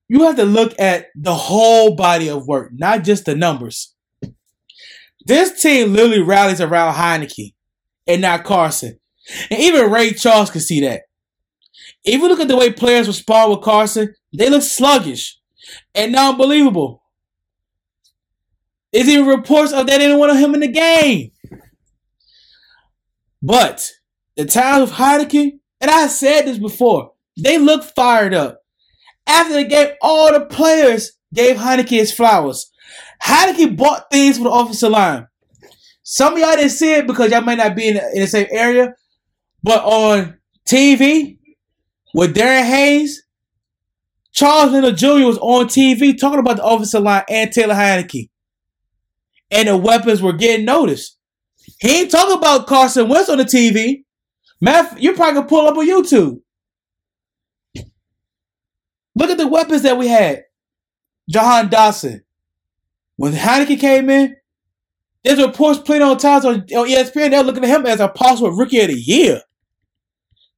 you 0.08 0.24
have 0.24 0.38
to 0.38 0.46
look 0.46 0.74
at 0.80 1.08
the 1.16 1.34
whole 1.34 1.96
body 1.96 2.30
of 2.30 2.48
work, 2.48 2.72
not 2.74 3.04
just 3.04 3.26
the 3.26 3.36
numbers. 3.36 3.94
This 5.26 5.62
team 5.62 5.94
literally 5.94 6.22
rallies 6.22 6.62
around 6.62 6.94
Heinicke 6.94 7.54
and 8.08 8.22
not 8.22 8.44
Carson. 8.44 9.00
And 9.50 9.60
even 9.60 9.92
Ray 9.92 10.12
Charles 10.12 10.52
can 10.52 10.62
see 10.62 10.82
that. 10.82 11.02
If 12.04 12.22
you 12.22 12.28
look 12.28 12.40
at 12.40 12.48
the 12.48 12.56
way 12.56 12.72
players 12.72 13.08
respond 13.08 13.52
with 13.52 13.62
Carson, 13.62 14.14
they 14.32 14.50
look 14.50 14.62
sluggish 14.62 15.40
and 15.96 16.12
non 16.12 16.38
believable. 16.38 17.02
There's 18.94 19.10
even 19.10 19.26
reports 19.28 19.74
of 19.74 19.88
that 19.88 19.88
they 19.88 19.98
didn't 19.98 20.20
want 20.20 20.38
him 20.38 20.54
in 20.54 20.62
the 20.62 20.68
game. 20.68 21.32
But 23.46 23.92
the 24.36 24.46
time 24.46 24.82
of 24.82 24.94
Heineken, 24.94 25.60
and 25.80 25.92
I 25.92 26.08
said 26.08 26.48
this 26.48 26.58
before, 26.58 27.12
they 27.38 27.60
look 27.60 27.84
fired 27.84 28.34
up. 28.34 28.60
After 29.28 29.54
the 29.54 29.66
game, 29.66 29.90
all 30.02 30.34
the 30.34 30.46
players 30.46 31.12
gave 31.32 31.58
Heineken 31.58 31.90
his 31.90 32.12
flowers. 32.12 32.72
Heineken 33.24 33.78
bought 33.78 34.10
things 34.12 34.38
for 34.40 34.46
the 34.46 34.50
offensive 34.50 34.90
line. 34.90 35.28
Some 36.02 36.34
of 36.34 36.40
y'all 36.40 36.56
didn't 36.56 36.72
see 36.72 36.96
it 36.96 37.06
because 37.06 37.30
y'all 37.32 37.42
might 37.42 37.60
not 37.60 37.76
be 37.76 37.90
in 37.90 37.96
the, 37.96 38.12
in 38.16 38.22
the 38.22 38.28
same 38.28 38.48
area, 38.50 38.96
but 39.62 39.84
on 39.84 40.40
TV 40.68 41.38
with 42.16 42.36
Darren 42.36 42.66
Hayes, 42.66 43.24
Charles 44.32 44.72
Leno 44.72 44.92
Jr. 44.92 45.28
was 45.28 45.38
on 45.38 45.68
TV 45.68 46.18
talking 46.18 46.40
about 46.40 46.58
the 46.58 46.66
offensive 46.66 47.04
line 47.04 47.24
and 47.30 47.52
Taylor 47.52 47.76
Heinicke. 47.76 48.30
And 49.52 49.68
the 49.68 49.78
weapons 49.78 50.20
were 50.20 50.34
getting 50.34 50.66
noticed. 50.66 51.20
He 51.80 52.02
ain't 52.02 52.12
talking 52.12 52.38
about 52.38 52.68
Carson 52.68 53.10
Wentz 53.10 53.30
on 53.30 53.38
the 53.38 53.44
TV. 53.44 54.04
Matt, 54.62 55.02
you 55.02 55.14
probably 55.14 55.42
can 55.42 55.50
pull 55.50 55.68
up 55.68 55.78
on 55.78 55.88
YouTube. 55.88 56.42
Look 59.16 59.30
at 59.30 59.38
the 59.38 59.48
weapons 59.48 59.84
that 59.84 59.98
we 59.98 60.08
had. 60.08 60.44
Jahan 61.30 61.70
Dotson. 61.70 62.22
When 63.18 63.34
Heinicke 63.34 63.80
came 63.80 64.10
in, 64.10 64.36
there's 65.24 65.42
reports 65.42 65.80
playing 65.80 66.04
on 66.04 66.18
times 66.18 66.46
on, 66.46 66.56
on 66.56 66.88
ESPN. 66.88 67.32
They're 67.32 67.44
looking 67.44 67.64
at 67.64 67.70
him 67.70 67.86
as 67.86 68.00
a 68.00 68.08
possible 68.08 68.52
rookie 68.52 68.82
of 68.82 68.88
the 68.88 68.94
year. 68.94 69.42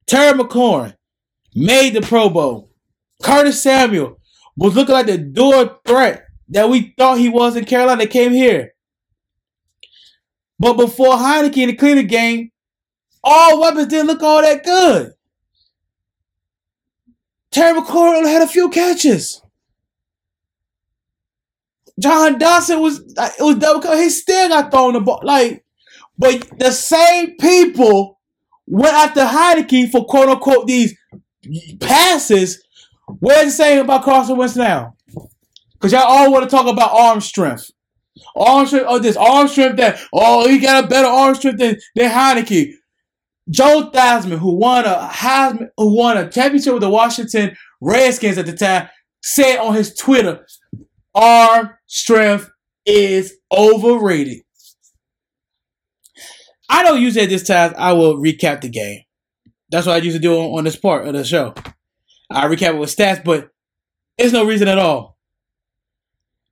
Terry 0.06 0.38
McLaurin 0.38 0.94
made 1.54 1.94
the 1.94 2.00
Pro 2.00 2.28
Bowl. 2.28 2.70
Curtis 3.22 3.62
Samuel 3.62 4.18
was 4.56 4.74
looking 4.74 4.94
like 4.94 5.06
the 5.06 5.18
door 5.18 5.78
threat 5.86 6.24
that 6.50 6.68
we 6.68 6.94
thought 6.98 7.18
he 7.18 7.28
was 7.28 7.56
in 7.56 7.64
Carolina. 7.64 8.06
Came 8.06 8.32
here. 8.32 8.72
But 10.58 10.74
before 10.74 11.14
Heinicke 11.14 11.56
in 11.58 11.68
the 11.68 11.76
Cleveland 11.76 12.08
game, 12.08 12.50
all 13.22 13.60
weapons 13.60 13.86
didn't 13.88 14.08
look 14.08 14.22
all 14.22 14.42
that 14.42 14.64
good. 14.64 15.12
Terry 17.50 17.78
McLaurin 17.78 18.18
only 18.18 18.30
had 18.30 18.42
a 18.42 18.46
few 18.46 18.68
catches. 18.68 19.40
Jahan 21.98 22.38
Dotson 22.38 22.80
was 22.80 23.00
it 23.00 23.42
was 23.42 23.56
double 23.56 23.80
cover. 23.80 24.00
He 24.00 24.10
still 24.10 24.48
got 24.48 24.70
thrown 24.70 24.92
the 24.92 25.00
ball. 25.00 25.20
Like, 25.22 25.64
but 26.16 26.46
the 26.58 26.70
same 26.70 27.36
people 27.36 28.20
went 28.66 28.94
after 28.94 29.24
Heinicke 29.24 29.90
for 29.90 30.04
quote 30.04 30.28
unquote 30.28 30.66
these 30.66 30.94
passes. 31.80 32.62
What 33.06 33.44
is 33.44 33.54
it 33.54 33.56
saying 33.56 33.78
about 33.80 34.04
Carson 34.04 34.36
Wentz 34.36 34.54
now? 34.54 34.94
Because 35.72 35.92
y'all 35.92 36.02
all 36.02 36.32
want 36.32 36.48
to 36.48 36.50
talk 36.54 36.66
about 36.66 36.92
arm 36.92 37.20
strength. 37.20 37.70
Arm 38.36 38.66
strength, 38.66 38.86
oh, 38.88 38.98
this 38.98 39.16
arm 39.16 39.48
strength 39.48 39.76
that, 39.76 40.00
oh, 40.12 40.48
he 40.48 40.58
got 40.58 40.84
a 40.84 40.86
better 40.86 41.08
arm 41.08 41.34
strength 41.34 41.58
than, 41.58 41.76
than 41.94 42.10
Heinicke. 42.10 42.74
Joe 43.50 43.90
Theismann, 43.92 44.38
who 44.38 44.56
won 44.56 44.84
a 44.84 45.08
Heisman, 45.10 45.68
who 45.76 45.96
won 45.96 46.18
a 46.18 46.28
championship 46.28 46.74
with 46.74 46.82
the 46.82 46.90
Washington 46.90 47.56
Redskins 47.80 48.38
at 48.38 48.46
the 48.46 48.52
time, 48.52 48.88
said 49.22 49.58
on 49.58 49.74
his 49.74 49.94
Twitter, 49.94 50.46
arm 51.14 51.70
strength 51.86 52.50
is 52.84 53.34
overrated. 53.50 54.42
I 56.68 56.82
don't 56.82 57.00
use 57.00 57.16
it 57.16 57.24
at 57.24 57.28
this 57.30 57.46
time. 57.46 57.74
I 57.78 57.94
will 57.94 58.18
recap 58.18 58.60
the 58.60 58.68
game. 58.68 59.02
That's 59.70 59.86
what 59.86 59.96
I 59.96 59.98
used 59.98 60.16
to 60.16 60.22
do 60.22 60.34
on, 60.34 60.58
on 60.58 60.64
this 60.64 60.76
part 60.76 61.06
of 61.06 61.14
the 61.14 61.24
show. 61.24 61.54
I 62.30 62.46
recap 62.46 62.74
it 62.74 62.78
with 62.78 62.94
stats, 62.94 63.24
but 63.24 63.50
it's 64.18 64.32
no 64.32 64.44
reason 64.44 64.68
at 64.68 64.78
all. 64.78 65.16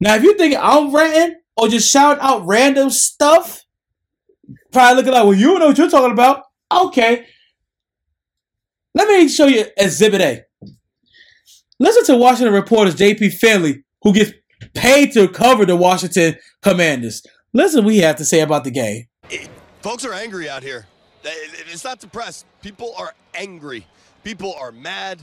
Now, 0.00 0.14
if 0.14 0.22
you 0.22 0.36
think 0.36 0.54
I'm 0.58 0.94
ranting 0.94 1.40
or 1.56 1.68
just 1.68 1.90
shout 1.90 2.18
out 2.20 2.46
random 2.46 2.90
stuff, 2.90 3.64
probably 4.72 4.96
looking 4.96 5.12
like, 5.12 5.24
well, 5.24 5.34
you 5.34 5.58
know 5.58 5.66
what 5.66 5.78
you're 5.78 5.90
talking 5.90 6.12
about. 6.12 6.42
Okay. 6.70 7.26
Let 8.94 9.08
me 9.08 9.28
show 9.28 9.46
you 9.46 9.66
Exhibit 9.76 10.20
A. 10.20 10.44
Listen 11.78 12.04
to 12.06 12.16
Washington 12.16 12.54
reporters 12.54 12.96
JP 12.96 13.34
Finlay, 13.34 13.84
who 14.02 14.14
gets 14.14 14.32
paid 14.74 15.12
to 15.12 15.28
cover 15.28 15.66
the 15.66 15.76
Washington 15.76 16.36
Commanders. 16.62 17.22
Listen 17.52 17.88
he 17.88 17.98
has 17.98 18.16
to 18.16 18.24
say 18.24 18.40
about 18.40 18.64
the 18.64 18.70
game. 18.70 19.06
Folks 19.82 20.04
are 20.04 20.12
angry 20.12 20.48
out 20.48 20.62
here. 20.62 20.86
It's 21.24 21.84
not 21.84 22.00
depressed. 22.00 22.46
People 22.62 22.94
are 22.98 23.14
angry. 23.34 23.86
People 24.24 24.54
are 24.54 24.72
mad. 24.72 25.20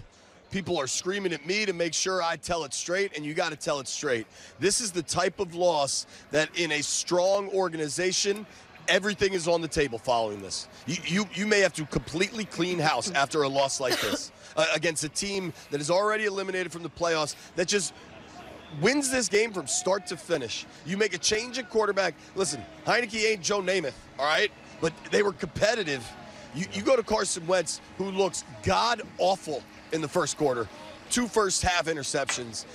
People 0.53 0.79
are 0.79 0.85
screaming 0.85 1.33
at 1.33 1.47
me 1.47 1.65
to 1.65 1.73
make 1.73 1.95
sure 1.95 2.21
I 2.21 2.35
tell 2.35 2.63
it 2.63 2.75
straight, 2.75 3.17
and 3.17 3.25
you 3.25 3.33
got 3.33 3.49
to 3.49 3.55
tell 3.55 3.79
it 3.79 3.87
straight. 3.87 4.27
This 4.59 4.81
is 4.81 4.91
the 4.91 5.01
type 5.01 5.39
of 5.39 5.55
loss 5.55 6.05
that, 6.29 6.47
in 6.55 6.73
a 6.73 6.83
strong 6.83 7.49
organization, 7.49 8.45
everything 8.87 9.33
is 9.33 9.47
on 9.47 9.61
the 9.61 9.67
table 9.67 9.97
following 9.97 10.43
this. 10.43 10.67
You, 10.85 10.97
you, 11.05 11.25
you 11.33 11.47
may 11.47 11.61
have 11.61 11.73
to 11.73 11.87
completely 11.87 12.45
clean 12.45 12.77
house 12.77 13.09
after 13.13 13.41
a 13.41 13.49
loss 13.49 13.79
like 13.79 13.99
this 13.99 14.31
uh, 14.55 14.67
against 14.75 15.03
a 15.03 15.09
team 15.09 15.53
that 15.71 15.81
is 15.81 15.89
already 15.89 16.25
eliminated 16.25 16.71
from 16.71 16.83
the 16.83 16.89
playoffs 16.91 17.35
that 17.55 17.67
just 17.67 17.91
wins 18.79 19.09
this 19.09 19.29
game 19.29 19.53
from 19.53 19.65
start 19.65 20.05
to 20.05 20.17
finish. 20.17 20.67
You 20.85 20.97
make 20.97 21.15
a 21.15 21.19
change 21.19 21.57
at 21.57 21.67
quarterback. 21.71 22.13
Listen, 22.35 22.63
Heinicke 22.85 23.25
ain't 23.25 23.41
Joe 23.41 23.61
Namath, 23.63 23.95
all 24.19 24.25
right? 24.27 24.51
But 24.81 24.93
they 25.09 25.23
were 25.23 25.33
competitive. 25.33 26.07
You, 26.53 26.67
you 26.73 26.83
go 26.83 26.95
to 26.95 27.01
Carson 27.01 27.47
Wentz, 27.47 27.81
who 27.97 28.11
looks 28.11 28.43
god 28.61 29.01
awful 29.17 29.63
in 29.93 30.01
the 30.01 30.07
first 30.07 30.37
quarter, 30.37 30.67
two 31.09 31.27
first 31.27 31.61
half 31.61 31.85
interceptions, 31.85 32.65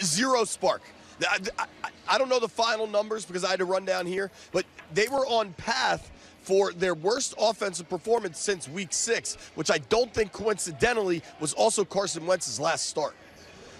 zero 0.00 0.44
spark. 0.44 0.82
I, 1.26 1.38
I, 1.58 1.66
I 2.08 2.18
don't 2.18 2.28
know 2.28 2.38
the 2.38 2.48
final 2.48 2.86
numbers 2.86 3.24
because 3.24 3.42
I 3.42 3.50
had 3.50 3.58
to 3.58 3.64
run 3.64 3.84
down 3.84 4.06
here, 4.06 4.30
but 4.52 4.64
they 4.92 5.08
were 5.08 5.26
on 5.26 5.54
path 5.54 6.12
for 6.42 6.72
their 6.72 6.94
worst 6.94 7.34
offensive 7.40 7.88
performance 7.88 8.38
since 8.38 8.68
week 8.68 8.92
six, 8.92 9.36
which 9.56 9.70
I 9.70 9.78
don't 9.78 10.12
think 10.14 10.32
coincidentally 10.32 11.22
was 11.40 11.52
also 11.54 11.84
Carson 11.84 12.24
Wentz's 12.26 12.60
last 12.60 12.86
start. 12.86 13.16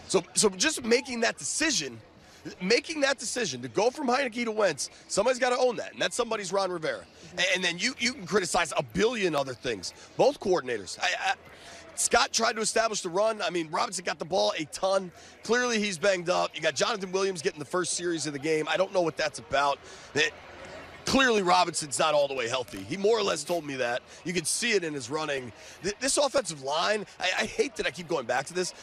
So, 0.09 0.25
so 0.35 0.49
just 0.49 0.83
making 0.83 1.21
that 1.21 1.37
decision, 1.37 2.01
making 2.61 3.03
that 3.03 3.19
decision 3.19 3.61
to 3.63 3.69
go 3.69 3.91
from 3.91 4.09
Heinicke 4.09 4.45
to 4.45 4.51
Wentz, 4.51 4.91
somebody's 5.09 5.39
got 5.39 5.51
to 5.51 5.59
own 5.59 5.77
that, 5.77 5.93
and 5.93 6.03
that 6.03 6.13
somebody's 6.13 6.53
Ron 6.53 6.73
Rivera. 6.73 7.05
And, 7.33 7.47
and 7.57 7.65
then 7.65 7.79
you 7.79 7.95
you 7.99 8.15
can 8.15 8.27
criticize 8.27 8.73
a 8.77 8.83
billion 8.83 9.37
other 9.37 9.55
things. 9.55 9.93
Both 10.17 10.41
coordinators. 10.41 10.99
I, 11.01 11.09
I, 11.21 11.35
Scott 11.97 12.33
tried 12.33 12.55
to 12.57 12.61
establish 12.61 13.01
the 13.01 13.09
run. 13.09 13.41
I 13.43 13.51
mean, 13.51 13.69
Robinson 13.71 14.05
got 14.05 14.19
the 14.19 14.25
ball 14.25 14.53
a 14.59 14.65
ton. 14.67 15.11
Clearly, 15.43 15.79
he's 15.79 15.99
banged 15.99 16.29
up. 16.29 16.51
You 16.55 16.61
got 16.61 16.75
Jonathan 16.75 17.11
Williams 17.13 17.43
getting 17.43 17.59
the 17.59 17.65
first 17.65 17.95
series 17.95 18.27
of 18.27 18.33
the 18.33 18.39
game. 18.39 18.67
I 18.69 18.77
don't 18.77 18.93
know 18.93 19.03
what 19.03 19.17
that's 19.17 19.39
about. 19.39 19.79
It, 20.15 20.33
clearly, 21.07 21.41
Robinson's 21.41 21.99
not 21.99 22.13
all 22.13 22.29
the 22.29 22.35
way 22.35 22.49
healthy. 22.49 22.83
He 22.83 22.97
more 22.97 23.19
or 23.19 23.23
less 23.23 23.45
told 23.45 23.65
me 23.65 23.77
that. 23.77 24.03
You 24.25 24.35
can 24.35 24.45
see 24.45 24.73
it 24.73 24.85
in 24.85 24.93
his 24.93 25.09
running. 25.09 25.53
This 26.01 26.19
offensive 26.19 26.63
line, 26.63 27.07
I, 27.19 27.31
I 27.41 27.45
hate 27.47 27.77
that 27.77 27.87
I 27.87 27.91
keep 27.91 28.09
going 28.09 28.27
back 28.27 28.45
to 28.47 28.55
this. 28.55 28.75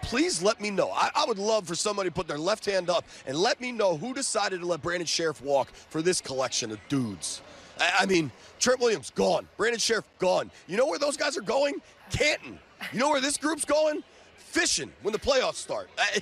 Please 0.00 0.42
let 0.42 0.60
me 0.60 0.70
know. 0.70 0.90
I, 0.92 1.10
I, 1.14 1.26
would 1.26 1.38
love 1.38 1.66
for 1.66 1.74
somebody 1.74 2.08
to 2.08 2.14
put 2.14 2.26
their 2.26 2.38
left 2.38 2.64
hand 2.64 2.88
up 2.88 3.04
and 3.26 3.36
let 3.36 3.60
me 3.60 3.72
know 3.72 3.96
who 3.96 4.14
decided 4.14 4.60
to 4.60 4.66
let 4.66 4.80
Brandon 4.80 5.06
Scherff 5.06 5.42
walk 5.42 5.72
for 5.74 6.00
this 6.00 6.20
collection 6.20 6.70
of 6.70 6.78
dudes. 6.88 7.42
I, 7.78 7.92
I 8.00 8.06
mean, 8.06 8.30
Trent 8.62 8.78
Williams, 8.78 9.10
gone. 9.10 9.48
Brandon 9.56 9.80
Scherff 9.80 10.04
gone. 10.20 10.48
You 10.68 10.76
know 10.76 10.86
where 10.86 10.98
those 10.98 11.16
guys 11.16 11.36
are 11.36 11.42
going? 11.42 11.82
Canton. 12.10 12.60
You 12.92 13.00
know 13.00 13.10
where 13.10 13.20
this 13.20 13.36
group's 13.36 13.64
going? 13.64 14.04
Fishing 14.36 14.92
when 15.02 15.12
the 15.12 15.18
playoffs 15.18 15.56
start. 15.56 15.90
I, 15.98 16.20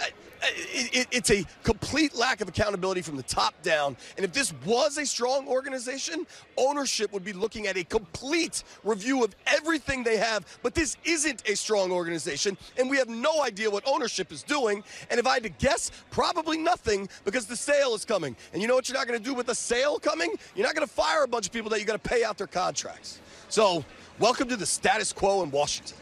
I, 0.00 0.08
it, 0.42 1.08
it's 1.10 1.30
a 1.30 1.44
complete 1.62 2.14
lack 2.14 2.40
of 2.40 2.48
accountability 2.48 3.02
from 3.02 3.16
the 3.16 3.22
top 3.22 3.60
down. 3.62 3.96
And 4.16 4.24
if 4.24 4.32
this 4.32 4.52
was 4.64 4.98
a 4.98 5.06
strong 5.06 5.48
organization, 5.48 6.26
ownership 6.56 7.12
would 7.12 7.24
be 7.24 7.32
looking 7.32 7.66
at 7.66 7.76
a 7.76 7.84
complete 7.84 8.64
review 8.84 9.24
of 9.24 9.34
everything 9.46 10.02
they 10.02 10.16
have. 10.16 10.46
But 10.62 10.74
this 10.74 10.96
isn't 11.04 11.48
a 11.48 11.56
strong 11.56 11.92
organization, 11.92 12.56
and 12.78 12.90
we 12.90 12.96
have 12.96 13.08
no 13.08 13.42
idea 13.42 13.70
what 13.70 13.82
ownership 13.86 14.32
is 14.32 14.42
doing. 14.42 14.84
And 15.10 15.18
if 15.18 15.26
I 15.26 15.34
had 15.34 15.42
to 15.44 15.48
guess, 15.48 15.90
probably 16.10 16.58
nothing 16.58 17.08
because 17.24 17.46
the 17.46 17.56
sale 17.56 17.94
is 17.94 18.04
coming. 18.04 18.36
And 18.52 18.60
you 18.60 18.68
know 18.68 18.74
what 18.74 18.88
you're 18.88 18.98
not 18.98 19.06
going 19.06 19.18
to 19.18 19.24
do 19.24 19.34
with 19.34 19.46
the 19.46 19.54
sale 19.54 19.98
coming? 19.98 20.34
You're 20.54 20.66
not 20.66 20.74
going 20.74 20.86
to 20.86 20.92
fire 20.92 21.24
a 21.24 21.28
bunch 21.28 21.46
of 21.46 21.52
people 21.52 21.70
that 21.70 21.78
you're 21.78 21.86
going 21.86 21.98
to 21.98 22.08
pay 22.08 22.24
out 22.24 22.38
their 22.38 22.46
contracts. 22.46 23.20
So 23.48 23.84
Welcome 24.18 24.48
to 24.50 24.56
the 24.56 24.66
status 24.66 25.12
quo 25.12 25.42
in 25.42 25.50
Washington. 25.50 25.96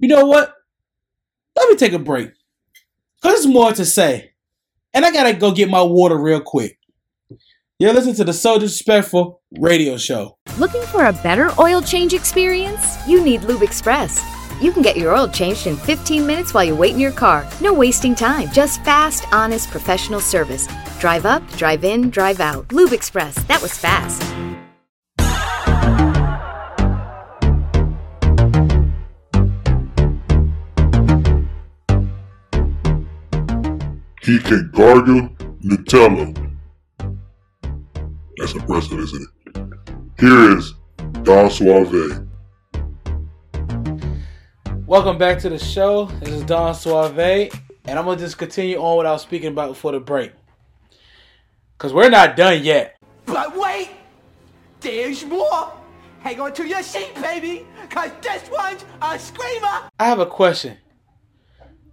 You 0.00 0.08
know 0.08 0.24
what? 0.24 0.54
Let 1.56 1.68
me 1.68 1.76
take 1.76 1.92
a 1.92 1.98
break. 1.98 2.30
Because 3.20 3.42
there's 3.44 3.52
more 3.52 3.72
to 3.72 3.84
say. 3.84 4.32
And 4.94 5.04
I 5.04 5.12
gotta 5.12 5.34
go 5.34 5.52
get 5.52 5.68
my 5.68 5.82
water 5.82 6.18
real 6.18 6.40
quick. 6.40 6.78
You're 7.78 7.92
listening 7.92 8.16
to 8.16 8.24
the 8.24 8.32
So 8.32 8.58
Disrespectful 8.58 9.40
radio 9.58 9.96
show. 9.96 10.36
Looking 10.58 10.82
for 10.82 11.06
a 11.06 11.12
better 11.12 11.50
oil 11.58 11.80
change 11.80 12.12
experience? 12.12 12.96
You 13.08 13.22
need 13.24 13.42
Lube 13.42 13.62
Express. 13.62 14.22
You 14.60 14.72
can 14.72 14.82
get 14.82 14.98
your 14.98 15.16
oil 15.16 15.28
changed 15.28 15.66
in 15.66 15.76
15 15.76 16.26
minutes 16.26 16.52
while 16.52 16.64
you 16.64 16.76
wait 16.76 16.92
in 16.92 17.00
your 17.00 17.12
car. 17.12 17.48
No 17.62 17.72
wasting 17.72 18.14
time. 18.14 18.50
Just 18.52 18.84
fast, 18.84 19.24
honest, 19.32 19.70
professional 19.70 20.20
service. 20.20 20.68
Drive 20.98 21.24
up, 21.24 21.46
drive 21.52 21.84
in, 21.84 22.10
drive 22.10 22.40
out. 22.40 22.70
Lube 22.70 22.92
Express. 22.92 23.34
That 23.44 23.62
was 23.62 23.76
fast. 23.76 24.20
He 34.30 34.38
can 34.38 34.70
gargle 34.70 35.28
Nutella. 35.60 36.56
That's 38.36 38.52
impressive, 38.52 39.00
isn't 39.00 39.28
it? 39.46 39.56
Here 40.20 40.56
is 40.56 40.74
Don 41.24 41.50
Suave. 41.50 42.28
Welcome 44.86 45.18
back 45.18 45.40
to 45.40 45.48
the 45.48 45.58
show. 45.58 46.04
This 46.20 46.28
is 46.28 46.44
Don 46.44 46.76
Suave, 46.76 47.18
and 47.18 47.98
I'm 47.98 48.04
gonna 48.04 48.20
just 48.20 48.38
continue 48.38 48.76
on 48.76 48.94
what 48.94 49.04
I 49.04 49.10
was 49.10 49.22
speaking 49.22 49.48
about 49.48 49.70
before 49.70 49.90
the 49.90 49.98
break. 49.98 50.30
Cause 51.78 51.92
we're 51.92 52.08
not 52.08 52.36
done 52.36 52.62
yet. 52.62 52.98
But 53.26 53.56
wait, 53.56 53.90
there's 54.78 55.24
more. 55.24 55.72
Hang 56.20 56.38
on 56.38 56.52
to 56.52 56.68
your 56.68 56.84
seat, 56.84 57.16
baby, 57.16 57.66
cause 57.88 58.12
this 58.22 58.48
one's 58.48 58.84
a 59.02 59.18
screamer. 59.18 59.90
I 59.98 60.04
have 60.04 60.20
a 60.20 60.26
question. 60.26 60.76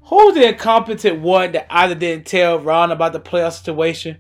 Who's 0.10 0.36
the 0.36 0.48
incompetent 0.48 1.20
one 1.20 1.52
that 1.52 1.68
either 1.70 1.94
didn't 1.94 2.28
tell 2.28 2.60
Ron 2.60 2.92
about 2.92 3.12
the 3.12 3.20
playoff 3.20 3.54
situation? 3.54 4.18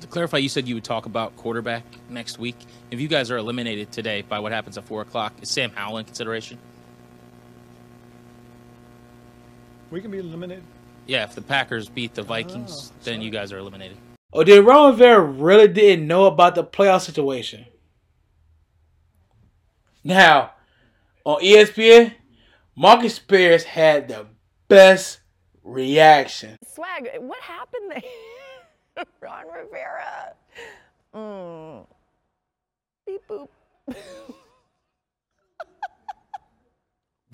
To 0.00 0.06
clarify, 0.06 0.38
you 0.38 0.48
said 0.48 0.66
you 0.66 0.74
would 0.74 0.84
talk 0.84 1.04
about 1.04 1.36
quarterback 1.36 1.84
next 2.08 2.38
week. 2.38 2.56
If 2.90 2.98
you 2.98 3.06
guys 3.06 3.30
are 3.30 3.36
eliminated 3.36 3.92
today 3.92 4.22
by 4.22 4.38
what 4.38 4.52
happens 4.52 4.78
at 4.78 4.84
4 4.84 5.02
o'clock, 5.02 5.34
is 5.42 5.50
Sam 5.50 5.70
Howell 5.70 5.98
in 5.98 6.06
consideration? 6.06 6.58
We 9.90 10.00
can 10.00 10.10
be 10.10 10.18
eliminated. 10.18 10.64
Yeah, 11.06 11.24
if 11.24 11.34
the 11.34 11.42
Packers 11.42 11.90
beat 11.90 12.14
the 12.14 12.22
Vikings, 12.22 12.90
ah, 12.90 13.00
then 13.04 13.20
you 13.20 13.30
guys 13.30 13.52
are 13.52 13.58
eliminated. 13.58 13.98
Oh, 14.32 14.44
did 14.44 14.64
Ron 14.64 14.92
Rivera 14.92 15.20
really 15.20 15.68
didn't 15.68 16.06
know 16.06 16.24
about 16.24 16.54
the 16.54 16.64
playoff 16.64 17.02
situation? 17.02 17.66
Now, 20.02 20.52
on 21.24 21.42
ESPN, 21.42 22.14
Marcus 22.74 23.14
Spears 23.14 23.64
had 23.64 24.08
the 24.08 24.26
best 24.68 25.20
reaction. 25.62 26.58
Swag, 26.66 27.08
what 27.20 27.40
happened 27.40 27.90
there? 27.90 29.04
Ron 29.20 29.44
Rivera. 29.46 30.34
Mm. 31.14 31.86
Beep 33.06 33.20
boop. 33.28 33.48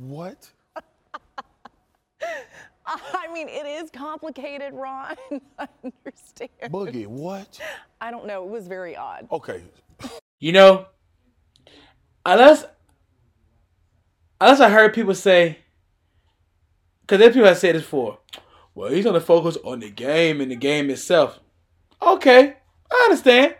What? 0.01 0.51
I 2.86 3.32
mean, 3.32 3.48
it 3.48 3.66
is 3.66 3.90
complicated, 3.90 4.73
Ron. 4.73 5.15
I 5.59 5.69
understand. 5.85 6.51
Boogie, 6.65 7.07
what? 7.07 7.61
I 8.01 8.11
don't 8.11 8.27
know. 8.27 8.44
It 8.44 8.51
was 8.51 8.66
very 8.66 8.97
odd. 8.97 9.28
Okay. 9.31 9.62
You 10.40 10.52
know, 10.52 10.86
unless 12.24 12.65
unless 14.40 14.61
I 14.61 14.70
heard 14.70 14.94
people 14.94 15.15
say, 15.15 15.59
because 17.11 17.19
there's 17.19 17.35
people 17.35 17.49
that 17.49 17.57
said 17.57 17.74
this 17.74 17.82
before. 17.82 18.19
Well, 18.73 18.93
he's 18.93 19.05
gonna 19.05 19.20
focus 19.20 19.59
on 19.65 19.81
the 19.81 19.91
game 19.91 20.41
and 20.41 20.49
the 20.49 20.55
game 20.55 20.89
itself. 20.91 21.41
Okay, 22.01 22.55
I 22.89 23.07
understand. 23.11 23.57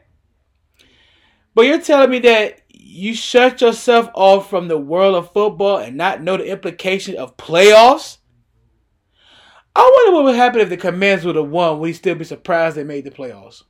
But 1.53 1.63
you're 1.63 1.81
telling 1.81 2.11
me 2.11 2.21
that 2.21 2.61
you 2.69 3.13
shut 3.13 3.61
yourself 3.61 4.09
off 4.15 4.49
from 4.49 4.69
the 4.69 4.79
world 4.79 5.17
of 5.17 5.33
football 5.33 5.79
and 5.79 5.97
not 5.97 6.23
know 6.23 6.37
the 6.37 6.49
implication 6.49 7.17
of 7.17 7.37
playoffs? 7.37 8.19
I 9.75 9.81
wonder 9.81 10.15
what 10.15 10.25
would 10.27 10.37
happen 10.37 10.61
if 10.61 10.69
the 10.69 10.77
Commanders 10.77 11.27
would 11.27 11.35
have 11.35 11.49
won. 11.49 11.81
Would 11.81 11.89
he 11.89 11.93
still 11.93 12.15
be 12.15 12.25
surprised 12.25 12.77
they 12.77 12.85
made 12.85 13.03
the 13.03 13.11
playoffs? 13.11 13.65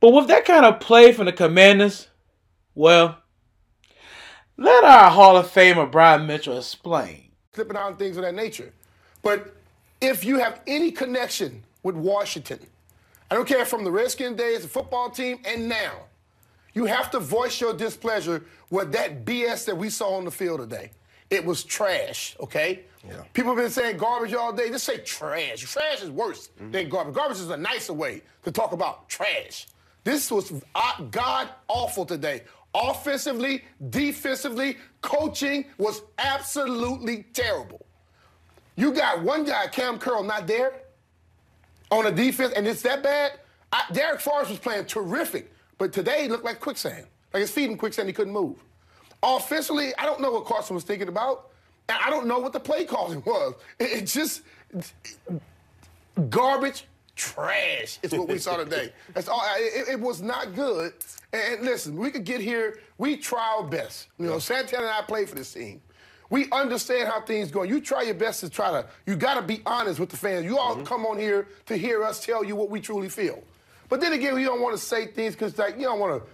But 0.00 0.10
with 0.10 0.26
that 0.26 0.44
kind 0.44 0.64
of 0.64 0.80
play 0.80 1.12
from 1.12 1.26
the 1.26 1.32
Commanders, 1.32 2.08
well, 2.74 3.18
let 4.56 4.82
our 4.82 5.10
Hall 5.12 5.36
of 5.36 5.46
Famer 5.46 5.90
Brian 5.90 6.26
Mitchell 6.26 6.58
explain. 6.58 7.27
Flipping 7.58 7.76
out 7.76 7.88
and 7.88 7.98
things 7.98 8.16
of 8.16 8.22
that 8.22 8.36
nature. 8.36 8.72
But 9.20 9.52
if 10.00 10.24
you 10.24 10.38
have 10.38 10.60
any 10.68 10.92
connection 10.92 11.64
with 11.82 11.96
Washington, 11.96 12.60
I 13.32 13.34
don't 13.34 13.48
care 13.48 13.64
from 13.64 13.82
the 13.82 13.90
Redskin 13.90 14.36
days, 14.36 14.62
the 14.62 14.68
football 14.68 15.10
team, 15.10 15.40
and 15.44 15.68
now, 15.68 16.04
you 16.72 16.84
have 16.84 17.10
to 17.10 17.18
voice 17.18 17.60
your 17.60 17.74
displeasure 17.74 18.44
with 18.70 18.92
that 18.92 19.24
BS 19.24 19.64
that 19.64 19.76
we 19.76 19.90
saw 19.90 20.10
on 20.14 20.24
the 20.24 20.30
field 20.30 20.60
today. 20.60 20.92
It 21.30 21.44
was 21.44 21.64
trash, 21.64 22.36
okay? 22.38 22.84
People 23.34 23.56
have 23.56 23.60
been 23.64 23.72
saying 23.72 23.96
garbage 23.96 24.34
all 24.34 24.52
day. 24.52 24.68
Just 24.70 24.84
say 24.84 24.98
trash. 24.98 25.62
Trash 25.62 26.02
is 26.04 26.10
worse 26.10 26.50
than 26.70 26.88
garbage. 26.88 27.14
Garbage 27.16 27.38
is 27.38 27.50
a 27.50 27.56
nicer 27.56 27.92
way 27.92 28.22
to 28.44 28.52
talk 28.52 28.70
about 28.70 29.08
trash. 29.08 29.66
This 30.04 30.30
was 30.30 30.52
uh, 30.76 31.02
god 31.10 31.48
awful 31.66 32.06
today. 32.06 32.42
Offensively, 32.80 33.64
defensively, 33.90 34.76
coaching 35.00 35.64
was 35.78 36.02
absolutely 36.18 37.24
terrible. 37.32 37.84
You 38.76 38.92
got 38.92 39.22
one 39.22 39.44
guy, 39.44 39.66
Kam 39.66 39.98
Curl, 39.98 40.22
not 40.22 40.46
there 40.46 40.82
on 41.90 42.04
the 42.04 42.12
defense, 42.12 42.52
and 42.54 42.66
it's 42.68 42.82
that 42.82 43.02
bad. 43.02 43.32
I, 43.72 43.82
Darrick 43.92 44.20
Forrest 44.20 44.50
was 44.50 44.60
playing 44.60 44.84
terrific, 44.84 45.52
but 45.76 45.92
today 45.92 46.22
he 46.22 46.28
looked 46.28 46.44
like 46.44 46.60
quicksand. 46.60 47.06
Like 47.34 47.40
his 47.40 47.50
feet 47.50 47.68
in 47.68 47.76
quicksand, 47.76 48.08
he 48.08 48.12
couldn't 48.12 48.32
move. 48.32 48.62
Offensively, 49.22 49.92
I 49.98 50.06
don't 50.06 50.20
know 50.20 50.30
what 50.30 50.44
Carson 50.44 50.74
was 50.74 50.84
thinking 50.84 51.08
about, 51.08 51.50
and 51.88 51.98
I 52.04 52.10
don't 52.10 52.28
know 52.28 52.38
what 52.38 52.52
the 52.52 52.60
play 52.60 52.84
calling 52.84 53.22
was. 53.26 53.54
It, 53.80 54.02
it 54.02 54.06
just 54.06 54.42
garbage, 56.30 56.84
trash 57.18 57.98
is 58.02 58.12
what 58.12 58.28
we 58.28 58.38
saw 58.38 58.56
today. 58.56 58.92
That's 59.12 59.28
all. 59.28 59.42
It, 59.56 59.88
it 59.88 60.00
was 60.00 60.22
not 60.22 60.54
good. 60.54 60.94
And 61.32 61.62
listen, 61.62 61.96
we 61.96 62.10
could 62.10 62.24
get 62.24 62.40
here. 62.40 62.78
We 62.96 63.16
try 63.16 63.56
our 63.58 63.64
best. 63.64 64.06
You 64.18 64.26
know, 64.26 64.38
Santana 64.38 64.84
and 64.84 64.94
I 64.94 65.02
play 65.02 65.26
for 65.26 65.34
this 65.34 65.52
team. 65.52 65.82
We 66.30 66.50
understand 66.52 67.08
how 67.08 67.20
things 67.22 67.50
go. 67.50 67.62
You 67.62 67.80
try 67.80 68.02
your 68.02 68.14
best 68.14 68.40
to 68.40 68.50
try 68.50 68.70
to. 68.70 68.86
You 69.06 69.16
got 69.16 69.34
to 69.34 69.42
be 69.42 69.60
honest 69.66 69.98
with 69.98 70.10
the 70.10 70.16
fans. 70.16 70.44
You 70.44 70.58
all 70.58 70.76
mm-hmm. 70.76 70.84
come 70.84 71.04
on 71.04 71.18
here 71.18 71.48
to 71.66 71.76
hear 71.76 72.04
us 72.04 72.24
tell 72.24 72.44
you 72.44 72.54
what 72.54 72.70
we 72.70 72.80
truly 72.80 73.08
feel. 73.08 73.42
But 73.88 74.00
then 74.00 74.12
again, 74.12 74.38
you 74.38 74.44
don't 74.44 74.60
want 74.60 74.76
to 74.76 74.82
say 74.82 75.06
things 75.06 75.34
because 75.34 75.58
like 75.58 75.76
you 75.76 75.84
don't 75.84 75.98
want 75.98 76.22
to 76.22 76.28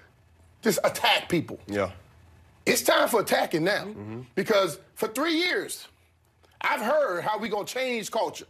just 0.62 0.78
attack 0.85 1.28
people. 1.28 1.59
Yeah. 1.66 1.90
It's 2.66 2.82
time 2.82 3.09
for 3.09 3.20
attacking 3.20 3.65
now 3.65 3.85
mm-hmm. 3.85 4.20
because 4.35 4.78
for 4.94 5.09
three 5.09 5.35
years, 5.35 5.86
I've 6.61 6.81
heard 6.81 7.23
how 7.23 7.39
we 7.39 7.48
gonna 7.48 7.66
change 7.66 8.11
culture. 8.11 8.47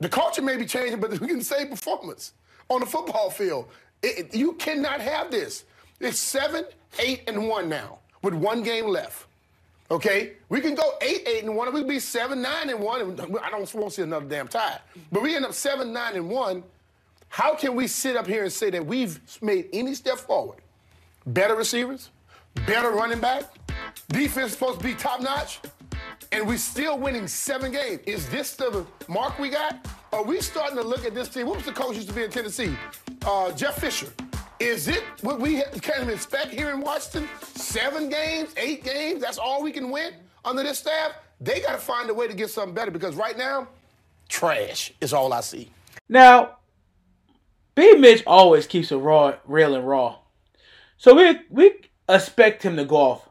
The 0.00 0.08
culture 0.08 0.42
may 0.42 0.56
be 0.56 0.66
changing, 0.66 1.00
but 1.00 1.18
we 1.20 1.26
can 1.28 1.42
say 1.42 1.66
performance 1.66 2.32
on 2.68 2.80
the 2.80 2.86
football 2.86 3.30
field. 3.30 3.68
It- 4.02 4.18
it- 4.18 4.34
you 4.34 4.54
cannot 4.54 5.00
have 5.00 5.30
this. 5.30 5.64
It's 6.00 6.18
seven, 6.18 6.64
eight, 6.98 7.22
and 7.28 7.48
one 7.48 7.68
now 7.68 7.98
with 8.22 8.32
one 8.34 8.62
game 8.62 8.86
left. 8.86 9.26
Okay, 9.90 10.34
we 10.48 10.60
can 10.60 10.74
go 10.74 10.94
eight, 11.02 11.26
eight, 11.26 11.44
and 11.44 11.54
one. 11.56 11.72
We 11.74 11.80
can 11.80 11.88
be 11.88 11.98
seven, 12.00 12.40
nine, 12.40 12.70
and 12.70 12.80
one. 12.80 13.00
and 13.02 13.20
I 13.20 13.50
don't 13.50 13.74
want 13.74 13.88
to 13.88 13.90
see 13.90 14.02
another 14.02 14.26
damn 14.26 14.48
tie. 14.48 14.78
But 15.10 15.22
we 15.22 15.34
end 15.36 15.44
up 15.44 15.52
seven, 15.52 15.92
nine, 15.92 16.14
and 16.14 16.30
one. 16.30 16.62
How 17.28 17.54
can 17.54 17.74
we 17.74 17.86
sit 17.86 18.16
up 18.16 18.26
here 18.26 18.44
and 18.44 18.52
say 18.52 18.70
that 18.70 18.86
we've 18.86 19.20
made 19.42 19.68
any 19.72 19.94
step 19.94 20.18
forward? 20.18 20.58
Better 21.26 21.54
receivers, 21.56 22.10
better 22.66 22.90
running 22.90 23.20
back, 23.20 23.44
defense 24.08 24.52
supposed 24.52 24.78
to 24.80 24.84
be 24.84 24.94
top 24.94 25.20
notch, 25.20 25.60
and 26.32 26.46
we're 26.46 26.58
still 26.58 26.98
winning 26.98 27.26
seven 27.26 27.72
games. 27.72 28.00
Is 28.06 28.28
this 28.28 28.54
the 28.54 28.86
mark 29.08 29.38
we 29.38 29.48
got? 29.48 29.86
Are 30.12 30.22
we 30.24 30.40
starting 30.40 30.76
to 30.76 30.82
look 30.82 31.04
at 31.04 31.14
this 31.14 31.28
team? 31.28 31.46
What 31.46 31.56
was 31.56 31.66
the 31.66 31.72
coach 31.72 31.96
used 31.96 32.08
to 32.08 32.14
be 32.14 32.24
in 32.24 32.30
Tennessee? 32.30 32.74
Uh, 33.26 33.52
Jeff 33.52 33.80
Fisher. 33.80 34.12
Is 34.58 34.88
it 34.88 35.02
what 35.22 35.40
we 35.40 35.62
can 35.80 36.10
expect 36.10 36.48
here 36.48 36.70
in 36.70 36.80
Washington? 36.80 37.28
Seven 37.54 38.10
games, 38.10 38.50
eight 38.56 38.84
games, 38.84 39.22
that's 39.22 39.38
all 39.38 39.62
we 39.62 39.72
can 39.72 39.90
win 39.90 40.12
under 40.44 40.62
this 40.62 40.78
staff? 40.78 41.12
They 41.40 41.60
got 41.60 41.72
to 41.72 41.78
find 41.78 42.10
a 42.10 42.14
way 42.14 42.28
to 42.28 42.34
get 42.34 42.50
something 42.50 42.74
better 42.74 42.90
because 42.90 43.14
right 43.14 43.36
now, 43.38 43.68
trash 44.28 44.92
is 45.00 45.14
all 45.14 45.32
I 45.32 45.40
see. 45.40 45.70
Now, 46.08 46.58
B. 47.74 47.96
Mitch 47.96 48.22
always 48.26 48.66
keeps 48.66 48.92
it 48.92 48.96
raw, 48.96 49.34
real 49.46 49.74
and 49.74 49.86
raw. 49.86 50.18
So 50.98 51.14
we 51.14 51.40
we 51.48 51.72
expect 52.08 52.62
him 52.62 52.76
to 52.76 52.84
go 52.84 52.96
off. 52.96 53.28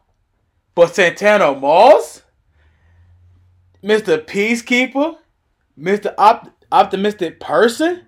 But 0.74 0.96
Santana 0.96 1.54
Moss, 1.54 2.24
Mr. 3.84 4.24
Peacekeeper, 4.24 5.18
Mr. 5.80 6.14
Op- 6.18 6.52
Optimistic 6.72 7.40
Person. 7.40 8.06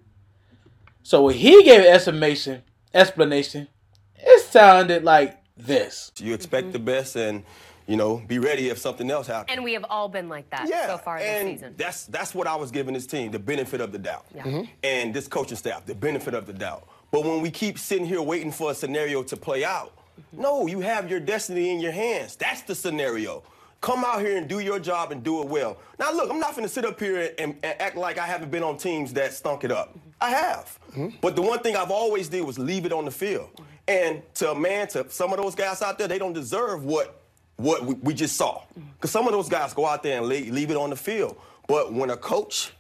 So 1.03 1.23
when 1.23 1.35
he 1.35 1.63
gave 1.63 1.81
an 1.81 1.87
explanation, 1.87 2.61
explanation, 2.93 3.67
it 4.15 4.43
sounded 4.43 5.03
like 5.03 5.37
this. 5.57 6.11
You 6.17 6.33
expect 6.33 6.73
the 6.73 6.79
best 6.79 7.15
and, 7.15 7.43
you 7.87 7.97
know, 7.97 8.21
be 8.27 8.39
ready 8.39 8.69
if 8.69 8.77
something 8.77 9.09
else 9.09 9.27
happens. 9.27 9.55
And 9.55 9.63
we 9.63 9.73
have 9.73 9.85
all 9.89 10.09
been 10.09 10.29
like 10.29 10.49
that 10.51 10.67
yeah, 10.67 10.87
so 10.87 10.97
far 10.97 11.19
this 11.19 11.43
season. 11.43 11.73
That's 11.77 12.05
that's 12.05 12.35
what 12.35 12.47
I 12.47 12.55
was 12.55 12.71
giving 12.71 12.93
this 12.93 13.07
team, 13.07 13.31
the 13.31 13.39
benefit 13.39 13.81
of 13.81 13.91
the 13.91 13.97
doubt. 13.97 14.25
Yeah. 14.35 14.43
Mm-hmm. 14.43 14.71
And 14.83 15.13
this 15.13 15.27
coaching 15.27 15.57
staff, 15.57 15.85
the 15.85 15.95
benefit 15.95 16.33
of 16.33 16.45
the 16.45 16.53
doubt. 16.53 16.87
But 17.11 17.23
when 17.25 17.41
we 17.41 17.49
keep 17.49 17.77
sitting 17.79 18.05
here 18.05 18.21
waiting 18.21 18.51
for 18.51 18.71
a 18.71 18.75
scenario 18.75 19.23
to 19.23 19.37
play 19.37 19.65
out, 19.65 19.93
mm-hmm. 20.19 20.41
no, 20.41 20.67
you 20.67 20.81
have 20.81 21.09
your 21.09 21.19
destiny 21.19 21.71
in 21.71 21.79
your 21.79 21.91
hands. 21.91 22.35
That's 22.35 22.61
the 22.61 22.75
scenario. 22.75 23.43
Come 23.81 24.05
out 24.05 24.21
here 24.21 24.37
and 24.37 24.47
do 24.47 24.59
your 24.59 24.79
job 24.79 25.11
and 25.11 25.23
do 25.23 25.41
it 25.41 25.47
well. 25.47 25.77
Now, 25.99 26.13
look, 26.13 26.29
I'm 26.29 26.39
not 26.39 26.51
going 26.51 26.63
to 26.63 26.69
sit 26.69 26.85
up 26.85 26.99
here 26.99 27.33
and, 27.39 27.55
and 27.63 27.81
act 27.81 27.97
like 27.97 28.19
I 28.19 28.27
haven't 28.27 28.51
been 28.51 28.61
on 28.61 28.77
teams 28.77 29.11
that 29.13 29.33
stunk 29.33 29.63
it 29.63 29.71
up. 29.71 29.97
I 30.21 30.29
have. 30.29 30.79
Mm-hmm. 30.91 31.17
But 31.19 31.35
the 31.35 31.41
one 31.41 31.59
thing 31.59 31.75
I've 31.75 31.89
always 31.89 32.29
did 32.29 32.43
was 32.45 32.59
leave 32.59 32.85
it 32.85 32.93
on 32.93 33.05
the 33.05 33.11
field. 33.11 33.49
And 33.87 34.21
to 34.35 34.51
a 34.51 34.55
man, 34.55 34.87
to 34.89 35.09
some 35.09 35.33
of 35.33 35.39
those 35.39 35.55
guys 35.55 35.81
out 35.81 35.97
there, 35.97 36.07
they 36.07 36.19
don't 36.19 36.33
deserve 36.33 36.85
what 36.85 37.17
what 37.57 37.83
we, 37.85 37.93
we 37.95 38.13
just 38.13 38.37
saw. 38.37 38.59
Mm-hmm. 38.59 38.81
Because 38.95 39.11
some 39.11 39.27
of 39.27 39.33
those 39.33 39.49
guys 39.49 39.73
go 39.73 39.85
out 39.85 40.03
there 40.03 40.17
and 40.17 40.27
leave, 40.27 40.51
leave 40.51 40.71
it 40.71 40.77
on 40.77 40.89
the 40.89 40.95
field. 40.95 41.37
But 41.67 41.93
when 41.93 42.09
a 42.09 42.17
coach 42.17 42.73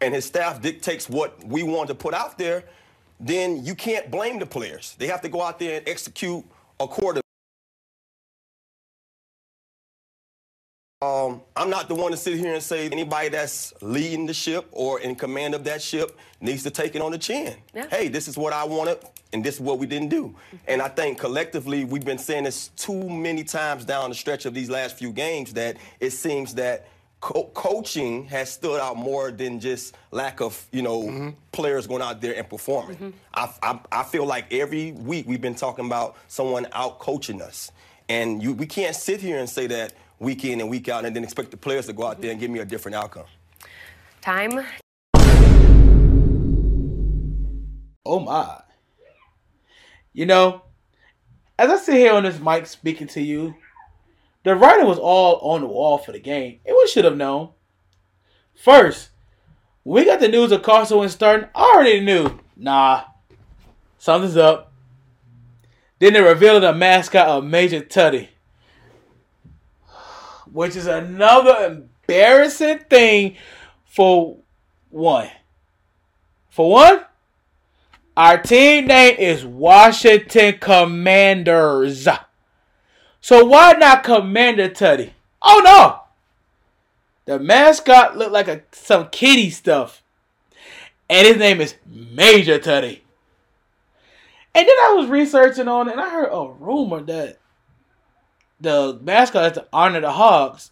and 0.00 0.14
his 0.14 0.24
staff 0.24 0.60
dictates 0.60 1.08
what 1.08 1.42
we 1.44 1.62
want 1.62 1.88
to 1.88 1.94
put 1.94 2.14
out 2.14 2.38
there, 2.38 2.64
then 3.18 3.64
you 3.64 3.74
can't 3.74 4.10
blame 4.10 4.38
the 4.38 4.46
players. 4.46 4.94
They 4.98 5.06
have 5.06 5.20
to 5.22 5.28
go 5.28 5.42
out 5.42 5.58
there 5.58 5.78
and 5.78 5.88
execute 5.88 6.44
accordingly. 6.78 7.22
I'm 11.60 11.68
not 11.68 11.88
the 11.88 11.94
one 11.94 12.10
to 12.10 12.16
sit 12.16 12.38
here 12.38 12.54
and 12.54 12.62
say 12.62 12.86
anybody 12.86 13.28
that's 13.28 13.74
leading 13.82 14.24
the 14.24 14.32
ship 14.32 14.66
or 14.72 14.98
in 15.00 15.14
command 15.14 15.54
of 15.54 15.62
that 15.64 15.82
ship 15.82 16.18
needs 16.40 16.62
to 16.62 16.70
take 16.70 16.94
it 16.94 17.02
on 17.02 17.12
the 17.12 17.18
chin. 17.18 17.54
Yeah. 17.74 17.86
Hey, 17.90 18.08
this 18.08 18.28
is 18.28 18.38
what 18.38 18.54
I 18.54 18.64
wanted, 18.64 18.96
and 19.34 19.44
this 19.44 19.56
is 19.56 19.60
what 19.60 19.78
we 19.78 19.86
didn't 19.86 20.08
do. 20.08 20.28
Mm-hmm. 20.28 20.56
And 20.68 20.80
I 20.80 20.88
think 20.88 21.18
collectively 21.18 21.84
we've 21.84 22.04
been 22.04 22.16
saying 22.16 22.44
this 22.44 22.68
too 22.68 23.10
many 23.10 23.44
times 23.44 23.84
down 23.84 24.08
the 24.08 24.14
stretch 24.14 24.46
of 24.46 24.54
these 24.54 24.70
last 24.70 24.96
few 24.96 25.12
games 25.12 25.52
that 25.52 25.76
it 26.00 26.12
seems 26.12 26.54
that 26.54 26.88
co- 27.20 27.50
coaching 27.52 28.24
has 28.28 28.50
stood 28.50 28.80
out 28.80 28.96
more 28.96 29.30
than 29.30 29.60
just 29.60 29.94
lack 30.12 30.40
of, 30.40 30.66
you 30.72 30.80
know, 30.80 31.02
mm-hmm. 31.02 31.28
players 31.52 31.86
going 31.86 32.00
out 32.00 32.22
there 32.22 32.36
and 32.36 32.48
performing. 32.48 32.96
Mm-hmm. 32.96 33.10
I, 33.34 33.52
I, 33.62 33.80
I 33.92 34.02
feel 34.04 34.24
like 34.24 34.50
every 34.50 34.92
week 34.92 35.26
we've 35.28 35.42
been 35.42 35.54
talking 35.54 35.84
about 35.84 36.16
someone 36.26 36.68
out 36.72 37.00
coaching 37.00 37.42
us. 37.42 37.70
And 38.08 38.42
you, 38.42 38.54
we 38.54 38.64
can't 38.64 38.96
sit 38.96 39.20
here 39.20 39.38
and 39.38 39.48
say 39.48 39.66
that 39.66 39.92
week 40.20 40.44
in 40.44 40.60
and 40.60 40.70
week 40.70 40.88
out, 40.88 41.04
and 41.04 41.16
then 41.16 41.24
expect 41.24 41.50
the 41.50 41.56
players 41.56 41.86
to 41.86 41.92
go 41.92 42.06
out 42.06 42.20
there 42.20 42.30
and 42.30 42.38
give 42.38 42.50
me 42.50 42.60
a 42.60 42.64
different 42.64 42.94
outcome. 42.94 43.26
Time. 44.20 44.64
Oh 48.06 48.20
my. 48.20 48.60
You 50.12 50.26
know, 50.26 50.62
as 51.58 51.70
I 51.70 51.76
sit 51.76 51.96
here 51.96 52.12
on 52.12 52.22
this 52.22 52.38
mic 52.38 52.66
speaking 52.66 53.06
to 53.08 53.20
you, 53.20 53.54
the 54.44 54.54
writing 54.54 54.86
was 54.86 54.98
all 54.98 55.36
on 55.52 55.60
the 55.60 55.66
wall 55.66 55.98
for 55.98 56.12
the 56.12 56.20
game. 56.20 56.60
It 56.64 56.72
we 56.72 56.86
should 56.88 57.04
have 57.04 57.16
known. 57.16 57.50
First, 58.54 59.10
we 59.84 60.04
got 60.04 60.20
the 60.20 60.28
news 60.28 60.52
of 60.52 60.62
Carson 60.62 60.98
Wentz 60.98 61.14
starting, 61.14 61.48
I 61.54 61.72
already 61.74 62.00
knew. 62.00 62.40
Nah, 62.56 63.04
something's 63.98 64.36
up. 64.36 64.72
Then 65.98 66.14
they 66.14 66.20
revealed 66.20 66.62
the 66.62 66.72
mascot 66.72 67.28
of 67.28 67.44
Major 67.44 67.80
Tuddy, 67.80 68.28
which 70.52 70.76
is 70.76 70.86
another 70.86 71.64
embarrassing 71.64 72.80
thing 72.90 73.36
for 73.84 74.38
one. 74.90 75.30
For 76.48 76.70
one, 76.70 77.04
our 78.16 78.42
team 78.42 78.86
name 78.86 79.16
is 79.18 79.44
Washington 79.44 80.58
Commanders. 80.58 82.08
So 83.20 83.44
why 83.44 83.72
not 83.72 84.04
Commander 84.04 84.68
Tuddy? 84.68 85.12
Oh 85.42 85.62
no! 85.64 86.00
The 87.26 87.38
mascot 87.38 88.16
looked 88.16 88.32
like 88.32 88.48
a 88.48 88.62
some 88.72 89.08
kitty 89.08 89.50
stuff. 89.50 90.02
And 91.08 91.26
his 91.26 91.38
name 91.38 91.60
is 91.60 91.74
Major 91.86 92.58
Tuddy. 92.58 93.00
And 94.54 94.66
then 94.66 94.76
I 94.82 94.94
was 94.96 95.08
researching 95.08 95.68
on 95.68 95.88
it 95.88 95.92
and 95.92 96.00
I 96.00 96.08
heard 96.10 96.30
a 96.32 96.52
rumor 96.52 97.00
that 97.02 97.39
the 98.60 98.98
mascot 99.02 99.46
is 99.46 99.52
to 99.58 99.66
honor 99.72 100.00
the 100.00 100.12
Hogs, 100.12 100.70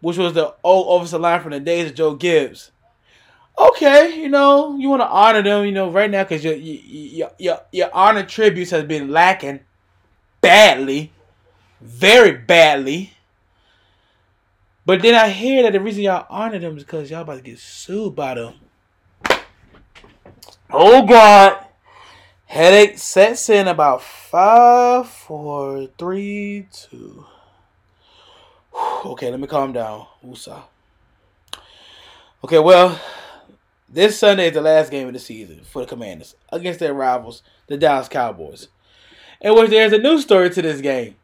which 0.00 0.16
was 0.16 0.32
the 0.32 0.54
old 0.64 1.00
offensive 1.00 1.20
line 1.20 1.40
from 1.40 1.52
the 1.52 1.60
days 1.60 1.90
of 1.90 1.94
Joe 1.96 2.14
Gibbs. 2.14 2.72
Okay, 3.58 4.20
you 4.20 4.28
know, 4.28 4.76
you 4.78 4.88
want 4.88 5.02
to 5.02 5.08
honor 5.08 5.42
them, 5.42 5.66
you 5.66 5.72
know, 5.72 5.90
right 5.90 6.10
now 6.10 6.24
because 6.24 6.42
your, 6.42 6.54
your, 6.54 7.30
your, 7.38 7.60
your 7.72 7.90
honor 7.94 8.22
tributes 8.24 8.70
has 8.70 8.84
been 8.84 9.10
lacking 9.10 9.60
badly 10.40 11.12
very 11.80 12.32
badly. 12.32 13.12
But 14.84 15.02
then 15.02 15.14
I 15.14 15.30
hear 15.30 15.62
that 15.62 15.72
the 15.72 15.80
reason 15.80 16.02
y'all 16.02 16.26
honor 16.28 16.58
them 16.58 16.76
is 16.76 16.84
because 16.84 17.10
y'all 17.10 17.22
about 17.22 17.36
to 17.36 17.42
get 17.42 17.58
sued 17.58 18.14
by 18.14 18.34
them. 18.34 18.54
Oh 20.70 21.06
God. 21.06 21.66
Headache 22.50 22.98
sets 22.98 23.48
in 23.48 23.68
about 23.68 24.02
five, 24.02 25.08
four, 25.08 25.86
three, 25.96 26.66
two. 26.72 27.24
Okay, 29.04 29.30
let 29.30 29.38
me 29.38 29.46
calm 29.46 29.72
down. 29.72 30.08
Woosah. 30.26 30.62
Okay, 32.42 32.58
well, 32.58 33.00
this 33.88 34.18
Sunday 34.18 34.48
is 34.48 34.54
the 34.54 34.62
last 34.62 34.90
game 34.90 35.06
of 35.06 35.12
the 35.12 35.20
season 35.20 35.60
for 35.60 35.82
the 35.82 35.88
Commanders 35.88 36.34
against 36.50 36.80
their 36.80 36.92
rivals, 36.92 37.44
the 37.68 37.76
Dallas 37.76 38.08
Cowboys. 38.08 38.66
In 39.40 39.54
which 39.54 39.70
there's 39.70 39.92
a 39.92 39.98
new 39.98 40.20
story 40.20 40.50
to 40.50 40.60
this 40.60 40.80
game. 40.80 41.14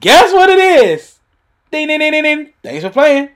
Guess 0.00 0.32
what 0.32 0.48
it 0.48 0.58
is? 0.58 1.18
Ding, 1.70 1.88
ding, 1.88 1.98
ding, 1.98 2.12
ding, 2.12 2.22
ding. 2.22 2.52
Thanks 2.62 2.82
for 2.82 2.88
playing. 2.88 3.28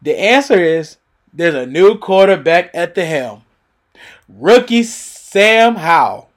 The 0.00 0.18
answer 0.18 0.58
is 0.58 0.96
there's 1.30 1.54
a 1.54 1.66
new 1.66 1.98
quarterback 1.98 2.70
at 2.72 2.94
the 2.94 3.04
helm. 3.04 3.42
Rookie 4.30 4.84
Sam 5.32 5.76
Howell. 5.76 6.28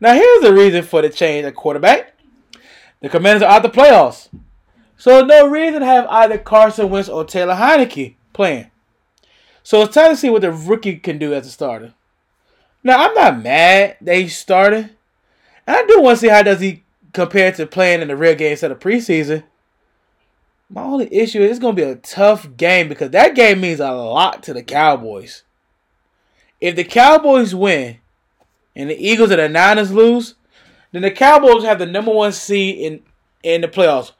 Now, 0.00 0.12
here's 0.12 0.42
the 0.42 0.52
reason 0.52 0.82
for 0.82 1.00
the 1.00 1.08
change 1.08 1.46
at 1.46 1.54
quarterback. 1.54 2.12
The 3.00 3.08
Commanders 3.08 3.42
are 3.42 3.50
out 3.50 3.62
the 3.62 3.70
playoffs. 3.70 4.28
So, 4.98 5.24
no 5.24 5.48
reason 5.48 5.80
to 5.80 5.86
have 5.86 6.06
either 6.08 6.36
Carson 6.36 6.90
Wentz 6.90 7.08
or 7.08 7.24
Taylor 7.24 7.54
Heinicke 7.54 8.16
playing. 8.34 8.70
So, 9.62 9.80
it's 9.80 9.94
time 9.94 10.10
to 10.10 10.16
see 10.18 10.28
what 10.28 10.42
the 10.42 10.52
rookie 10.52 10.96
can 10.96 11.16
do 11.16 11.32
as 11.32 11.46
a 11.46 11.50
starter. 11.50 11.94
Now, 12.84 13.02
I'm 13.02 13.14
not 13.14 13.42
mad 13.42 13.96
that 14.02 14.16
he 14.16 14.28
started. 14.28 14.90
And 15.66 15.76
I 15.76 15.86
do 15.86 16.02
want 16.02 16.18
to 16.18 16.20
see 16.20 16.28
how 16.28 16.42
does 16.42 16.60
he 16.60 16.84
compare 17.14 17.50
to 17.52 17.66
playing 17.66 18.02
in 18.02 18.08
the 18.08 18.16
real 18.16 18.34
game 18.34 18.50
instead 18.50 18.72
of 18.72 18.78
preseason. 18.78 19.44
My 20.68 20.82
only 20.82 21.08
issue 21.10 21.40
is 21.40 21.52
it's 21.52 21.60
going 21.60 21.76
to 21.76 21.82
be 21.82 21.90
a 21.90 21.96
tough 21.96 22.58
game 22.58 22.90
because 22.90 23.12
that 23.12 23.34
game 23.34 23.62
means 23.62 23.80
a 23.80 23.90
lot 23.90 24.42
to 24.42 24.52
the 24.52 24.62
Cowboys. 24.62 25.44
If 26.60 26.76
the 26.76 26.84
Cowboys 26.84 27.54
win 27.54 27.98
and 28.74 28.90
the 28.90 28.96
Eagles 28.96 29.30
and 29.30 29.40
the 29.40 29.48
Niners 29.48 29.92
lose, 29.92 30.34
then 30.92 31.02
the 31.02 31.10
Cowboys 31.10 31.64
have 31.64 31.78
the 31.78 31.86
number 31.86 32.12
one 32.12 32.32
seed 32.32 32.78
in, 32.78 33.02
in 33.42 33.60
the 33.60 33.68
playoffs, 33.68 34.12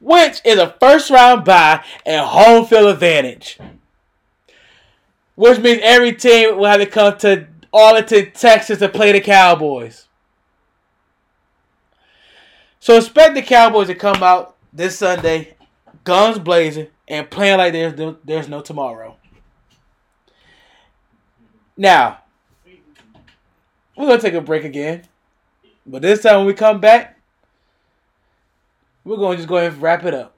which 0.00 0.40
is 0.44 0.58
a 0.58 0.76
first 0.80 1.10
round 1.10 1.44
bye 1.44 1.84
and 2.04 2.26
home 2.26 2.66
field 2.66 2.90
advantage. 2.90 3.58
Which 5.34 5.60
means 5.60 5.80
every 5.82 6.12
team 6.14 6.56
will 6.56 6.66
have 6.66 6.80
to 6.80 6.86
come 6.86 7.16
to 7.18 7.46
Arlington, 7.72 8.32
Texas 8.32 8.80
to 8.80 8.88
play 8.88 9.12
the 9.12 9.20
Cowboys. 9.20 10.08
So 12.80 12.96
expect 12.96 13.34
the 13.34 13.42
Cowboys 13.42 13.88
to 13.88 13.94
come 13.94 14.22
out 14.22 14.56
this 14.72 14.98
Sunday, 14.98 15.54
guns 16.04 16.38
blazing, 16.38 16.88
and 17.06 17.30
playing 17.30 17.58
like 17.58 17.72
there's 17.72 18.16
there's 18.24 18.48
no 18.48 18.60
tomorrow. 18.60 19.16
Now, 21.78 22.18
we're 23.96 24.08
gonna 24.08 24.20
take 24.20 24.34
a 24.34 24.40
break 24.40 24.64
again, 24.64 25.04
but 25.86 26.02
this 26.02 26.22
time 26.22 26.38
when 26.38 26.46
we 26.46 26.54
come 26.54 26.80
back, 26.80 27.20
we're 29.04 29.16
gonna 29.16 29.36
just 29.36 29.48
go 29.48 29.58
ahead 29.58 29.72
and 29.74 29.80
wrap 29.80 30.04
it 30.04 30.12
up. 30.12 30.34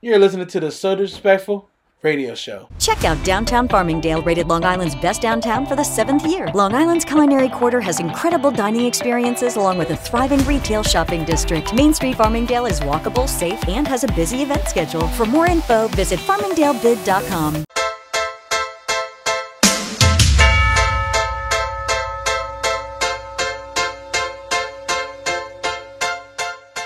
You're 0.00 0.20
listening 0.20 0.46
to 0.46 0.60
the 0.60 0.70
So 0.70 0.94
Disrespectful 0.94 1.68
radio 2.02 2.36
show. 2.36 2.68
Check 2.78 3.04
out 3.04 3.22
Downtown 3.24 3.66
Farmingdale, 3.66 4.24
rated 4.24 4.46
Long 4.46 4.64
Island's 4.64 4.94
best 4.94 5.20
downtown 5.20 5.66
for 5.66 5.74
the 5.74 5.82
seventh 5.82 6.24
year. 6.26 6.48
Long 6.54 6.74
Island's 6.74 7.04
Culinary 7.04 7.48
Quarter 7.48 7.80
has 7.80 7.98
incredible 7.98 8.52
dining 8.52 8.86
experiences 8.86 9.56
along 9.56 9.78
with 9.78 9.90
a 9.90 9.96
thriving 9.96 10.44
retail 10.46 10.84
shopping 10.84 11.24
district. 11.24 11.74
Main 11.74 11.92
Street 11.92 12.16
Farmingdale 12.16 12.70
is 12.70 12.78
walkable, 12.80 13.28
safe, 13.28 13.66
and 13.68 13.88
has 13.88 14.04
a 14.04 14.08
busy 14.08 14.42
event 14.42 14.68
schedule. 14.68 15.08
For 15.08 15.26
more 15.26 15.46
info, 15.46 15.88
visit 15.88 16.20
farmingdalebid.com. 16.20 17.64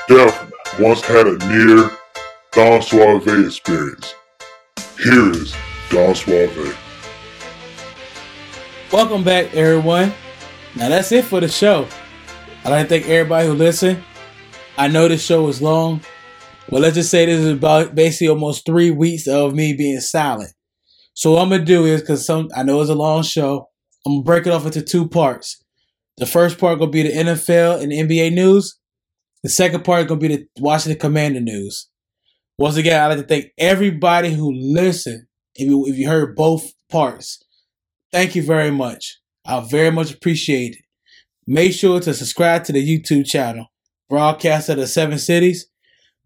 Def 0.09 0.51
once 0.81 1.03
had 1.03 1.27
a 1.27 1.37
near 1.49 1.91
Don 2.53 2.81
Suave 2.81 3.29
experience. 3.45 4.15
Here 4.97 5.33
is 5.33 5.55
Don 5.91 6.15
Suave. 6.15 6.79
Welcome 8.91 9.23
back, 9.23 9.55
everyone. 9.55 10.15
Now 10.75 10.89
that's 10.89 11.13
it 11.13 11.27
for 11.27 11.41
the 11.41 11.49
show. 11.49 11.87
I'd 12.65 12.71
like 12.71 12.85
to 12.85 12.89
thank 12.89 13.07
everybody 13.07 13.49
who 13.49 13.53
listened. 13.53 14.03
I 14.79 14.89
know 14.89 15.09
this 15.09 15.23
show 15.23 15.43
was 15.43 15.61
long, 15.61 16.01
but 16.71 16.81
let's 16.81 16.95
just 16.95 17.11
say 17.11 17.27
this 17.27 17.41
is 17.41 17.53
about 17.53 17.95
basically 17.95 18.29
almost 18.29 18.65
three 18.65 18.91
weeks 18.91 19.29
of 19.29 19.55
me 19.55 19.75
being 19.75 20.01
silent. 20.01 20.55
So 21.13 21.33
what 21.33 21.43
I'm 21.43 21.51
gonna 21.51 21.67
do 21.67 21.85
is 21.85 22.01
because 22.01 22.25
some 22.25 22.49
I 22.57 22.63
know 22.63 22.81
it's 22.81 22.89
a 22.89 22.95
long 22.95 23.25
show, 23.25 23.69
I'm 24.07 24.15
gonna 24.15 24.25
break 24.25 24.47
it 24.47 24.55
off 24.55 24.65
into 24.65 24.81
two 24.81 25.07
parts. 25.07 25.63
The 26.17 26.25
first 26.25 26.57
part 26.57 26.79
gonna 26.79 26.91
be 26.91 27.03
the 27.03 27.13
NFL 27.13 27.83
and 27.83 27.93
NBA 27.93 28.33
news. 28.33 28.78
The 29.43 29.49
second 29.49 29.85
part 29.85 30.01
is 30.01 30.07
gonna 30.07 30.21
be 30.21 30.29
the 30.29 30.47
Washington 30.59 31.01
Commander 31.01 31.41
news. 31.41 31.89
Once 32.59 32.77
again, 32.77 33.01
I'd 33.01 33.07
like 33.09 33.19
to 33.19 33.25
thank 33.25 33.53
everybody 33.57 34.33
who 34.33 34.53
listened. 34.53 35.27
If 35.55 35.69
you 35.69 35.87
if 35.87 35.97
you 35.97 36.09
heard 36.09 36.35
both 36.35 36.73
parts, 36.89 37.43
thank 38.13 38.35
you 38.35 38.43
very 38.43 38.71
much. 38.71 39.21
I 39.45 39.61
very 39.61 39.91
much 39.91 40.13
appreciate 40.13 40.73
it. 40.75 40.83
Make 41.47 41.73
sure 41.73 42.01
to 42.01 42.13
subscribe 42.13 42.65
to 42.65 42.73
the 42.73 42.85
YouTube 42.85 43.27
channel, 43.27 43.67
Broadcast 44.09 44.69
of 44.69 44.77
the 44.77 44.87
Seven 44.87 45.19
Cities. 45.19 45.69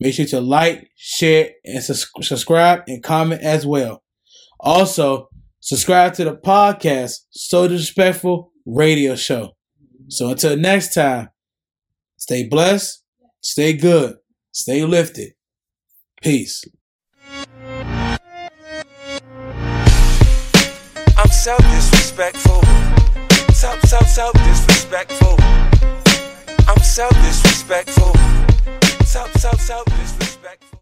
Make 0.00 0.14
sure 0.14 0.26
to 0.26 0.40
like, 0.40 0.90
share, 0.96 1.50
and 1.64 1.82
sus- 1.82 2.10
subscribe 2.22 2.80
and 2.88 3.02
comment 3.02 3.40
as 3.42 3.64
well. 3.64 4.02
Also, 4.58 5.28
subscribe 5.60 6.14
to 6.14 6.24
the 6.24 6.34
podcast, 6.34 7.12
So 7.30 7.68
Disrespectful 7.68 8.52
Radio 8.66 9.14
Show. 9.14 9.50
So 10.08 10.30
until 10.30 10.56
next 10.56 10.94
time, 10.94 11.28
stay 12.16 12.48
blessed, 12.48 13.01
stay 13.42 13.74
good, 13.74 14.16
stay 14.52 14.84
lifted. 14.84 15.32
Peace. 16.22 16.64
I'm 21.18 21.30
so 21.30 21.56
disrespectful. 21.58 22.62
So, 23.52 23.78
so, 23.84 23.98
so 24.00 24.30
disrespectful. 24.32 25.36
I'm 26.68 26.82
so 26.82 27.08
disrespectful. 27.10 28.14
So, 29.04 29.26
so, 29.36 29.50
so 29.58 29.82
disrespectful. 29.86 30.68